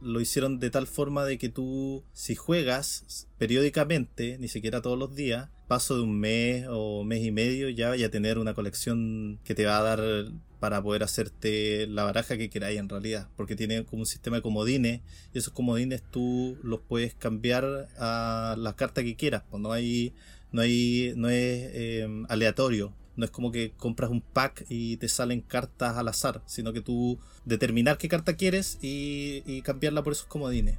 lo 0.00 0.20
hicieron 0.20 0.58
de 0.58 0.70
tal 0.70 0.86
forma 0.86 1.24
de 1.24 1.38
que 1.38 1.48
tú, 1.48 2.04
si 2.12 2.34
juegas 2.34 3.28
periódicamente, 3.38 4.38
ni 4.38 4.48
siquiera 4.48 4.82
todos 4.82 4.98
los 4.98 5.14
días, 5.14 5.48
paso 5.66 5.96
de 5.96 6.02
un 6.02 6.18
mes 6.18 6.66
o 6.68 7.04
mes 7.04 7.24
y 7.24 7.30
medio, 7.30 7.68
ya 7.68 7.88
vaya 7.90 8.06
a 8.06 8.10
tener 8.10 8.38
una 8.38 8.54
colección 8.54 9.38
que 9.44 9.54
te 9.54 9.66
va 9.66 9.78
a 9.78 9.82
dar 9.82 10.32
para 10.60 10.82
poder 10.82 11.02
hacerte 11.02 11.86
la 11.86 12.04
baraja 12.04 12.36
que 12.36 12.50
queráis 12.50 12.78
en 12.78 12.88
realidad, 12.88 13.28
porque 13.36 13.56
tiene 13.56 13.84
como 13.84 14.00
un 14.00 14.06
sistema 14.06 14.36
de 14.36 14.42
comodines 14.42 15.02
y 15.32 15.38
esos 15.38 15.52
comodines 15.52 16.02
tú 16.10 16.58
los 16.62 16.80
puedes 16.80 17.14
cambiar 17.14 17.88
a 17.98 18.56
la 18.58 18.74
carta 18.74 19.04
que 19.04 19.16
quieras, 19.16 19.44
pues 19.50 19.62
no 19.62 19.72
hay 19.72 20.14
no 20.50 20.62
hay 20.62 21.12
no 21.16 21.28
es 21.28 21.70
eh, 21.74 22.08
aleatorio 22.28 22.94
no 23.18 23.24
es 23.26 23.30
como 23.30 23.52
que 23.52 23.72
compras 23.76 24.10
un 24.10 24.22
pack 24.22 24.64
y 24.70 24.96
te 24.96 25.08
salen 25.08 25.42
cartas 25.42 25.96
al 25.98 26.08
azar 26.08 26.40
sino 26.46 26.72
que 26.72 26.80
tú 26.80 27.18
determinar 27.44 27.98
qué 27.98 28.08
carta 28.08 28.34
quieres 28.36 28.78
y, 28.80 29.42
y 29.44 29.60
cambiarla 29.62 30.02
por 30.02 30.14
esos 30.14 30.26
comodines 30.26 30.78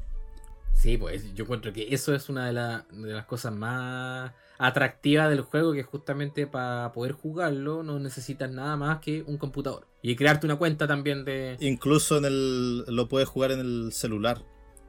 Sí, 0.73 0.97
pues 0.97 1.33
yo 1.35 1.43
encuentro 1.43 1.73
que 1.73 1.93
eso 1.93 2.15
es 2.15 2.29
una 2.29 2.47
de, 2.47 2.53
la- 2.53 2.85
de 2.91 3.11
las 3.11 3.25
cosas 3.25 3.53
más 3.53 4.31
atractivas 4.57 5.29
del 5.29 5.41
juego, 5.41 5.73
que 5.73 5.83
justamente 5.83 6.47
para 6.47 6.93
poder 6.93 7.11
jugarlo 7.11 7.83
no 7.83 7.99
necesitas 7.99 8.49
nada 8.49 8.77
más 8.77 8.99
que 8.99 9.23
un 9.23 9.37
computador. 9.37 9.87
Y 10.01 10.15
crearte 10.15 10.45
una 10.45 10.55
cuenta 10.55 10.87
también 10.87 11.25
de... 11.25 11.57
incluso 11.59 12.17
en 12.17 12.23
el 12.25 12.79
lo 12.87 13.09
puedes 13.09 13.27
jugar 13.27 13.51
en 13.51 13.59
el 13.59 13.91
celular 13.91 14.41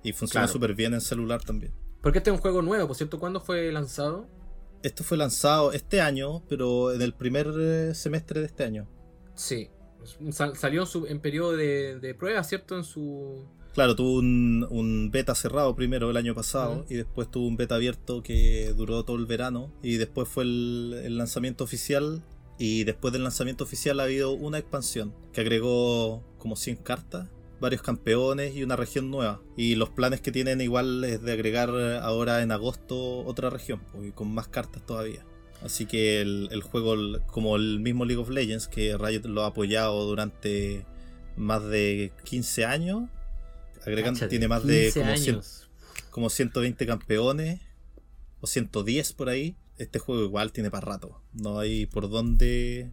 y 0.04 0.12
funciona 0.12 0.46
Claro. 0.46 0.52
súper 0.52 0.74
bien 0.74 0.94
en 0.94 1.00
celular 1.00 1.42
también 1.42 1.72
Porque 2.02 2.18
este 2.18 2.30
es 2.30 2.36
un 2.36 2.40
juego 2.40 2.62
nuevo, 2.62 2.86
por 2.86 2.96
cierto, 2.96 3.18
¿cuándo 3.18 3.40
fue 3.40 3.72
lanzado? 3.72 4.28
Esto 4.82 5.04
fue 5.04 5.16
lanzado 5.18 5.72
este 5.72 6.00
año 6.00 6.42
pero 6.48 6.92
en 6.92 7.02
el 7.02 7.12
primer 7.14 7.48
eh, 7.58 7.94
semestre 7.94 8.40
de 8.40 8.46
este 8.46 8.64
año 8.64 8.88
Sí. 9.34 9.68
Sal- 10.32 10.56
salió 10.56 10.82
en, 10.82 10.86
su, 10.86 11.06
en 11.06 11.20
periodo 11.20 11.52
de, 11.56 11.98
de 11.98 12.14
prueba, 12.14 12.42
¿cierto? 12.44 12.76
En 12.76 12.84
su... 12.84 13.44
Claro, 13.74 13.94
tuvo 13.94 14.18
un, 14.18 14.66
un 14.70 15.10
beta 15.10 15.34
cerrado 15.34 15.76
primero 15.76 16.10
el 16.10 16.16
año 16.16 16.34
pasado 16.34 16.84
y 16.88 16.94
después 16.94 17.30
tuvo 17.30 17.46
un 17.46 17.56
beta 17.56 17.76
abierto 17.76 18.22
que 18.22 18.72
duró 18.76 19.04
todo 19.04 19.16
el 19.16 19.26
verano 19.26 19.72
y 19.82 19.96
después 19.96 20.26
fue 20.28 20.44
el, 20.44 21.00
el 21.04 21.16
lanzamiento 21.18 21.64
oficial 21.64 22.22
y 22.58 22.84
después 22.84 23.12
del 23.12 23.22
lanzamiento 23.22 23.62
oficial 23.64 24.00
ha 24.00 24.04
habido 24.04 24.32
una 24.32 24.58
expansión 24.58 25.14
que 25.32 25.40
agregó 25.42 26.22
como 26.38 26.56
100 26.56 26.76
cartas, 26.78 27.28
varios 27.60 27.82
campeones 27.82 28.54
y 28.56 28.62
una 28.62 28.76
región 28.76 29.10
nueva. 29.10 29.40
Y 29.56 29.74
los 29.74 29.90
planes 29.90 30.20
que 30.20 30.32
tienen 30.32 30.60
igual 30.60 31.04
es 31.04 31.22
de 31.22 31.32
agregar 31.32 31.70
ahora 32.02 32.42
en 32.42 32.52
agosto 32.52 33.20
otra 33.24 33.50
región 33.50 33.80
pues, 33.92 34.12
con 34.12 34.32
más 34.32 34.48
cartas 34.48 34.84
todavía. 34.84 35.24
Así 35.62 35.86
que 35.86 36.20
el, 36.20 36.48
el 36.52 36.62
juego, 36.62 36.96
como 37.26 37.56
el 37.56 37.80
mismo 37.80 38.04
League 38.04 38.20
of 38.20 38.30
Legends, 38.30 38.66
que 38.66 38.96
Riot 38.96 39.26
lo 39.26 39.44
ha 39.44 39.48
apoyado 39.48 40.04
durante 40.06 40.86
más 41.36 41.62
de 41.64 42.12
15 42.24 42.64
años, 42.64 43.10
agregando, 43.84 44.18
Cáchate, 44.18 44.30
tiene 44.30 44.48
más 44.48 44.64
de 44.64 44.84
15 44.92 45.00
como, 45.00 45.16
100 45.16 45.34
años. 45.34 45.70
como 46.10 46.30
120 46.30 46.86
campeones 46.86 47.60
o 48.40 48.46
110 48.46 49.12
por 49.12 49.28
ahí. 49.28 49.56
Este 49.76 49.98
juego 49.98 50.22
igual 50.22 50.52
tiene 50.52 50.70
para 50.70 50.86
rato. 50.86 51.22
No 51.32 51.58
hay 51.58 51.86
por 51.86 52.10
dónde. 52.10 52.90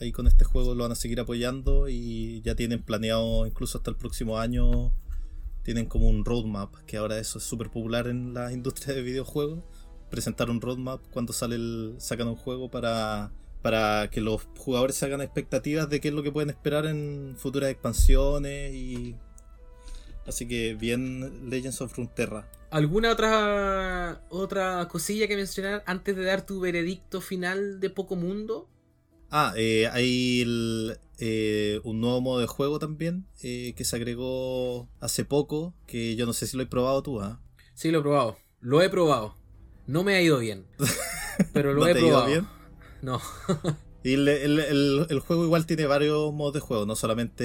Ahí 0.00 0.12
con 0.12 0.26
este 0.26 0.44
juego 0.44 0.74
lo 0.74 0.84
van 0.84 0.92
a 0.92 0.96
seguir 0.96 1.20
apoyando 1.20 1.88
y 1.88 2.40
ya 2.42 2.54
tienen 2.54 2.82
planeado 2.82 3.46
incluso 3.46 3.78
hasta 3.78 3.90
el 3.90 3.96
próximo 3.96 4.38
año. 4.38 4.92
Tienen 5.62 5.86
como 5.86 6.08
un 6.08 6.24
roadmap, 6.24 6.74
que 6.86 6.96
ahora 6.96 7.18
eso 7.18 7.38
es 7.38 7.44
súper 7.44 7.70
popular 7.70 8.06
en 8.06 8.32
la 8.32 8.50
industria 8.52 8.94
de 8.94 9.02
videojuegos. 9.02 9.62
Presentar 10.10 10.48
un 10.48 10.60
roadmap 10.60 11.00
cuando 11.10 11.32
sale 11.32 11.56
el, 11.56 11.96
sacan 11.98 12.28
un 12.28 12.36
juego 12.36 12.70
para, 12.70 13.30
para 13.60 14.08
que 14.10 14.22
los 14.22 14.48
jugadores 14.56 14.96
se 14.96 15.04
hagan 15.04 15.20
expectativas 15.20 15.88
de 15.90 16.00
qué 16.00 16.08
es 16.08 16.14
lo 16.14 16.22
que 16.22 16.32
pueden 16.32 16.50
esperar 16.50 16.86
en 16.86 17.34
futuras 17.36 17.70
expansiones 17.70 18.74
y 18.74 19.16
Así 20.30 20.46
que 20.46 20.74
bien 20.74 21.50
Legends 21.50 21.80
of 21.80 21.96
Runeterra. 21.96 22.48
¿Alguna 22.70 23.10
otra 23.10 24.22
otra 24.28 24.86
cosilla 24.88 25.26
que 25.26 25.34
mencionar 25.34 25.82
antes 25.86 26.14
de 26.14 26.24
dar 26.24 26.46
tu 26.46 26.60
veredicto 26.60 27.20
final 27.20 27.80
de 27.80 27.90
Poco 27.90 28.14
Mundo? 28.14 28.68
Ah, 29.30 29.52
eh, 29.56 29.88
hay 29.92 30.40
el, 30.42 30.98
eh, 31.18 31.80
un 31.84 32.00
nuevo 32.00 32.20
modo 32.20 32.40
de 32.40 32.46
juego 32.46 32.78
también 32.78 33.26
eh, 33.42 33.74
que 33.76 33.84
se 33.84 33.96
agregó 33.96 34.88
hace 35.00 35.24
poco, 35.24 35.74
que 35.86 36.16
yo 36.16 36.26
no 36.26 36.32
sé 36.32 36.46
si 36.46 36.56
lo 36.56 36.62
he 36.62 36.66
probado 36.66 37.02
tú, 37.02 37.20
¿ah? 37.20 37.40
Sí, 37.74 37.90
lo 37.90 38.00
he 38.00 38.02
probado. 38.02 38.36
Lo 38.60 38.82
he 38.82 38.88
probado. 38.90 39.36
No 39.86 40.02
me 40.04 40.14
ha 40.14 40.22
ido 40.22 40.38
bien. 40.38 40.66
Pero 41.52 41.72
lo 41.74 41.80
¿No 41.80 41.86
he 41.86 41.92
te 41.92 41.98
ha 41.98 42.02
ido 42.02 42.08
probado. 42.10 42.26
bien? 42.30 42.46
No. 43.02 43.20
Y 44.02 44.14
el, 44.14 44.26
el- 44.28 44.58
el- 44.60 45.06
el 45.10 45.20
juego 45.20 45.44
igual 45.44 45.66
tiene 45.66 45.84
varios 45.84 46.32
modos 46.32 46.54
de 46.54 46.60
juego, 46.60 46.86
no 46.86 46.96
solamente 46.96 47.44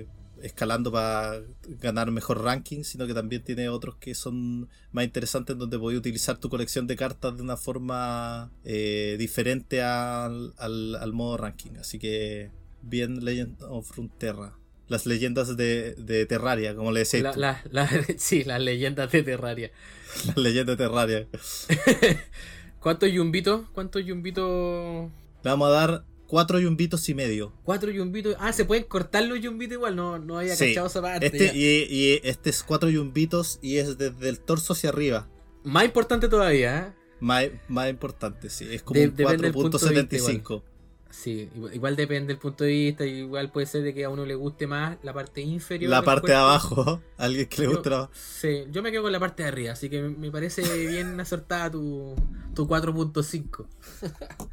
eh, 0.00 0.06
escalando 0.42 0.92
para 0.92 1.40
ganar 1.80 2.10
mejor 2.10 2.42
ranking, 2.42 2.82
sino 2.84 3.06
que 3.06 3.14
también 3.14 3.42
tiene 3.42 3.68
otros 3.68 3.96
que 3.96 4.14
son 4.14 4.68
más 4.92 5.04
interesantes 5.04 5.56
donde 5.58 5.78
podéis 5.78 5.98
utilizar 6.00 6.38
tu 6.38 6.48
colección 6.48 6.86
de 6.86 6.96
cartas 6.96 7.36
de 7.36 7.42
una 7.42 7.56
forma 7.56 8.50
eh, 8.64 9.16
diferente 9.18 9.82
al, 9.82 10.52
al- 10.58 10.96
al 10.96 11.12
modo 11.12 11.36
ranking. 11.36 11.72
Así 11.80 11.98
que 11.98 12.50
bien 12.82 13.24
Legend 13.24 13.62
of 13.62 13.90
Runeterra. 13.96 14.54
Las 14.88 15.04
leyendas 15.04 15.56
de, 15.56 15.94
de 15.96 16.26
Terraria, 16.26 16.76
como 16.76 16.92
le 16.92 17.00
decía 17.00 17.20
La- 17.22 17.32
tú. 17.32 17.40
la- 17.40 17.62
la- 17.72 17.88
sí, 18.18 18.44
las 18.44 18.60
leyendas 18.60 19.10
de 19.10 19.22
Terraria. 19.24 19.70
Las 20.26 20.36
leyendas 20.36 20.76
de 20.78 20.84
Terraria. 20.84 21.26
¿Cuántos 22.80 23.10
yumbitos? 23.10 23.62
¿Cuántos 23.72 24.04
yumbitos? 24.04 25.10
Le 25.42 25.50
vamos 25.50 25.68
a 25.68 25.72
dar 25.72 26.04
cuatro 26.26 26.58
yumbitos 26.58 27.08
y 27.08 27.14
medio. 27.14 27.52
Cuatro 27.64 27.90
yumbitos. 27.90 28.36
Ah, 28.38 28.52
¿se 28.52 28.64
pueden 28.64 28.84
cortar 28.84 29.24
los 29.24 29.40
yumbitos 29.40 29.74
igual? 29.74 29.96
No, 29.96 30.18
no 30.18 30.38
había 30.38 30.56
Sí, 30.56 30.68
cachado 30.68 30.86
esa 30.88 31.02
parte. 31.02 31.26
Este, 31.26 31.52
y, 31.56 31.86
y 31.92 32.20
este 32.24 32.50
es 32.50 32.62
cuatro 32.62 32.88
yumbitos 32.88 33.58
y 33.62 33.78
es 33.78 33.96
desde 33.98 34.28
el 34.28 34.40
torso 34.40 34.72
hacia 34.72 34.90
arriba. 34.90 35.28
Más 35.64 35.84
importante 35.84 36.28
todavía, 36.28 36.78
¿eh? 36.78 36.92
Más, 37.20 37.46
más 37.68 37.88
importante, 37.88 38.50
sí. 38.50 38.66
Es 38.70 38.82
como 38.82 39.00
De- 39.00 39.08
un 39.08 39.16
depende 39.16 39.42
del 39.44 39.52
punto 39.52 39.78
de 39.78 39.88
vista 40.02 40.16
4.75. 40.18 40.62
Sí, 41.08 41.48
igual, 41.54 41.74
igual 41.74 41.96
depende 41.96 42.26
del 42.34 42.38
punto 42.38 42.64
de 42.64 42.70
vista. 42.70 43.06
Igual 43.06 43.50
puede 43.50 43.66
ser 43.66 43.82
de 43.82 43.94
que 43.94 44.04
a 44.04 44.10
uno 44.10 44.26
le 44.26 44.34
guste 44.34 44.66
más 44.66 44.98
la 45.02 45.14
parte 45.14 45.40
inferior. 45.40 45.88
La 45.90 46.02
parte 46.02 46.26
de 46.32 46.34
abajo. 46.36 47.00
Alguien 47.16 47.46
que 47.46 47.62
le 47.62 47.68
guste 47.68 47.88
la 47.88 48.10
Sí, 48.12 48.64
yo 48.70 48.82
me 48.82 48.90
quedo 48.92 49.02
con 49.04 49.12
la 49.12 49.20
parte 49.20 49.42
de 49.44 49.48
arriba, 49.48 49.72
así 49.72 49.88
que 49.88 50.02
me- 50.02 50.10
me 50.10 50.30
parece 50.30 50.62
bien 50.88 51.18
acertada 51.18 51.70
tu, 51.70 52.14
tu 52.54 52.66
4.5. 52.68 53.66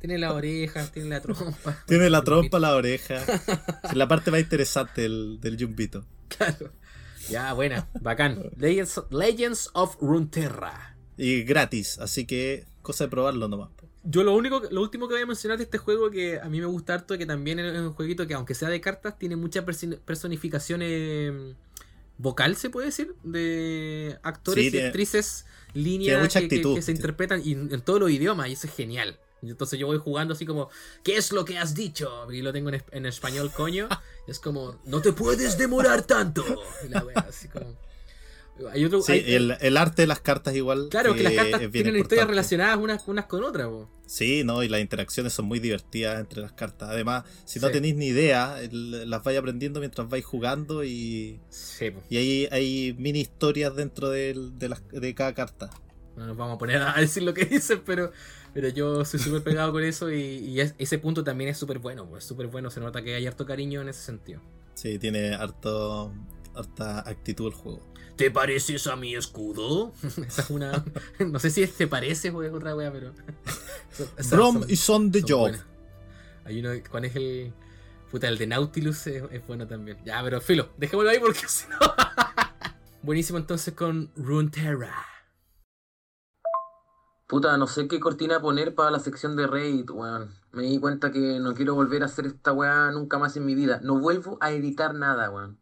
tiene 0.00 0.18
la 0.18 0.32
oreja, 0.34 0.86
tiene 0.92 1.08
la 1.10 1.20
trompa. 1.20 1.82
Tiene 1.86 2.10
la 2.10 2.22
trompa, 2.22 2.58
la 2.58 2.74
oreja. 2.74 3.16
Es 3.84 3.94
la 3.94 4.06
parte 4.08 4.30
más 4.30 4.40
interesante 4.40 5.02
del, 5.02 5.38
del 5.40 5.56
yumbito. 5.56 6.04
Claro. 6.28 6.72
Ya, 7.30 7.52
buena, 7.52 7.88
bacán. 8.00 8.50
Legends, 8.56 9.02
Legends 9.10 9.70
of 9.74 9.96
Runeterra. 10.00 10.96
Y 11.16 11.42
gratis, 11.42 11.98
así 11.98 12.26
que 12.26 12.64
cosa 12.82 13.04
de 13.04 13.10
probarlo 13.10 13.48
nomás. 13.48 13.70
Yo 14.04 14.22
lo 14.22 14.34
único, 14.34 14.62
lo 14.70 14.80
último 14.80 15.08
que 15.08 15.14
voy 15.14 15.22
a 15.22 15.26
mencionar 15.26 15.58
de 15.58 15.64
este 15.64 15.76
juego 15.78 16.10
que 16.10 16.38
a 16.40 16.48
mí 16.48 16.60
me 16.60 16.66
gusta 16.66 16.94
harto, 16.94 17.18
que 17.18 17.26
también 17.26 17.58
es 17.58 17.78
un 17.78 17.92
jueguito 17.92 18.26
que 18.26 18.34
aunque 18.34 18.54
sea 18.54 18.68
de 18.70 18.80
cartas, 18.80 19.18
tiene 19.18 19.36
mucha 19.36 19.66
persi- 19.66 19.98
personificación 19.98 20.80
eh, 20.82 21.54
vocal, 22.16 22.56
se 22.56 22.70
puede 22.70 22.86
decir, 22.86 23.14
de 23.24 24.16
actores 24.22 24.62
Sí, 24.62 24.68
y 24.68 24.70
tiene- 24.70 24.86
actrices, 24.86 25.44
líneas 25.74 26.22
que, 26.32 26.38
que- 26.40 26.44
actitud. 26.46 26.74
que 26.76 26.82
se 26.82 26.92
interpretan 26.92 27.42
y 27.44 27.52
en 27.52 27.80
todos 27.82 28.00
los 28.00 28.10
idiomas, 28.10 28.48
y 28.48 28.52
eso 28.52 28.66
es 28.66 28.74
genial. 28.74 29.18
Entonces 29.42 29.78
yo 29.78 29.86
voy 29.86 29.98
jugando 29.98 30.34
así 30.34 30.44
como, 30.46 30.68
¿qué 31.04 31.16
es 31.16 31.32
lo 31.32 31.44
que 31.44 31.58
has 31.58 31.74
dicho? 31.74 32.30
Y 32.32 32.42
lo 32.42 32.52
tengo 32.52 32.70
en, 32.70 32.82
en 32.90 33.06
español, 33.06 33.50
coño. 33.52 33.88
y 34.26 34.30
es 34.30 34.40
como, 34.40 34.80
no 34.84 35.00
te 35.00 35.12
puedes 35.12 35.56
demorar 35.58 36.02
tanto. 36.02 36.44
Y 36.84 36.88
la 36.88 37.04
wea, 37.04 37.26
así 37.28 37.48
como... 37.48 37.76
Hay 38.72 38.84
otro, 38.84 39.00
Sí, 39.02 39.12
hay- 39.12 39.34
el, 39.34 39.56
el 39.60 39.76
arte 39.76 40.02
de 40.02 40.08
las 40.08 40.18
cartas 40.18 40.52
igual. 40.56 40.88
Claro, 40.90 41.14
que 41.14 41.22
las 41.22 41.32
eh, 41.32 41.36
cartas 41.36 41.60
tienen 41.60 41.70
historias 41.76 41.96
importante. 42.00 42.26
relacionadas 42.30 42.76
unas, 42.78 43.06
unas 43.06 43.26
con 43.26 43.44
otras. 43.44 43.68
po. 43.68 43.88
Sí, 44.04 44.42
no, 44.42 44.64
y 44.64 44.68
las 44.68 44.80
interacciones 44.80 45.32
son 45.32 45.44
muy 45.44 45.60
divertidas 45.60 46.18
entre 46.18 46.40
las 46.40 46.50
cartas. 46.54 46.88
Además, 46.90 47.22
si 47.44 47.60
no 47.60 47.68
Sí. 47.68 47.74
tenéis 47.74 47.94
ni 47.94 48.06
idea, 48.08 48.60
el- 48.60 49.08
las 49.08 49.22
vais 49.22 49.38
aprendiendo 49.38 49.78
mientras 49.78 50.08
vais 50.08 50.24
jugando 50.24 50.82
y, 50.82 51.38
Sí, 51.50 51.92
y 52.10 52.16
hay, 52.16 52.48
hay 52.50 52.96
mini 52.98 53.20
historias 53.20 53.76
dentro 53.76 54.10
del- 54.10 54.58
de, 54.58 54.70
las, 54.70 54.82
de 54.88 55.14
cada 55.14 55.34
carta. 55.34 55.70
No 56.16 56.26
nos 56.26 56.36
vamos 56.36 56.56
a 56.56 56.58
poner 56.58 56.82
a 56.82 56.94
decir 56.94 57.22
lo 57.22 57.32
que 57.34 57.44
dicen, 57.44 57.80
pero, 57.86 58.10
pero 58.54 58.68
yo 58.68 59.04
soy 59.04 59.20
súper 59.20 59.42
pegado 59.42 59.72
con 59.72 59.82
eso 59.84 60.10
y, 60.10 60.20
y 60.20 60.60
es- 60.60 60.74
ese 60.78 60.98
punto 60.98 61.24
también 61.24 61.50
es 61.50 61.58
súper 61.58 61.78
bueno, 61.78 62.06
pues 62.08 62.24
súper 62.24 62.46
bueno, 62.48 62.70
se 62.70 62.80
nota 62.80 63.02
que 63.02 63.14
hay 63.14 63.26
harto 63.26 63.46
cariño 63.46 63.80
en 63.82 63.88
ese 63.88 64.02
sentido. 64.02 64.40
Sí, 64.74 64.98
tiene 64.98 65.34
harto, 65.34 66.12
harta 66.54 67.00
actitud 67.08 67.46
el 67.48 67.52
juego. 67.54 67.80
¿Te 68.16 68.30
pareces 68.32 68.86
a 68.88 68.96
mi 68.96 69.14
escudo? 69.14 69.92
Esa 70.26 70.42
es 70.42 70.50
una... 70.50 70.84
No 71.20 71.38
sé 71.38 71.50
si 71.50 71.62
es 71.62 71.72
te 71.74 71.86
parece 71.86 72.30
o 72.30 72.42
es 72.42 72.52
otra 72.52 72.74
wea, 72.74 72.90
pero... 72.92 73.12
Brom 74.30 74.62
son- 74.76 75.10
the 75.12 75.20
son 75.20 75.28
job. 75.28 75.40
buenas. 75.40 75.64
Hay 76.44 76.58
uno, 76.60 76.70
¿cuál 76.90 77.04
es 77.04 77.14
el...? 77.16 77.52
Puta, 78.10 78.26
el 78.28 78.38
de 78.38 78.46
Nautilus 78.46 79.06
es, 79.06 79.22
es 79.30 79.46
bueno 79.46 79.66
también. 79.68 79.98
Ya, 80.04 80.22
pero 80.24 80.40
filo, 80.40 80.70
dejémoslo 80.78 81.10
ahí 81.10 81.18
porque 81.20 81.46
si 81.46 81.68
no... 81.68 81.76
Buenísimo 83.02 83.38
entonces 83.38 83.74
con 83.74 84.10
Runeterra. 84.16 84.94
Puta, 87.28 87.58
no 87.58 87.66
sé 87.66 87.88
qué 87.88 88.00
cortina 88.00 88.40
poner 88.40 88.74
para 88.74 88.90
la 88.90 89.00
sección 89.00 89.36
de 89.36 89.46
Reddit, 89.46 89.90
weón. 89.90 90.34
Me 90.50 90.62
di 90.62 90.80
cuenta 90.80 91.12
que 91.12 91.38
no 91.38 91.52
quiero 91.52 91.74
volver 91.74 92.02
a 92.02 92.06
hacer 92.06 92.24
esta 92.24 92.54
weá 92.54 92.90
nunca 92.90 93.18
más 93.18 93.36
en 93.36 93.44
mi 93.44 93.54
vida. 93.54 93.80
No 93.82 93.98
vuelvo 93.98 94.38
a 94.40 94.50
editar 94.50 94.94
nada, 94.94 95.30
weón. 95.30 95.60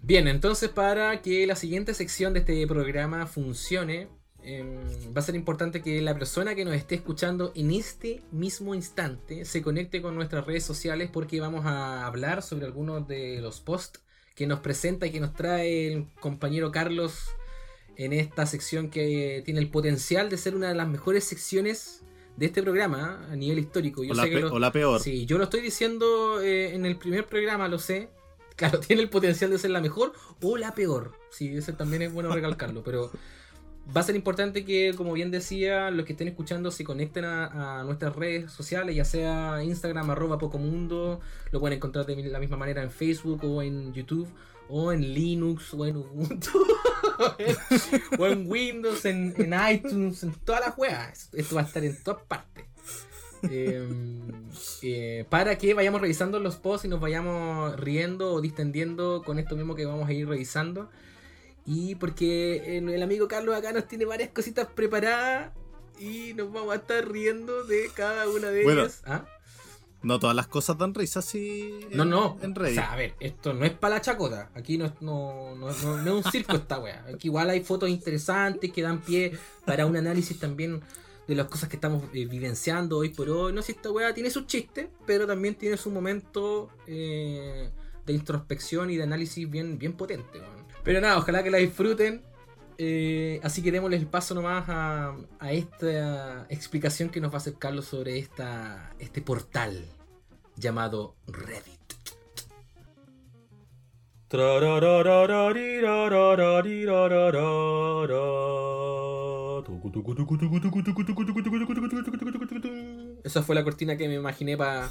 Bien, 0.00 0.28
entonces 0.28 0.70
para 0.70 1.20
que 1.20 1.46
la 1.46 1.56
siguiente 1.56 1.92
sección 1.92 2.32
de 2.32 2.38
este 2.40 2.66
programa 2.66 3.26
funcione, 3.26 4.08
em, 4.42 4.80
va 5.14 5.18
a 5.18 5.22
ser 5.22 5.34
importante 5.34 5.82
que 5.82 6.00
la 6.00 6.14
persona 6.14 6.54
que 6.54 6.64
nos 6.64 6.72
esté 6.72 6.94
escuchando 6.94 7.52
en 7.54 7.70
este 7.70 8.22
mismo 8.32 8.74
instante 8.74 9.44
se 9.44 9.60
conecte 9.60 10.00
con 10.00 10.14
nuestras 10.14 10.46
redes 10.46 10.64
sociales 10.64 11.10
porque 11.12 11.38
vamos 11.38 11.66
a 11.66 12.06
hablar 12.06 12.40
sobre 12.40 12.64
algunos 12.64 13.06
de 13.06 13.42
los 13.42 13.60
posts 13.60 14.00
que 14.34 14.46
nos 14.46 14.60
presenta 14.60 15.06
y 15.06 15.10
que 15.10 15.20
nos 15.20 15.34
trae 15.34 15.92
el 15.92 16.06
compañero 16.18 16.72
Carlos 16.72 17.34
en 18.04 18.12
esta 18.12 18.46
sección 18.46 18.90
que 18.90 19.42
tiene 19.44 19.60
el 19.60 19.68
potencial 19.70 20.28
de 20.30 20.36
ser 20.36 20.54
una 20.54 20.68
de 20.68 20.74
las 20.74 20.88
mejores 20.88 21.24
secciones 21.24 22.02
de 22.36 22.46
este 22.46 22.62
programa 22.62 23.20
¿eh? 23.28 23.32
a 23.32 23.36
nivel 23.36 23.58
histórico. 23.58 24.02
Yo 24.04 24.12
O 24.12 24.14
la, 24.14 24.22
sé 24.24 24.30
que 24.30 24.36
pe- 24.36 24.42
lo- 24.42 24.52
o 24.54 24.58
la 24.58 24.72
peor. 24.72 25.00
Sí, 25.00 25.26
yo 25.26 25.36
lo 25.38 25.44
estoy 25.44 25.60
diciendo 25.60 26.40
eh, 26.40 26.74
en 26.74 26.86
el 26.86 26.96
primer 26.96 27.26
programa, 27.26 27.68
lo 27.68 27.78
sé. 27.78 28.08
Claro, 28.60 28.78
tiene 28.78 29.00
el 29.00 29.08
potencial 29.08 29.50
de 29.50 29.56
ser 29.58 29.70
la 29.70 29.80
mejor 29.80 30.12
o 30.42 30.58
la 30.58 30.74
peor. 30.74 31.12
Sí, 31.30 31.48
eso 31.56 31.72
también 31.72 32.02
es 32.02 32.12
bueno 32.12 32.30
recalcarlo, 32.34 32.82
pero 32.82 33.10
va 33.96 34.02
a 34.02 34.04
ser 34.04 34.14
importante 34.16 34.66
que, 34.66 34.92
como 34.94 35.14
bien 35.14 35.30
decía, 35.30 35.90
los 35.90 36.04
que 36.04 36.12
estén 36.12 36.28
escuchando 36.28 36.70
se 36.70 36.84
conecten 36.84 37.24
a, 37.24 37.80
a 37.80 37.84
nuestras 37.84 38.14
redes 38.14 38.52
sociales, 38.52 38.94
ya 38.94 39.06
sea 39.06 39.62
Instagram, 39.64 40.10
arroba 40.10 40.36
Pocomundo, 40.36 41.20
lo 41.52 41.58
pueden 41.60 41.76
encontrar 41.78 42.04
de 42.04 42.16
la 42.24 42.38
misma 42.38 42.58
manera 42.58 42.82
en 42.82 42.90
Facebook 42.90 43.40
o 43.44 43.62
en 43.62 43.94
YouTube, 43.94 44.28
o 44.68 44.92
en 44.92 45.14
Linux, 45.14 45.72
o 45.72 45.86
en 45.86 45.96
Ubuntu, 45.96 46.50
o 48.18 48.26
en- 48.26 48.50
Windows, 48.50 49.04
en, 49.04 49.34
en 49.38 49.54
iTunes, 49.72 50.22
en 50.22 50.32
todas 50.32 50.60
las 50.66 50.78
weas. 50.78 51.28
Esto 51.32 51.54
va 51.56 51.62
a 51.62 51.64
estar 51.64 51.84
en 51.84 52.02
todas 52.02 52.22
partes. 52.24 52.64
Eh, 53.50 53.88
eh, 54.82 55.24
para 55.30 55.56
que 55.56 55.72
vayamos 55.72 56.00
revisando 56.02 56.38
los 56.40 56.56
posts 56.56 56.84
y 56.84 56.88
nos 56.88 57.00
vayamos 57.00 57.78
riendo 57.80 58.34
o 58.34 58.40
distendiendo 58.40 59.22
con 59.24 59.38
esto 59.38 59.56
mismo 59.56 59.74
que 59.74 59.86
vamos 59.86 60.08
a 60.08 60.12
ir 60.12 60.28
revisando. 60.28 60.90
Y 61.66 61.94
porque 61.96 62.78
el, 62.78 62.88
el 62.88 63.02
amigo 63.02 63.28
Carlos 63.28 63.54
acá 63.54 63.72
nos 63.72 63.86
tiene 63.86 64.04
varias 64.04 64.30
cositas 64.30 64.66
preparadas 64.66 65.52
y 65.98 66.34
nos 66.34 66.52
vamos 66.52 66.72
a 66.72 66.76
estar 66.76 67.06
riendo 67.10 67.64
de 67.64 67.90
cada 67.94 68.28
una 68.28 68.48
de 68.50 68.62
Bueno, 68.64 68.82
ellas. 68.82 69.02
¿Ah? 69.06 69.26
No 70.02 70.18
todas 70.18 70.34
las 70.34 70.46
cosas 70.46 70.78
dan 70.78 70.94
risa 70.94 71.18
así 71.18 71.80
No, 71.92 72.04
no. 72.06 72.38
en 72.42 72.56
O 72.56 72.66
sea, 72.66 72.92
a 72.92 72.96
ver, 72.96 73.14
esto 73.20 73.52
no 73.52 73.64
es 73.66 73.72
para 73.72 73.96
la 73.96 74.00
chacota. 74.00 74.50
Aquí 74.54 74.78
no, 74.78 74.86
es- 74.86 75.00
no, 75.00 75.54
no, 75.56 75.70
no- 75.70 75.96
no 76.02 76.18
es 76.18 76.24
un 76.26 76.32
circo 76.32 76.56
esta 76.56 76.78
wea. 76.78 77.04
Aquí 77.14 77.28
igual 77.28 77.50
hay 77.50 77.60
fotos 77.62 77.88
interesantes 77.90 78.72
que 78.72 78.80
dan 78.82 79.00
pie 79.00 79.32
para 79.66 79.84
un 79.86 79.96
análisis 79.96 80.38
también 80.38 80.80
de 81.28 81.34
las 81.34 81.46
cosas 81.48 81.68
que 81.68 81.76
estamos 81.76 82.02
eh, 82.14 82.24
vivenciando 82.24 82.96
hoy 82.98 83.10
por 83.10 83.28
hoy. 83.28 83.52
No 83.52 83.60
sé 83.62 83.66
si 83.66 83.72
esta 83.72 83.90
wea 83.90 84.14
tiene 84.14 84.30
sus 84.30 84.46
chistes, 84.46 84.88
pero 85.06 85.26
también 85.26 85.54
tiene 85.54 85.76
su 85.76 85.90
momento 85.90 86.70
eh, 86.86 87.70
de 88.06 88.12
introspección 88.12 88.90
y 88.90 88.96
de 88.96 89.02
análisis 89.02 89.48
bien, 89.48 89.78
bien 89.78 89.92
potente. 89.92 90.40
Pero 90.82 91.00
nada, 91.02 91.18
ojalá 91.18 91.42
que 91.44 91.50
la 91.50 91.58
disfruten. 91.58 92.22
Eh, 92.82 93.40
así 93.42 93.60
que 93.60 93.70
démosle 93.72 93.98
el 93.98 94.06
paso 94.06 94.34
nomás 94.34 94.64
a, 94.68 95.14
a 95.38 95.52
esta 95.52 96.46
explicación 96.48 97.10
que 97.10 97.20
nos 97.20 97.30
va 97.30 97.34
a 97.34 97.36
hacer 97.36 97.56
Carlos 97.58 97.84
sobre 97.84 98.18
esta, 98.18 98.94
este 98.98 99.20
portal 99.20 99.84
llamado 100.56 101.14
Reddit. 101.26 101.78
Esa 113.22 113.42
fue 113.42 113.54
la 113.54 113.62
cortina 113.62 113.98
que 113.98 114.08
me 114.08 114.14
imaginé 114.14 114.56
para 114.56 114.90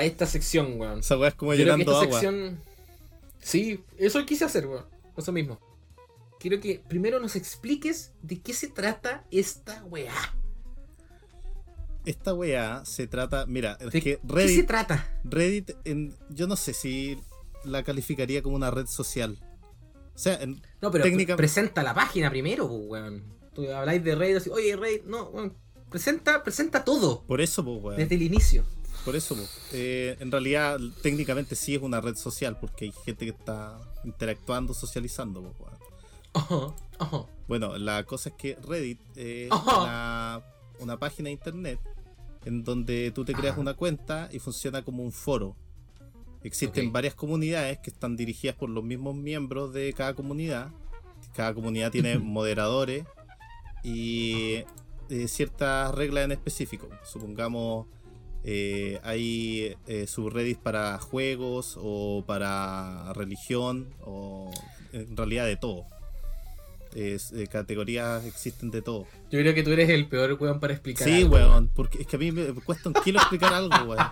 esta 0.00 0.26
sección, 0.26 0.78
weón. 0.78 1.00
Esa 1.00 1.18
weá 1.18 1.30
es 1.30 1.34
como 1.34 1.54
llenando 1.54 1.90
esta 1.90 2.04
agua. 2.04 2.20
sección. 2.20 2.60
Sí, 3.40 3.82
eso 3.98 4.24
quise 4.24 4.44
hacer, 4.44 4.68
weón. 4.68 4.84
Eso 5.16 5.32
mismo. 5.32 5.58
Quiero 6.40 6.58
que 6.58 6.82
primero 6.88 7.20
nos 7.20 7.36
expliques 7.36 8.12
de 8.22 8.40
qué 8.40 8.52
se 8.54 8.66
trata 8.68 9.24
esta 9.30 9.84
weá. 9.84 10.12
Esta 12.06 12.32
weá 12.34 12.82
se 12.86 13.06
trata. 13.06 13.44
Mira, 13.46 13.76
es 13.80 13.90
¿De 13.92 14.00
que 14.00 14.16
qué 14.16 14.20
se 14.26 14.34
Reddit, 14.34 14.66
trata? 14.66 15.20
Reddit 15.22 15.72
en, 15.84 16.16
yo 16.30 16.46
no 16.46 16.56
sé 16.56 16.72
si 16.72 17.18
la 17.64 17.82
calificaría 17.82 18.42
como 18.42 18.56
una 18.56 18.70
red 18.70 18.86
social. 18.86 19.38
O 20.14 20.18
sea, 20.18 20.40
en- 20.42 20.62
No, 20.80 20.90
pero 20.90 21.04
técnica- 21.04 21.36
pre- 21.36 21.44
presenta 21.46 21.82
la 21.82 21.94
página 21.94 22.30
primero, 22.30 22.66
pues, 22.68 22.80
weón. 22.88 23.22
Tú 23.54 23.70
habláis 23.70 24.02
de 24.02 24.14
Reddit 24.14 24.36
así, 24.38 24.50
oye, 24.50 24.74
Reddit, 24.76 25.04
no, 25.04 25.24
weón. 25.28 25.54
Presenta, 25.90 26.42
presenta 26.42 26.84
todo. 26.84 27.22
por 27.26 27.40
eso, 27.42 27.62
pues, 27.64 27.82
weón. 27.82 27.96
Desde 27.98 28.14
el 28.14 28.22
inicio. 28.22 28.64
Por 29.04 29.14
eso, 29.16 29.34
po. 29.34 29.42
Eh, 29.72 30.16
en 30.20 30.30
realidad, 30.30 30.78
técnicamente 31.02 31.54
sí 31.54 31.74
es 31.74 31.82
una 31.82 32.00
red 32.00 32.16
social, 32.16 32.58
porque 32.58 32.86
hay 32.86 32.92
gente 33.04 33.24
que 33.26 33.32
está 33.32 33.78
interactuando, 34.04 34.72
socializando, 34.72 35.42
po, 35.52 35.68
Bueno, 37.48 37.76
la 37.78 38.04
cosa 38.04 38.28
es 38.28 38.34
que 38.36 38.56
Reddit 38.62 39.00
es 39.16 39.50
Ajá. 39.50 39.80
una, 39.80 40.42
una 40.80 40.98
página 40.98 41.26
de 41.26 41.32
internet 41.32 41.80
en 42.44 42.62
donde 42.62 43.10
tú 43.10 43.24
te 43.24 43.32
creas 43.32 43.52
Ajá. 43.52 43.60
una 43.60 43.74
cuenta 43.74 44.28
y 44.32 44.38
funciona 44.38 44.82
como 44.82 45.02
un 45.02 45.12
foro. 45.12 45.56
Existen 46.42 46.92
varias 46.92 47.14
comunidades 47.14 47.78
que 47.78 47.90
están 47.90 48.16
dirigidas 48.16 48.56
por 48.56 48.70
los 48.70 48.82
mismos 48.82 49.14
miembros 49.14 49.72
de 49.72 49.92
cada 49.92 50.14
comunidad. 50.14 50.70
Cada 51.34 51.52
comunidad 51.52 51.90
tiene 51.90 52.18
moderadores 52.18 53.04
y 53.82 54.64
eh, 55.10 55.28
ciertas 55.28 55.94
reglas 55.94 56.24
en 56.24 56.32
específico. 56.32 56.88
Supongamos 57.04 57.86
eh, 58.42 59.00
hay 59.02 59.76
eh, 59.86 60.06
subreddits 60.06 60.60
para 60.60 60.98
juegos 60.98 61.76
o 61.78 62.24
para 62.26 63.12
religión 63.12 63.94
o 64.00 64.50
en 64.92 65.16
realidad 65.16 65.44
de 65.46 65.56
todo. 65.56 65.86
Es, 66.94 67.32
eh, 67.32 67.46
categorías 67.46 68.24
existen 68.24 68.70
de 68.70 68.82
todo. 68.82 69.06
Yo 69.30 69.38
creo 69.38 69.54
que 69.54 69.62
tú 69.62 69.70
eres 69.70 69.88
el 69.90 70.08
peor 70.08 70.36
weón 70.40 70.60
para 70.60 70.72
explicar. 70.72 71.06
Sí, 71.06 71.22
algo, 71.22 71.36
weón, 71.36 71.68
porque 71.68 72.02
es 72.02 72.06
que 72.06 72.16
a 72.16 72.18
mí 72.18 72.32
me 72.32 72.52
cuesta 72.54 72.88
un 72.88 72.94
kilo 72.94 73.18
explicar 73.18 73.54
algo, 73.54 73.76
weón. 73.84 74.06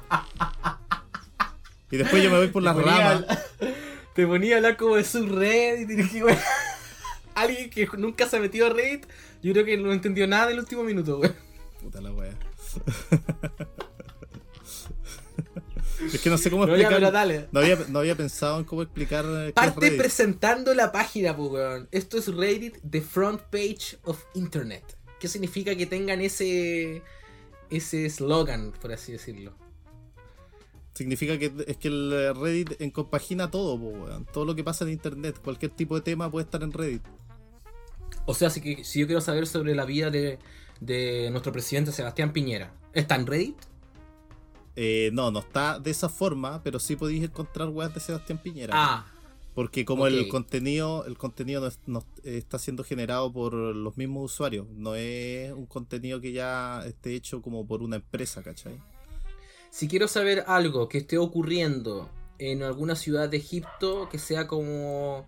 Y 1.90 1.96
después 1.96 2.22
yo 2.22 2.30
me 2.30 2.38
voy 2.38 2.48
por 2.48 2.62
las 2.62 2.76
ramas. 2.76 3.24
Te 4.14 4.26
ponía 4.26 4.55
a 4.55 4.56
hablar 4.59 4.76
como 4.76 4.96
de 4.96 5.05
su 5.05 5.26
Reddit 5.26 5.90
y 5.90 5.96
dije, 5.96 6.24
weón. 6.24 6.38
Alguien 7.34 7.70
que 7.70 7.88
nunca 7.96 8.28
se 8.28 8.36
ha 8.36 8.40
metido 8.40 8.66
a 8.66 8.70
Reddit, 8.70 9.06
yo 9.42 9.52
creo 9.52 9.64
que 9.64 9.76
no 9.76 9.92
entendió 9.92 10.26
nada 10.26 10.48
del 10.48 10.59
último 10.59 10.82
minuto, 10.84 11.18
weón. 11.18 11.34
Puta 11.80 12.00
la 12.00 12.12
wea. 12.12 12.34
es 16.01 16.20
que 16.20 16.31
no 16.31 16.39
sé 16.39 16.51
cómo 16.51 16.66
No, 16.66 16.73
ya, 16.77 16.83
explicar. 16.83 16.99
pero 17.01 17.11
dale. 17.11 17.49
No 17.53 17.61
había, 17.61 17.77
no 17.89 17.99
había 17.99 18.15
pensado 18.16 18.59
en 18.59 18.65
cómo 18.65 18.83
explicar 18.83 19.25
eh, 19.27 19.53
Parte 19.53 19.93
presentando 19.93 20.75
la 20.75 20.93
página, 20.93 21.37
pues, 21.37 21.51
weón. 21.51 21.89
Esto 21.91 22.19
es 22.19 22.29
Reddit, 22.35 22.77
the 22.89 23.01
front 23.01 23.41
page 23.51 23.99
of 24.05 24.23
internet. 24.35 24.85
¿Qué 25.20 25.29
significa 25.29 25.75
que 25.75 25.87
tengan 25.87 26.20
ese 26.20 27.03
ese 27.70 28.07
eslogan, 28.07 28.73
por 28.81 28.93
así 28.93 29.12
decirlo? 29.12 29.55
Significa 30.95 31.39
que 31.39 31.53
es 31.66 31.77
que 31.77 31.89
el 31.89 32.35
Reddit 32.35 32.81
encompagina 32.81 33.51
todo, 33.51 33.79
po, 33.79 33.89
weón. 33.89 34.25
todo 34.33 34.45
lo 34.45 34.55
que 34.55 34.65
pasa 34.65 34.85
en 34.85 34.91
internet, 34.91 35.39
cualquier 35.43 35.70
tipo 35.73 35.95
de 35.95 36.01
tema 36.03 36.31
puede 36.31 36.45
estar 36.45 36.62
en 36.62 36.73
Reddit. 36.73 37.03
O 38.27 38.35
sea, 38.35 38.51
si, 38.51 38.85
si 38.85 39.01
yo 39.01 39.07
quiero 39.07 39.20
saber 39.20 39.47
sobre 39.47 39.75
la 39.75 39.85
vida 39.85 40.11
de, 40.11 40.39
de 40.81 41.29
nuestro 41.31 41.53
presidente 41.53 41.93
Sebastián 41.93 42.33
Piñera, 42.33 42.73
¿está 42.93 43.15
en 43.15 43.27
Reddit? 43.27 43.57
Eh, 44.80 45.10
no, 45.12 45.32
no 45.32 45.40
está 45.40 45.80
de 45.80 45.90
esa 45.90 46.09
forma, 46.09 46.62
pero 46.62 46.78
sí 46.78 46.94
podéis 46.94 47.24
encontrar 47.24 47.68
weas 47.68 47.92
de 47.92 47.98
Sebastián 47.98 48.38
Piñera. 48.40 48.74
Ah, 48.76 49.06
Porque 49.55 49.84
como 49.84 50.06
el 50.06 50.28
contenido, 50.28 51.05
el 51.06 51.18
contenido 51.18 51.60
no, 51.62 51.66
es- 51.66 51.80
no 51.86 52.05
está 52.22 52.60
siendo 52.60 52.84
generado 52.84 53.32
por 53.32 53.55
los 53.55 53.96
mismos 53.96 54.32
usuarios, 54.32 54.68
no 54.70 54.94
es 54.94 55.52
un 55.52 55.66
contenido 55.66 56.20
que 56.20 56.30
ya 56.30 56.84
esté 56.86 57.16
hecho 57.16 57.42
como 57.42 57.66
por 57.66 57.82
una 57.82 57.96
empresa, 57.96 58.42
¿cachai? 58.44 58.80
si 59.70 59.88
quiero 59.88 60.06
saber 60.09 60.44
algo 60.46 60.88
que 60.88 60.98
esté 60.98 61.18
ocurriendo 61.18 62.09
en 62.38 62.62
alguna 62.62 62.94
ciudad 62.94 63.28
de 63.28 63.36
Egipto 63.38 64.09
que 64.09 64.18
sea 64.18 64.46
como 64.46 65.26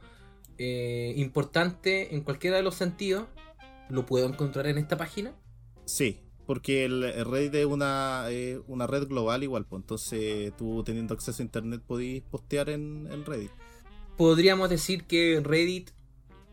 eh, 0.58 1.12
importante 1.16 2.14
en 2.14 2.22
cualquiera 2.22 2.56
de 2.56 2.62
los 2.62 2.76
sentidos, 2.76 3.26
¿lo 3.88 4.06
puedo 4.06 4.28
encontrar 4.28 4.66
en 4.68 4.78
esta 4.78 4.96
página? 4.96 5.34
Sí, 5.86 6.20
porque 6.50 6.84
el, 6.84 7.04
el 7.04 7.24
Reddit 7.26 7.54
es 7.54 7.64
una, 7.64 8.24
eh, 8.28 8.60
una 8.66 8.88
red 8.88 9.06
global 9.06 9.44
igual, 9.44 9.66
pues 9.66 9.82
entonces 9.82 10.52
tú 10.56 10.82
teniendo 10.82 11.14
acceso 11.14 11.40
a 11.40 11.44
internet 11.44 11.80
podéis 11.86 12.24
postear 12.24 12.70
en, 12.70 13.06
en 13.12 13.24
Reddit. 13.24 13.52
Podríamos 14.16 14.68
decir 14.68 15.04
que 15.04 15.40
Reddit 15.44 15.90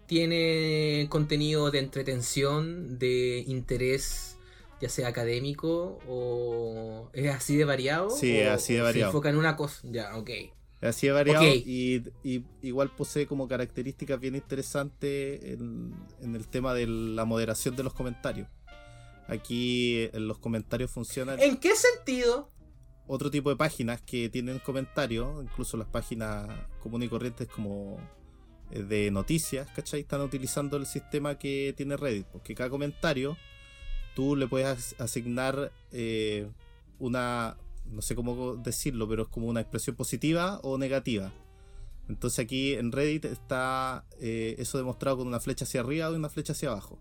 tiene 0.05 1.07
contenido 1.09 1.71
de 1.71 1.79
entretención, 1.79 2.99
de 2.99 3.43
interés, 3.47 4.37
ya 4.79 4.87
sea 4.87 5.07
académico 5.07 5.97
o 6.07 7.09
es 7.13 7.33
así 7.33 7.55
de 7.55 7.65
variado. 7.65 8.11
Sí, 8.11 8.37
es 8.37 8.49
así 8.49 8.75
de 8.75 8.81
variado. 8.81 9.09
Se 9.11 9.15
enfoca 9.15 9.31
en 9.31 9.37
una 9.37 9.55
cosa. 9.55 9.81
Ya, 9.85 10.15
ok. 10.15 10.29
Así 10.79 11.07
de 11.07 11.13
variado 11.13 11.43
y, 11.43 12.03
y 12.23 12.43
igual 12.61 12.91
posee 12.95 13.25
como 13.25 13.47
características 13.47 14.19
bien 14.19 14.35
interesantes 14.35 15.43
en, 15.43 15.95
en 16.21 16.35
el 16.35 16.47
tema 16.47 16.75
de 16.75 16.85
la 16.85 17.25
moderación 17.25 17.75
de 17.75 17.81
los 17.81 17.95
comentarios. 17.95 18.47
Aquí 19.27 20.09
en 20.13 20.27
los 20.27 20.37
comentarios 20.37 20.89
funcionan 20.91 21.39
¿En 21.41 21.57
qué 21.57 21.75
sentido? 21.75 22.49
otro 23.07 23.29
tipo 23.31 23.49
de 23.49 23.55
páginas 23.55 24.01
que 24.01 24.29
tienen 24.29 24.59
comentarios, 24.59 25.43
incluso 25.43 25.77
las 25.77 25.87
páginas 25.87 26.47
comunes 26.81 27.07
y 27.07 27.09
corrientes 27.09 27.47
como 27.47 27.97
eh, 28.71 28.83
de 28.83 29.11
noticias, 29.11 29.69
¿cachai? 29.75 30.01
Están 30.01 30.21
utilizando 30.21 30.75
el 30.77 30.85
sistema 30.85 31.37
que 31.37 31.73
tiene 31.77 31.95
Reddit, 31.97 32.25
porque 32.27 32.53
cada 32.55 32.69
comentario 32.69 33.37
tú 34.15 34.35
le 34.35 34.47
puedes 34.47 34.67
as- 34.67 34.95
asignar 34.99 35.71
eh, 35.91 36.49
una, 36.99 37.57
no 37.85 38.01
sé 38.01 38.13
cómo 38.15 38.55
decirlo, 38.55 39.07
pero 39.07 39.23
es 39.23 39.29
como 39.29 39.47
una 39.47 39.61
expresión 39.61 39.95
positiva 39.95 40.59
o 40.63 40.77
negativa. 40.77 41.31
Entonces 42.09 42.39
aquí 42.39 42.73
en 42.73 42.91
Reddit 42.91 43.25
está 43.25 44.05
eh, 44.19 44.55
eso 44.59 44.77
demostrado 44.77 45.17
con 45.17 45.27
una 45.27 45.39
flecha 45.39 45.65
hacia 45.65 45.81
arriba 45.81 46.09
y 46.11 46.15
una 46.15 46.29
flecha 46.29 46.53
hacia 46.53 46.69
abajo. 46.69 46.99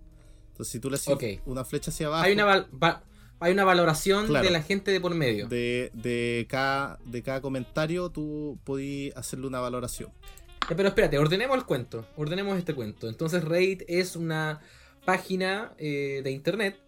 Entonces 0.56 0.72
si 0.72 0.80
tú 0.80 0.88
le 0.88 0.96
haces 0.96 1.14
una 1.44 1.66
flecha 1.66 1.90
hacia 1.90 2.06
abajo... 2.06 2.24
Hay 2.24 2.32
una, 2.32 2.46
val- 2.46 2.66
va- 2.82 3.02
hay 3.40 3.52
una 3.52 3.64
valoración 3.64 4.26
Claro. 4.28 4.42
de 4.42 4.50
la 4.50 4.62
gente 4.62 4.90
de 4.90 4.98
por 5.02 5.14
medio. 5.14 5.46
de, 5.48 5.90
de 5.92 6.46
cada, 6.48 6.98
de 7.04 7.22
cada 7.22 7.42
comentario 7.42 8.08
tú 8.08 8.58
podías 8.64 9.14
hacerle 9.18 9.46
una 9.48 9.60
valoración. 9.60 10.10
Pero 10.74 10.88
espérate, 10.88 11.18
ordenemos 11.18 11.58
el 11.58 11.64
cuento. 11.66 12.06
Ordenemos 12.16 12.56
este 12.56 12.72
cuento. 12.74 13.06
Entonces 13.10 13.44
Reddit 13.44 13.82
es 13.86 14.16
una 14.16 14.60
página 15.04 15.72
eh, 15.76 16.22
de 16.24 16.30
internet 16.30 16.80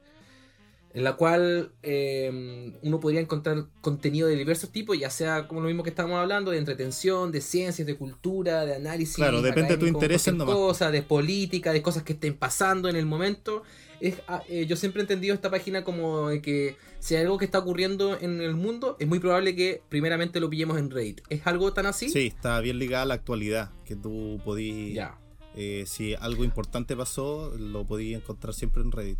en 0.95 1.05
la 1.05 1.17
cual 1.17 1.73
eh, 1.83 2.73
uno 2.83 2.99
podría 3.01 3.21
encontrar 3.21 3.67
contenido 3.81 4.27
de 4.29 4.37
diversos 4.37 4.71
tipos, 4.71 4.99
ya 4.99 5.11
sea 5.11 5.47
como 5.47 5.61
lo 5.61 5.67
mismo 5.67 5.83
que 5.83 5.91
estábamos 5.91 6.19
hablando, 6.19 6.51
de 6.51 6.59
entretención, 6.59 7.31
de 7.31 7.41
ciencias, 7.41 7.87
de 7.87 7.97
cultura, 7.97 8.65
de 8.65 8.75
análisis. 8.77 9.17
Claro, 9.17 9.43
depende 9.43 9.71
de 9.71 9.79
tu 9.79 9.87
interés 9.87 10.23
cualquier 10.25 10.37
nomás. 10.37 10.55
cosa, 10.55 10.91
de 10.91 11.03
política, 11.03 11.73
de 11.73 11.83
cosas 11.83 12.03
que 12.03 12.15
estén 12.15 12.35
pasando 12.35 12.89
en 12.89 12.97
el 12.97 13.07
momento. 13.07 13.63
Es, 14.01 14.15
ah, 14.29 14.43
eh, 14.49 14.65
yo 14.67 14.77
siempre 14.77 15.01
he 15.01 15.05
entendido 15.05 15.35
esta 15.35 15.51
página 15.51 15.83
como 15.85 16.29
de 16.29 16.41
que 16.41 16.77
si 17.01 17.17
hay 17.17 17.23
algo 17.25 17.37
que 17.37 17.45
está 17.45 17.59
ocurriendo 17.59 18.17
en 18.21 18.41
el 18.41 18.55
mundo, 18.55 18.97
es 19.01 19.09
muy 19.09 19.19
probable 19.19 19.57
que 19.57 19.83
primeramente 19.89 20.39
lo 20.41 20.49
pillemos 20.49 20.79
en 20.79 20.91
Reddit. 20.91 21.21
¿Es 21.29 21.47
algo 21.47 21.73
tan 21.73 21.87
así? 21.87 22.09
¿Sí? 22.09 22.29
está 22.29 22.61
bien 22.61 22.79
ligada 22.79 23.03
a 23.03 23.07
la 23.07 23.15
actualidad, 23.15 23.73
que 23.85 23.97
tú 23.97 24.41
podías, 24.45 24.95
Ya. 24.95 25.19
eh, 25.57 25.83
si 25.87 26.15
algo 26.15 26.45
importante 26.45 26.97
pasó, 26.97 27.53
lo 27.59 27.85
podías 27.87 28.23
encontrar 28.23 28.55
siempre 28.55 28.83
en 28.83 28.93
Reddit. 28.93 29.19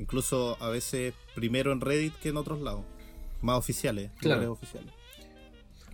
Incluso 0.00 0.56
a 0.60 0.70
veces 0.70 1.12
primero 1.34 1.72
en 1.72 1.80
Reddit 1.80 2.14
que 2.14 2.30
en 2.30 2.38
otros 2.38 2.60
lados, 2.62 2.84
más 3.42 3.58
oficiales, 3.58 4.10
Claro. 4.18 4.52
oficiales. 4.52 4.90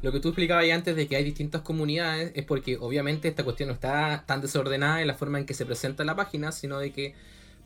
Lo 0.03 0.13
que 0.13 0.21
tú 0.21 0.29
explicabas 0.29 0.63
ahí 0.65 0.71
antes 0.71 0.95
de 0.95 1.09
que 1.09 1.17
hay 1.17 1.25
distintas 1.25 1.63
comunidades 1.63 2.31
es 2.37 2.45
porque 2.45 2.77
obviamente 2.79 3.27
esta 3.29 3.43
cuestión 3.45 3.69
no 3.69 3.75
está 3.75 4.25
tan 4.27 4.41
desordenada 4.41 5.01
en 5.01 5.09
la 5.09 5.15
forma 5.15 5.39
en 5.39 5.47
que 5.47 5.55
se 5.55 5.67
presenta 5.67 6.05
la 6.05 6.15
página, 6.15 6.53
sino 6.53 6.79
de 6.79 6.93
que 6.93 7.15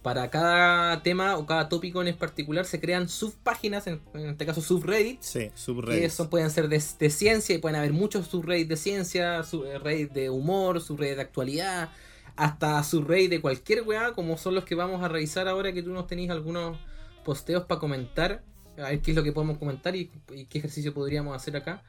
para 0.03 0.31
cada 0.31 1.03
tema 1.03 1.37
o 1.37 1.45
cada 1.45 1.69
tópico 1.69 2.03
en 2.03 2.17
particular 2.17 2.65
se 2.65 2.81
crean 2.81 3.09
subpáginas, 3.11 3.87
en, 3.87 4.01
en 4.15 4.31
este 4.31 4.47
caso 4.47 4.63
subreddits, 4.63 5.27
Sí, 5.27 5.39
que 5.41 5.53
subreddits. 5.55 6.15
son, 6.15 6.31
pueden 6.31 6.51
ser 6.51 6.69
de, 6.69 6.83
de 6.99 7.11
ciencia 7.11 7.55
y 7.55 7.59
pueden 7.59 7.77
haber 7.77 7.93
muchos 7.93 8.29
subreddits 8.29 8.69
de 8.71 8.77
ciencia, 8.77 9.43
subreddits 9.43 10.15
de 10.15 10.31
humor, 10.31 10.81
subreddits 10.81 11.17
de 11.17 11.23
actualidad, 11.23 11.91
hasta 12.37 12.83
subreddits 12.83 13.31
de 13.31 13.41
cualquier 13.41 13.83
weá, 13.83 14.13
como 14.13 14.37
son 14.37 14.55
los 14.55 14.65
que 14.65 14.75
vamos 14.75 15.03
a 15.03 15.09
revisar 15.09 15.49
ahora 15.49 15.73
que 15.73 15.83
tú 15.83 15.91
nos 15.91 16.07
tenéis 16.07 16.31
algunos 16.31 16.79
posteos 17.25 17.65
para 17.65 17.81
comentar, 17.81 18.43
a 18.79 18.91
ver 18.91 19.01
qué 19.01 19.13
es 19.13 19.17
lo 19.17 19.23
que 19.23 19.33
podemos 19.33 19.59
comentar 19.59 19.95
y, 19.97 20.11
qué 20.49 20.59
ejercicio 20.59 20.95
podríamos 20.95 21.37
hacer 21.37 21.57
acá. 21.57 21.83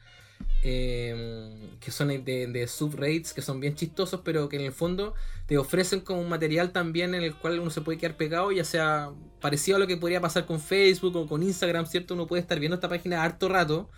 eh, 0.63 1.75
que 1.79 1.91
son 1.91 2.07
de, 2.09 2.47
de 2.47 2.67
subreddits 2.67 3.33
que 3.33 3.41
son 3.41 3.59
bien 3.59 3.75
chistosos, 3.75 4.21
pero 4.23 4.49
que 4.49 4.57
en 4.57 4.63
el 4.63 4.71
fondo 4.71 5.13
te 5.45 5.57
ofrecen 5.57 6.01
como 6.01 6.21
un 6.21 6.29
material 6.29 6.71
también 6.71 7.13
en 7.13 7.23
el 7.23 7.35
cual 7.35 7.59
uno 7.59 7.69
se 7.69 7.81
puede 7.81 7.97
quedar 7.97 8.17
pegado, 8.17 8.51
ya 8.51 8.63
sea 8.63 9.11
parecido 9.39 9.77
a 9.77 9.79
lo 9.79 9.87
que 9.87 9.97
podría 9.97 10.21
pasar 10.21 10.45
con 10.45 10.59
Facebook 10.59 11.15
o 11.15 11.27
con 11.27 11.43
Instagram, 11.43 11.85
¿cierto? 11.85 12.13
Uno 12.13 12.27
puede 12.27 12.41
estar 12.41 12.59
viendo 12.59 12.75
esta 12.75 12.89
página 12.89 13.23
harto 13.23 13.49
rato, 13.49 13.89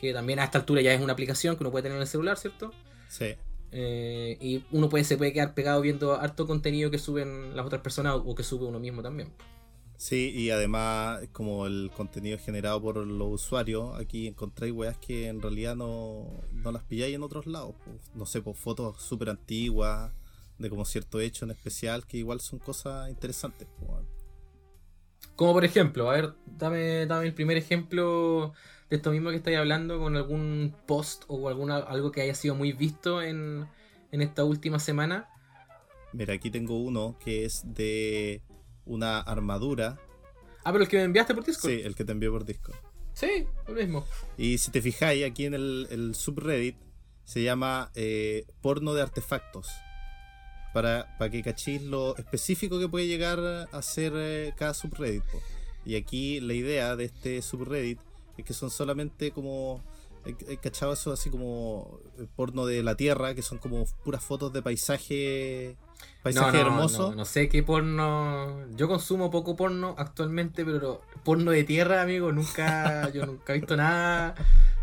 que 0.00 0.12
también 0.12 0.40
a 0.40 0.44
esta 0.44 0.58
altura 0.58 0.82
ya 0.82 0.92
es 0.92 1.00
una 1.00 1.12
aplicación 1.12 1.56
que 1.56 1.62
uno 1.62 1.70
puede 1.70 1.84
tener 1.84 1.96
en 1.96 2.02
el 2.02 2.08
celular, 2.08 2.36
¿cierto? 2.36 2.72
Sí. 3.08 3.36
Eh, 3.72 4.36
y 4.40 4.64
uno 4.70 4.88
puede, 4.88 5.04
se 5.04 5.16
puede 5.16 5.32
quedar 5.32 5.54
pegado 5.54 5.80
viendo 5.80 6.14
harto 6.14 6.46
contenido 6.46 6.90
que 6.90 6.98
suben 6.98 7.56
las 7.56 7.66
otras 7.66 7.80
personas 7.80 8.16
o 8.22 8.34
que 8.34 8.42
sube 8.42 8.66
uno 8.66 8.78
mismo 8.78 9.02
también. 9.02 9.32
Sí, 9.96 10.32
y 10.34 10.50
además, 10.50 11.20
como 11.32 11.64
el 11.64 11.90
contenido 11.94 12.36
generado 12.36 12.82
por 12.82 12.96
los 12.96 13.28
usuarios, 13.32 13.98
aquí 14.00 14.26
encontráis 14.26 14.72
weas 14.72 14.98
que 14.98 15.28
en 15.28 15.40
realidad 15.40 15.76
no, 15.76 16.26
no 16.52 16.72
las 16.72 16.82
pilláis 16.82 17.14
en 17.14 17.22
otros 17.22 17.46
lados. 17.46 17.76
No 18.14 18.26
sé, 18.26 18.42
por 18.42 18.56
fotos 18.56 19.00
súper 19.00 19.30
antiguas, 19.30 20.10
de 20.58 20.68
como 20.68 20.84
cierto 20.84 21.20
hecho 21.20 21.44
en 21.44 21.52
especial, 21.52 22.04
que 22.04 22.16
igual 22.16 22.40
son 22.40 22.58
cosas 22.58 23.08
interesantes. 23.10 23.68
Como 25.36 25.52
por 25.52 25.64
ejemplo, 25.64 26.10
a 26.10 26.14
ver, 26.14 26.34
dame, 26.46 27.06
dame 27.06 27.26
el 27.26 27.34
primer 27.34 27.56
ejemplo 27.56 28.54
de 28.92 28.96
esto 28.96 29.10
mismo 29.10 29.30
que 29.30 29.36
estáis 29.36 29.56
hablando 29.56 29.98
con 29.98 30.16
algún 30.16 30.76
post 30.86 31.24
o 31.26 31.48
alguna, 31.48 31.78
algo 31.78 32.12
que 32.12 32.20
haya 32.20 32.34
sido 32.34 32.54
muy 32.54 32.74
visto 32.74 33.22
en, 33.22 33.66
en 34.10 34.20
esta 34.20 34.44
última 34.44 34.78
semana. 34.78 35.30
Mira, 36.12 36.34
aquí 36.34 36.50
tengo 36.50 36.78
uno 36.78 37.16
que 37.18 37.46
es 37.46 37.62
de 37.64 38.42
una 38.84 39.18
armadura. 39.20 39.98
Ah, 40.62 40.72
pero 40.72 40.84
el 40.84 40.90
que 40.90 40.98
me 40.98 41.04
enviaste 41.04 41.34
por 41.34 41.42
Discord. 41.42 41.70
Sí, 41.70 41.80
el 41.80 41.94
que 41.94 42.04
te 42.04 42.12
envié 42.12 42.28
por 42.28 42.44
disco. 42.44 42.74
Sí, 43.14 43.46
el 43.66 43.74
mismo. 43.74 44.04
Y 44.36 44.58
si 44.58 44.70
te 44.70 44.82
fijáis, 44.82 45.24
aquí 45.24 45.46
en 45.46 45.54
el, 45.54 45.88
el 45.90 46.14
subreddit 46.14 46.76
se 47.24 47.42
llama 47.42 47.90
eh, 47.94 48.44
porno 48.60 48.92
de 48.92 49.00
artefactos. 49.00 49.70
Para, 50.74 51.16
para 51.16 51.30
que 51.30 51.42
cachéis 51.42 51.82
lo 51.82 52.14
específico 52.18 52.78
que 52.78 52.90
puede 52.90 53.06
llegar 53.06 53.40
a 53.72 53.80
ser 53.80 54.12
eh, 54.16 54.52
cada 54.54 54.74
subreddit. 54.74 55.24
po. 55.32 55.40
Y 55.86 55.96
aquí 55.96 56.40
la 56.40 56.52
idea 56.52 56.94
de 56.94 57.06
este 57.06 57.40
subreddit 57.40 57.98
que 58.36 58.54
son 58.54 58.70
solamente 58.70 59.32
como. 59.32 59.82
He 60.24 60.52
he 60.52 60.56
cachado 60.56 60.92
eso 60.92 61.12
así 61.12 61.30
como 61.30 61.98
eh, 62.18 62.26
porno 62.36 62.64
de 62.64 62.82
la 62.84 62.96
tierra, 62.96 63.34
que 63.34 63.42
son 63.42 63.58
como 63.58 63.84
puras 64.04 64.24
fotos 64.24 64.52
de 64.52 64.62
paisaje. 64.62 65.76
Paisaje 66.22 66.58
no, 66.58 66.64
no, 66.64 66.70
hermoso. 66.70 67.10
No, 67.10 67.16
no 67.16 67.24
sé 67.24 67.48
qué 67.48 67.62
porno. 67.62 68.68
Yo 68.76 68.88
consumo 68.88 69.30
poco 69.30 69.56
porno 69.56 69.94
actualmente, 69.98 70.64
pero 70.64 71.02
porno 71.24 71.50
de 71.50 71.64
tierra, 71.64 72.02
amigo, 72.02 72.30
nunca. 72.32 73.10
yo 73.10 73.26
nunca 73.26 73.52
he 73.52 73.58
visto 73.58 73.76
nada. 73.76 74.34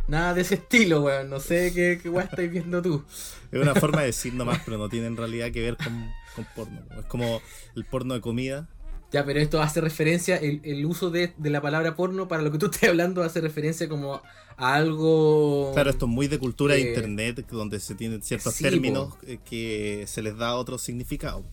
Nada 0.09 0.33
de 0.33 0.41
ese 0.41 0.55
estilo, 0.55 1.03
weón. 1.03 1.29
No 1.29 1.39
sé 1.39 1.71
qué, 1.73 1.99
qué 2.01 2.09
weón 2.09 2.27
estáis 2.27 2.51
viendo 2.51 2.81
tú. 2.81 3.05
Es 3.51 3.61
una 3.61 3.75
forma 3.75 4.01
de 4.01 4.07
decir 4.07 4.33
nomás, 4.35 4.59
pero 4.65 4.77
no 4.77 4.89
tiene 4.89 5.07
en 5.07 5.17
realidad 5.17 5.51
que 5.51 5.61
ver 5.61 5.77
con, 5.77 6.11
con 6.35 6.45
porno. 6.55 6.81
po. 6.87 6.99
Es 6.99 7.05
como 7.05 7.41
el 7.75 7.85
porno 7.85 8.13
de 8.15 8.21
comida. 8.21 8.67
Ya, 9.11 9.25
pero 9.25 9.39
esto 9.39 9.59
hace 9.61 9.81
referencia, 9.81 10.37
el, 10.37 10.61
el 10.63 10.85
uso 10.85 11.09
de, 11.09 11.33
de 11.37 11.49
la 11.49 11.61
palabra 11.61 11.95
porno 11.95 12.27
para 12.27 12.43
lo 12.43 12.51
que 12.51 12.59
tú 12.59 12.67
estás 12.67 12.89
hablando 12.89 13.23
hace 13.23 13.41
referencia 13.41 13.89
como 13.89 14.21
a 14.57 14.75
algo... 14.75 15.71
Claro, 15.73 15.89
esto 15.89 16.05
es 16.05 16.11
muy 16.11 16.27
de 16.27 16.37
cultura 16.37 16.75
de 16.75 16.81
Eh, 16.81 16.87
internet, 16.89 17.45
donde 17.49 17.79
se 17.79 17.95
tienen 17.95 18.21
ciertos 18.21 18.53
sí, 18.53 18.63
términos 18.63 19.15
que 19.49 20.03
se 20.07 20.21
les 20.21 20.37
da 20.37 20.55
otro 20.55 20.77
significado. 20.77 21.43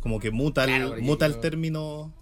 Como 0.00 0.20
que 0.20 0.30
muta, 0.30 0.64
el, 0.64 0.86
Claro, 0.86 1.02
muta 1.02 1.26
el 1.26 1.40
término. 1.40 2.14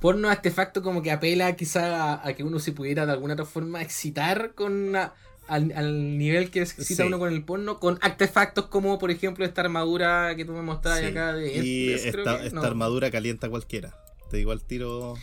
porno 0.00 0.28
artefacto 0.28 0.82
como 0.82 1.02
que 1.02 1.10
apela 1.10 1.56
quizá 1.56 2.12
a, 2.14 2.28
a 2.28 2.34
que 2.34 2.44
uno 2.44 2.58
se 2.60 2.70
pudiera 2.72 3.06
de 3.06 3.12
alguna 3.12 3.32
otra 3.34 3.46
forma 3.46 3.82
excitar 3.82 4.54
con 4.54 4.72
una- 4.90 5.14
al, 5.48 5.72
al 5.74 6.18
nivel 6.18 6.50
que 6.50 6.64
se 6.66 6.80
excita 6.82 7.02
Sí. 7.02 7.06
uno 7.08 7.18
con 7.18 7.32
el 7.32 7.42
porno, 7.44 7.80
con 7.80 7.98
artefactos 8.00 8.66
como 8.66 8.98
por 8.98 9.10
ejemplo 9.10 9.44
esta 9.44 9.62
armadura 9.62 10.34
que 10.36 10.44
tú 10.44 10.52
me 10.52 10.62
mostrabas 10.62 11.00
Sí. 11.00 11.06
acá 11.06 11.32
de 11.32 11.56
y 11.64 11.86
creo 12.10 12.22
esta, 12.24 12.38
que, 12.40 12.46
esta 12.46 12.60
no. 12.60 12.66
armadura 12.66 13.10
calienta 13.10 13.48
cualquiera. 13.48 13.94
Te 14.30 14.36
digo 14.38 14.52
al 14.52 14.62
tiro. 14.62 15.14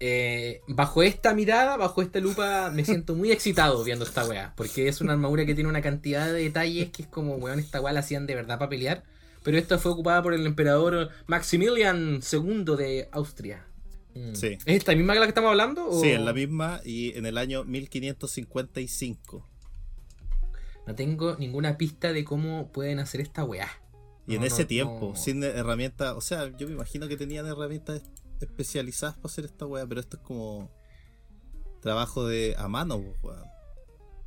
Eh, 0.00 0.60
bajo 0.68 1.02
esta 1.02 1.34
mirada, 1.34 1.76
bajo 1.76 2.02
esta 2.02 2.20
lupa, 2.20 2.70
me 2.72 2.84
siento 2.84 3.14
muy 3.14 3.32
excitado 3.32 3.82
viendo 3.82 4.04
esta 4.04 4.24
weá. 4.26 4.52
Porque 4.56 4.86
es 4.88 5.00
una 5.00 5.12
armadura 5.14 5.44
que 5.44 5.54
tiene 5.54 5.68
una 5.70 5.82
cantidad 5.82 6.26
de 6.26 6.40
detalles 6.44 6.90
que 6.90 7.02
es 7.02 7.08
como, 7.08 7.34
weón, 7.36 7.58
esta 7.58 7.80
weá 7.80 7.92
la 7.92 8.00
hacían 8.00 8.26
de 8.26 8.34
verdad 8.34 8.58
para 8.58 8.68
pelear. 8.68 9.02
Pero 9.42 9.56
esta 9.58 9.78
fue 9.78 9.92
ocupada 9.92 10.22
por 10.22 10.34
el 10.34 10.46
emperador 10.46 11.10
Maximilian 11.26 12.20
II 12.32 12.64
de 12.76 13.08
Austria. 13.12 13.64
Mm. 14.14 14.34
Sí. 14.34 14.58
¿Es 14.66 14.76
esta 14.76 14.94
misma 14.94 15.14
que 15.14 15.20
la 15.20 15.26
que 15.26 15.30
estamos 15.30 15.50
hablando? 15.50 15.88
o- 15.88 16.00
Sí, 16.00 16.10
es 16.10 16.20
la 16.20 16.32
misma 16.32 16.80
y 16.84 17.16
en 17.16 17.26
el 17.26 17.38
año 17.38 17.64
1555. 17.64 19.46
No 20.86 20.94
tengo 20.94 21.36
ninguna 21.38 21.76
pista 21.76 22.12
de 22.12 22.24
cómo 22.24 22.70
pueden 22.72 22.98
hacer 22.98 23.20
esta 23.20 23.44
weá. 23.44 23.68
Y 24.26 24.34
en 24.36 24.44
ese 24.44 24.62
no, 24.62 24.68
tiempo, 24.68 25.10
no. 25.14 25.16
sin 25.16 25.42
herramientas, 25.42 26.14
o 26.14 26.20
sea, 26.20 26.54
yo 26.56 26.66
me 26.66 26.74
imagino 26.74 27.08
que 27.08 27.16
tenían 27.16 27.46
herramientas 27.46 28.02
especializadas 28.46 29.16
para 29.16 29.26
hacer 29.26 29.44
esta 29.44 29.66
weá, 29.66 29.86
pero 29.86 30.00
esto 30.00 30.16
es 30.16 30.22
como 30.22 30.70
trabajo 31.80 32.26
de 32.26 32.54
a 32.58 32.68
mano, 32.68 32.96
weón. 33.22 33.42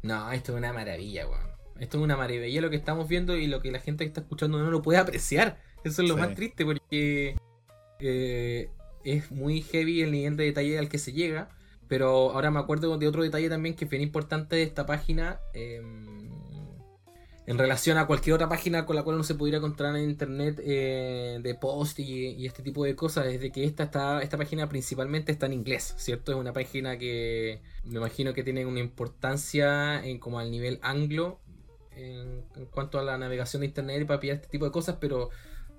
No, 0.03 0.31
esto 0.31 0.53
es 0.53 0.57
una 0.57 0.73
maravilla, 0.73 1.27
weón. 1.27 1.51
Esto 1.79 1.97
es 1.97 2.03
una 2.03 2.15
maravilla 2.17 2.61
lo 2.61 2.69
que 2.69 2.75
estamos 2.75 3.07
viendo 3.07 3.35
y 3.37 3.47
lo 3.47 3.61
que 3.61 3.71
la 3.71 3.79
gente 3.79 4.03
que 4.03 4.09
está 4.09 4.21
escuchando 4.21 4.59
no 4.59 4.69
lo 4.69 4.81
puede 4.81 4.99
apreciar. 4.99 5.59
Eso 5.83 6.01
es 6.03 6.09
lo 6.09 6.15
Sí. 6.15 6.21
más 6.21 6.35
triste 6.35 6.63
porque 6.65 7.35
eh, 7.99 8.69
es 9.03 9.31
muy 9.31 9.61
heavy 9.61 10.01
el 10.01 10.11
nivel 10.11 10.37
de 10.37 10.45
detalle 10.45 10.77
al 10.77 10.89
que 10.89 10.97
se 10.99 11.11
llega. 11.13 11.49
Pero 11.87 12.31
ahora 12.31 12.51
me 12.51 12.59
acuerdo 12.59 12.97
de 12.97 13.07
otro 13.07 13.23
detalle 13.23 13.49
también 13.49 13.75
que 13.75 13.85
es 13.85 13.91
bien 13.91 14.01
importante 14.03 14.55
de 14.55 14.63
esta 14.63 14.85
página. 14.85 15.39
eh, 15.53 15.81
en 17.51 17.57
relación 17.57 17.97
a 17.97 18.07
cualquier 18.07 18.35
otra 18.35 18.47
página 18.47 18.85
con 18.85 18.95
la 18.95 19.03
cual 19.03 19.15
uno 19.15 19.25
se 19.25 19.35
pudiera 19.35 19.57
encontrar 19.57 19.93
en 19.97 20.09
internet 20.09 20.61
eh, 20.63 21.37
de 21.43 21.55
post 21.55 21.99
y, 21.99 22.45
este 22.45 22.63
tipo 22.63 22.85
de 22.85 22.95
cosas, 22.95 23.25
es 23.25 23.41
de 23.41 23.51
que 23.51 23.65
esta, 23.65 24.21
esta 24.21 24.37
página 24.37 24.69
principalmente 24.69 25.33
está 25.33 25.47
en 25.47 25.53
inglés, 25.53 25.93
¿cierto? 25.97 26.31
Es 26.31 26.37
una 26.37 26.53
página 26.53 26.97
que 26.97 27.61
me 27.83 27.97
imagino 27.97 28.33
que 28.33 28.43
tiene 28.43 28.65
una 28.65 28.79
importancia 28.79 30.01
en 30.05 30.17
como 30.17 30.39
al 30.39 30.49
nivel 30.49 30.79
anglo 30.81 31.41
en, 31.93 32.45
cuanto 32.71 32.99
a 32.99 33.03
la 33.03 33.17
navegación 33.17 33.59
de 33.59 33.65
internet 33.67 34.01
y 34.01 34.05
para 34.05 34.21
pillar 34.21 34.37
este 34.37 34.47
tipo 34.47 34.63
de 34.63 34.71
cosas, 34.71 34.95
pero 35.01 35.29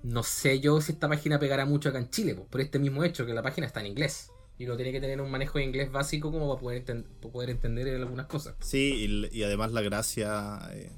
no 0.03 0.23
sé 0.23 0.61
yo 0.61 0.79
si 0.83 0.93
esta 0.93 1.09
página 1.09 1.39
pegará 1.39 1.65
mucho 1.65 1.89
acá 1.89 1.99
en 1.99 2.11
Chile, 2.11 2.35
po, 2.35 2.45
por 2.49 2.61
este 2.61 2.79
mismo 2.81 3.03
hecho, 3.03 3.25
que 3.25 3.33
la 3.33 3.43
página 3.43 3.67
está 3.67 3.81
en 3.81 3.87
inglés. 3.87 4.31
Y 4.59 4.67
uno 4.67 4.77
tiene 4.77 4.93
que 4.93 5.01
tener 5.01 5.23
un 5.23 5.31
manejo 5.31 5.59
de 5.59 5.65
inglés 5.65 5.91
básico 5.91 6.31
como 6.31 6.49
para 6.51 6.61
poder, 6.61 7.05
poder 7.33 7.49
entender 7.49 7.97
algunas 7.97 8.27
cosas. 8.27 8.57
Sí, 8.61 9.29
y, 9.33 9.39
y 9.39 9.43
además 9.43 9.73
la 9.73 9.81
gracia 9.81 10.61
eh, 10.73 10.93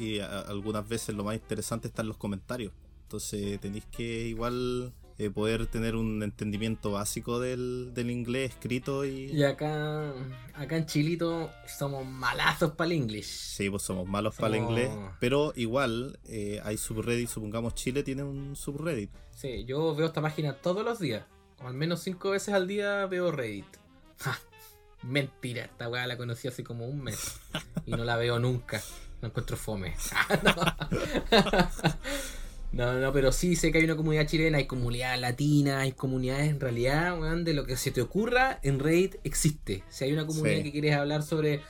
y 0.00 0.18
a- 0.20 0.40
algunas 0.40 0.88
veces 0.88 1.14
lo 1.14 1.24
más 1.24 1.34
interesante 1.36 1.88
está 1.88 2.02
en 2.02 2.08
los 2.08 2.16
comentarios. 2.16 2.72
Entonces 3.02 3.60
tenéis 3.60 3.84
que 3.86 4.28
igual 4.28 4.92
eh, 5.18 5.28
poder 5.30 5.66
tener 5.66 5.96
un 5.96 6.22
entendimiento 6.22 6.92
básico 6.92 7.40
del, 7.40 7.90
del 7.92 8.10
inglés 8.10 8.50
escrito 8.52 9.04
y... 9.04 9.26
Y 9.32 9.44
acá, 9.44 10.12
acá 10.54 10.76
en 10.78 10.86
Chilito 10.86 11.50
somos 11.66 12.06
malazos 12.06 12.72
para 12.72 12.86
el 12.86 12.94
inglés. 12.94 13.26
Sí, 13.26 13.68
pues 13.68 13.82
somos 13.82 14.08
malos 14.08 14.34
para 14.36 14.56
el 14.56 14.62
inglés, 14.62 14.90
pero 15.18 15.52
igual 15.56 16.18
eh, 16.24 16.60
hay 16.64 16.78
subreddit, 16.78 17.28
supongamos 17.28 17.74
Chile 17.74 18.02
tiene 18.02 18.22
un 18.22 18.56
subreddit. 18.56 19.10
Sí, 19.36 19.64
yo 19.66 19.94
veo 19.94 20.06
esta 20.06 20.22
página 20.22 20.54
todos 20.54 20.84
los 20.84 20.98
días. 21.00 21.24
O 21.62 21.66
al 21.66 21.74
menos 21.74 22.00
cinco 22.00 22.30
veces 22.30 22.54
al 22.54 22.66
día 22.66 23.04
veo 23.06 23.30
Reddit. 23.32 23.66
Ja, 24.20 24.38
mentira, 25.02 25.64
esta 25.64 25.88
weá 25.88 26.06
la 26.06 26.16
conocí 26.16 26.46
hace 26.48 26.62
como 26.64 26.86
un 26.86 27.02
mes. 27.02 27.38
Y 27.86 27.90
no 27.90 28.04
la 28.04 28.16
veo 28.16 28.38
nunca. 28.38 28.82
No 29.22 29.28
encuentro 29.28 29.56
fome. 29.56 29.94
No, 32.72 32.92
no, 33.00 33.12
pero 33.12 33.32
sí 33.32 33.56
sé 33.56 33.72
que 33.72 33.78
hay 33.78 33.84
una 33.84 33.96
comunidad 33.96 34.26
chilena, 34.28 34.58
hay 34.58 34.66
comunidad 34.66 35.18
latina, 35.18 35.80
hay 35.80 35.90
comunidades 35.90 36.50
en 36.50 36.60
realidad, 36.60 37.18
weón, 37.20 37.42
de 37.42 37.52
lo 37.52 37.66
que 37.66 37.76
se 37.76 37.90
te 37.90 38.00
ocurra 38.00 38.60
en 38.62 38.78
Reddit 38.78 39.16
existe. 39.24 39.82
Si 39.88 40.04
hay 40.04 40.12
una 40.12 40.24
comunidad 40.24 40.58
Sí. 40.58 40.62
que 40.62 40.70
quieres 40.72 40.94
hablar 40.94 41.24
sobre, 41.24 41.62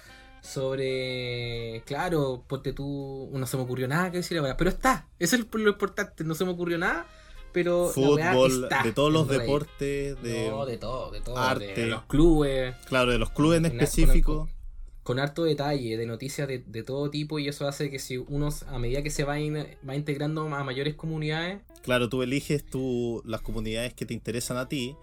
sobre, 0.42 1.82
claro, 1.86 2.44
ponte 2.46 2.74
tú, 2.74 3.30
no 3.32 3.46
se 3.46 3.56
me 3.56 3.62
ocurrió 3.62 3.88
nada 3.88 4.10
que 4.10 4.18
decir 4.18 4.36
ahora, 4.36 4.58
pero 4.58 4.68
está, 4.68 5.08
eso 5.18 5.36
es 5.36 5.46
lo 5.54 5.70
importante, 5.70 6.22
no 6.22 6.34
se 6.34 6.44
me 6.44 6.50
ocurrió 6.50 6.76
nada, 6.76 7.06
pero 7.52 7.88
Fútbol, 7.88 8.64
está 8.64 8.82
de 8.82 8.92
todos 8.92 9.10
los 9.10 9.22
en 9.30 9.38
deportes, 9.38 10.22
de, 10.22 10.48
No, 10.50 10.66
de 10.66 10.76
todo, 10.76 11.10
de 11.12 11.20
todo, 11.22 11.38
arte. 11.38 11.72
de 11.74 11.86
los 11.86 12.02
clubes, 12.02 12.74
claro, 12.86 13.10
de 13.10 13.18
los 13.18 13.30
clubes 13.30 13.56
en 13.64 13.70
con- 13.70 13.80
específico. 13.80 14.48
Con 15.10 15.18
harto 15.18 15.42
detalle, 15.42 15.96
de 15.96 16.06
noticias 16.06 16.46
de, 16.46 16.82
todo 16.84 17.10
tipo, 17.10 17.40
y 17.40 17.48
eso 17.48 17.66
hace 17.66 17.90
que 17.90 17.98
si 17.98 18.16
uno, 18.16 18.48
a 18.68 18.78
medida 18.78 19.02
que 19.02 19.10
se 19.10 19.24
va, 19.24 19.34
va 19.88 19.96
integrando 19.96 20.42
a 20.42 20.62
mayores 20.62 20.94
comunidades, 20.94 21.62
Claro, 21.82 22.08
tú 22.08 22.22
eliges 22.22 22.64
tú, 22.64 23.20
las 23.26 23.40
comunidades 23.40 23.92
que 23.92 24.06
te 24.06 24.14
interesan 24.14 24.56
a 24.56 24.68
ti 24.68 24.94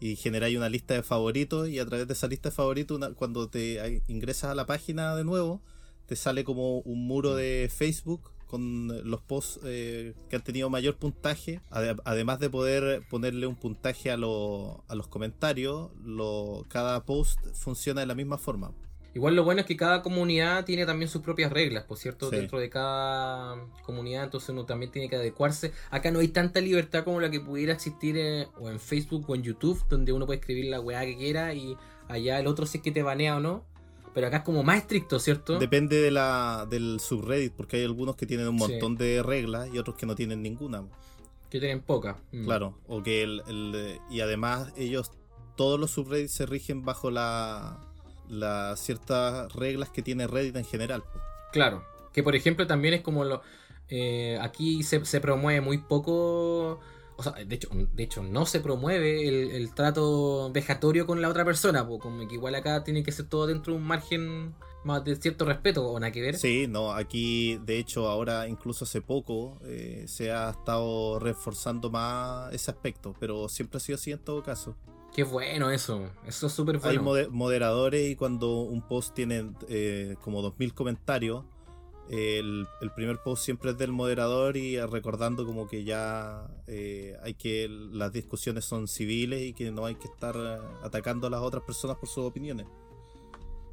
y 0.00 0.16
generáis 0.16 0.56
una 0.56 0.70
lista 0.70 0.94
de 0.94 1.02
favoritos 1.02 1.68
y 1.68 1.78
a 1.78 1.84
través 1.84 2.06
de 2.06 2.14
esa 2.14 2.26
lista 2.26 2.48
de 2.48 2.54
favoritos, 2.54 2.98
cuando 3.16 3.50
te 3.50 3.80
a- 3.82 3.88
ingresas 4.08 4.50
a 4.50 4.54
la 4.54 4.64
página 4.64 5.14
de 5.14 5.24
nuevo, 5.24 5.60
te 6.06 6.16
sale 6.16 6.42
como 6.42 6.78
un 6.78 7.06
muro 7.06 7.34
de 7.34 7.70
Facebook 7.70 8.30
con 8.46 8.88
los 9.10 9.20
posts 9.20 9.60
eh, 9.64 10.14
que 10.30 10.36
han 10.36 10.42
tenido 10.42 10.70
mayor 10.70 10.96
puntaje, 10.96 11.60
Ade- 11.70 12.00
además 12.06 12.40
de 12.40 12.48
poder 12.48 13.02
ponerle 13.10 13.46
un 13.46 13.56
puntaje 13.56 14.10
a, 14.10 14.16
lo- 14.16 14.84
a 14.88 14.94
los 14.94 15.06
comentarios, 15.06 15.90
lo, 16.02 16.64
cada 16.70 17.04
post 17.04 17.38
funciona 17.52 18.00
de 18.00 18.06
la 18.06 18.14
misma 18.14 18.38
forma. 18.38 18.72
Igual 19.12 19.34
lo 19.34 19.42
bueno 19.42 19.60
es 19.62 19.66
que 19.66 19.76
cada 19.76 20.02
comunidad 20.02 20.64
tiene 20.64 20.86
también 20.86 21.08
sus 21.08 21.20
propias 21.22 21.52
reglas, 21.52 21.82
por 21.84 21.98
cierto, 21.98 22.30
Sí. 22.30 22.36
dentro 22.36 22.60
de 22.60 22.70
cada 22.70 23.56
comunidad, 23.84 24.24
entonces 24.24 24.50
uno 24.50 24.64
también 24.66 24.92
tiene 24.92 25.08
que 25.08 25.16
adecuarse. 25.16 25.72
Acá 25.90 26.10
no 26.12 26.20
hay 26.20 26.28
tanta 26.28 26.60
libertad 26.60 27.02
como 27.04 27.20
la 27.20 27.28
que 27.30 27.40
pudiera 27.40 27.72
existir 27.72 28.16
eh, 28.16 28.46
o 28.60 28.70
en 28.70 28.78
Facebook 28.78 29.24
o 29.28 29.34
en 29.34 29.42
YouTube, 29.42 29.82
donde 29.88 30.12
uno 30.12 30.26
puede 30.26 30.38
escribir 30.38 30.66
la 30.66 30.80
weá 30.80 31.04
que 31.04 31.16
quiera 31.16 31.52
y 31.54 31.76
allá 32.08 32.38
el 32.38 32.46
otro 32.46 32.66
si 32.66 32.78
es 32.78 32.84
que 32.84 32.92
te 32.92 33.02
banea 33.02 33.36
o 33.36 33.40
no. 33.40 33.64
Pero 34.14 34.26
acá 34.26 34.38
es 34.38 34.42
como 34.44 34.62
más 34.64 34.78
estricto, 34.78 35.18
¿cierto? 35.20 35.58
Depende 35.58 36.00
de 36.00 36.10
la, 36.10 36.66
del 36.68 36.98
subreddit, 37.00 37.52
porque 37.52 37.76
hay 37.78 37.84
algunos 37.84 38.16
que 38.16 38.26
tienen 38.26 38.48
un 38.48 38.58
Sí. 38.58 38.66
montón 38.72 38.96
de 38.96 39.22
reglas 39.22 39.68
y 39.72 39.78
otros 39.78 39.96
que 39.96 40.06
no 40.06 40.14
tienen 40.16 40.42
ninguna. 40.42 40.84
Que 41.48 41.58
tienen 41.60 41.80
poca. 41.80 42.16
Mm. 42.32 42.44
Claro, 42.44 42.78
o 42.86 43.02
que 43.02 43.22
el, 43.24 43.42
el, 43.48 43.98
y 44.08 44.20
además 44.20 44.72
ellos, 44.76 45.12
todos 45.56 45.78
los 45.80 45.90
subreddits 45.92 46.32
se 46.32 46.46
rigen 46.46 46.84
bajo 46.84 47.10
la, 47.10 47.78
las 48.30 48.80
ciertas 48.80 49.52
reglas 49.52 49.90
que 49.90 50.02
tiene 50.02 50.26
Reddit 50.26 50.56
en 50.56 50.64
general. 50.64 51.04
Claro, 51.52 51.84
que 52.12 52.22
por 52.22 52.34
ejemplo 52.34 52.66
también 52.66 52.94
es 52.94 53.02
como 53.02 53.24
lo... 53.24 53.42
eh, 53.88 54.38
aquí 54.40 54.82
se, 54.82 55.04
se 55.04 55.20
promueve 55.20 55.60
muy 55.60 55.78
poco... 55.78 56.80
O 57.16 57.22
sea, 57.22 57.32
de 57.32 57.54
hecho, 57.54 57.68
de 57.70 58.02
hecho 58.02 58.22
no 58.22 58.46
se 58.46 58.60
promueve 58.60 59.28
el, 59.28 59.50
el 59.50 59.74
trato 59.74 60.50
vejatorio 60.52 61.06
con 61.06 61.20
la 61.20 61.28
otra 61.28 61.44
persona, 61.44 61.86
po, 61.86 61.98
como 61.98 62.26
que 62.26 62.36
igual 62.36 62.54
acá 62.54 62.82
tiene 62.82 63.02
que 63.02 63.12
ser 63.12 63.28
todo 63.28 63.46
dentro 63.46 63.74
de 63.74 63.78
un 63.78 63.86
margen 63.86 64.54
más 64.84 65.04
de 65.04 65.14
cierto 65.16 65.44
respeto, 65.44 65.86
o 65.86 66.00
nada 66.00 66.10
que 66.10 66.22
ver. 66.22 66.38
Sí, 66.38 66.66
no, 66.66 66.92
aquí 66.92 67.58
de 67.66 67.78
hecho 67.78 68.08
ahora 68.08 68.48
incluso 68.48 68.86
hace 68.86 69.02
poco 69.02 69.58
eh, 69.66 70.04
se 70.08 70.32
ha 70.32 70.48
estado 70.48 71.18
reforzando 71.18 71.90
más 71.90 72.54
ese 72.54 72.70
aspecto, 72.70 73.14
pero 73.20 73.50
siempre 73.50 73.76
ha 73.76 73.80
sido 73.80 73.96
así 73.96 74.12
en 74.12 74.20
todo 74.20 74.42
caso. 74.42 74.74
Qué 75.12 75.24
bueno 75.24 75.70
eso, 75.70 76.08
eso 76.26 76.46
es 76.46 76.52
súper 76.52 76.78
Hay 76.82 76.96
bueno. 76.96 77.02
mode- 77.02 77.28
moderadores 77.30 78.10
y 78.10 78.16
cuando 78.16 78.60
un 78.62 78.82
post 78.82 79.14
tiene 79.14 79.52
eh, 79.68 80.16
como 80.22 80.40
2000 80.42 80.72
comentarios, 80.74 81.44
el, 82.08 82.66
el 82.80 82.92
primer 82.92 83.18
post 83.22 83.44
siempre 83.44 83.70
es 83.72 83.78
del 83.78 83.92
moderador 83.92 84.56
y 84.56 84.80
recordando 84.80 85.44
como 85.46 85.68
que 85.68 85.84
ya 85.84 86.48
eh, 86.66 87.16
hay 87.22 87.34
que 87.34 87.68
las 87.68 88.12
discusiones 88.12 88.64
son 88.64 88.88
civiles 88.88 89.42
y 89.42 89.52
que 89.54 89.70
no 89.70 89.84
hay 89.86 89.96
que 89.96 90.08
estar 90.08 90.36
atacando 90.82 91.26
a 91.26 91.30
las 91.30 91.40
otras 91.40 91.62
personas 91.64 91.96
por 91.98 92.08
sus 92.08 92.24
opiniones. 92.24 92.66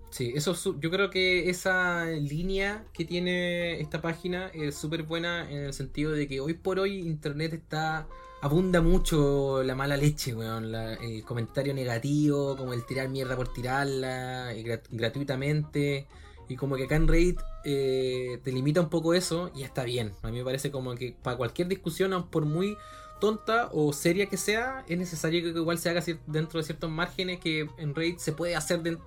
Sí, 0.09 0.31
eso 0.35 0.53
yo 0.79 0.89
creo 0.89 1.09
que 1.09 1.49
esa 1.49 2.05
línea 2.05 2.85
que 2.93 3.05
tiene 3.05 3.79
esta 3.81 4.01
página 4.01 4.47
es 4.47 4.75
súper 4.77 5.03
buena 5.03 5.49
en 5.51 5.65
el 5.65 5.73
sentido 5.73 6.11
de 6.13 6.27
que 6.27 6.39
hoy 6.39 6.53
por 6.53 6.79
hoy 6.79 6.99
internet 6.99 7.53
está 7.53 8.07
abunda 8.41 8.81
mucho 8.81 9.63
la 9.63 9.75
mala 9.75 9.97
leche, 9.97 10.33
weón, 10.33 10.71
la- 10.71 10.93
el 10.95 11.23
comentario 11.23 11.73
negativo, 11.73 12.55
como 12.55 12.73
el 12.73 12.85
tirar 12.85 13.09
mierda 13.09 13.35
por 13.35 13.51
tirarla 13.53 14.53
y 14.55 14.63
grat- 14.63 14.87
gratuitamente 14.91 16.07
y 16.49 16.55
como 16.55 16.75
que 16.75 16.85
acá 16.85 16.95
en 16.95 17.07
Reddit 17.07 17.39
eh, 17.65 18.39
te 18.43 18.51
limita 18.51 18.79
un 18.79 18.89
poco 18.89 19.13
eso 19.13 19.51
y 19.55 19.63
está 19.63 19.83
bien. 19.83 20.13
A 20.21 20.29
mí 20.29 20.37
me 20.37 20.43
parece 20.45 20.71
como 20.71 20.95
que 20.95 21.15
para 21.21 21.35
cualquier 21.37 21.67
discusión, 21.67 22.29
por 22.29 22.45
muy 22.45 22.77
tonta 23.19 23.69
o 23.73 23.91
seria 23.93 24.27
que 24.27 24.37
sea, 24.37 24.85
es 24.87 24.97
necesario 24.97 25.41
que 25.41 25.49
igual 25.59 25.79
se 25.79 25.89
haga 25.89 26.03
dentro 26.27 26.59
de 26.59 26.63
ciertos 26.63 26.89
márgenes 26.89 27.39
que 27.39 27.67
en 27.77 27.95
Reddit 27.95 28.19
se 28.19 28.31
puede 28.31 28.55
hacer 28.55 28.83
de, 28.83 28.97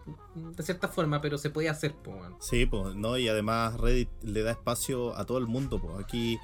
cierta 0.62 0.88
forma, 0.88 1.20
pero 1.20 1.38
se 1.38 1.48
puede 1.48 1.68
hacer, 1.68 1.94
po, 1.94 2.10
weón. 2.10 2.36
Sí, 2.40 2.66
pues, 2.66 2.94
¿no? 2.96 3.16
Y 3.16 3.28
además 3.28 3.78
Reddit 3.80 4.08
le 4.22 4.42
da 4.42 4.50
espacio 4.50 5.16
a 5.16 5.24
todo 5.24 5.38
el 5.38 5.46
mundo, 5.46 5.80
pues. 5.80 6.04
Aquí 6.04 6.38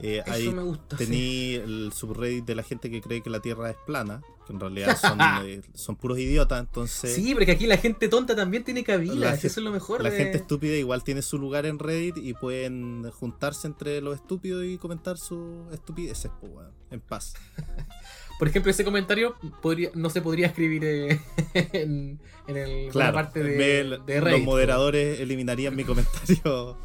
Eh, 0.00 0.22
Eso 0.26 0.52
me 0.52 0.62
gusta. 0.62 0.98
sí. 0.98 1.04
tení 1.06 1.54
el 1.54 1.90
subreddit 1.94 2.44
de 2.44 2.54
la 2.54 2.62
gente 2.62 2.90
que 2.90 3.00
cree 3.00 3.22
que 3.22 3.30
la 3.30 3.40
Tierra 3.40 3.70
es 3.70 3.76
plana, 3.86 4.20
que 4.46 4.52
en 4.52 4.60
realidad 4.60 4.96
son, 5.00 5.18
eh, 5.46 5.62
son 5.74 5.96
puros 5.96 6.18
idiotas, 6.18 6.60
entonces 6.60 7.14
Sí, 7.14 7.34
porque 7.34 7.52
aquí 7.52 7.66
la 7.66 7.78
gente 7.78 8.08
tonta 8.08 8.36
también 8.36 8.62
tiene 8.62 8.84
cabida. 8.84 9.32
Eso 9.34 9.46
es 9.46 9.56
lo 9.56 9.70
mejor. 9.70 10.02
la 10.02 10.10
de- 10.10 10.16
gente 10.18 10.36
estúpida 10.38 10.74
igual 10.76 11.02
tiene 11.02 11.22
su 11.22 11.38
lugar 11.38 11.64
en 11.64 11.78
Reddit 11.78 12.18
y 12.18 12.34
pueden 12.34 13.10
juntarse 13.10 13.66
entre 13.66 14.00
los 14.02 14.16
estúpidos 14.16 14.64
y 14.66 14.76
comentar 14.76 15.16
sus 15.16 15.72
estupideces, 15.72 16.30
weón, 16.42 16.72
en 16.90 17.00
paz. 17.00 17.34
Por 18.38 18.48
ejemplo, 18.48 18.70
ese 18.70 18.84
comentario 18.84 19.34
podría, 19.62 19.90
no 19.94 20.10
se 20.10 20.20
podría 20.20 20.48
escribir 20.48 20.84
eh, 20.84 21.20
en, 21.72 22.20
en 22.46 22.56
el, 22.58 22.70
en 22.70 22.86
la 22.88 22.92
Claro, 22.92 23.14
parte 23.14 23.42
de, 23.42 23.56
me- 23.56 23.98
de 24.04 24.20
Reddit, 24.20 24.38
los 24.40 24.42
moderadores 24.46 25.20
eliminarían 25.20 25.74
mi 25.74 25.84
comentario 25.84 26.76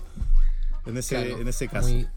en 0.85 0.97
ese, 0.97 1.15
Claro, 1.15 1.41
en 1.41 1.47
ese 1.49 1.67
caso. 1.67 1.89
Muy, 1.89 2.07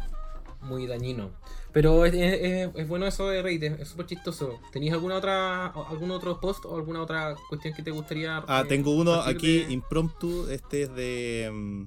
muy 0.64 0.86
dañino. 0.86 1.30
Pero 1.72 2.04
es, 2.04 2.14
es- 2.14 2.40
es- 2.40 2.70
es 2.74 2.88
bueno 2.88 3.06
eso 3.06 3.28
de 3.28 3.42
Reddit, 3.42 3.62
es 3.80 3.88
súper 3.88 4.06
chistoso. 4.06 4.60
¿Tenías 4.72 4.94
alguna 4.94 5.16
otra, 5.16 5.66
algún 5.66 6.10
otro 6.10 6.40
post 6.40 6.64
o 6.64 6.76
alguna 6.76 7.02
otra 7.02 7.34
cuestión 7.48 7.74
que 7.74 7.82
te 7.82 7.90
gustaría? 7.90 8.42
Ah, 8.46 8.62
eh, 8.64 8.68
tengo 8.68 8.92
uno 8.92 9.14
aquí 9.14 9.64
de- 9.64 9.72
impromptu. 9.72 10.48
Este 10.48 10.82
es 10.84 10.94
de 10.94 11.50
mm, 11.52 11.82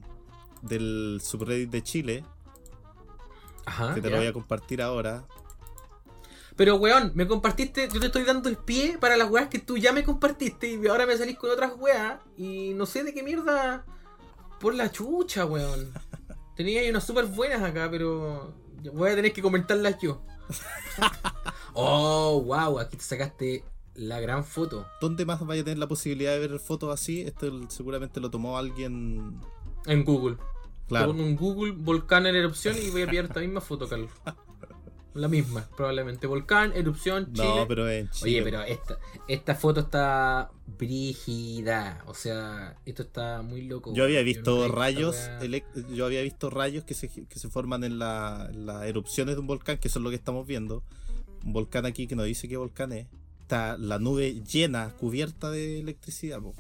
del 0.68 1.20
subreddit 1.24 1.70
de 1.70 1.82
Chile, 1.84 2.24
Ajá, 3.66 3.94
que 3.94 4.02
te 4.02 4.08
ya. 4.10 4.16
lo 4.16 4.22
voy 4.22 4.28
a 4.28 4.34
compartir 4.34 4.82
ahora. 4.82 5.26
Pero 6.56 6.76
weón, 6.78 7.12
me 7.14 7.28
compartiste, 7.28 7.88
yo 7.94 8.00
te 8.00 8.08
estoy 8.08 8.24
dando 8.24 8.50
el 8.50 8.58
pie 8.58 8.98
para 9.00 9.16
las 9.16 9.30
weas 9.30 9.48
que 9.48 9.60
tú 9.60 9.78
ya 9.78 9.92
me 9.94 10.04
compartiste 10.04 10.68
y 10.68 10.88
ahora 10.88 11.06
me 11.06 11.16
salís 11.16 11.38
con 11.38 11.52
otras 11.52 11.74
weas 11.78 12.20
y 12.36 12.74
no 12.74 12.86
sé 12.88 13.04
de 13.04 13.14
qué 13.14 13.22
mierda 13.22 13.86
por 14.60 14.74
la 14.74 14.92
chucha, 14.92 15.46
weón. 15.46 15.92
Tenía 16.56 16.82
ahí 16.82 16.90
unas 16.90 17.06
súper 17.06 17.26
buenas 17.28 17.62
acá, 17.62 17.88
pero 17.92 18.54
voy 18.94 19.12
a 19.12 19.16
tener 19.16 19.34
que 19.34 19.42
comentarlas 19.42 20.00
yo. 20.02 20.22
oh, 21.74 22.42
wow, 22.46 22.80
aquí 22.80 22.98
te 22.98 23.04
sacaste 23.04 23.64
la 23.96 24.20
gran 24.20 24.44
foto. 24.44 24.86
¿Dónde 25.02 25.26
más 25.26 25.46
vaya 25.46 25.62
a 25.62 25.66
tener 25.66 25.80
la 25.80 25.88
posibilidad 25.88 26.32
de 26.32 26.48
ver 26.48 26.60
fotos 26.60 26.94
así? 26.94 27.22
Esto 27.22 27.52
seguramente 27.70 28.20
lo 28.20 28.30
tomó 28.30 28.58
alguien. 28.58 29.42
En 29.86 30.04
Google. 30.04 30.38
Claro. 30.88 31.08
Con 31.08 31.20
un 31.20 31.36
Google 31.36 31.72
volcán 31.72 32.26
en 32.28 32.36
erupción 32.36 32.76
y 32.82 32.90
voy 32.90 33.02
a 33.02 33.08
pillar 33.08 33.26
esta 33.26 33.40
misma 33.42 33.62
foto, 33.62 33.88
Carlos. 33.90 34.12
La 35.18 35.28
misma, 35.28 35.68
probablemente. 35.76 36.28
Volcán, 36.28 36.72
erupción, 36.76 37.34
Chile. 37.34 37.48
No, 37.56 37.68
pero 37.68 37.90
en 37.90 38.10
Chile. 38.12 38.30
Oye, 38.32 38.44
pero 38.44 38.62
esta, 38.64 38.98
esta 39.28 39.56
foto 39.56 39.80
está 39.82 40.52
brígida. 40.78 42.04
O 42.06 42.14
sea, 42.14 42.76
esto 42.86 43.04
está 43.04 43.42
muy 43.42 43.64
loco. 43.64 43.94
Yo 43.94 44.04
había 44.04 44.22
visto 44.22 44.68
no 44.68 44.74
rayos, 44.74 45.16
yo 45.94 46.06
había 46.06 46.22
visto 46.22 46.50
rayos 46.50 46.84
que 46.84 46.94
se, 46.94 47.10
que 47.10 47.40
se 47.40 47.50
forman 47.50 47.84
en 47.84 48.00
la- 48.00 48.48
en 48.52 48.66
las 48.66 48.84
erupciones 48.86 49.36
de 49.36 49.42
un 49.42 49.48
volcán, 49.48 49.78
que 49.78 49.88
eso 49.88 50.00
es 50.00 50.04
lo 50.04 50.10
que 50.10 50.16
estamos 50.16 50.46
viendo. 50.48 50.84
Un 51.46 51.54
volcán 51.54 51.86
aquí 51.86 52.08
que 52.08 52.16
nos 52.16 52.26
dice 52.26 52.48
qué 52.48 52.58
volcán 52.58 52.92
es. 52.94 53.08
Está 53.42 53.78
la 53.78 53.98
nube 54.00 54.42
llena, 54.44 54.90
cubierta 55.00 55.50
de 55.50 55.80
electricidad, 55.80 56.40
pues, 56.42 56.56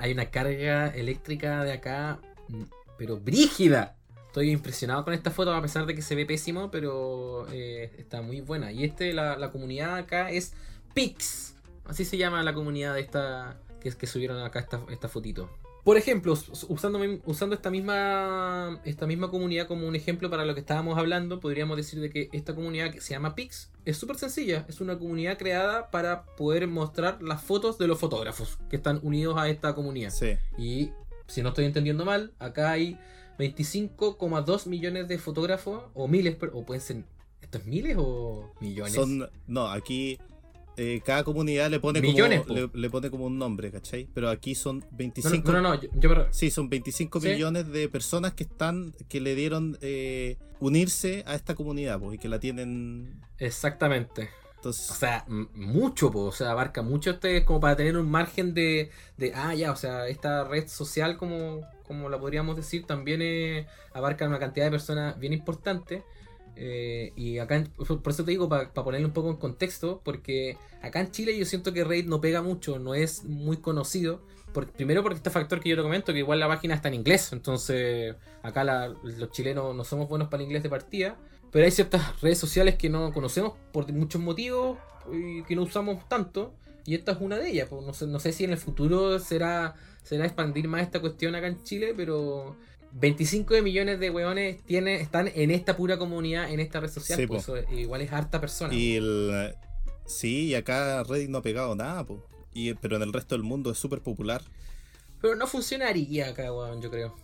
hay 0.00 0.12
una 0.12 0.30
carga 0.30 0.88
eléctrica 0.88 1.64
de 1.64 1.72
acá, 1.72 2.20
mm, 2.48 2.62
pero 2.98 3.18
brígida. 3.18 3.96
Estoy 4.34 4.50
impresionado 4.50 5.04
con 5.04 5.14
esta 5.14 5.30
foto, 5.30 5.54
a 5.54 5.62
pesar 5.62 5.86
de 5.86 5.94
que 5.94 6.02
se 6.02 6.16
ve 6.16 6.26
pésimo, 6.26 6.68
pero 6.68 7.46
eh, 7.52 7.92
está 7.98 8.20
muy 8.20 8.40
buena. 8.40 8.72
Y 8.72 8.82
este, 8.82 9.12
la, 9.12 9.36
la 9.36 9.52
comunidad 9.52 9.94
acá 9.94 10.28
es 10.28 10.54
Pix. 10.92 11.54
Así 11.84 12.04
se 12.04 12.16
llama 12.16 12.42
la 12.42 12.52
comunidad 12.52 12.94
de 12.94 13.00
esta 13.02 13.60
que, 13.80 13.92
que 13.92 14.08
subieron 14.08 14.42
acá 14.42 14.58
esta, 14.58 14.80
esta 14.90 15.08
fotito. 15.08 15.48
Por 15.84 15.96
ejemplo, 15.96 16.32
us- 16.32 16.66
usando, 16.68 16.98
usando 17.26 17.54
esta 17.54 17.70
misma 17.70 18.80
esta 18.84 19.06
misma 19.06 19.30
comunidad 19.30 19.68
como 19.68 19.86
un 19.86 19.94
ejemplo 19.94 20.28
para 20.28 20.44
lo 20.44 20.54
que 20.54 20.60
estábamos 20.62 20.98
hablando, 20.98 21.38
podríamos 21.38 21.76
decir 21.76 22.00
de 22.00 22.10
que 22.10 22.28
esta 22.32 22.56
comunidad 22.56 22.90
que 22.90 23.00
se 23.00 23.10
llama 23.14 23.36
Pix 23.36 23.70
es 23.84 23.96
súper 23.98 24.16
sencilla. 24.16 24.66
Es 24.68 24.80
una 24.80 24.98
comunidad 24.98 25.38
creada 25.38 25.92
para 25.92 26.24
poder 26.24 26.66
mostrar 26.66 27.22
las 27.22 27.40
fotos 27.40 27.78
de 27.78 27.86
los 27.86 28.00
fotógrafos 28.00 28.58
que 28.68 28.74
están 28.74 28.98
unidos 29.04 29.36
a 29.38 29.48
esta 29.48 29.76
comunidad. 29.76 30.10
Sí. 30.10 30.36
Y 30.58 30.90
si 31.28 31.40
no 31.40 31.50
estoy 31.50 31.66
entendiendo 31.66 32.04
mal, 32.04 32.32
acá 32.40 32.72
hay 32.72 32.98
25,2 33.38 34.66
millones 34.66 35.08
de 35.08 35.18
fotógrafos, 35.18 35.84
o 35.94 36.08
miles, 36.08 36.36
o 36.52 36.64
pueden 36.64 36.80
ser. 36.80 37.04
¿Esto 37.40 37.58
es 37.58 37.66
miles 37.66 37.96
o 37.98 38.52
millones? 38.60 38.94
Son, 38.94 39.28
no, 39.46 39.68
aquí 39.68 40.18
eh, 40.76 41.00
cada 41.04 41.22
comunidad 41.22 41.70
le 41.70 41.78
pone, 41.78 42.00
Millones, 42.00 42.42
como, 42.42 42.54
le, 42.54 42.70
le 42.72 42.90
pone 42.90 43.10
como 43.10 43.26
un 43.26 43.38
nombre, 43.38 43.70
¿cachai? 43.70 44.08
Pero 44.12 44.28
aquí 44.28 44.54
son 44.54 44.80
no, 44.80 44.86
25 44.90 45.52
no, 45.52 45.60
no, 45.60 45.68
no, 45.74 45.80
yo, 45.80 45.88
yo 45.94 46.26
Sí, 46.30 46.50
son 46.50 46.68
25 46.68 47.20
Sí. 47.20 47.28
millones 47.28 47.70
de 47.70 47.88
personas 47.88 48.34
que 48.34 48.42
están, 48.42 48.92
que 49.08 49.20
le 49.20 49.34
dieron 49.36 49.78
eh, 49.80 50.36
unirse 50.58 51.22
a 51.26 51.34
esta 51.34 51.54
comunidad, 51.54 52.00
pues, 52.00 52.16
y 52.16 52.18
que 52.18 52.28
la 52.28 52.40
tienen. 52.40 53.20
Exactamente. 53.38 54.30
Entonces, 54.56 54.90
O 54.90 54.94
sea, 54.94 55.24
mucho, 55.28 56.10
po, 56.10 56.22
o 56.24 56.32
sea, 56.32 56.50
abarca 56.50 56.82
mucho 56.82 57.10
este 57.10 57.44
como 57.44 57.60
para 57.60 57.76
tener 57.76 57.96
un 57.96 58.10
margen 58.10 58.54
de, 58.54 58.90
de 59.16 59.32
ah, 59.34 59.54
ya, 59.54 59.70
o 59.70 59.76
sea, 59.76 60.08
esta 60.08 60.42
red 60.44 60.66
social, 60.66 61.18
como, 61.18 61.60
como 61.86 62.08
la 62.08 62.18
podríamos 62.18 62.56
decir, 62.56 62.86
también 62.86 63.20
eh, 63.22 63.66
abarca 63.92 64.26
una 64.26 64.38
cantidad 64.38 64.66
de 64.66 64.70
personas 64.70 65.18
bien 65.18 65.32
importante. 65.32 66.02
Eh, 66.56 67.12
y 67.16 67.38
acá, 67.38 67.64
por 67.76 68.12
eso 68.12 68.24
te 68.24 68.30
digo, 68.30 68.48
para 68.48 68.72
ponerle 68.72 69.06
un 69.06 69.12
poco 69.12 69.30
en 69.30 69.36
contexto, 69.36 70.00
porque 70.04 70.56
acá 70.82 71.00
en 71.00 71.10
Chile 71.10 71.36
yo 71.36 71.44
siento 71.44 71.72
que 71.72 71.82
Raid 71.84 72.06
no 72.06 72.20
pega 72.20 72.42
mucho, 72.42 72.78
no 72.78 72.94
es 72.94 73.24
muy 73.24 73.56
conocido. 73.56 74.20
Primero 74.76 75.02
porque 75.02 75.16
este 75.16 75.30
factor 75.30 75.58
que 75.58 75.68
yo 75.70 75.76
te 75.76 75.82
comento, 75.82 76.12
que 76.12 76.20
igual 76.20 76.38
la 76.38 76.46
página 76.46 76.76
está 76.76 76.86
en 76.86 76.94
inglés, 76.94 77.32
entonces 77.32 78.14
acá 78.44 78.62
la- 78.62 78.86
los 79.02 79.30
chilenos 79.32 79.74
no 79.74 79.82
somos 79.82 80.08
buenos 80.08 80.28
para 80.28 80.42
el 80.42 80.46
inglés 80.46 80.62
de 80.62 80.68
partida. 80.70 81.16
Pero 81.50 81.64
hay 81.64 81.70
ciertas 81.72 82.20
redes 82.20 82.38
sociales 82.38 82.76
que 82.76 82.88
no 82.88 83.12
conocemos 83.12 83.54
por 83.72 83.90
muchos 83.92 84.20
motivos 84.20 84.78
y 85.12 85.42
que 85.42 85.56
no 85.56 85.62
usamos 85.62 86.08
tanto. 86.08 86.54
Y 86.86 86.94
esta 86.94 87.12
es 87.12 87.18
una 87.20 87.36
de 87.38 87.50
ellas. 87.50 87.68
pues, 87.68 87.84
no, 87.84 87.92
sé, 87.94 88.06
no 88.06 88.20
sé 88.20 88.32
si 88.32 88.44
en 88.44 88.50
el 88.50 88.58
futuro 88.58 89.18
será, 89.18 89.74
será 90.04 90.24
expandir 90.26 90.68
más 90.68 90.82
esta 90.82 91.00
cuestión 91.00 91.34
acá 91.34 91.48
en 91.48 91.62
Chile, 91.64 91.92
pero 91.96 92.54
25 92.92 93.54
de 93.54 93.62
millones 93.62 93.98
de 93.98 94.10
weones 94.10 94.62
tiene, 94.64 94.94
están 95.00 95.28
en 95.34 95.50
esta 95.50 95.76
pura 95.76 95.98
comunidad, 95.98 96.48
en 96.52 96.60
esta 96.60 96.78
red 96.78 96.90
social. 96.90 97.18
Sí, 97.18 97.26
pues, 97.26 97.44
po. 97.44 97.56
eso 97.56 97.72
igual 97.72 98.00
es 98.02 98.12
harta 98.12 98.40
persona. 98.40 98.72
y 98.72 98.94
el. 98.96 99.54
Sí, 100.06 100.46
y 100.48 100.54
acá 100.54 101.02
Reddit 101.02 101.30
no 101.30 101.38
ha 101.38 101.42
pegado 101.42 101.74
nada. 101.74 102.06
Y, 102.52 102.74
pero 102.74 102.96
en 102.96 103.02
el 103.02 103.12
resto 103.12 103.34
del 103.34 103.42
mundo 103.42 103.70
es 103.72 103.78
súper 103.78 104.00
popular. 104.00 104.42
Pero 105.20 105.34
no 105.34 105.46
funcionaría 105.46 106.28
acá, 106.28 106.52
weón, 106.52 106.80
yo 106.82 106.90
creo. 106.90 107.16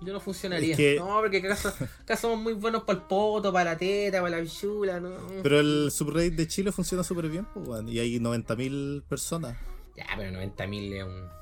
Yo 0.00 0.12
no 0.12 0.20
funcionaría. 0.20 0.70
Es 0.72 0.76
que- 0.76 0.96
No, 0.98 1.20
porque 1.20 1.38
acá, 1.38 1.56
so- 1.56 1.68
acá 2.02 2.16
somos 2.16 2.38
muy 2.40 2.54
buenos 2.54 2.84
para 2.84 2.98
el 3.00 3.04
poto, 3.06 3.52
para 3.52 3.72
la 3.72 3.76
teta, 3.76 4.18
para 4.20 4.36
la 4.36 4.40
bichula, 4.40 4.98
¿no? 5.00 5.10
Pero 5.42 5.60
el 5.60 5.90
subreddit 5.92 6.34
de 6.34 6.46
Chile 6.48 6.72
funciona 6.72 7.04
súper 7.04 7.28
bien, 7.28 7.46
pues, 7.52 7.68
weón, 7.68 7.88
y 7.88 7.98
hay 7.98 8.18
90.000 8.18 9.02
personas. 9.08 9.56
Ya, 9.96 10.06
pero 10.16 10.30
90.000 10.30 10.92
es 10.94 11.04
un... 11.04 11.41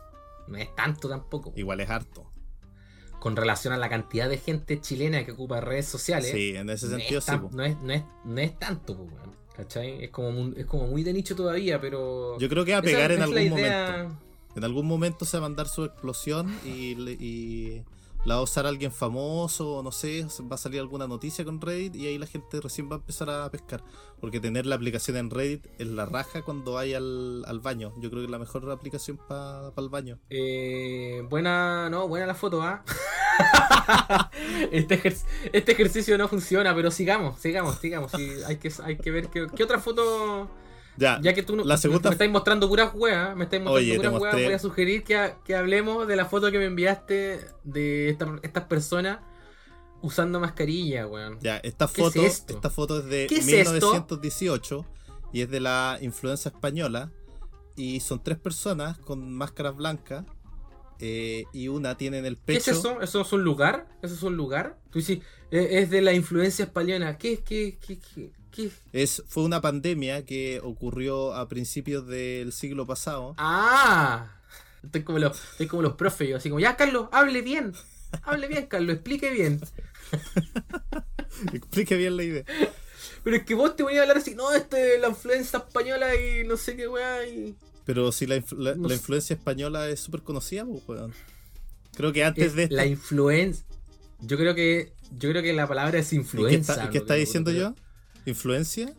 No 0.51 0.59
es 0.59 0.75
tanto 0.75 1.09
tampoco. 1.09 1.53
Igual 1.57 1.81
es 1.81 1.89
harto. 1.91 2.31
Con 3.21 3.37
relación 3.37 3.73
a 3.75 3.77
la 3.77 3.89
cantidad 3.89 4.29
de 4.29 4.39
gente 4.39 4.81
chilena 4.81 5.25
que 5.25 5.33
ocupa 5.33 5.61
redes 5.61 5.87
sociales. 5.87 6.31
Sí, 6.33 6.57
en 6.57 6.71
ese 6.71 6.87
no 6.87 6.97
sentido 6.99 7.19
es 7.19 7.25
sí. 7.25 7.31
tan- 7.31 7.43
po. 7.43 7.51
no, 7.53 7.63
es, 7.65 7.79
no, 7.83 7.93
es, 7.93 8.03
no 8.25 8.41
es 8.41 8.59
tanto, 8.59 8.95
weón, 8.95 9.37
¿cachai? 9.55 10.05
Es 10.05 10.11
como, 10.11 10.53
es 10.57 10.65
como 10.67 10.87
muy 10.87 11.03
de 11.03 11.13
nicho 11.13 11.37
todavía, 11.37 11.81
pero... 11.81 12.39
Yo 12.39 12.49
creo 12.49 12.65
que 12.65 12.73
va 12.73 12.79
a 12.79 12.83
pegar 12.83 13.13
en 13.13 13.23
algún 13.23 13.39
idea- 13.39 13.93
momento. 14.05 14.21
En 14.57 14.65
algún 14.65 14.87
momento 14.87 15.25
se 15.27 15.37
va 15.39 15.47
a 15.47 15.49
mandar 15.49 15.69
su 15.69 15.85
explosión 15.85 16.53
y, 16.65 16.93
y 17.23 17.85
la 18.25 18.35
va 18.35 18.41
a 18.41 18.43
usar 18.43 18.67
alguien 18.67 18.91
famoso, 18.91 19.77
o 19.77 19.83
no 19.83 19.93
sé, 19.93 20.27
va 20.51 20.55
a 20.55 20.59
salir 20.59 20.81
alguna 20.81 21.07
noticia 21.07 21.45
con 21.45 21.61
Reddit 21.61 21.95
y 21.97 22.07
ahí 22.07 22.19
la 22.19 22.27
gente 22.27 22.61
recién 22.61 22.91
va 22.91 22.97
a 22.97 22.99
empezar 22.99 23.31
a 23.31 23.49
pescar. 23.51 23.85
Porque 24.21 24.39
tener 24.41 24.67
la 24.67 24.75
aplicación 24.75 25.17
en 25.17 25.31
Reddit 25.31 25.67
es 25.79 25.87
la 25.87 26.05
raja 26.07 26.43
cuando 26.43 26.77
hay 26.79 26.93
al, 26.95 27.43
al 27.47 27.61
baño. 27.61 27.93
Yo 28.01 28.11
creo 28.11 28.21
que 28.21 28.27
es 28.27 28.31
la 28.31 28.39
mejor 28.39 28.71
aplicación 28.71 29.17
para 29.29 29.73
el 29.79 29.89
baño. 29.89 30.19
Eh, 30.29 31.23
buena, 31.31 31.89
no, 31.91 32.07
buena 32.07 32.27
la 32.27 32.35
foto, 32.35 32.61
¿ah? 32.63 32.85
este, 34.73 35.01
ejer- 35.03 35.25
este 35.53 35.73
ejercicio 35.73 36.19
no 36.19 36.29
funciona, 36.29 36.75
pero 36.75 36.91
sigamos, 36.91 37.39
sigamos, 37.41 37.77
sigamos. 37.79 38.11
sí, 38.13 38.31
hay, 38.47 38.57
que, 38.57 38.73
hay 38.85 38.97
que 38.99 39.11
ver 39.11 39.29
qué, 39.29 39.47
qué 39.55 39.65
otra 39.65 39.79
foto. 39.79 40.49
Ya, 40.97 41.19
Ya 41.23 41.33
que 41.33 41.43
tú 41.43 41.57
no- 41.57 41.65
La 41.65 41.79
segunda- 41.79 42.11
me 42.11 42.15
estáis 42.15 42.31
mostrando 42.31 42.69
puras 42.69 42.91
weas, 42.95 43.35
me 43.35 43.45
estáis 43.45 43.63
mostrando 43.63 43.79
Oye, 43.91 43.97
puras 43.97 44.21
weas, 44.21 44.35
voy 44.35 44.53
a 44.53 44.59
sugerir 44.59 45.03
que, 45.03 45.17
ha- 45.17 45.39
que 45.45 45.55
hablemos 45.57 46.07
de 46.07 46.17
la 46.17 46.27
foto 46.27 46.51
que 46.51 46.59
me 46.59 46.67
enviaste 46.67 47.41
de 47.65 48.11
esta- 48.11 48.39
estas 48.43 48.65
personas 48.65 49.21
usando 50.03 50.41
mascarilla, 50.41 51.07
weón. 51.07 51.39
ya, 51.41 51.59
esta 51.59 51.87
¿Qué 51.87 52.03
es 52.03 52.13
foto, 52.13 52.23
esto? 52.23 52.53
esta 52.55 52.71
foto 52.71 52.99
es 53.01 53.05
de 53.07 53.27
¿Qué 53.27 53.37
es 53.37 53.49
esto? 53.49 53.73
1918 53.73 54.87
y 55.33 55.43
es 55.43 55.51
de 55.51 55.61
la 55.61 55.99
influencia 56.01 56.49
española. 56.51 57.11
Y 57.77 58.01
son 58.01 58.23
tres 58.23 58.39
personas 58.39 58.99
con 58.99 59.33
máscaras 59.33 59.77
blancas. 59.77 60.25
eh, 60.99 61.45
y 61.53 61.69
una 61.69 61.97
tiene 61.97 62.19
en 62.19 62.27
el 62.27 62.37
¿Qué 62.37 62.43
pecho. 62.59 62.71
es 62.73 62.79
eso? 62.79 63.01
¿Eso 63.01 63.21
es 63.23 63.33
un 63.33 63.43
lugar? 63.43 63.89
¿Eso 64.03 64.15
es 64.15 64.23
un 64.23 64.37
lugar? 64.37 64.79
Tú 64.91 64.99
dices, 64.99 65.21
eh, 65.51 65.69
es 65.81 65.89
de 65.91 66.03
la 66.03 66.13
influencia 66.13 66.65
española. 66.67 67.17
¿Qué, 67.17 67.43
qué, 67.43 67.79
qué, 67.81 67.99
qué, 68.01 68.33
qué? 68.51 68.71
Es, 68.93 69.23
fue 69.29 69.45
una 69.45 69.61
pandemia 69.63 70.27
que 70.27 70.61
ocurrió 70.63 71.33
a 71.35 71.49
principios 71.49 72.07
del 72.07 72.53
siglo 72.53 72.87
pasado. 72.87 73.35
¡Ah! 73.39 74.27
Estoy 74.83 75.03
como 75.05 75.19
los, 75.19 75.41
estoy 75.53 75.67
como 75.69 75.83
los 75.83 75.95
profes, 75.95 76.29
yo 76.29 76.37
así 76.37 76.49
como, 76.51 76.61
ya 76.61 76.77
Carlos, 76.77 77.09
hable 77.13 77.41
bien. 77.43 77.73
Hable 78.23 78.49
bien, 78.49 78.66
Carlos, 78.66 78.95
explique 78.97 79.31
bien. 79.31 79.61
Explique 81.53 81.97
bien 81.97 82.16
la 82.16 82.24
idea. 82.24 82.45
Pero 83.24 83.37
es 83.37 83.45
que 83.45 83.55
vos 83.55 83.77
te 83.77 83.82
voy 83.82 83.97
a 83.97 84.03
hablar 84.03 84.19
así, 84.19 84.35
no, 84.35 84.53
este 84.53 84.95
es 84.97 85.01
la 85.01 85.09
influencia 85.09 85.59
española 85.59 86.15
y 86.15 86.45
no 86.47 86.57
sé 86.57 86.77
qué 86.77 86.89
weá. 86.89 87.27
Y... 87.27 87.55
Pero 87.85 88.12
si 88.12 88.27
la, 88.27 88.37
influ- 88.37 88.59
la- 88.59 88.74
No 88.74 88.82
la 88.85 88.89
sé. 88.91 88.95
influencia 88.97 89.35
española 89.37 89.89
es 89.89 90.01
súper 90.01 90.23
conocida, 90.23 90.65
pues, 90.65 90.82
weón. 90.87 91.12
Creo 91.97 92.12
que 92.12 92.24
antes 92.24 92.47
Es 92.47 92.55
de 92.55 92.69
la 92.70 92.87
influencia. 92.87 93.65
Yo 94.20 94.37
creo 94.37 94.55
que. 94.55 94.93
Yo 95.19 95.31
creo 95.31 95.43
que 95.43 95.53
la 95.53 95.66
palabra 95.66 95.99
es 95.99 96.12
¿Y 96.12 96.16
influencia. 96.16 96.74
¿Qué 96.74 96.81
está, 96.81 96.91
qué 96.91 96.99
está 96.99 97.15
diciendo 97.15 97.51
yo? 97.51 97.74
¿Influencia? 98.27 98.93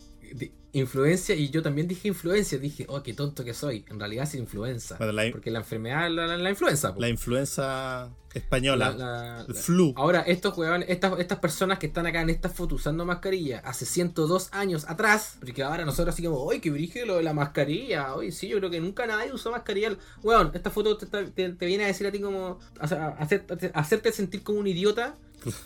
Influencia, 0.73 1.35
y 1.35 1.49
yo 1.49 1.61
también 1.61 1.85
dije 1.89 2.07
influencia. 2.07 2.57
Dije, 2.57 2.85
oh, 2.87 3.03
qué 3.03 3.13
tonto 3.13 3.43
que 3.43 3.53
soy. 3.53 3.83
En 3.89 3.99
realidad 3.99 4.23
es 4.23 4.35
influenza. 4.35 4.95
Bueno, 4.97 5.11
la, 5.11 5.29
Porque 5.29 5.51
la 5.51 5.59
enfermedad 5.59 6.07
es 6.07 6.13
la, 6.13 6.27
la, 6.27 6.37
la 6.37 6.49
influenza. 6.49 6.93
po. 6.93 7.01
la 7.01 7.09
influenza 7.09 8.09
española. 8.33 8.91
La- 8.91 9.05
la- 9.39 9.45
el 9.49 9.53
flu. 9.53 9.93
Ahora, 9.97 10.21
estos 10.21 10.57
weones, 10.57 10.87
estas, 10.89 11.19
estas 11.19 11.39
personas 11.39 11.77
que 11.77 11.87
están 11.87 12.05
acá 12.07 12.21
en 12.21 12.29
esta 12.29 12.47
foto 12.47 12.75
usando 12.75 13.03
mascarilla 13.05 13.59
hace 13.65 13.85
102 13.85 14.47
años 14.53 14.85
atrás, 14.87 15.35
porque 15.41 15.61
ahora 15.61 15.83
nosotros 15.83 16.13
así 16.15 16.23
como, 16.23 16.41
uy, 16.45 16.61
qué 16.61 16.69
brígido 16.69 17.05
lo 17.05 17.17
de 17.17 17.23
la 17.23 17.33
mascarilla, 17.33 18.15
uy, 18.15 18.31
sí, 18.31 18.47
yo 18.47 18.57
creo 18.59 18.69
que 18.69 18.79
nunca 18.79 19.05
nadie 19.05 19.33
usó 19.33 19.51
mascarilla. 19.51 19.97
Weón, 20.23 20.51
esta 20.53 20.69
foto 20.69 20.95
te, 20.95 21.03
está- 21.03 21.25
te- 21.25 21.49
te 21.51 21.65
viene 21.65 21.83
a 21.83 21.87
decir 21.87 22.07
a 22.07 22.11
ti 22.13 22.21
como, 22.21 22.59
hacerte, 22.79 23.71
hacerte 23.73 24.13
sentir 24.13 24.41
como 24.43 24.59
un 24.59 24.67
idiota 24.67 25.15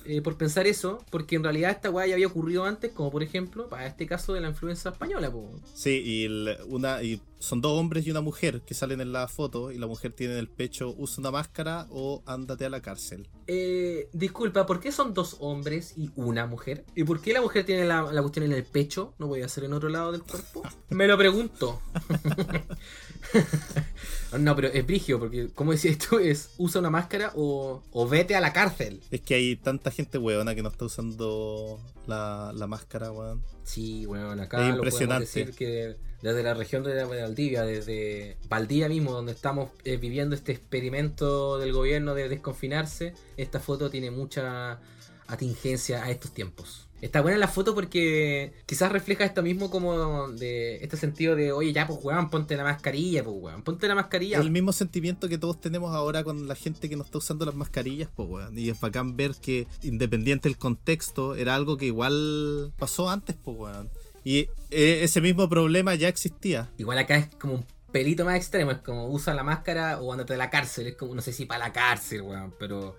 eh, 0.05 0.21
por 0.21 0.37
pensar 0.37 0.67
eso, 0.67 1.03
porque 1.09 1.35
en 1.35 1.43
realidad 1.43 1.71
esta 1.71 1.89
weá 1.89 2.07
ya 2.07 2.13
había 2.15 2.27
ocurrido 2.27 2.65
antes, 2.65 2.91
como 2.91 3.11
por 3.11 3.23
ejemplo, 3.23 3.67
para 3.67 3.85
este 3.87 4.05
caso 4.07 4.33
de 4.33 4.41
la 4.41 4.49
influenza 4.49 4.89
española, 4.89 5.31
po. 5.31 5.51
Sí, 5.73 6.01
y, 6.05 6.25
el- 6.25 6.57
una, 6.67 7.03
y 7.03 7.21
son 7.39 7.61
dos 7.61 7.79
hombres 7.79 8.07
y 8.07 8.11
una 8.11 8.21
mujer 8.21 8.61
que 8.61 8.73
salen 8.73 9.01
en 9.01 9.11
la 9.11 9.27
foto 9.27 9.71
y 9.71 9.77
la 9.77 9.85
mujer 9.87 10.13
tiene 10.13 10.33
en 10.33 10.39
el 10.39 10.47
pecho 10.47 10.95
usa 10.97 11.19
una 11.21 11.31
máscara 11.31 11.85
o 11.91 12.23
ándate 12.25 12.65
a 12.65 12.69
la 12.69 12.81
cárcel. 12.81 13.27
Eh, 13.47 14.09
disculpa, 14.13 14.65
¿por 14.65 14.79
qué 14.79 14.91
son 14.91 15.13
dos 15.13 15.37
hombres 15.39 15.93
y 15.97 16.09
una 16.15 16.47
mujer? 16.47 16.85
¿Y 16.95 17.03
por 17.03 17.21
qué 17.21 17.33
la 17.33 17.41
mujer 17.41 17.65
tiene 17.65 17.85
la, 17.85 18.01
la 18.11 18.21
cuestión 18.21 18.45
en 18.45 18.53
el 18.53 18.63
pecho? 18.63 19.13
¿No 19.19 19.27
voy 19.27 19.41
a 19.43 19.49
ser 19.49 19.65
en 19.65 19.73
otro 19.73 19.89
lado 19.89 20.11
del 20.11 20.23
cuerpo? 20.23 20.63
Me 20.89 21.07
lo 21.07 21.17
pregunto. 21.17 21.81
no, 24.39 24.55
pero 24.55 24.67
es 24.69 24.85
brigio, 24.85 25.19
porque 25.19 25.49
como 25.53 25.71
decías 25.71 25.97
tú, 25.97 26.19
es 26.19 26.51
usa 26.57 26.79
una 26.79 26.89
máscara 26.89 27.31
o, 27.35 27.83
o 27.91 28.07
vete 28.07 28.35
a 28.35 28.41
la 28.41 28.53
cárcel. 28.53 29.01
Es 29.11 29.21
que 29.21 29.35
hay 29.35 29.55
tanta 29.55 29.91
gente 29.91 30.17
weona 30.17 30.55
que 30.55 30.63
no 30.63 30.69
está 30.69 30.85
usando 30.85 31.79
la, 32.07 32.51
la 32.53 32.67
máscara, 32.67 33.11
weón. 33.11 33.41
Sí, 33.63 34.05
bueno, 34.05 34.31
acá 34.41 34.61
Es 34.61 34.69
lo 34.69 34.75
impresionante. 34.75 35.25
decir 35.25 35.53
que 35.55 35.95
desde 36.21 36.43
la 36.43 36.53
región 36.53 36.83
de 36.83 37.03
Valdivia, 37.03 37.63
desde 37.63 38.37
Valdivia 38.49 38.89
mismo, 38.89 39.11
donde 39.11 39.31
estamos 39.31 39.69
eh, 39.83 39.97
viviendo 39.97 40.35
este 40.35 40.51
experimento 40.53 41.59
del 41.59 41.71
gobierno 41.71 42.15
de 42.15 42.29
desconfinarse, 42.29 43.13
esta 43.37 43.59
foto 43.59 43.89
tiene 43.89 44.11
mucha 44.11 44.79
atingencia 45.27 46.03
a 46.03 46.11
estos 46.11 46.33
tiempos. 46.33 46.84
Está 47.01 47.21
buena 47.21 47.37
la 47.37 47.47
foto 47.47 47.75
porque 47.75 48.53
quizás 48.65 48.91
refleja 48.91 49.25
esto 49.25 49.43
mismo 49.43 49.69
como 49.69 50.29
de 50.29 50.77
este 50.77 50.97
sentido 50.97 51.35
de, 51.35 51.51
oye, 51.51 51.73
ya 51.73 51.85
pues 51.85 51.99
weón, 52.01 52.29
ponte 52.29 52.55
la 52.55 52.63
mascarilla, 52.63 53.23
pues 53.23 53.35
weón, 53.37 53.63
ponte 53.63 53.87
la 53.87 53.95
mascarilla. 53.95 54.39
El 54.39 54.49
mismo 54.49 54.71
sentimiento 54.71 55.27
que 55.27 55.37
todos 55.37 55.59
tenemos 55.59 55.93
ahora 55.93 56.23
con 56.23 56.47
la 56.47 56.55
gente 56.55 56.89
que 56.89 56.95
no 56.95 57.03
está 57.03 57.17
usando 57.17 57.45
las 57.45 57.55
mascarillas, 57.55 58.09
pues 58.15 58.29
weón. 58.29 58.57
Y 58.57 58.69
es 58.69 58.79
bacán 58.79 59.15
ver 59.17 59.35
que, 59.41 59.67
independiente 59.83 60.47
del 60.49 60.57
contexto, 60.57 61.35
era 61.35 61.53
algo 61.53 61.77
que 61.77 61.85
igual 61.85 62.73
pasó 62.77 63.09
antes, 63.09 63.35
pues 63.43 63.57
weón. 63.57 63.89
Y 64.23 64.49
eh, 64.71 65.01
ese 65.03 65.21
mismo 65.21 65.47
problema 65.49 65.93
ya 65.95 66.07
existía. 66.07 66.71
Igual 66.77 66.97
acá 66.97 67.17
es 67.17 67.35
como 67.35 67.55
un 67.55 67.65
pelito 67.91 68.25
más 68.25 68.37
extremo, 68.37 68.71
es 68.71 68.79
como 68.79 69.07
usa 69.07 69.33
la 69.33 69.43
máscara 69.43 69.99
o 70.01 70.11
andate 70.11 70.33
a 70.33 70.37
la 70.37 70.49
cárcel, 70.49 70.87
es 70.87 70.95
como, 70.95 71.13
no 71.13 71.21
sé 71.21 71.33
si 71.33 71.45
para 71.45 71.67
la 71.67 71.73
cárcel, 71.73 72.21
weón, 72.23 72.53
pero... 72.57 72.95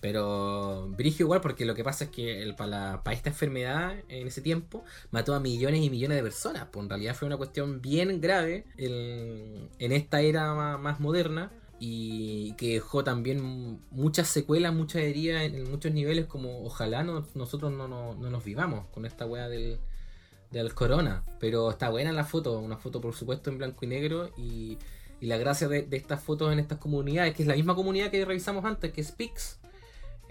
Pero 0.00 0.88
brigio 0.96 1.24
igual 1.26 1.40
porque 1.42 1.64
lo 1.66 1.74
que 1.74 1.84
pasa 1.84 2.04
es 2.04 2.10
que 2.10 2.42
el, 2.42 2.54
para, 2.56 3.02
esta 3.12 3.28
enfermedad 3.30 3.96
en 4.08 4.26
ese 4.26 4.40
tiempo 4.40 4.82
mató 5.10 5.34
a 5.34 5.40
millones 5.40 5.82
y 5.82 5.90
millones 5.90 6.16
de 6.16 6.22
personas. 6.22 6.68
Pues 6.70 6.84
en 6.84 6.88
realidad 6.90 7.14
fue 7.14 7.26
una 7.26 7.36
cuestión 7.36 7.82
bien 7.82 8.20
grave 8.20 8.64
el- 8.78 9.68
en 9.78 9.92
esta 9.92 10.20
era 10.22 10.54
más, 10.78 11.00
moderna 11.00 11.52
y 11.78 12.52
que 12.54 12.74
dejó 12.74 13.04
también 13.04 13.80
muchas 13.90 14.28
secuelas, 14.28 14.72
muchas 14.74 15.02
heridas 15.02 15.42
en, 15.44 15.70
muchos 15.70 15.92
niveles 15.92 16.26
como 16.26 16.64
ojalá 16.64 17.02
no- 17.04 17.26
nosotros 17.34 17.70
no, 17.72 17.86
no- 17.88 18.14
no 18.14 18.30
nos 18.30 18.42
vivamos 18.44 18.86
con 18.92 19.04
esta 19.06 19.26
weá 19.26 19.48
del, 19.48 19.78
del 20.50 20.72
corona. 20.74 21.24
Pero 21.38 21.70
está 21.70 21.90
buena 21.90 22.12
la 22.12 22.24
foto, 22.24 22.58
una 22.58 22.78
foto 22.78 23.00
por 23.02 23.14
supuesto 23.14 23.50
en 23.50 23.58
blanco 23.58 23.84
y 23.84 23.88
negro 23.88 24.30
y, 24.38 24.78
y 25.20 25.26
la 25.26 25.36
gracia 25.36 25.68
de, 25.68 25.82
de 25.82 25.96
estas 25.98 26.22
fotos 26.22 26.52
en 26.52 26.58
estas 26.58 26.78
comunidades, 26.78 27.34
que 27.34 27.42
es 27.42 27.48
la 27.48 27.54
misma 27.54 27.74
comunidad 27.74 28.10
que 28.10 28.24
revisamos 28.24 28.64
antes, 28.64 28.92
que 28.92 29.00
es 29.02 29.12
Pix, 29.12 29.58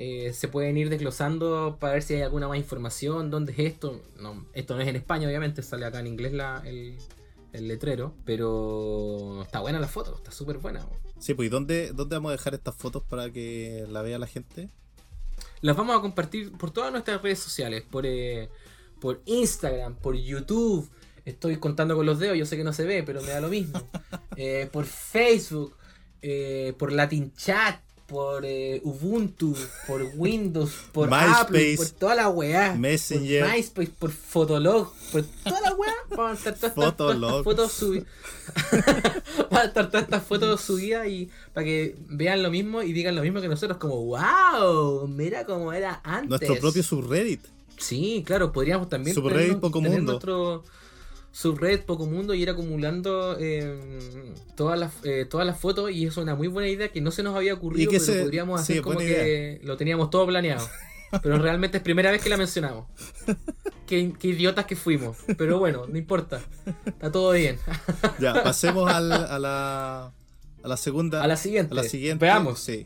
eh, 0.02 0.32
se 0.32 0.48
pueden 0.48 0.78
ir 0.78 0.90
desglosando 0.90 1.76
para 1.78 1.92
ver 1.92 2.04
si 2.04 2.14
hay 2.14 2.22
alguna 2.22 2.48
más 2.48 2.58
información, 2.58 3.30
dónde 3.30 3.52
es 3.52 3.60
esto. 3.60 4.02
No, 4.18 4.46
esto 4.54 4.76
no 4.76 4.82
es 4.82 4.88
en 4.88 4.96
España, 4.96 5.28
obviamente, 5.28 5.62
sale 5.62 5.86
acá 5.86 6.00
en 6.00 6.08
inglés 6.08 6.32
la, 6.32 6.64
el, 6.66 6.98
el 7.52 7.68
letrero, 7.68 8.14
pero 8.24 9.42
está 9.42 9.60
buena 9.60 9.78
la 9.78 9.90
foto, 9.90 10.16
está 10.16 10.32
súper 10.32 10.60
buena. 10.60 10.88
Sí, 11.20 11.34
pues 11.34 11.48
¿y 11.48 11.50
dónde, 11.50 11.92
dónde 11.92 12.16
vamos 12.16 12.30
a 12.30 12.38
dejar 12.38 12.54
estas 12.54 12.78
fotos 12.78 13.04
para 13.04 13.30
que 13.30 13.86
la 13.90 14.02
vea 14.02 14.18
la 14.18 14.28
gente? 14.28 14.70
Las 15.60 15.76
vamos 15.76 15.98
a 15.98 16.00
compartir 16.00 16.54
por 16.54 16.72
todas 16.72 16.94
nuestras 16.94 17.22
redes 17.22 17.40
sociales, 17.40 17.84
por, 17.84 18.06
eh, 18.06 18.50
por 19.02 19.22
Instagram, 19.26 19.96
por 19.96 20.16
YouTube. 20.16 20.90
Estoy 21.26 21.58
contando 21.58 21.98
con 21.98 22.06
los 22.06 22.20
dedos, 22.20 22.38
yo 22.38 22.46
sé 22.46 22.56
que 22.56 22.64
no 22.64 22.72
se 22.72 22.86
ve, 22.86 23.04
pero 23.04 23.22
me 23.22 23.32
da 23.32 23.42
lo 23.42 23.50
mismo. 23.50 23.82
Eh, 24.42 24.70
por 24.72 24.86
Facebook, 24.86 25.76
eh, 26.22 26.74
por 26.78 26.94
Latin 26.94 27.34
Chat, 27.34 27.82
por 28.10 28.44
eh, 28.45 28.81
Ubuntu, 28.84 29.56
por 29.88 30.02
Windows, 30.15 30.72
por 30.91 31.14
Apple, 31.14 31.60
MySpace, 31.60 31.77
por 31.77 31.99
toda 31.99 32.15
la 32.15 32.30
weá. 32.30 32.73
Messenger. 32.76 33.44
Por 33.45 33.53
MySpace, 33.56 33.91
por 33.99 34.11
Fotolog, 34.11 34.91
por 35.11 35.23
toda 35.44 35.61
la 35.61 35.73
weá. 35.76 35.94
Van 36.18 36.31
a 36.31 36.34
estar 36.34 36.56
todas 36.56 36.72
estas- 36.72 36.76
todas 36.76 36.91
estas 36.91 37.19
Fotolog. 37.19 37.44
fotos 37.44 37.72
subidas. 37.72 38.07
Van 39.52 39.61
a 39.61 39.65
estar 39.65 39.88
todas 39.90 40.03
estas 40.03 40.23
fotos 40.23 40.61
subidas 40.61 41.07
y 41.07 41.30
para 41.53 41.64
que 41.65 41.95
vean 42.07 42.41
lo 42.44 42.49
mismo 42.52 42.81
y 42.81 42.94
digan 42.94 43.15
lo 43.15 43.22
mismo 43.22 43.41
que 43.41 43.48
nosotros, 43.48 43.77
como 43.77 44.03
wow, 44.06 45.07
mira 45.07 45.45
cómo 45.45 45.72
era 45.73 46.02
antes. 46.03 46.30
Nuestro 46.30 46.56
propio 46.60 46.84
subreddit. 46.84 47.41
Sí, 47.77 48.23
claro, 48.26 48.52
podríamos 48.52 48.90
también 48.90 49.15
Subreddit 49.15 49.45
tener- 49.48 49.60
Poco 49.61 49.80
tener 49.81 49.98
Mundo. 49.99 50.11
nuestro 50.14 50.64
subreddit 51.31 51.81
Poco 51.85 52.06
Mundo 52.06 52.34
y 52.34 52.41
ir 52.41 52.49
acumulando 52.49 53.38
eh, 53.39 53.80
todas 54.56 54.80
las 54.80 54.91
eh, 55.03 55.26
todas 55.30 55.45
las 55.45 55.60
fotos 55.60 55.91
y 55.91 56.06
es 56.06 56.18
una 56.18 56.35
muy 56.35 56.47
buena 56.47 56.68
idea 56.69 56.89
que 56.91 57.01
no 57.01 57.11
se 57.11 57.23
nos 57.23 57.35
había 57.35 57.53
ocurrido, 57.53 57.84
Y 57.89 57.93
que 57.93 57.99
pero 57.99 58.14
se- 58.14 58.22
podríamos 58.22 58.61
sí, 58.65 58.73
hacer 58.73 58.84
como 58.84 58.95
buena 58.95 59.10
que 59.14 59.61
lo 59.64 59.77
teníamos 59.77 60.10
todo 60.10 60.26
planeado. 60.27 60.68
Pero 61.23 61.39
realmente 61.39 61.77
es 61.77 61.84
primera 61.84 62.11
vez 62.11 62.22
que 62.22 62.30
la 62.30 62.38
mencionamos. 62.38 62.85
Qué, 63.88 64.14
qué 64.19 64.27
idiotas 64.27 64.65
que 64.65 64.76
fuimos. 64.76 65.18
Pero 65.39 65.57
bueno, 65.57 65.88
no 65.88 65.97
importa. 65.97 66.39
Está 66.85 67.11
todo 67.11 67.31
bien. 67.31 67.57
Ya, 68.19 68.43
pasemos 68.43 68.91
al- 68.93 69.11
a 69.11 69.39
la 69.39 70.11
a 70.61 70.68
la 70.68 70.77
segunda. 70.77 71.23
A 71.23 71.27
la 71.27 71.35
siguiente. 71.35 71.73
a 71.73 71.76
la 71.76 71.84
siguiente. 71.84 72.23
Veamos. 72.23 72.60
Sí. 72.60 72.85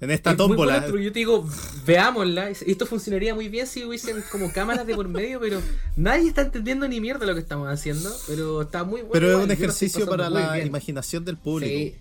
En 0.00 0.10
esta 0.10 0.30
Es 0.30 0.36
tómbola. 0.36 0.86
yo 0.88 1.12
te 1.12 1.18
digo, 1.18 1.46
veámosla. 1.84 2.48
Esto 2.50 2.86
funcionaría 2.86 3.34
muy 3.34 3.48
bien 3.48 3.66
si 3.66 3.84
hubiesen 3.84 4.22
como 4.32 4.50
cámaras 4.52 4.86
de 4.86 4.94
por 4.94 5.08
medio, 5.08 5.38
pero 5.40 5.60
nadie 5.96 6.28
está 6.28 6.40
entendiendo 6.42 6.88
ni 6.88 7.00
mierda 7.00 7.26
lo 7.26 7.34
que 7.34 7.40
estamos 7.40 7.68
haciendo. 7.68 8.10
Pero 8.26 8.62
está 8.62 8.82
muy 8.84 9.02
bueno. 9.02 9.12
pero 9.12 9.28
es 9.30 9.36
un 9.36 9.46
yo 9.48 9.52
ejercicio 9.52 10.06
para 10.06 10.30
la 10.30 10.54
bien. 10.54 10.66
imaginación 10.68 11.24
del 11.24 11.36
público. 11.36 11.70
Sí. 11.72 11.94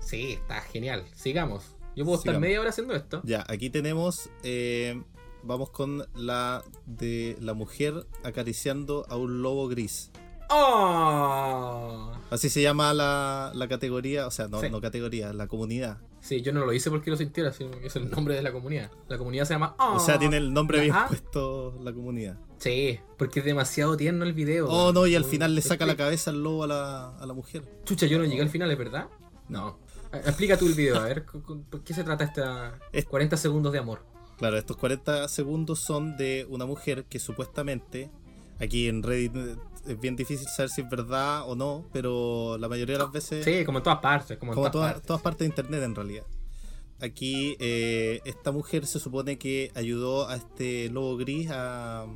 Sí, 0.00 0.32
está 0.32 0.60
genial. 0.62 1.04
Sigamos. 1.14 1.62
Yo 1.96 2.04
puedo 2.04 2.18
estar 2.18 2.32
Sigamos. 2.32 2.40
media 2.40 2.60
hora 2.60 2.70
haciendo 2.70 2.94
esto. 2.94 3.20
Ya, 3.24 3.44
aquí 3.48 3.70
tenemos. 3.70 4.28
eh, 4.42 5.00
vamos 5.44 5.70
con 5.70 6.06
la 6.16 6.64
de 6.86 7.36
la 7.40 7.52
mujer 7.54 8.06
acariciando 8.24 9.06
a 9.08 9.16
un 9.16 9.40
lobo 9.42 9.68
gris. 9.68 10.10
¡Oh! 10.50 12.12
Así 12.30 12.48
se 12.50 12.62
llama 12.62 12.92
la, 12.94 13.52
la 13.54 13.68
categoría, 13.68 14.26
o 14.26 14.30
sea, 14.30 14.48
no, 14.48 14.60
Sí. 14.60 14.68
no 14.70 14.80
categoría, 14.80 15.32
la 15.32 15.46
comunidad. 15.46 15.98
Sí, 16.24 16.40
yo 16.40 16.52
no 16.54 16.64
lo 16.64 16.72
hice 16.72 16.88
porque 16.90 17.10
lo 17.10 17.18
sintiera, 17.18 17.52
sino 17.52 17.70
que 17.72 17.88
es 17.88 17.96
el 17.96 18.10
nombre 18.10 18.34
de 18.34 18.40
la 18.40 18.50
comunidad. 18.50 18.90
La 19.08 19.18
comunidad 19.18 19.44
se 19.44 19.52
llama 19.52 19.76
¡Oh! 19.78 19.96
O 19.96 20.00
sea, 20.00 20.18
tiene 20.18 20.38
el 20.38 20.54
nombre 20.54 20.80
bien 20.80 20.94
puesto 21.06 21.78
la 21.82 21.92
comunidad. 21.92 22.38
Sí, 22.56 22.98
porque 23.18 23.40
es 23.40 23.44
demasiado 23.44 23.94
tierno 23.96 24.24
el 24.24 24.32
video. 24.32 24.66
Oh, 24.70 24.90
no, 24.92 25.06
y 25.06 25.14
al 25.16 25.24
final 25.26 25.54
le 25.54 25.60
saca 25.60 25.84
la 25.84 25.96
cabeza 25.96 26.30
al 26.30 26.42
lobo 26.42 26.64
a 26.64 26.66
la, 26.66 27.08
a 27.18 27.26
la 27.26 27.34
mujer. 27.34 27.62
Chucha, 27.84 28.06
yo 28.06 28.16
no 28.18 28.24
llegué 28.24 28.40
al 28.40 28.48
final, 28.48 28.70
¿es 28.70 28.78
verdad? 28.78 29.08
No. 29.50 29.78
Explica 30.12 30.56
tú 30.56 30.66
el 30.66 30.72
video, 30.74 30.96
a 30.96 31.04
ver, 31.04 31.26
¿cu- 31.26 31.42
cu- 31.42 31.62
¿por 31.68 31.82
qué 31.84 31.92
se 31.92 32.04
trata 32.04 32.24
esta 32.24 32.78
Es- 32.92 33.04
40 33.04 33.36
segundos 33.36 33.72
de 33.72 33.80
amor? 33.80 34.06
Claro, 34.38 34.56
estos 34.56 34.76
40 34.78 35.28
segundos 35.28 35.80
son 35.80 36.16
de 36.16 36.46
una 36.48 36.64
mujer 36.64 37.04
que 37.04 37.18
supuestamente, 37.18 38.10
aquí 38.58 38.88
en 38.88 39.02
Reddit 39.02 39.32
es 39.86 39.98
bien 40.00 40.16
difícil 40.16 40.46
saber 40.48 40.70
si 40.70 40.80
es 40.82 40.88
verdad 40.88 41.42
o 41.48 41.54
no, 41.56 41.86
pero 41.92 42.56
la 42.58 42.68
mayoría 42.68 42.96
de 42.98 43.02
las 43.04 43.12
veces, 43.12 43.44
Sí, 43.44 43.64
como 43.64 43.78
en 43.78 43.84
todas 43.84 43.98
partes, 44.00 44.38
como 44.38 44.52
en 44.52 44.54
como 44.54 44.66
todas 44.70 44.72
todas, 44.72 44.92
partes. 44.92 45.06
todas 45.06 45.22
partes 45.22 45.38
de 45.40 45.46
internet 45.46 45.82
en 45.82 45.94
realidad. 45.94 46.24
Aquí 47.00 47.56
eh, 47.58 48.20
esta 48.24 48.52
mujer 48.52 48.86
se 48.86 48.98
supone 49.00 49.36
que 49.38 49.70
ayudó 49.74 50.28
a 50.28 50.36
este 50.36 50.88
lobo 50.90 51.16
gris, 51.16 51.50
a, 51.50 52.06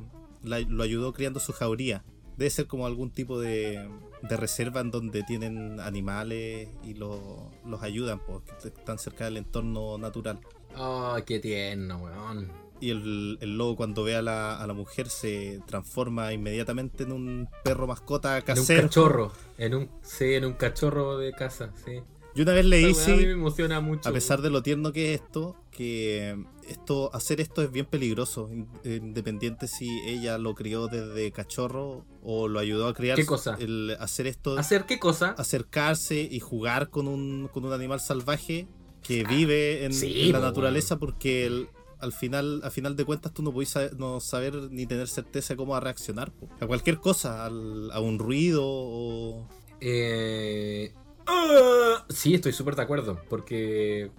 la- 0.43 0.59
lo 0.61 0.83
ayudó 0.83 1.13
criando 1.13 1.39
su 1.39 1.51
jauría. 1.53 2.03
Debe 2.37 2.49
ser 2.49 2.67
como 2.67 2.85
algún 2.87 3.11
tipo 3.11 3.39
de, 3.39 3.89
de 4.23 4.37
reserva 4.37 4.79
en 4.79 4.89
donde 4.91 5.23
tienen 5.23 5.79
animales 5.81 6.69
y 6.83 6.93
lo- 6.93 7.51
los 7.65 7.83
ayudan, 7.83 8.19
porque 8.25 8.51
están 8.63 8.97
cerca 8.97 9.25
del 9.25 9.37
entorno 9.37 9.97
natural. 9.97 10.39
Oh, 10.77 11.17
qué 11.25 11.39
tierno, 11.39 11.97
weón. 11.97 12.49
Y 12.81 12.89
el, 12.91 13.37
el 13.41 13.57
lobo 13.57 13.75
cuando 13.75 14.03
ve 14.03 14.15
a 14.15 14.21
la, 14.21 14.57
a 14.61 14.65
la 14.67 14.73
mujer 14.73 15.09
se 15.09 15.59
transforma 15.67 16.31
inmediatamente 16.33 17.03
en 17.03 17.11
un 17.11 17.49
perro 17.63 17.87
mascota 17.87 18.37
En 18.37 18.41
un 18.41 18.45
casero. 18.45 18.81
cachorro. 18.83 19.31
En 19.57 19.75
un, 19.75 19.89
sí, 20.01 20.33
en 20.33 20.45
un 20.45 20.53
cachorro 20.53 21.17
de 21.17 21.31
casa, 21.33 21.71
sí. 21.85 22.01
Yo 22.35 22.43
una 22.43 22.53
vez 22.53 22.65
leí, 22.65 22.91
Esa 22.91 23.07
weá 23.07 23.13
a 23.15 23.17
mí 23.17 23.25
me 23.25 23.31
emociona 23.33 23.81
mucho. 23.81 24.07
a 24.07 24.13
pesar 24.13 24.41
de 24.41 24.49
lo 24.51 24.61
tierno 24.61 24.93
que 24.93 25.13
es 25.15 25.21
esto, 25.21 25.55
que 25.71 26.37
esto 26.67 27.09
hacer 27.13 27.41
esto 27.41 27.63
es 27.63 27.71
bien 27.71 27.87
peligroso, 27.87 28.49
in- 28.51 28.67
independiente 28.85 29.67
si 29.67 29.89
ella 30.05 30.37
lo 30.37 30.53
crió 30.53 30.87
desde 30.87 31.31
cachorro 31.31 32.05
o 32.21 32.47
lo 32.47 32.59
ayudó 32.59 32.87
a 32.87 32.93
criar. 32.93 33.17
¿Qué 33.17 33.25
cosa? 33.25 33.57
El 33.59 33.97
hacer 33.99 34.27
esto, 34.27 34.57
¿Hacer 34.59 34.85
qué 34.85 34.99
cosa? 34.99 35.31
acercarse 35.39 36.21
y 36.21 36.39
jugar 36.39 36.89
con 36.91 37.07
un, 37.07 37.49
con 37.51 37.65
un 37.65 37.73
animal 37.73 37.99
salvaje 37.99 38.67
que 39.01 39.23
vive 39.23 39.85
en, 39.85 39.93
Sí, 39.93 40.27
en 40.27 40.31
la 40.33 40.39
naturaleza 40.39 40.97
porque 40.99 41.45
el- 41.47 41.67
al 41.99 42.13
final 42.13 42.61
al 42.63 42.71
final 42.71 42.95
de 42.95 43.05
cuentas 43.05 43.33
tú 43.33 43.41
no 43.43 43.51
podés 43.51 43.75
no 43.97 44.19
saber 44.19 44.55
ni 44.71 44.85
tener 44.85 45.07
certeza 45.07 45.53
de 45.53 45.57
cómo 45.57 45.71
va 45.73 45.77
a 45.77 45.81
reaccionar 45.81 46.31
a 46.59 46.67
cualquier 46.67 46.99
cosa, 46.99 47.45
al- 47.45 47.91
a 47.91 47.99
un 47.99 48.19
ruido 48.19 48.63
o... 48.65 49.47
Eh, 49.81 50.93
ah, 51.27 52.05
sí, 52.09 52.33
estoy 52.35 52.51
súper 52.53 52.75
de 52.75 52.81
acuerdo, 52.83 53.21
porque 53.29 54.11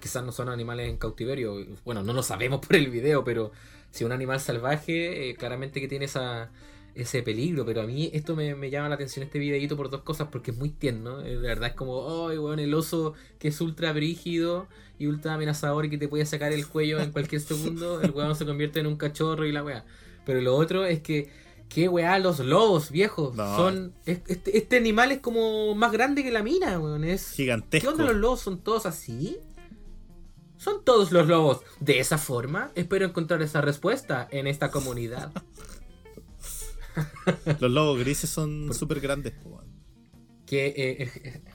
quizás 0.00 0.24
no 0.24 0.32
son 0.32 0.48
animales 0.48 0.88
en 0.88 0.96
cautiverio. 0.98 1.54
Bueno, 1.84 2.02
no 2.02 2.12
lo 2.12 2.22
sabemos 2.22 2.60
por 2.66 2.76
el 2.76 2.90
video, 2.90 3.24
pero 3.24 3.52
si 3.90 4.04
un 4.04 4.12
animal 4.12 4.40
salvaje, 4.40 5.30
eh, 5.30 5.34
claramente 5.36 5.80
que 5.80 5.88
tiene 5.88 6.06
esa, 6.06 6.50
ese 6.94 7.22
peligro. 7.22 7.64
Pero 7.66 7.82
a 7.82 7.86
mí 7.86 8.10
esto 8.12 8.34
me, 8.36 8.54
me 8.54 8.70
llama 8.70 8.88
la 8.88 8.94
atención, 8.96 9.24
este 9.24 9.38
videito, 9.38 9.76
por 9.76 9.90
dos 9.90 10.02
cosas, 10.02 10.28
porque 10.30 10.50
es 10.52 10.56
muy 10.56 10.70
tierno. 10.70 11.20
eh, 11.20 11.30
de 11.36 11.36
verdad 11.38 11.70
es 11.70 11.74
como, 11.74 12.28
ay, 12.28 12.38
weón, 12.38 12.58
el 12.58 12.72
oso 12.74 13.14
que 13.38 13.48
es 13.48 13.60
ultra 13.60 13.92
brígido 13.92 14.66
y 14.98 15.06
ultra 15.06 15.34
amenazador 15.34 15.84
y 15.86 15.90
que 15.90 15.98
te 15.98 16.08
puede 16.08 16.24
sacar 16.26 16.52
el 16.52 16.66
cuello 16.68 17.00
en 17.00 17.10
cualquier 17.12 17.40
segundo, 17.42 18.00
el 18.00 18.10
weón 18.12 18.36
se 18.36 18.46
convierte 18.46 18.80
en 18.80 18.86
un 18.86 18.96
cachorro 18.96 19.44
y 19.46 19.52
la 19.52 19.62
weá. 19.64 19.84
Pero 20.24 20.40
lo 20.40 20.54
otro 20.56 20.84
es 20.86 21.00
que, 21.00 21.28
qué 21.68 21.88
weá, 21.88 22.18
los 22.18 22.38
lobos 22.40 22.90
viejos. 22.90 23.34
No. 23.34 23.56
Son. 23.56 23.92
es- 24.06 24.20
Este, 24.26 24.56
este 24.56 24.76
animal 24.76 25.12
es 25.12 25.18
como 25.20 25.74
más 25.74 25.92
grande 25.92 26.22
que 26.22 26.30
la 26.30 26.42
mina, 26.42 26.78
weón. 26.78 27.04
Es. 27.04 27.30
¿Qué 27.30 27.42
Gigantesco. 27.44 27.90
onda 27.90 28.04
los 28.04 28.16
lobos? 28.16 28.40
¿Son 28.40 28.58
todos 28.60 28.86
así? 28.86 29.38
¿Son 30.56 30.82
todos 30.82 31.12
los 31.12 31.26
lobos 31.26 31.60
de 31.80 31.98
esa 31.98 32.16
forma? 32.16 32.70
Espero 32.74 33.04
encontrar 33.04 33.42
esa 33.42 33.60
respuesta 33.60 34.26
en 34.30 34.46
esta 34.46 34.70
comunidad. 34.70 35.30
Los 37.60 37.70
lobos 37.70 37.98
grises 37.98 38.30
son 38.30 38.72
súper 38.74 39.00
grandes. 39.00 39.34
weón. 39.44 39.64
Que 40.46 40.66
eh, 40.76 41.10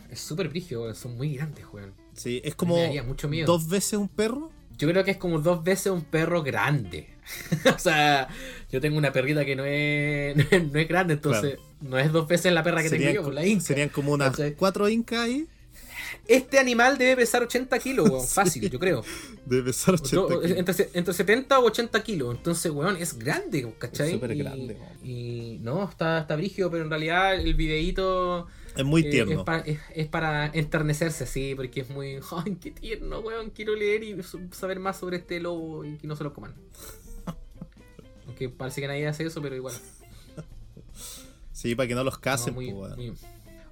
es- 0.09 0.19
súper 0.19 0.49
brígido, 0.49 0.83
weón. 0.83 0.95
Son 0.95 1.15
muy 1.17 1.35
grandes, 1.35 1.65
weón. 1.71 1.93
Sí, 2.13 2.41
es 2.43 2.55
como 2.55 2.75
Me 2.75 2.81
daría 2.83 3.03
mucho 3.03 3.27
miedo. 3.29 3.45
dos 3.45 3.67
veces 3.69 3.93
un 3.93 4.09
perro. 4.09 4.51
Yo 4.77 4.87
creo 4.89 5.03
que 5.03 5.11
es 5.11 5.17
como 5.17 5.39
dos 5.39 5.63
veces 5.63 5.91
un 5.91 6.03
perro 6.03 6.41
grande. 6.41 7.09
o 7.75 7.79
sea, 7.79 8.27
yo 8.71 8.79
tengo 8.81 8.97
una 8.97 9.11
perrita 9.11 9.45
que 9.45 9.55
no 9.55 9.65
es, 9.65 10.35
no 10.37 10.43
es, 10.51 10.71
no 10.71 10.79
es 10.79 10.87
grande, 10.87 11.13
entonces 11.15 11.59
no 11.81 11.97
es 11.99 12.11
dos 12.11 12.27
veces 12.27 12.51
la 12.53 12.63
perra 12.63 12.81
que 12.81 12.89
tengo 12.89 13.11
yo, 13.11 13.21
co- 13.21 13.25
por 13.25 13.33
la 13.35 13.45
inca. 13.45 13.61
serían 13.65 13.89
como 13.89 14.13
unas 14.13 14.31
¿Cachai? 14.31 14.55
cuatro 14.55 14.89
incas 14.89 15.19
ahí. 15.19 15.47
Este 16.29 16.59
animal 16.59 16.97
debe 16.97 17.15
pesar 17.17 17.41
80 17.43 17.77
kilos, 17.79 18.09
weón. 18.09 18.25
Fácil, 18.27 18.69
yo 18.69 18.79
creo. 18.79 19.03
De 19.45 19.63
pesar 19.63 19.95
80 19.95 20.19
O- 20.21 20.27
kilos. 20.41 20.57
entre, 20.57 20.89
entre 20.93 21.13
70 21.13 21.59
o 21.59 21.65
80 21.65 22.03
kilos. 22.03 22.35
Entonces, 22.35 22.71
weón, 22.71 22.95
es 22.97 23.17
grande, 23.17 23.73
¿cachai? 23.79 24.07
Es 24.09 24.13
súper 24.13 24.35
grande, 24.37 24.75
weón. 24.75 25.05
Y 25.05 25.57
no, 25.61 25.89
está, 25.89 26.19
está 26.19 26.35
brígido, 26.35 26.69
pero 26.69 26.83
en 26.83 26.89
realidad 26.91 27.33
el 27.35 27.55
videíto 27.55 28.47
Es 28.77 28.85
muy 28.85 29.01
eh, 29.01 29.09
tierno. 29.09 29.39
es, 29.39 29.43
pa- 29.45 29.59
es- 29.59 29.79
es 29.95 30.07
para 30.07 30.45
enternecerse, 30.53 31.25
sí, 31.25 31.53
porque 31.55 31.81
es 31.81 31.89
muy. 31.89 32.19
¡Ay, 32.45 32.55
qué 32.61 32.71
tierno, 32.71 33.19
weón! 33.21 33.49
Quiero 33.49 33.75
leer 33.75 34.03
y 34.03 34.15
saber 34.51 34.79
más 34.79 34.97
sobre 34.99 35.17
este 35.17 35.39
lobo 35.39 35.83
y 35.83 35.97
que 35.97 36.05
no 36.07 36.15
se 36.15 36.23
lo 36.23 36.31
coman. 36.33 36.53
Aunque 38.27 38.49
parece 38.49 38.81
que 38.81 38.87
nadie 38.87 39.07
hace 39.07 39.25
eso, 39.25 39.41
pero 39.41 39.55
igual. 39.55 39.73
Sí, 41.51 41.75
para 41.75 41.87
que 41.87 41.95
no 41.95 42.03
los 42.03 42.13
No, 42.13 42.21
casen. 42.21 42.53
muy- 42.53 42.71
po, 42.71 42.81
weón. 42.81 42.95
muy- 42.97 43.13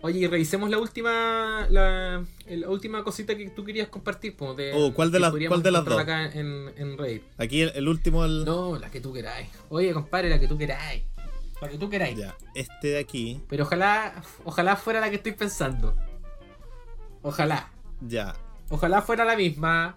Oye, 0.01 0.19
y 0.19 0.27
revisemos 0.27 0.69
la 0.69 0.77
última 0.77 1.65
la, 1.69 2.23
la 2.47 2.69
última 2.69 3.03
cosita 3.03 3.35
que 3.35 3.49
tú 3.49 3.63
querías 3.63 3.87
compartir. 3.87 4.35
po, 4.35 4.53
de, 4.53 4.71
Oh, 4.75 4.93
¿cuál 4.93 5.11
de 5.11 5.19
las- 5.19 5.31
cuál 5.47 5.63
de 5.63 5.71
las 5.71 5.83
dos? 5.85 5.99
acá 5.99 6.25
en, 6.31 6.71
en 6.77 6.97
Reddit. 6.97 7.23
Aquí 7.37 7.61
el, 7.61 7.71
el 7.75 7.87
último, 7.87 8.23
el... 8.23 8.45
No, 8.45 8.77
la 8.77 8.89
que 8.91 9.01
tú 9.01 9.11
queráis. 9.11 9.49
Oye, 9.69 9.91
compadre, 9.93 10.29
la 10.29 10.39
que 10.39 10.47
tú 10.47 10.57
queráis. 10.57 11.03
La 11.61 11.67
que 11.69 11.77
tú 11.79 11.89
queráis. 11.89 12.15
Ya, 12.17 12.37
este 12.53 12.89
de 12.89 12.99
aquí, 12.99 13.41
Pero 13.49 13.63
ojalá, 13.63 14.21
ojalá 14.45 14.75
fuera 14.75 14.99
la 15.01 15.09
que 15.09 15.15
estoy 15.15 15.31
pensando. 15.31 15.95
Ojalá. 17.21 17.69
ya. 18.01 18.35
Ojalá 18.69 19.01
fuera 19.01 19.23
la 19.25 19.35
misma. 19.37 19.95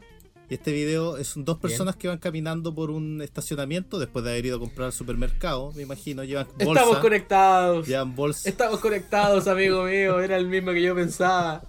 Y 0.51 0.55
este 0.55 0.73
video 0.73 1.17
es 1.17 1.33
dos 1.37 1.59
personas 1.59 1.95
que 1.95 2.09
van 2.09 2.19
caminando 2.19 2.75
por 2.75 2.91
un 2.91 3.23
estacionamiento 3.23 4.01
después 4.01 4.25
de 4.25 4.33
haber 4.33 4.47
ido 4.47 4.57
a 4.57 4.59
comprar 4.59 4.87
al 4.87 4.93
supermercado, 4.93 5.71
me 5.77 5.83
imagino, 5.83 6.25
llevan 6.25 6.49
Estamos 6.59 6.85
bolsa, 6.85 7.01
conectados. 7.01 7.87
llevan 7.87 8.17
bolsa. 8.17 8.49
Estamos 8.49 8.81
conectados, 8.81 9.47
amigo 9.47 9.85
mío. 9.85 10.19
Era 10.19 10.37
el 10.37 10.49
mismo 10.49 10.73
que 10.73 10.83
yo 10.83 10.95
pensaba. 10.97 11.63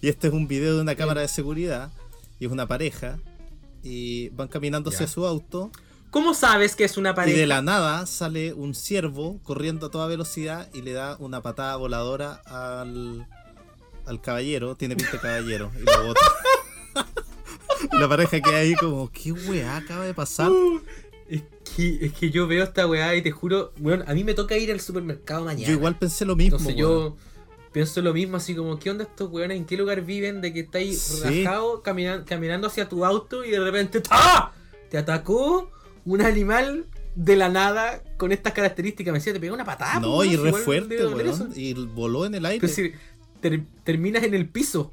Y 0.00 0.08
este 0.08 0.26
es 0.26 0.32
un 0.32 0.48
video 0.48 0.74
de 0.74 0.82
una 0.82 0.96
cámara 0.96 1.20
de 1.20 1.28
seguridad 1.28 1.90
y 2.40 2.46
es 2.46 2.50
una 2.52 2.66
pareja 2.66 3.16
y 3.84 4.30
van 4.30 4.48
caminando 4.48 4.90
hacia 4.90 5.06
su 5.06 5.24
auto 5.24 5.70
¿Cómo 6.10 6.34
sabes 6.34 6.74
que 6.74 6.84
es 6.84 6.96
una 6.96 7.10
y 7.10 7.14
pareja? 7.14 7.38
de 7.38 7.46
la 7.46 7.62
nada 7.62 8.06
sale 8.06 8.52
un 8.54 8.74
ciervo 8.74 9.38
corriendo 9.44 9.86
a 9.86 9.90
toda 9.90 10.06
velocidad 10.06 10.68
y 10.74 10.82
le 10.82 10.92
da 10.92 11.16
una 11.20 11.42
patada 11.42 11.76
voladora 11.76 12.40
al, 12.46 13.26
al 14.04 14.20
caballero, 14.20 14.74
tiene 14.76 14.96
pinta 14.96 15.12
de 15.12 15.18
caballero 15.20 15.70
y 15.76 15.84
lo 15.84 16.06
bota. 16.08 16.20
La 17.92 18.08
pareja 18.08 18.40
queda 18.40 18.58
ahí 18.58 18.74
como, 18.74 19.10
¿qué 19.10 19.32
weá 19.32 19.76
acaba 19.76 20.04
de 20.04 20.14
pasar? 20.14 20.50
Es 21.28 21.42
que, 21.74 22.06
es 22.06 22.12
que 22.12 22.30
yo 22.30 22.46
veo 22.46 22.62
esta 22.62 22.86
weá 22.86 23.16
y 23.16 23.20
te 23.20 23.32
juro, 23.32 23.72
weón, 23.80 24.04
a 24.06 24.14
mí 24.14 24.22
me 24.22 24.32
toca 24.32 24.56
ir 24.56 24.70
al 24.70 24.78
supermercado 24.80 25.44
mañana. 25.44 25.66
Yo 25.66 25.72
igual 25.72 25.98
pensé 25.98 26.24
lo 26.24 26.36
mismo. 26.36 26.56
Entonces 26.58 26.76
weón. 26.80 26.88
yo 27.10 27.16
pienso 27.72 28.00
lo 28.00 28.14
mismo, 28.14 28.36
así 28.36 28.54
como, 28.54 28.78
¿qué 28.78 28.90
onda 28.92 29.02
estos 29.02 29.28
weones? 29.32 29.56
¿En 29.56 29.64
qué 29.64 29.76
lugar 29.76 30.02
viven? 30.02 30.40
De 30.40 30.52
que 30.52 30.60
estáis 30.60 31.00
Sí. 31.02 31.22
relajado 31.24 31.82
caminan- 31.82 32.22
caminando 32.24 32.68
hacia 32.68 32.88
tu 32.88 33.04
auto 33.04 33.44
y 33.44 33.50
de 33.50 33.58
repente 33.58 34.02
¡ah! 34.10 34.52
te 34.88 34.98
atacó 34.98 35.68
un 36.04 36.20
animal 36.22 36.86
de 37.16 37.34
la 37.34 37.48
nada 37.48 38.04
con 38.18 38.30
estas 38.30 38.52
características. 38.52 39.10
Me 39.10 39.18
decía, 39.18 39.32
te 39.32 39.40
pegó 39.40 39.52
una 39.54 39.64
patada. 39.64 39.98
No, 39.98 40.12
po, 40.12 40.24
y 40.24 40.36
re 40.36 40.52
fuerte, 40.52 41.04
weón. 41.06 41.52
Y 41.56 41.72
voló 41.74 42.24
en 42.24 42.36
el 42.36 42.46
aire. 42.46 42.60
Pero 42.60 42.72
si 42.72 42.92
ter- 43.40 43.64
terminas 43.82 44.22
en 44.22 44.34
el 44.34 44.48
piso. 44.48 44.92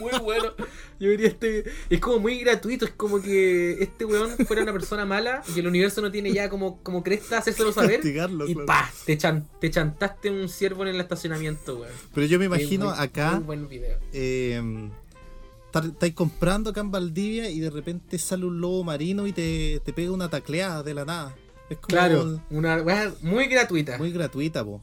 Muy 0.00 0.10
bueno. 0.22 0.52
Yo 0.98 1.10
diría 1.10 1.28
este. 1.28 1.64
Es 1.88 2.00
como 2.00 2.18
muy 2.18 2.38
gratuito. 2.40 2.84
Es 2.84 2.92
como 2.92 3.20
que 3.22 3.82
este 3.82 4.04
weón 4.04 4.30
fuera 4.46 4.62
una 4.62 4.72
persona 4.72 5.04
mala 5.04 5.42
y 5.54 5.60
el 5.60 5.66
universo 5.66 6.00
no 6.00 6.10
tiene 6.10 6.32
ya 6.32 6.48
como, 6.48 6.82
como 6.82 7.02
cresta 7.02 7.38
hacérselo 7.38 7.72
saber. 7.74 8.00
Y 8.04 8.12
claro. 8.12 8.36
pa, 8.66 8.90
te, 9.06 9.16
chan- 9.18 9.46
te 9.60 9.70
chantaste 9.70 10.30
un 10.30 10.48
ciervo 10.48 10.82
en 10.82 10.88
el 10.94 11.00
estacionamiento, 11.00 11.76
weón. 11.78 11.92
Pero 12.14 12.26
yo 12.26 12.38
me 12.38 12.46
imagino 12.46 12.86
Muy- 12.86 12.94
acá, 12.98 13.32
Muy 13.36 13.44
buen 13.44 13.68
video. 13.68 13.98
eh, 14.12 14.90
estáis 15.72 16.14
comprando 16.14 16.70
acá 16.70 16.80
en 16.80 16.90
Valdivia 16.90 17.48
y 17.50 17.60
de 17.60 17.70
repente 17.70 18.18
sale 18.18 18.44
un 18.44 18.60
lobo 18.60 18.82
marino 18.84 19.26
y 19.26 19.32
te, 19.32 19.80
te 19.84 19.92
pega 19.92 20.10
una 20.10 20.28
tacleada 20.28 20.82
de 20.82 20.94
la 20.94 21.04
nada. 21.04 21.34
Es 21.68 21.76
como 21.76 21.86
Claro, 21.88 22.40
una 22.50 22.82
weá 22.82 23.12
muy 23.22 23.46
gratuita. 23.46 23.96
muy 23.96 24.10
gratuita, 24.10 24.64
po. 24.64 24.82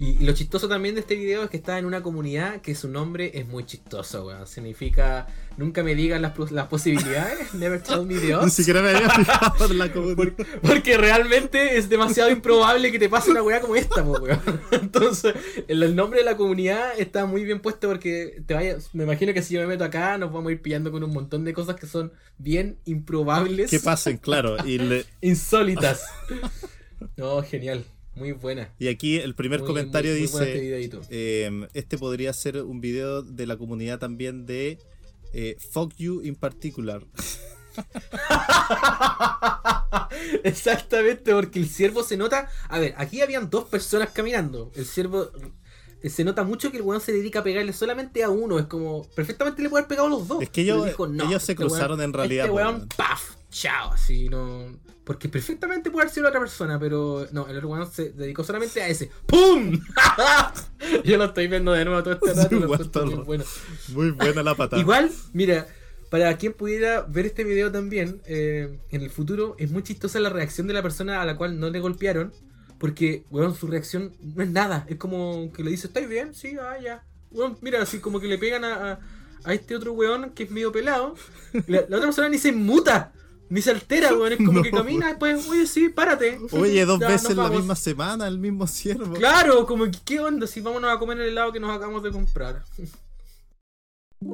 Y, 0.00 0.10
y 0.22 0.24
lo 0.24 0.32
chistoso 0.32 0.68
también 0.68 0.94
de 0.94 1.00
este 1.00 1.16
video 1.16 1.42
es 1.42 1.50
que 1.50 1.56
está 1.56 1.76
en 1.76 1.84
una 1.84 2.04
comunidad 2.04 2.60
que 2.60 2.76
su 2.76 2.88
nombre 2.88 3.32
es 3.34 3.48
muy 3.48 3.66
chistoso, 3.66 4.26
weón. 4.26 4.46
Significa 4.46 5.26
nunca 5.56 5.82
me 5.82 5.96
digas 5.96 6.20
las, 6.20 6.52
las 6.52 6.68
posibilidades, 6.68 7.52
never 7.54 7.82
tell 7.82 8.02
me 8.06 8.14
the 8.14 8.26
Ni 8.28 8.32
odds. 8.32 8.52
siquiera 8.52 8.80
me 8.80 8.90
había 8.90 9.10
fijado 9.10 9.64
en 9.64 9.78
la 9.78 9.92
comunidad. 9.92 10.34
Porque 10.62 10.96
realmente 10.96 11.76
es 11.78 11.88
demasiado 11.88 12.30
improbable 12.30 12.92
que 12.92 13.00
te 13.00 13.08
pase 13.08 13.32
una 13.32 13.42
weá 13.42 13.60
como 13.60 13.74
esta, 13.74 14.04
po, 14.04 14.12
weón. 14.20 14.40
Entonces, 14.70 15.34
el, 15.66 15.82
el 15.82 15.96
nombre 15.96 16.20
de 16.20 16.24
la 16.26 16.36
comunidad 16.36 16.92
está 16.96 17.26
muy 17.26 17.42
bien 17.44 17.58
puesto 17.58 17.88
porque 17.88 18.40
te 18.46 18.54
vayas. 18.54 18.94
Me 18.94 19.02
imagino 19.02 19.34
que 19.34 19.42
si 19.42 19.54
yo 19.54 19.60
me 19.62 19.66
meto 19.66 19.82
acá, 19.82 20.16
nos 20.16 20.32
vamos 20.32 20.50
a 20.50 20.52
ir 20.52 20.62
pillando 20.62 20.92
con 20.92 21.02
un 21.02 21.12
montón 21.12 21.44
de 21.44 21.52
cosas 21.52 21.74
que 21.74 21.88
son 21.88 22.12
bien 22.38 22.78
improbables. 22.84 23.68
Que 23.68 23.80
pasen, 23.80 24.18
claro. 24.18 24.56
Y, 24.64 24.78
le- 24.78 25.04
Insólitas. 25.22 26.04
No, 27.16 27.42
genial. 27.42 27.84
Muy 28.18 28.32
buena. 28.32 28.72
y 28.78 28.88
aquí 28.88 29.16
el 29.18 29.34
primer 29.34 29.60
Muy- 29.60 29.66
comentario 29.68 30.12
muy- 30.12 30.22
muy 30.22 30.30
bueno 30.30 30.46
dice: 30.46 30.90
eh, 31.10 31.68
Este 31.74 31.98
podría 31.98 32.32
ser 32.32 32.62
un 32.62 32.80
video 32.80 33.22
de 33.22 33.46
la 33.46 33.56
comunidad 33.56 33.98
también 33.98 34.46
de 34.46 34.78
eh, 35.32 35.56
Fuck 35.72 35.94
You 35.96 36.22
in 36.22 36.34
particular. 36.34 37.04
Exactamente, 40.44 41.32
porque 41.32 41.58
el 41.58 41.68
ciervo 41.68 42.02
se 42.02 42.16
nota. 42.16 42.48
A 42.68 42.78
ver, 42.78 42.94
aquí 42.98 43.20
habían 43.20 43.50
dos 43.50 43.64
personas 43.64 44.10
caminando. 44.10 44.70
El 44.74 44.84
ciervo. 44.86 45.30
eh, 46.02 46.10
Se 46.10 46.24
nota 46.24 46.44
mucho 46.44 46.70
que 46.70 46.78
el 46.78 46.82
weón 46.82 47.00
se 47.00 47.12
dedica 47.12 47.40
a 47.40 47.44
pegarle 47.44 47.72
solamente 47.72 48.22
a 48.22 48.30
uno. 48.30 48.58
Es 48.58 48.66
como. 48.66 49.04
Perfectamente 49.14 49.62
le 49.62 49.68
puede 49.68 49.82
haber 49.82 49.88
pegado 49.88 50.06
a 50.08 50.10
los 50.10 50.28
dos. 50.28 50.42
Es 50.42 50.50
que 50.50 50.62
ellos- 50.62 50.86
dijo, 50.86 51.06
no, 51.06 51.24
ellos 51.24 51.42
se 51.42 51.52
este 51.52 51.64
weón- 51.64 51.68
cruzaron 51.68 52.00
en 52.00 52.12
realidad, 52.12 52.46
Este 52.46 52.56
weón, 52.56 52.74
weón. 52.76 52.88
paf, 52.96 53.36
chao. 53.50 53.92
Así 53.92 54.28
no. 54.28 54.78
Porque 55.08 55.26
perfectamente 55.30 55.90
puede 55.90 56.02
haber 56.04 56.12
sido 56.12 56.24
la 56.24 56.28
otra 56.28 56.40
persona, 56.40 56.78
pero 56.78 57.26
no, 57.32 57.48
el 57.48 57.56
otro 57.56 57.70
weón 57.70 57.90
se 57.90 58.10
dedicó 58.10 58.44
solamente 58.44 58.82
a 58.82 58.88
ese. 58.88 59.10
¡Pum! 59.24 59.80
Yo 61.04 61.16
lo 61.16 61.24
estoy 61.24 61.48
viendo 61.48 61.72
de 61.72 61.82
nuevo 61.86 62.02
todo 62.02 62.12
este 62.14 62.34
rato. 62.34 62.48
Sí, 63.08 63.14
muy 63.14 63.24
bueno. 63.24 63.44
Muy 63.94 64.10
buena 64.10 64.42
la 64.42 64.54
patada. 64.54 64.80
Igual, 64.82 65.10
mira, 65.32 65.66
para 66.10 66.36
quien 66.36 66.52
pudiera 66.52 67.00
ver 67.08 67.24
este 67.24 67.42
video 67.42 67.72
también, 67.72 68.20
eh, 68.26 68.78
en 68.90 69.00
el 69.00 69.08
futuro, 69.08 69.56
es 69.58 69.70
muy 69.70 69.82
chistosa 69.82 70.20
la 70.20 70.28
reacción 70.28 70.66
de 70.66 70.74
la 70.74 70.82
persona 70.82 71.22
a 71.22 71.24
la 71.24 71.36
cual 71.38 71.58
no 71.58 71.70
le 71.70 71.80
golpearon. 71.80 72.30
Porque, 72.78 73.24
weón, 73.30 73.54
su 73.56 73.66
reacción 73.66 74.12
no 74.20 74.42
es 74.42 74.50
nada. 74.50 74.84
Es 74.88 74.96
como 74.98 75.50
que 75.54 75.64
le 75.64 75.70
dice, 75.70 75.86
¿estáis 75.88 76.06
bien? 76.08 76.34
Sí, 76.34 76.54
ah, 76.60 76.76
ya. 76.82 77.02
Weón, 77.30 77.56
mira, 77.62 77.80
así 77.82 77.98
como 77.98 78.20
que 78.20 78.28
le 78.28 78.36
pegan 78.38 78.64
a, 78.64 78.92
a- 78.92 79.00
a 79.44 79.54
este 79.54 79.74
otro 79.74 79.92
weón 79.94 80.30
que 80.30 80.42
es 80.44 80.50
medio 80.50 80.70
pelado. 80.70 81.14
La, 81.66 81.80
la 81.88 81.96
otra 81.96 82.08
persona 82.08 82.28
ni 82.28 82.38
se 82.38 82.52
muta, 82.52 83.12
ni 83.50 83.62
se 83.62 83.70
altera, 83.70 84.14
weón. 84.14 84.32
Es 84.32 84.38
como 84.38 84.52
No. 84.58 84.62
que 84.62 84.70
camina 84.70 85.08
después, 85.08 85.48
oye, 85.48 85.66
sí, 85.66 85.88
párate. 85.88 86.38
Oye, 86.52 86.84
dos 86.84 87.00
Ya, 87.00 87.08
veces 87.08 87.30
en 87.30 87.36
la 87.38 87.48
misma 87.50 87.76
semana, 87.76 88.26
el 88.26 88.38
mismo 88.38 88.66
ciervo. 88.66 89.14
Claro, 89.14 89.66
como 89.66 89.84
que, 89.84 89.98
¿qué 90.04 90.20
onda? 90.20 90.46
Si 90.46 90.60
vámonos 90.60 90.94
a 90.94 90.98
comer 90.98 91.18
el 91.20 91.28
helado 91.28 91.52
que 91.52 91.60
nos 91.60 91.74
acabamos 91.74 92.02
de 92.02 92.10
comprar. 92.10 92.62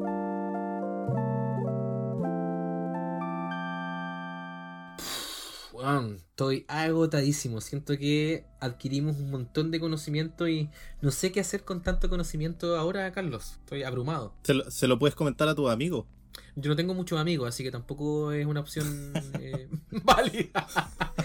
Weón, 5.72 6.16
estoy 6.16 6.64
agotadísimo. 6.68 7.60
Siento 7.60 7.96
que 7.98 8.44
adquirimos 8.60 9.16
un 9.16 9.30
montón 9.30 9.70
de 9.72 9.80
conocimiento 9.80 10.46
y 10.48 10.70
no 11.02 11.10
sé 11.10 11.32
qué 11.32 11.40
hacer 11.40 11.64
con 11.64 11.82
tanto 11.82 12.08
conocimiento 12.08 12.78
ahora, 12.78 13.10
Carlos. 13.12 13.56
Estoy 13.64 13.82
abrumado. 13.82 14.32
Se 14.44 14.54
lo, 14.54 14.70
se 14.70 14.86
lo 14.86 14.98
puedes 14.98 15.16
comentar 15.16 15.48
a 15.48 15.54
tus 15.54 15.68
amigos. 15.68 16.06
Yo 16.56 16.70
no 16.70 16.76
tengo 16.76 16.94
muchos 16.94 17.18
amigos, 17.18 17.48
así 17.48 17.64
que 17.64 17.70
tampoco 17.70 18.32
es 18.32 18.46
una 18.46 18.60
opción 18.60 19.12
eh, 19.40 19.68
válida. 20.04 20.66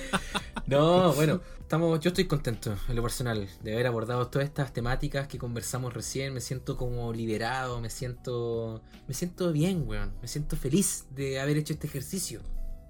no, 0.67 1.13
bueno, 1.13 1.41
estamos, 1.59 1.99
yo 1.99 2.09
estoy 2.09 2.25
contento 2.25 2.75
en 2.87 2.95
lo 2.95 3.01
personal 3.01 3.47
de 3.61 3.73
haber 3.73 3.87
abordado 3.87 4.27
todas 4.27 4.47
estas 4.47 4.73
temáticas 4.73 5.27
que 5.27 5.37
conversamos 5.37 5.93
recién. 5.93 6.33
Me 6.33 6.41
siento 6.41 6.77
como 6.77 7.13
liberado, 7.13 7.79
me 7.79 7.89
siento, 7.89 8.81
me 9.07 9.13
siento 9.13 9.51
bien, 9.51 9.87
weón. 9.87 10.13
Me 10.21 10.27
siento 10.27 10.55
feliz 10.55 11.05
de 11.11 11.39
haber 11.39 11.57
hecho 11.57 11.73
este 11.73 11.87
ejercicio. 11.87 12.41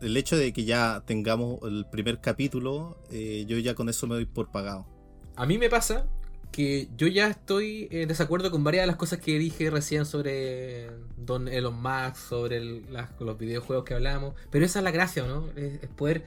El 0.02 0.16
hecho 0.16 0.38
de 0.38 0.54
que 0.54 0.64
ya 0.64 1.04
tengamos 1.06 1.60
el 1.64 1.86
primer 1.92 2.22
capítulo, 2.22 3.04
eh, 3.12 3.44
yo 3.48 3.58
ya 3.58 3.76
con 3.76 3.90
eso 3.90 4.08
me 4.08 4.16
doy 4.16 4.26
por 4.26 4.50
pagado. 4.50 4.88
A 5.36 5.46
mí 5.46 5.58
me 5.58 5.70
pasa 5.70 6.08
que 6.52 6.90
yo 6.98 7.08
ya 7.08 7.28
estoy 7.28 7.88
en 7.92 8.08
desacuerdo 8.08 8.52
con 8.52 8.64
varias 8.64 8.84
de 8.84 8.88
las 8.88 8.96
cosas 8.96 9.20
que 9.20 9.38
dije 9.38 9.70
recién 9.70 10.06
sobre 10.06 10.90
Don 11.18 11.48
Elon 11.48 11.80
Musk, 11.82 12.16
sobre 12.16 12.82
los 13.20 13.38
videojuegos 13.38 13.86
que 13.86 13.94
hablamos. 13.94 14.34
Pero 14.50 14.66
esa 14.66 14.80
es 14.80 14.84
la 14.84 14.92
gracia, 14.92 15.26
¿no? 15.26 15.48
Es, 15.56 15.88
poder 15.96 16.24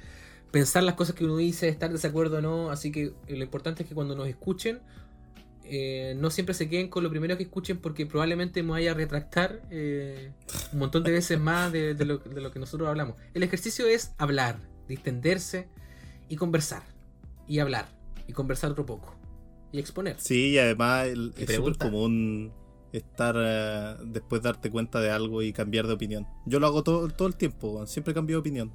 pensar 0.51 0.85
las 0.85 0.95
cosas 0.95 1.15
que 1.15 1.25
uno 1.25 1.37
dice, 1.37 1.69
estar 1.69 1.89
de 1.89 1.95
desacuerdo 1.95 2.39
o 2.39 2.41
no. 2.41 2.71
Así 2.71 2.93
que 2.93 3.13
lo 3.29 3.43
importante 3.43 3.83
es 3.83 3.89
que 3.89 3.95
cuando 3.95 4.15
nos 4.15 4.29
escuchen, 4.29 4.81
eh, 5.65 6.15
no 6.17 6.31
siempre 6.31 6.55
se 6.55 6.69
queden 6.69 6.89
con 6.89 7.03
lo 7.03 7.11
primero 7.11 7.37
que 7.37 7.43
escuchen 7.43 7.79
porque 7.79 8.07
probablemente 8.07 8.63
me 8.63 8.71
vaya 8.71 8.93
a 8.93 8.95
retractar 8.95 9.63
eh, 9.71 10.33
un 10.73 10.79
montón 10.79 11.03
de 11.03 11.11
veces 11.11 11.41
más 11.41 11.73
de 11.73 11.95
lo, 12.05 12.19
de 12.19 12.41
lo 12.41 12.53
que 12.53 12.61
nosotros 12.61 12.89
hablamos. 12.89 13.17
El 13.35 13.43
ejercicio 13.43 13.87
es 13.87 14.13
hablar, 14.19 14.61
distenderse 14.87 15.69
y 16.29 16.37
conversar. 16.37 16.83
Y 17.49 17.59
hablar. 17.59 17.89
Y 18.29 18.33
conversar 18.35 18.71
otro 18.71 18.87
poco. 18.87 19.22
Y 19.73 19.79
exponer. 19.79 20.17
Sí, 20.19 20.51
y 20.51 20.59
además 20.59 21.07
el- 21.07 21.33
Y 21.37 21.45
es 21.45 21.55
súper 21.55 21.77
común 21.79 22.53
estar 22.93 23.35
eh, 23.39 23.97
después 24.05 24.43
darte 24.43 24.71
cuenta 24.71 25.01
de 25.01 25.11
algo 25.11 25.43
y 25.43 25.53
cambiar 25.53 25.87
de 25.87 25.95
opinión. 25.95 26.27
Yo 26.47 26.61
lo 26.61 26.67
hago 26.67 26.83
todo, 26.83 27.09
todo 27.09 27.27
el 27.29 27.35
tiempo, 27.37 27.87
siempre 27.87 28.13
cambio 28.15 28.37
de 28.37 28.41
opinión. 28.41 28.73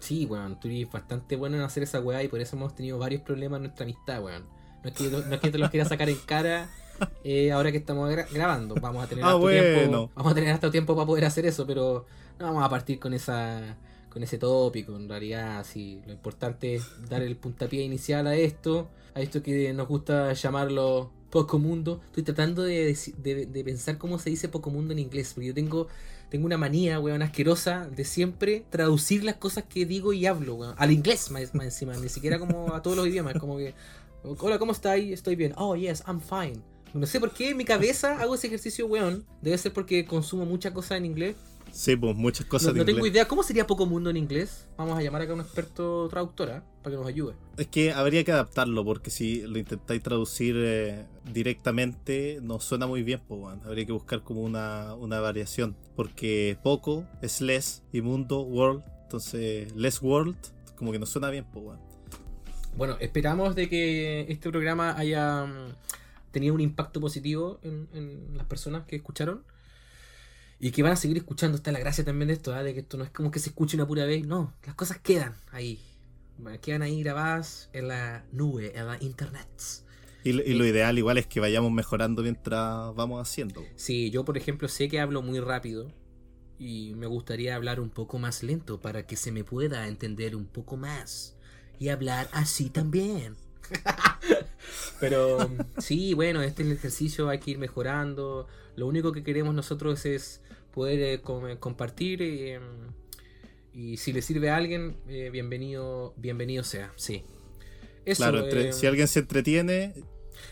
Sí, 0.00 0.26
weón, 0.26 0.58
tú 0.58 0.66
eres 0.68 0.90
bastante 0.90 1.36
bueno 1.36 1.56
en 1.56 1.62
hacer 1.62 1.84
esa 1.84 2.00
weá 2.00 2.22
y 2.24 2.28
por 2.28 2.40
eso 2.40 2.56
hemos 2.56 2.74
tenido 2.74 2.98
varios 2.98 3.22
problemas 3.22 3.58
en 3.58 3.62
nuestra 3.64 3.84
amistad, 3.84 4.22
weón. 4.24 4.44
No 4.82 4.88
es 4.90 4.96
que, 4.96 5.08
no 5.10 5.34
es 5.34 5.40
que 5.40 5.50
te 5.52 5.58
los 5.58 5.70
quiera 5.70 5.88
sacar 5.88 6.08
en 6.08 6.16
cara 6.26 6.68
eh, 7.22 7.52
ahora 7.52 7.70
que 7.70 7.78
estamos 7.78 8.10
gra- 8.10 8.26
grabando. 8.32 8.74
Vamos 8.74 9.04
a 9.04 9.06
tener 9.06 9.24
Ah, 9.24 9.28
harto 9.28 9.38
bueno. 9.40 9.60
tiempo. 9.78 10.10
Vamos 10.16 10.32
a 10.32 10.34
tener 10.34 10.50
hasta 10.50 10.70
tiempo 10.72 10.96
para 10.96 11.06
poder 11.06 11.24
hacer 11.24 11.46
eso, 11.46 11.64
pero 11.64 12.04
no 12.40 12.46
vamos 12.46 12.64
a 12.64 12.68
partir 12.68 12.98
con 12.98 13.14
esa 13.14 13.76
con 14.10 14.22
ese 14.24 14.38
tópico. 14.38 14.96
En 14.96 15.08
realidad, 15.08 15.64
sí, 15.64 16.02
lo 16.04 16.12
importante 16.12 16.74
es 16.74 16.84
dar 17.08 17.22
el 17.22 17.36
puntapié 17.36 17.82
inicial 17.84 18.26
a 18.26 18.34
esto, 18.34 18.90
a 19.14 19.20
esto 19.20 19.42
que 19.42 19.72
nos 19.72 19.88
gusta 19.88 20.32
llamarlo 20.32 21.10
poco 21.30 21.58
mundo. 21.58 22.00
Estoy 22.06 22.22
tratando 22.24 22.62
de, 22.62 22.96
de- 23.18 23.46
de 23.46 23.64
pensar 23.64 23.98
cómo 23.98 24.18
se 24.18 24.30
dice 24.30 24.48
poco 24.48 24.70
mundo 24.70 24.92
en 24.92 24.98
inglés, 24.98 25.32
porque 25.34 25.48
yo 25.48 25.54
tengo 25.54 25.88
tengo 26.30 26.46
una 26.46 26.56
manía, 26.56 26.98
weón, 26.98 27.20
asquerosa 27.20 27.86
de 27.94 28.04
siempre 28.06 28.64
traducir 28.70 29.22
las 29.22 29.34
cosas 29.36 29.64
que 29.68 29.84
digo 29.84 30.14
y 30.14 30.24
hablo, 30.24 30.54
weón. 30.54 30.74
Al 30.78 30.90
inglés, 30.90 31.30
más, 31.30 31.54
más 31.54 31.66
encima, 31.66 31.94
ni 31.98 32.08
siquiera 32.08 32.38
como 32.38 32.72
a 32.74 32.80
todos 32.80 32.96
los 32.96 33.06
idiomas. 33.06 33.34
Como 33.38 33.58
que, 33.58 33.74
hola, 34.22 34.58
¿cómo 34.58 34.72
estáis? 34.72 35.12
Estoy 35.12 35.36
bien. 35.36 35.52
Oh, 35.58 35.76
yes, 35.76 36.02
I'm 36.06 36.20
fine. 36.22 36.62
No 36.94 37.06
sé 37.06 37.20
por 37.20 37.32
qué 37.34 37.50
en 37.50 37.58
mi 37.58 37.66
cabeza 37.66 38.18
hago 38.18 38.34
ese 38.34 38.46
ejercicio, 38.46 38.86
weón. 38.86 39.26
Debe 39.42 39.58
ser 39.58 39.74
porque 39.74 40.06
consumo 40.06 40.46
muchas 40.46 40.72
cosas 40.72 40.96
en 40.96 41.04
inglés. 41.04 41.36
Sí, 41.72 41.96
pues 41.96 42.14
muchas 42.14 42.46
cosas 42.46 42.68
No, 42.68 42.74
de 42.74 42.80
no 42.80 42.84
tengo 42.84 43.06
idea. 43.06 43.26
¿Cómo 43.26 43.42
sería 43.42 43.66
poco 43.66 43.86
mundo 43.86 44.10
en 44.10 44.18
inglés? 44.18 44.66
Vamos 44.76 44.98
a 44.98 45.02
llamar 45.02 45.22
acá 45.22 45.32
a 45.32 45.34
un 45.34 45.40
experto 45.40 46.06
traductora 46.08 46.62
para 46.82 46.94
que 46.94 46.98
nos 46.98 47.08
ayude. 47.08 47.34
Es 47.56 47.66
que 47.66 47.92
habría 47.92 48.22
que 48.24 48.32
adaptarlo, 48.32 48.84
porque 48.84 49.10
si 49.10 49.40
lo 49.40 49.58
intentáis 49.58 50.02
traducir 50.02 50.54
eh, 50.58 51.06
directamente, 51.32 52.40
no 52.42 52.60
suena 52.60 52.86
muy 52.86 53.02
bien, 53.02 53.20
pues, 53.26 53.40
weón. 53.40 53.60
Habría 53.64 53.86
que 53.86 53.92
buscar 53.92 54.22
como 54.22 54.42
una, 54.42 54.94
una 54.94 55.20
variación. 55.20 55.74
Porque 55.96 56.58
poco 56.62 57.06
es 57.22 57.40
less 57.40 57.82
y 57.90 58.02
mundo, 58.02 58.42
world. 58.42 58.82
Entonces, 59.04 59.74
less 59.74 60.02
world, 60.02 60.36
como 60.76 60.92
que 60.92 60.98
no 60.98 61.06
suena 61.06 61.30
bien, 61.30 61.46
pues, 61.50 61.64
weón. 61.64 61.80
Bueno, 62.76 62.96
esperamos 63.00 63.54
de 63.54 63.70
que 63.70 64.26
este 64.28 64.50
programa 64.50 64.94
haya 64.98 65.46
mm, 65.46 65.74
tenido 66.32 66.54
un 66.54 66.60
impacto 66.60 67.00
positivo 67.00 67.60
en, 67.62 67.88
en 67.94 68.36
las 68.36 68.46
personas 68.46 68.84
que 68.84 68.96
escucharon. 68.96 69.42
Y 70.62 70.70
que 70.70 70.82
van 70.82 70.92
a 70.92 70.96
seguir 70.96 71.16
escuchando. 71.18 71.56
Está 71.56 71.72
la 71.72 71.80
gracia 71.80 72.04
también 72.04 72.28
de 72.28 72.34
esto, 72.34 72.54
¿ah? 72.54 72.62
de 72.62 72.72
que 72.72 72.80
esto 72.80 72.96
no 72.96 73.04
es 73.04 73.10
como 73.10 73.30
que 73.30 73.40
se 73.40 73.50
escuche 73.50 73.76
una 73.76 73.86
pura 73.86 74.04
vez. 74.06 74.24
No, 74.24 74.54
las 74.64 74.74
cosas 74.76 74.98
quedan 74.98 75.34
ahí. 75.50 75.78
Quedan 76.62 76.82
ahí 76.82 77.02
grabadas 77.02 77.68
en 77.72 77.88
la 77.88 78.24
nube, 78.32 78.72
en 78.78 78.86
la 78.86 78.96
internet. 79.02 79.48
Y, 80.24 80.32
lo- 80.32 80.42
y 80.44 80.54
lo 80.54 80.64
ideal 80.64 80.96
igual 80.98 81.18
es 81.18 81.26
que 81.26 81.40
vayamos 81.40 81.72
mejorando 81.72 82.22
mientras 82.22 82.94
vamos 82.94 83.20
haciendo. 83.20 83.64
Sí, 83.74 84.10
yo 84.10 84.24
por 84.24 84.36
ejemplo 84.38 84.68
sé 84.68 84.88
que 84.88 85.00
hablo 85.00 85.20
muy 85.20 85.40
rápido. 85.40 85.92
Y 86.60 86.94
me 86.94 87.06
gustaría 87.08 87.56
hablar 87.56 87.80
un 87.80 87.90
poco 87.90 88.20
más 88.20 88.44
lento 88.44 88.80
para 88.80 89.04
que 89.04 89.16
se 89.16 89.32
me 89.32 89.42
pueda 89.42 89.88
entender 89.88 90.36
un 90.36 90.46
poco 90.46 90.76
más. 90.76 91.36
Y 91.80 91.88
hablar 91.88 92.28
así 92.32 92.70
también. 92.70 93.34
Pero 95.00 95.50
sí, 95.78 96.14
bueno, 96.14 96.42
este 96.42 96.62
es 96.62 96.68
el 96.68 96.76
ejercicio, 96.76 97.28
hay 97.28 97.40
que 97.40 97.52
ir 97.52 97.58
mejorando. 97.58 98.46
Lo 98.76 98.86
único 98.86 99.12
que 99.12 99.22
queremos 99.24 99.54
nosotros 99.54 100.06
es 100.06 100.40
poder 100.72 101.00
eh, 101.00 101.20
com- 101.20 101.56
compartir 101.58 102.20
eh, 102.22 102.60
y 103.74 103.96
si 103.96 104.12
le 104.12 104.22
sirve 104.22 104.50
a 104.50 104.56
alguien, 104.56 104.96
eh, 105.08 105.30
bienvenido, 105.30 106.14
bienvenido 106.16 106.62
sea, 106.64 106.92
sí. 106.96 107.24
Eso, 108.04 108.22
claro, 108.24 108.44
entre- 108.44 108.68
eh, 108.68 108.72
si 108.72 108.86
alguien 108.86 109.08
se 109.08 109.20
entretiene, 109.20 109.94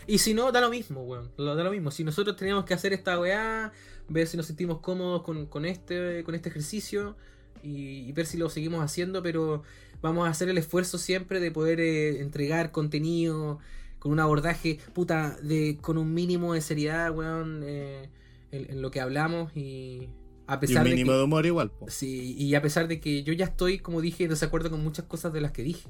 y 0.07 0.19
si 0.19 0.33
no, 0.33 0.51
da 0.51 0.61
lo 0.61 0.69
mismo, 0.69 1.03
weón. 1.03 1.31
lo- 1.37 1.55
Da 1.55 1.63
lo 1.63 1.71
mismo. 1.71 1.91
Si 1.91 2.03
nosotros 2.03 2.35
teníamos 2.37 2.65
que 2.65 2.73
hacer 2.73 2.93
esta 2.93 3.19
weá, 3.19 3.71
ver 4.07 4.27
si 4.27 4.37
nos 4.37 4.45
sentimos 4.45 4.79
cómodos 4.79 5.23
con, 5.23 5.45
con 5.47 5.65
este, 5.65 6.23
con 6.23 6.33
este 6.35 6.49
ejercicio 6.49 7.15
y, 7.63 8.07
y 8.07 8.11
ver 8.13 8.25
si 8.25 8.37
lo 8.37 8.49
seguimos 8.49 8.83
haciendo, 8.83 9.21
pero 9.21 9.63
vamos 10.01 10.27
a 10.27 10.31
hacer 10.31 10.49
el 10.49 10.57
esfuerzo 10.57 10.97
siempre 10.97 11.39
de 11.39 11.51
poder 11.51 11.79
eh, 11.79 12.21
entregar 12.21 12.71
contenido 12.71 13.59
con 13.99 14.11
un 14.13 14.19
abordaje, 14.19 14.79
puta, 14.93 15.37
de, 15.43 15.77
con 15.81 15.97
un 15.97 16.13
mínimo 16.13 16.53
de 16.53 16.61
seriedad, 16.61 17.11
weón, 17.15 17.61
eh, 17.65 18.09
en, 18.51 18.69
en 18.69 18.81
lo 18.81 18.91
que 18.91 19.01
hablamos 19.01 19.55
y 19.55 20.09
a 20.47 20.53
y 20.53 20.55
un 20.55 20.59
pesar 20.59 20.83
de 20.83 20.89
mínimo 20.91 21.11
que... 21.11 21.17
de 21.17 21.23
humor 21.23 21.45
igual, 21.45 21.71
po. 21.71 21.89
Sí, 21.89 22.35
y 22.37 22.55
a 22.55 22.61
pesar 22.61 22.87
de 22.87 22.99
que 22.99 23.23
yo 23.23 23.33
ya 23.33 23.45
estoy, 23.45 23.79
como 23.79 24.01
dije, 24.01 24.27
desacuerdo 24.27 24.69
con 24.69 24.83
muchas 24.83 25.05
cosas 25.05 25.33
de 25.33 25.41
las 25.41 25.51
que 25.51 25.63
dije. 25.63 25.89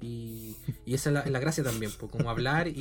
Y, 0.00 0.56
y 0.84 0.94
esa 0.94 1.08
es 1.10 1.14
la, 1.14 1.26
la 1.26 1.38
gracia 1.38 1.64
también, 1.64 1.90
po, 1.92 2.08
como 2.08 2.28
hablar 2.28 2.68
y, 2.68 2.72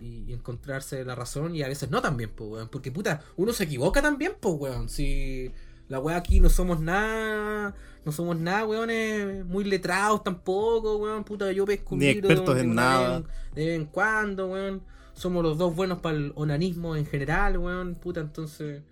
y- 0.00 0.32
encontrarse 0.32 1.04
la 1.04 1.14
razón 1.14 1.54
y 1.54 1.62
a 1.62 1.68
veces 1.68 1.90
no 1.90 2.00
también, 2.00 2.30
po, 2.30 2.44
weón. 2.46 2.68
Porque 2.68 2.90
puta, 2.90 3.22
uno 3.36 3.52
se 3.52 3.64
equivoca 3.64 4.00
también, 4.00 4.32
po, 4.40 4.52
weón. 4.52 4.88
Si 4.88 5.50
la 5.88 5.98
weá 5.98 6.16
aquí 6.16 6.40
no 6.40 6.48
somos 6.48 6.80
nada, 6.80 7.74
no 8.06 8.12
somos 8.12 8.38
nada, 8.38 8.64
weones, 8.64 9.44
muy 9.44 9.64
letrados 9.64 10.22
tampoco, 10.22 10.96
weón. 10.96 11.24
Puta, 11.24 11.52
yo 11.52 11.66
pesco 11.66 11.96
Ni 11.96 12.06
expertos 12.06 12.56
en 12.58 12.74
nada. 12.74 13.22
De 13.54 13.66
vez 13.66 13.76
en 13.78 13.84
cuando, 13.86 14.48
weón. 14.48 14.82
Somos 15.14 15.42
los 15.42 15.58
dos 15.58 15.74
buenos 15.74 15.98
para 16.00 16.16
el 16.16 16.32
onanismo 16.36 16.96
en 16.96 17.06
general, 17.06 17.58
weón. 17.58 17.94
Puta, 17.96 18.20
entonces. 18.20 18.82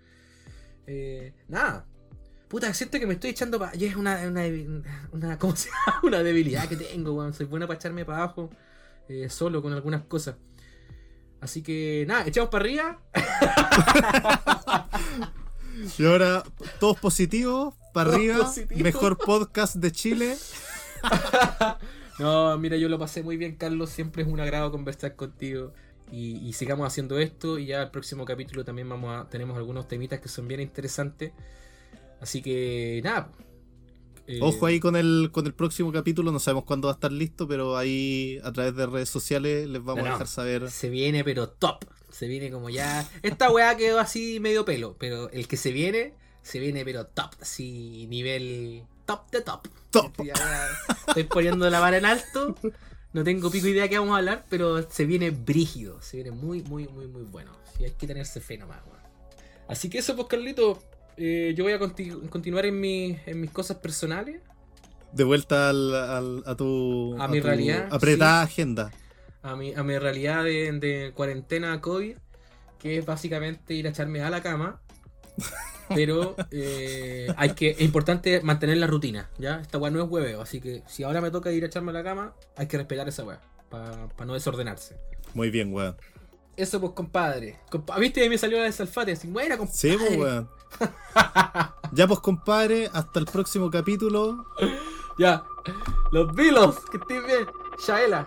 Eh, 0.87 1.33
nada. 1.47 1.85
Puta, 2.47 2.73
siento 2.73 2.99
que 2.99 3.07
me 3.07 3.13
estoy 3.15 3.31
echando 3.31 3.59
para. 3.59 3.73
Ya 3.73 3.87
es 3.87 3.95
una, 3.95 4.19
una, 4.27 4.43
una. 5.11 5.37
¿Cómo 5.39 5.55
se 5.55 5.69
llama? 5.69 5.99
Una 6.03 6.23
debilidad 6.23 6.67
que 6.67 6.75
tengo, 6.77 7.13
weón. 7.13 7.33
Soy 7.33 7.45
buena 7.45 7.67
para 7.67 7.77
echarme 7.79 8.05
para 8.05 8.19
abajo. 8.23 8.49
eh, 9.09 9.29
solo 9.29 9.61
con 9.61 9.73
algunas 9.73 10.03
cosas. 10.03 10.35
Así 11.41 11.63
que, 11.63 12.05
nada, 12.07 12.25
echamos 12.27 12.49
para 12.49 12.63
arriba. 12.65 12.99
Y 15.97 16.05
ahora, 16.05 16.43
todos 16.79 16.99
positivos, 16.99 17.73
para 17.93 18.11
arriba, 18.13 18.51
mejor 18.75 19.17
podcast 19.17 19.75
de 19.75 19.91
Chile. 19.91 20.37
No, 22.19 22.55
mira, 22.59 22.77
yo 22.77 22.87
lo 22.87 22.99
pasé 22.99 23.23
muy 23.23 23.35
bien, 23.35 23.55
Carlos. 23.55 23.89
Siempre 23.89 24.21
es 24.21 24.29
un 24.29 24.39
agrado 24.39 24.71
conversar 24.71 25.15
contigo. 25.15 25.73
Y, 26.11 26.37
y 26.47 26.53
sigamos 26.53 26.85
haciendo 26.87 27.17
esto. 27.19 27.57
Y 27.57 27.67
ya 27.67 27.81
el 27.83 27.91
próximo 27.91 28.25
capítulo 28.25 28.65
también 28.65 28.89
vamos 28.89 29.15
a. 29.15 29.29
Tenemos 29.29 29.57
algunos 29.57 29.87
temitas 29.87 30.19
que 30.19 30.29
son 30.29 30.47
bien 30.47 30.59
interesantes. 30.61 31.31
Así 32.19 32.41
que 32.41 33.01
nada. 33.03 33.31
eh, 34.27 34.39
Ojo 34.41 34.65
ahí 34.65 34.79
con 34.79 34.95
el, 34.95 35.29
con 35.31 35.45
el 35.47 35.53
próximo 35.53 35.91
capítulo, 35.91 36.31
no 36.31 36.39
sabemos 36.39 36.65
cuándo 36.65 36.87
va 36.87 36.93
a 36.93 36.95
estar 36.95 37.11
listo, 37.11 37.47
pero 37.47 37.77
ahí 37.77 38.39
a 38.43 38.51
través 38.51 38.75
de 38.75 38.85
redes 38.85 39.09
sociales 39.09 39.67
les 39.67 39.83
vamos 39.83 40.03
No, 40.03 40.09
a 40.09 40.13
dejar 40.13 40.27
saber. 40.27 40.69
Se 40.69 40.89
viene, 40.89 41.23
pero 41.23 41.49
top. 41.49 41.85
Se 42.09 42.27
viene 42.27 42.51
como 42.51 42.69
ya. 42.69 43.09
Esta 43.23 43.49
weá 43.51 43.75
quedó 43.77 43.99
así 43.99 44.39
medio 44.39 44.65
pelo. 44.65 44.95
Pero 44.99 45.29
el 45.31 45.47
que 45.47 45.55
se 45.57 45.71
viene, 45.71 46.13
se 46.43 46.59
viene, 46.59 46.83
pero 46.85 47.05
top. 47.07 47.31
Así, 47.41 48.05
nivel 48.09 48.83
top 49.05 49.31
de 49.31 49.41
top. 49.41 49.67
Top. 49.91 50.11
Ya, 50.23 50.33
estoy 51.07 51.23
poniendo 51.23 51.69
la 51.69 51.79
vara 51.79 51.97
en 51.97 52.05
alto. 52.05 52.55
No 53.13 53.23
tengo 53.23 53.51
pico 53.51 53.67
idea 53.67 53.87
que 53.89 53.99
vamos 53.99 54.13
a 54.15 54.19
hablar, 54.19 54.45
pero 54.49 54.89
se 54.89 55.05
viene 55.05 55.31
brígido. 55.31 56.01
Se 56.01 56.17
viene 56.17 56.31
muy, 56.31 56.61
muy, 56.63 56.87
muy, 56.87 57.07
muy 57.07 57.23
bueno. 57.23 57.51
Sí, 57.77 57.83
hay 57.83 57.91
que 57.91 58.07
tenerse 58.07 58.39
fe 58.39 58.57
nomás, 58.57 58.79
weón. 58.85 58.99
Así 59.67 59.89
que 59.89 59.97
eso, 59.99 60.15
pues, 60.15 60.27
Carlito. 60.27 60.81
eh, 61.17 61.53
yo 61.55 61.63
voy 61.65 61.73
a 61.73 61.79
conti- 61.79 62.29
continuar 62.29 62.65
en, 62.65 62.79
mi- 62.79 63.17
en 63.25 63.41
mis 63.41 63.51
cosas 63.51 63.77
personales. 63.77 64.41
De 65.11 65.23
vuelta 65.25 65.69
al, 65.69 65.93
al- 65.93 66.43
a 66.45 66.55
tu, 66.55 67.17
A 67.19 67.27
mi 67.27 67.41
tu 67.41 67.47
realidad, 67.47 67.87
apretada 67.91 68.41
agenda. 68.43 68.91
a 69.43 69.55
mi, 69.57 69.73
a 69.73 69.83
mi 69.83 69.97
realidad 69.97 70.45
de, 70.45 70.71
de 70.79 71.11
cuarentena 71.13 71.81
COVID, 71.81 72.15
que 72.79 72.97
es 72.99 73.05
básicamente 73.05 73.73
ir 73.73 73.87
a 73.87 73.89
echarme 73.89 74.21
a 74.21 74.29
la 74.29 74.41
cama. 74.41 74.79
Pero 75.95 76.35
eh, 76.51 77.33
hay 77.37 77.51
que, 77.51 77.71
es 77.71 77.81
importante 77.81 78.41
mantener 78.41 78.77
la 78.77 78.87
rutina, 78.87 79.29
¿ya? 79.37 79.59
Esta 79.61 79.77
weá 79.77 79.91
no 79.91 80.03
es 80.03 80.09
hueveo, 80.09 80.41
así 80.41 80.61
que 80.61 80.83
si 80.87 81.03
ahora 81.03 81.21
me 81.21 81.31
toca 81.31 81.51
ir 81.51 81.63
a 81.63 81.67
echarme 81.67 81.91
a 81.91 81.93
la 81.93 82.03
cama, 82.03 82.33
hay 82.55 82.67
que 82.67 82.77
respetar 82.77 83.07
esa 83.07 83.23
weá, 83.23 83.39
para 83.69 84.07
no 84.25 84.33
desordenarse. 84.33 84.97
Muy 85.33 85.49
bien, 85.49 85.73
weón. 85.73 85.95
Eso 86.57 86.79
pues, 86.81 86.91
compadre. 86.93 87.59
Compa- 87.71 87.97
¿Viste? 87.99 88.21
Ahí 88.21 88.29
me 88.29 88.37
salió 88.37 88.57
la 88.57 88.65
de 88.65 88.71
Salfate, 88.71 89.13
así, 89.13 89.27
buena, 89.27 89.57
compadre. 89.57 89.77
Sí, 89.79 89.95
pues, 89.97 90.17
weón. 90.17 90.49
Ya, 91.93 92.07
pues, 92.07 92.19
compadre, 92.19 92.89
hasta 92.93 93.19
el 93.19 93.25
próximo 93.25 93.69
capítulo. 93.69 94.45
Ya. 95.17 95.43
Los 96.11 96.33
vilos, 96.35 96.77
que 96.89 96.97
estén 96.97 97.25
bien. 97.25 97.45
Shaela. 97.85 98.25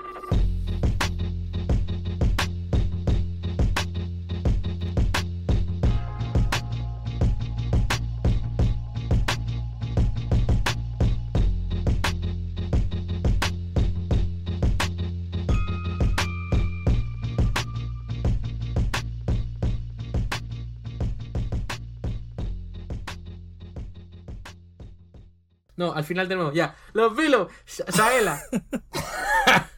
No, 25.77 25.93
al 25.93 26.05
final 26.05 26.29
de 26.29 26.37
nuevo, 26.37 26.53
ya. 26.53 26.75
Los 26.93 27.17
vilos, 27.17 27.49
Shaela. 27.67 28.41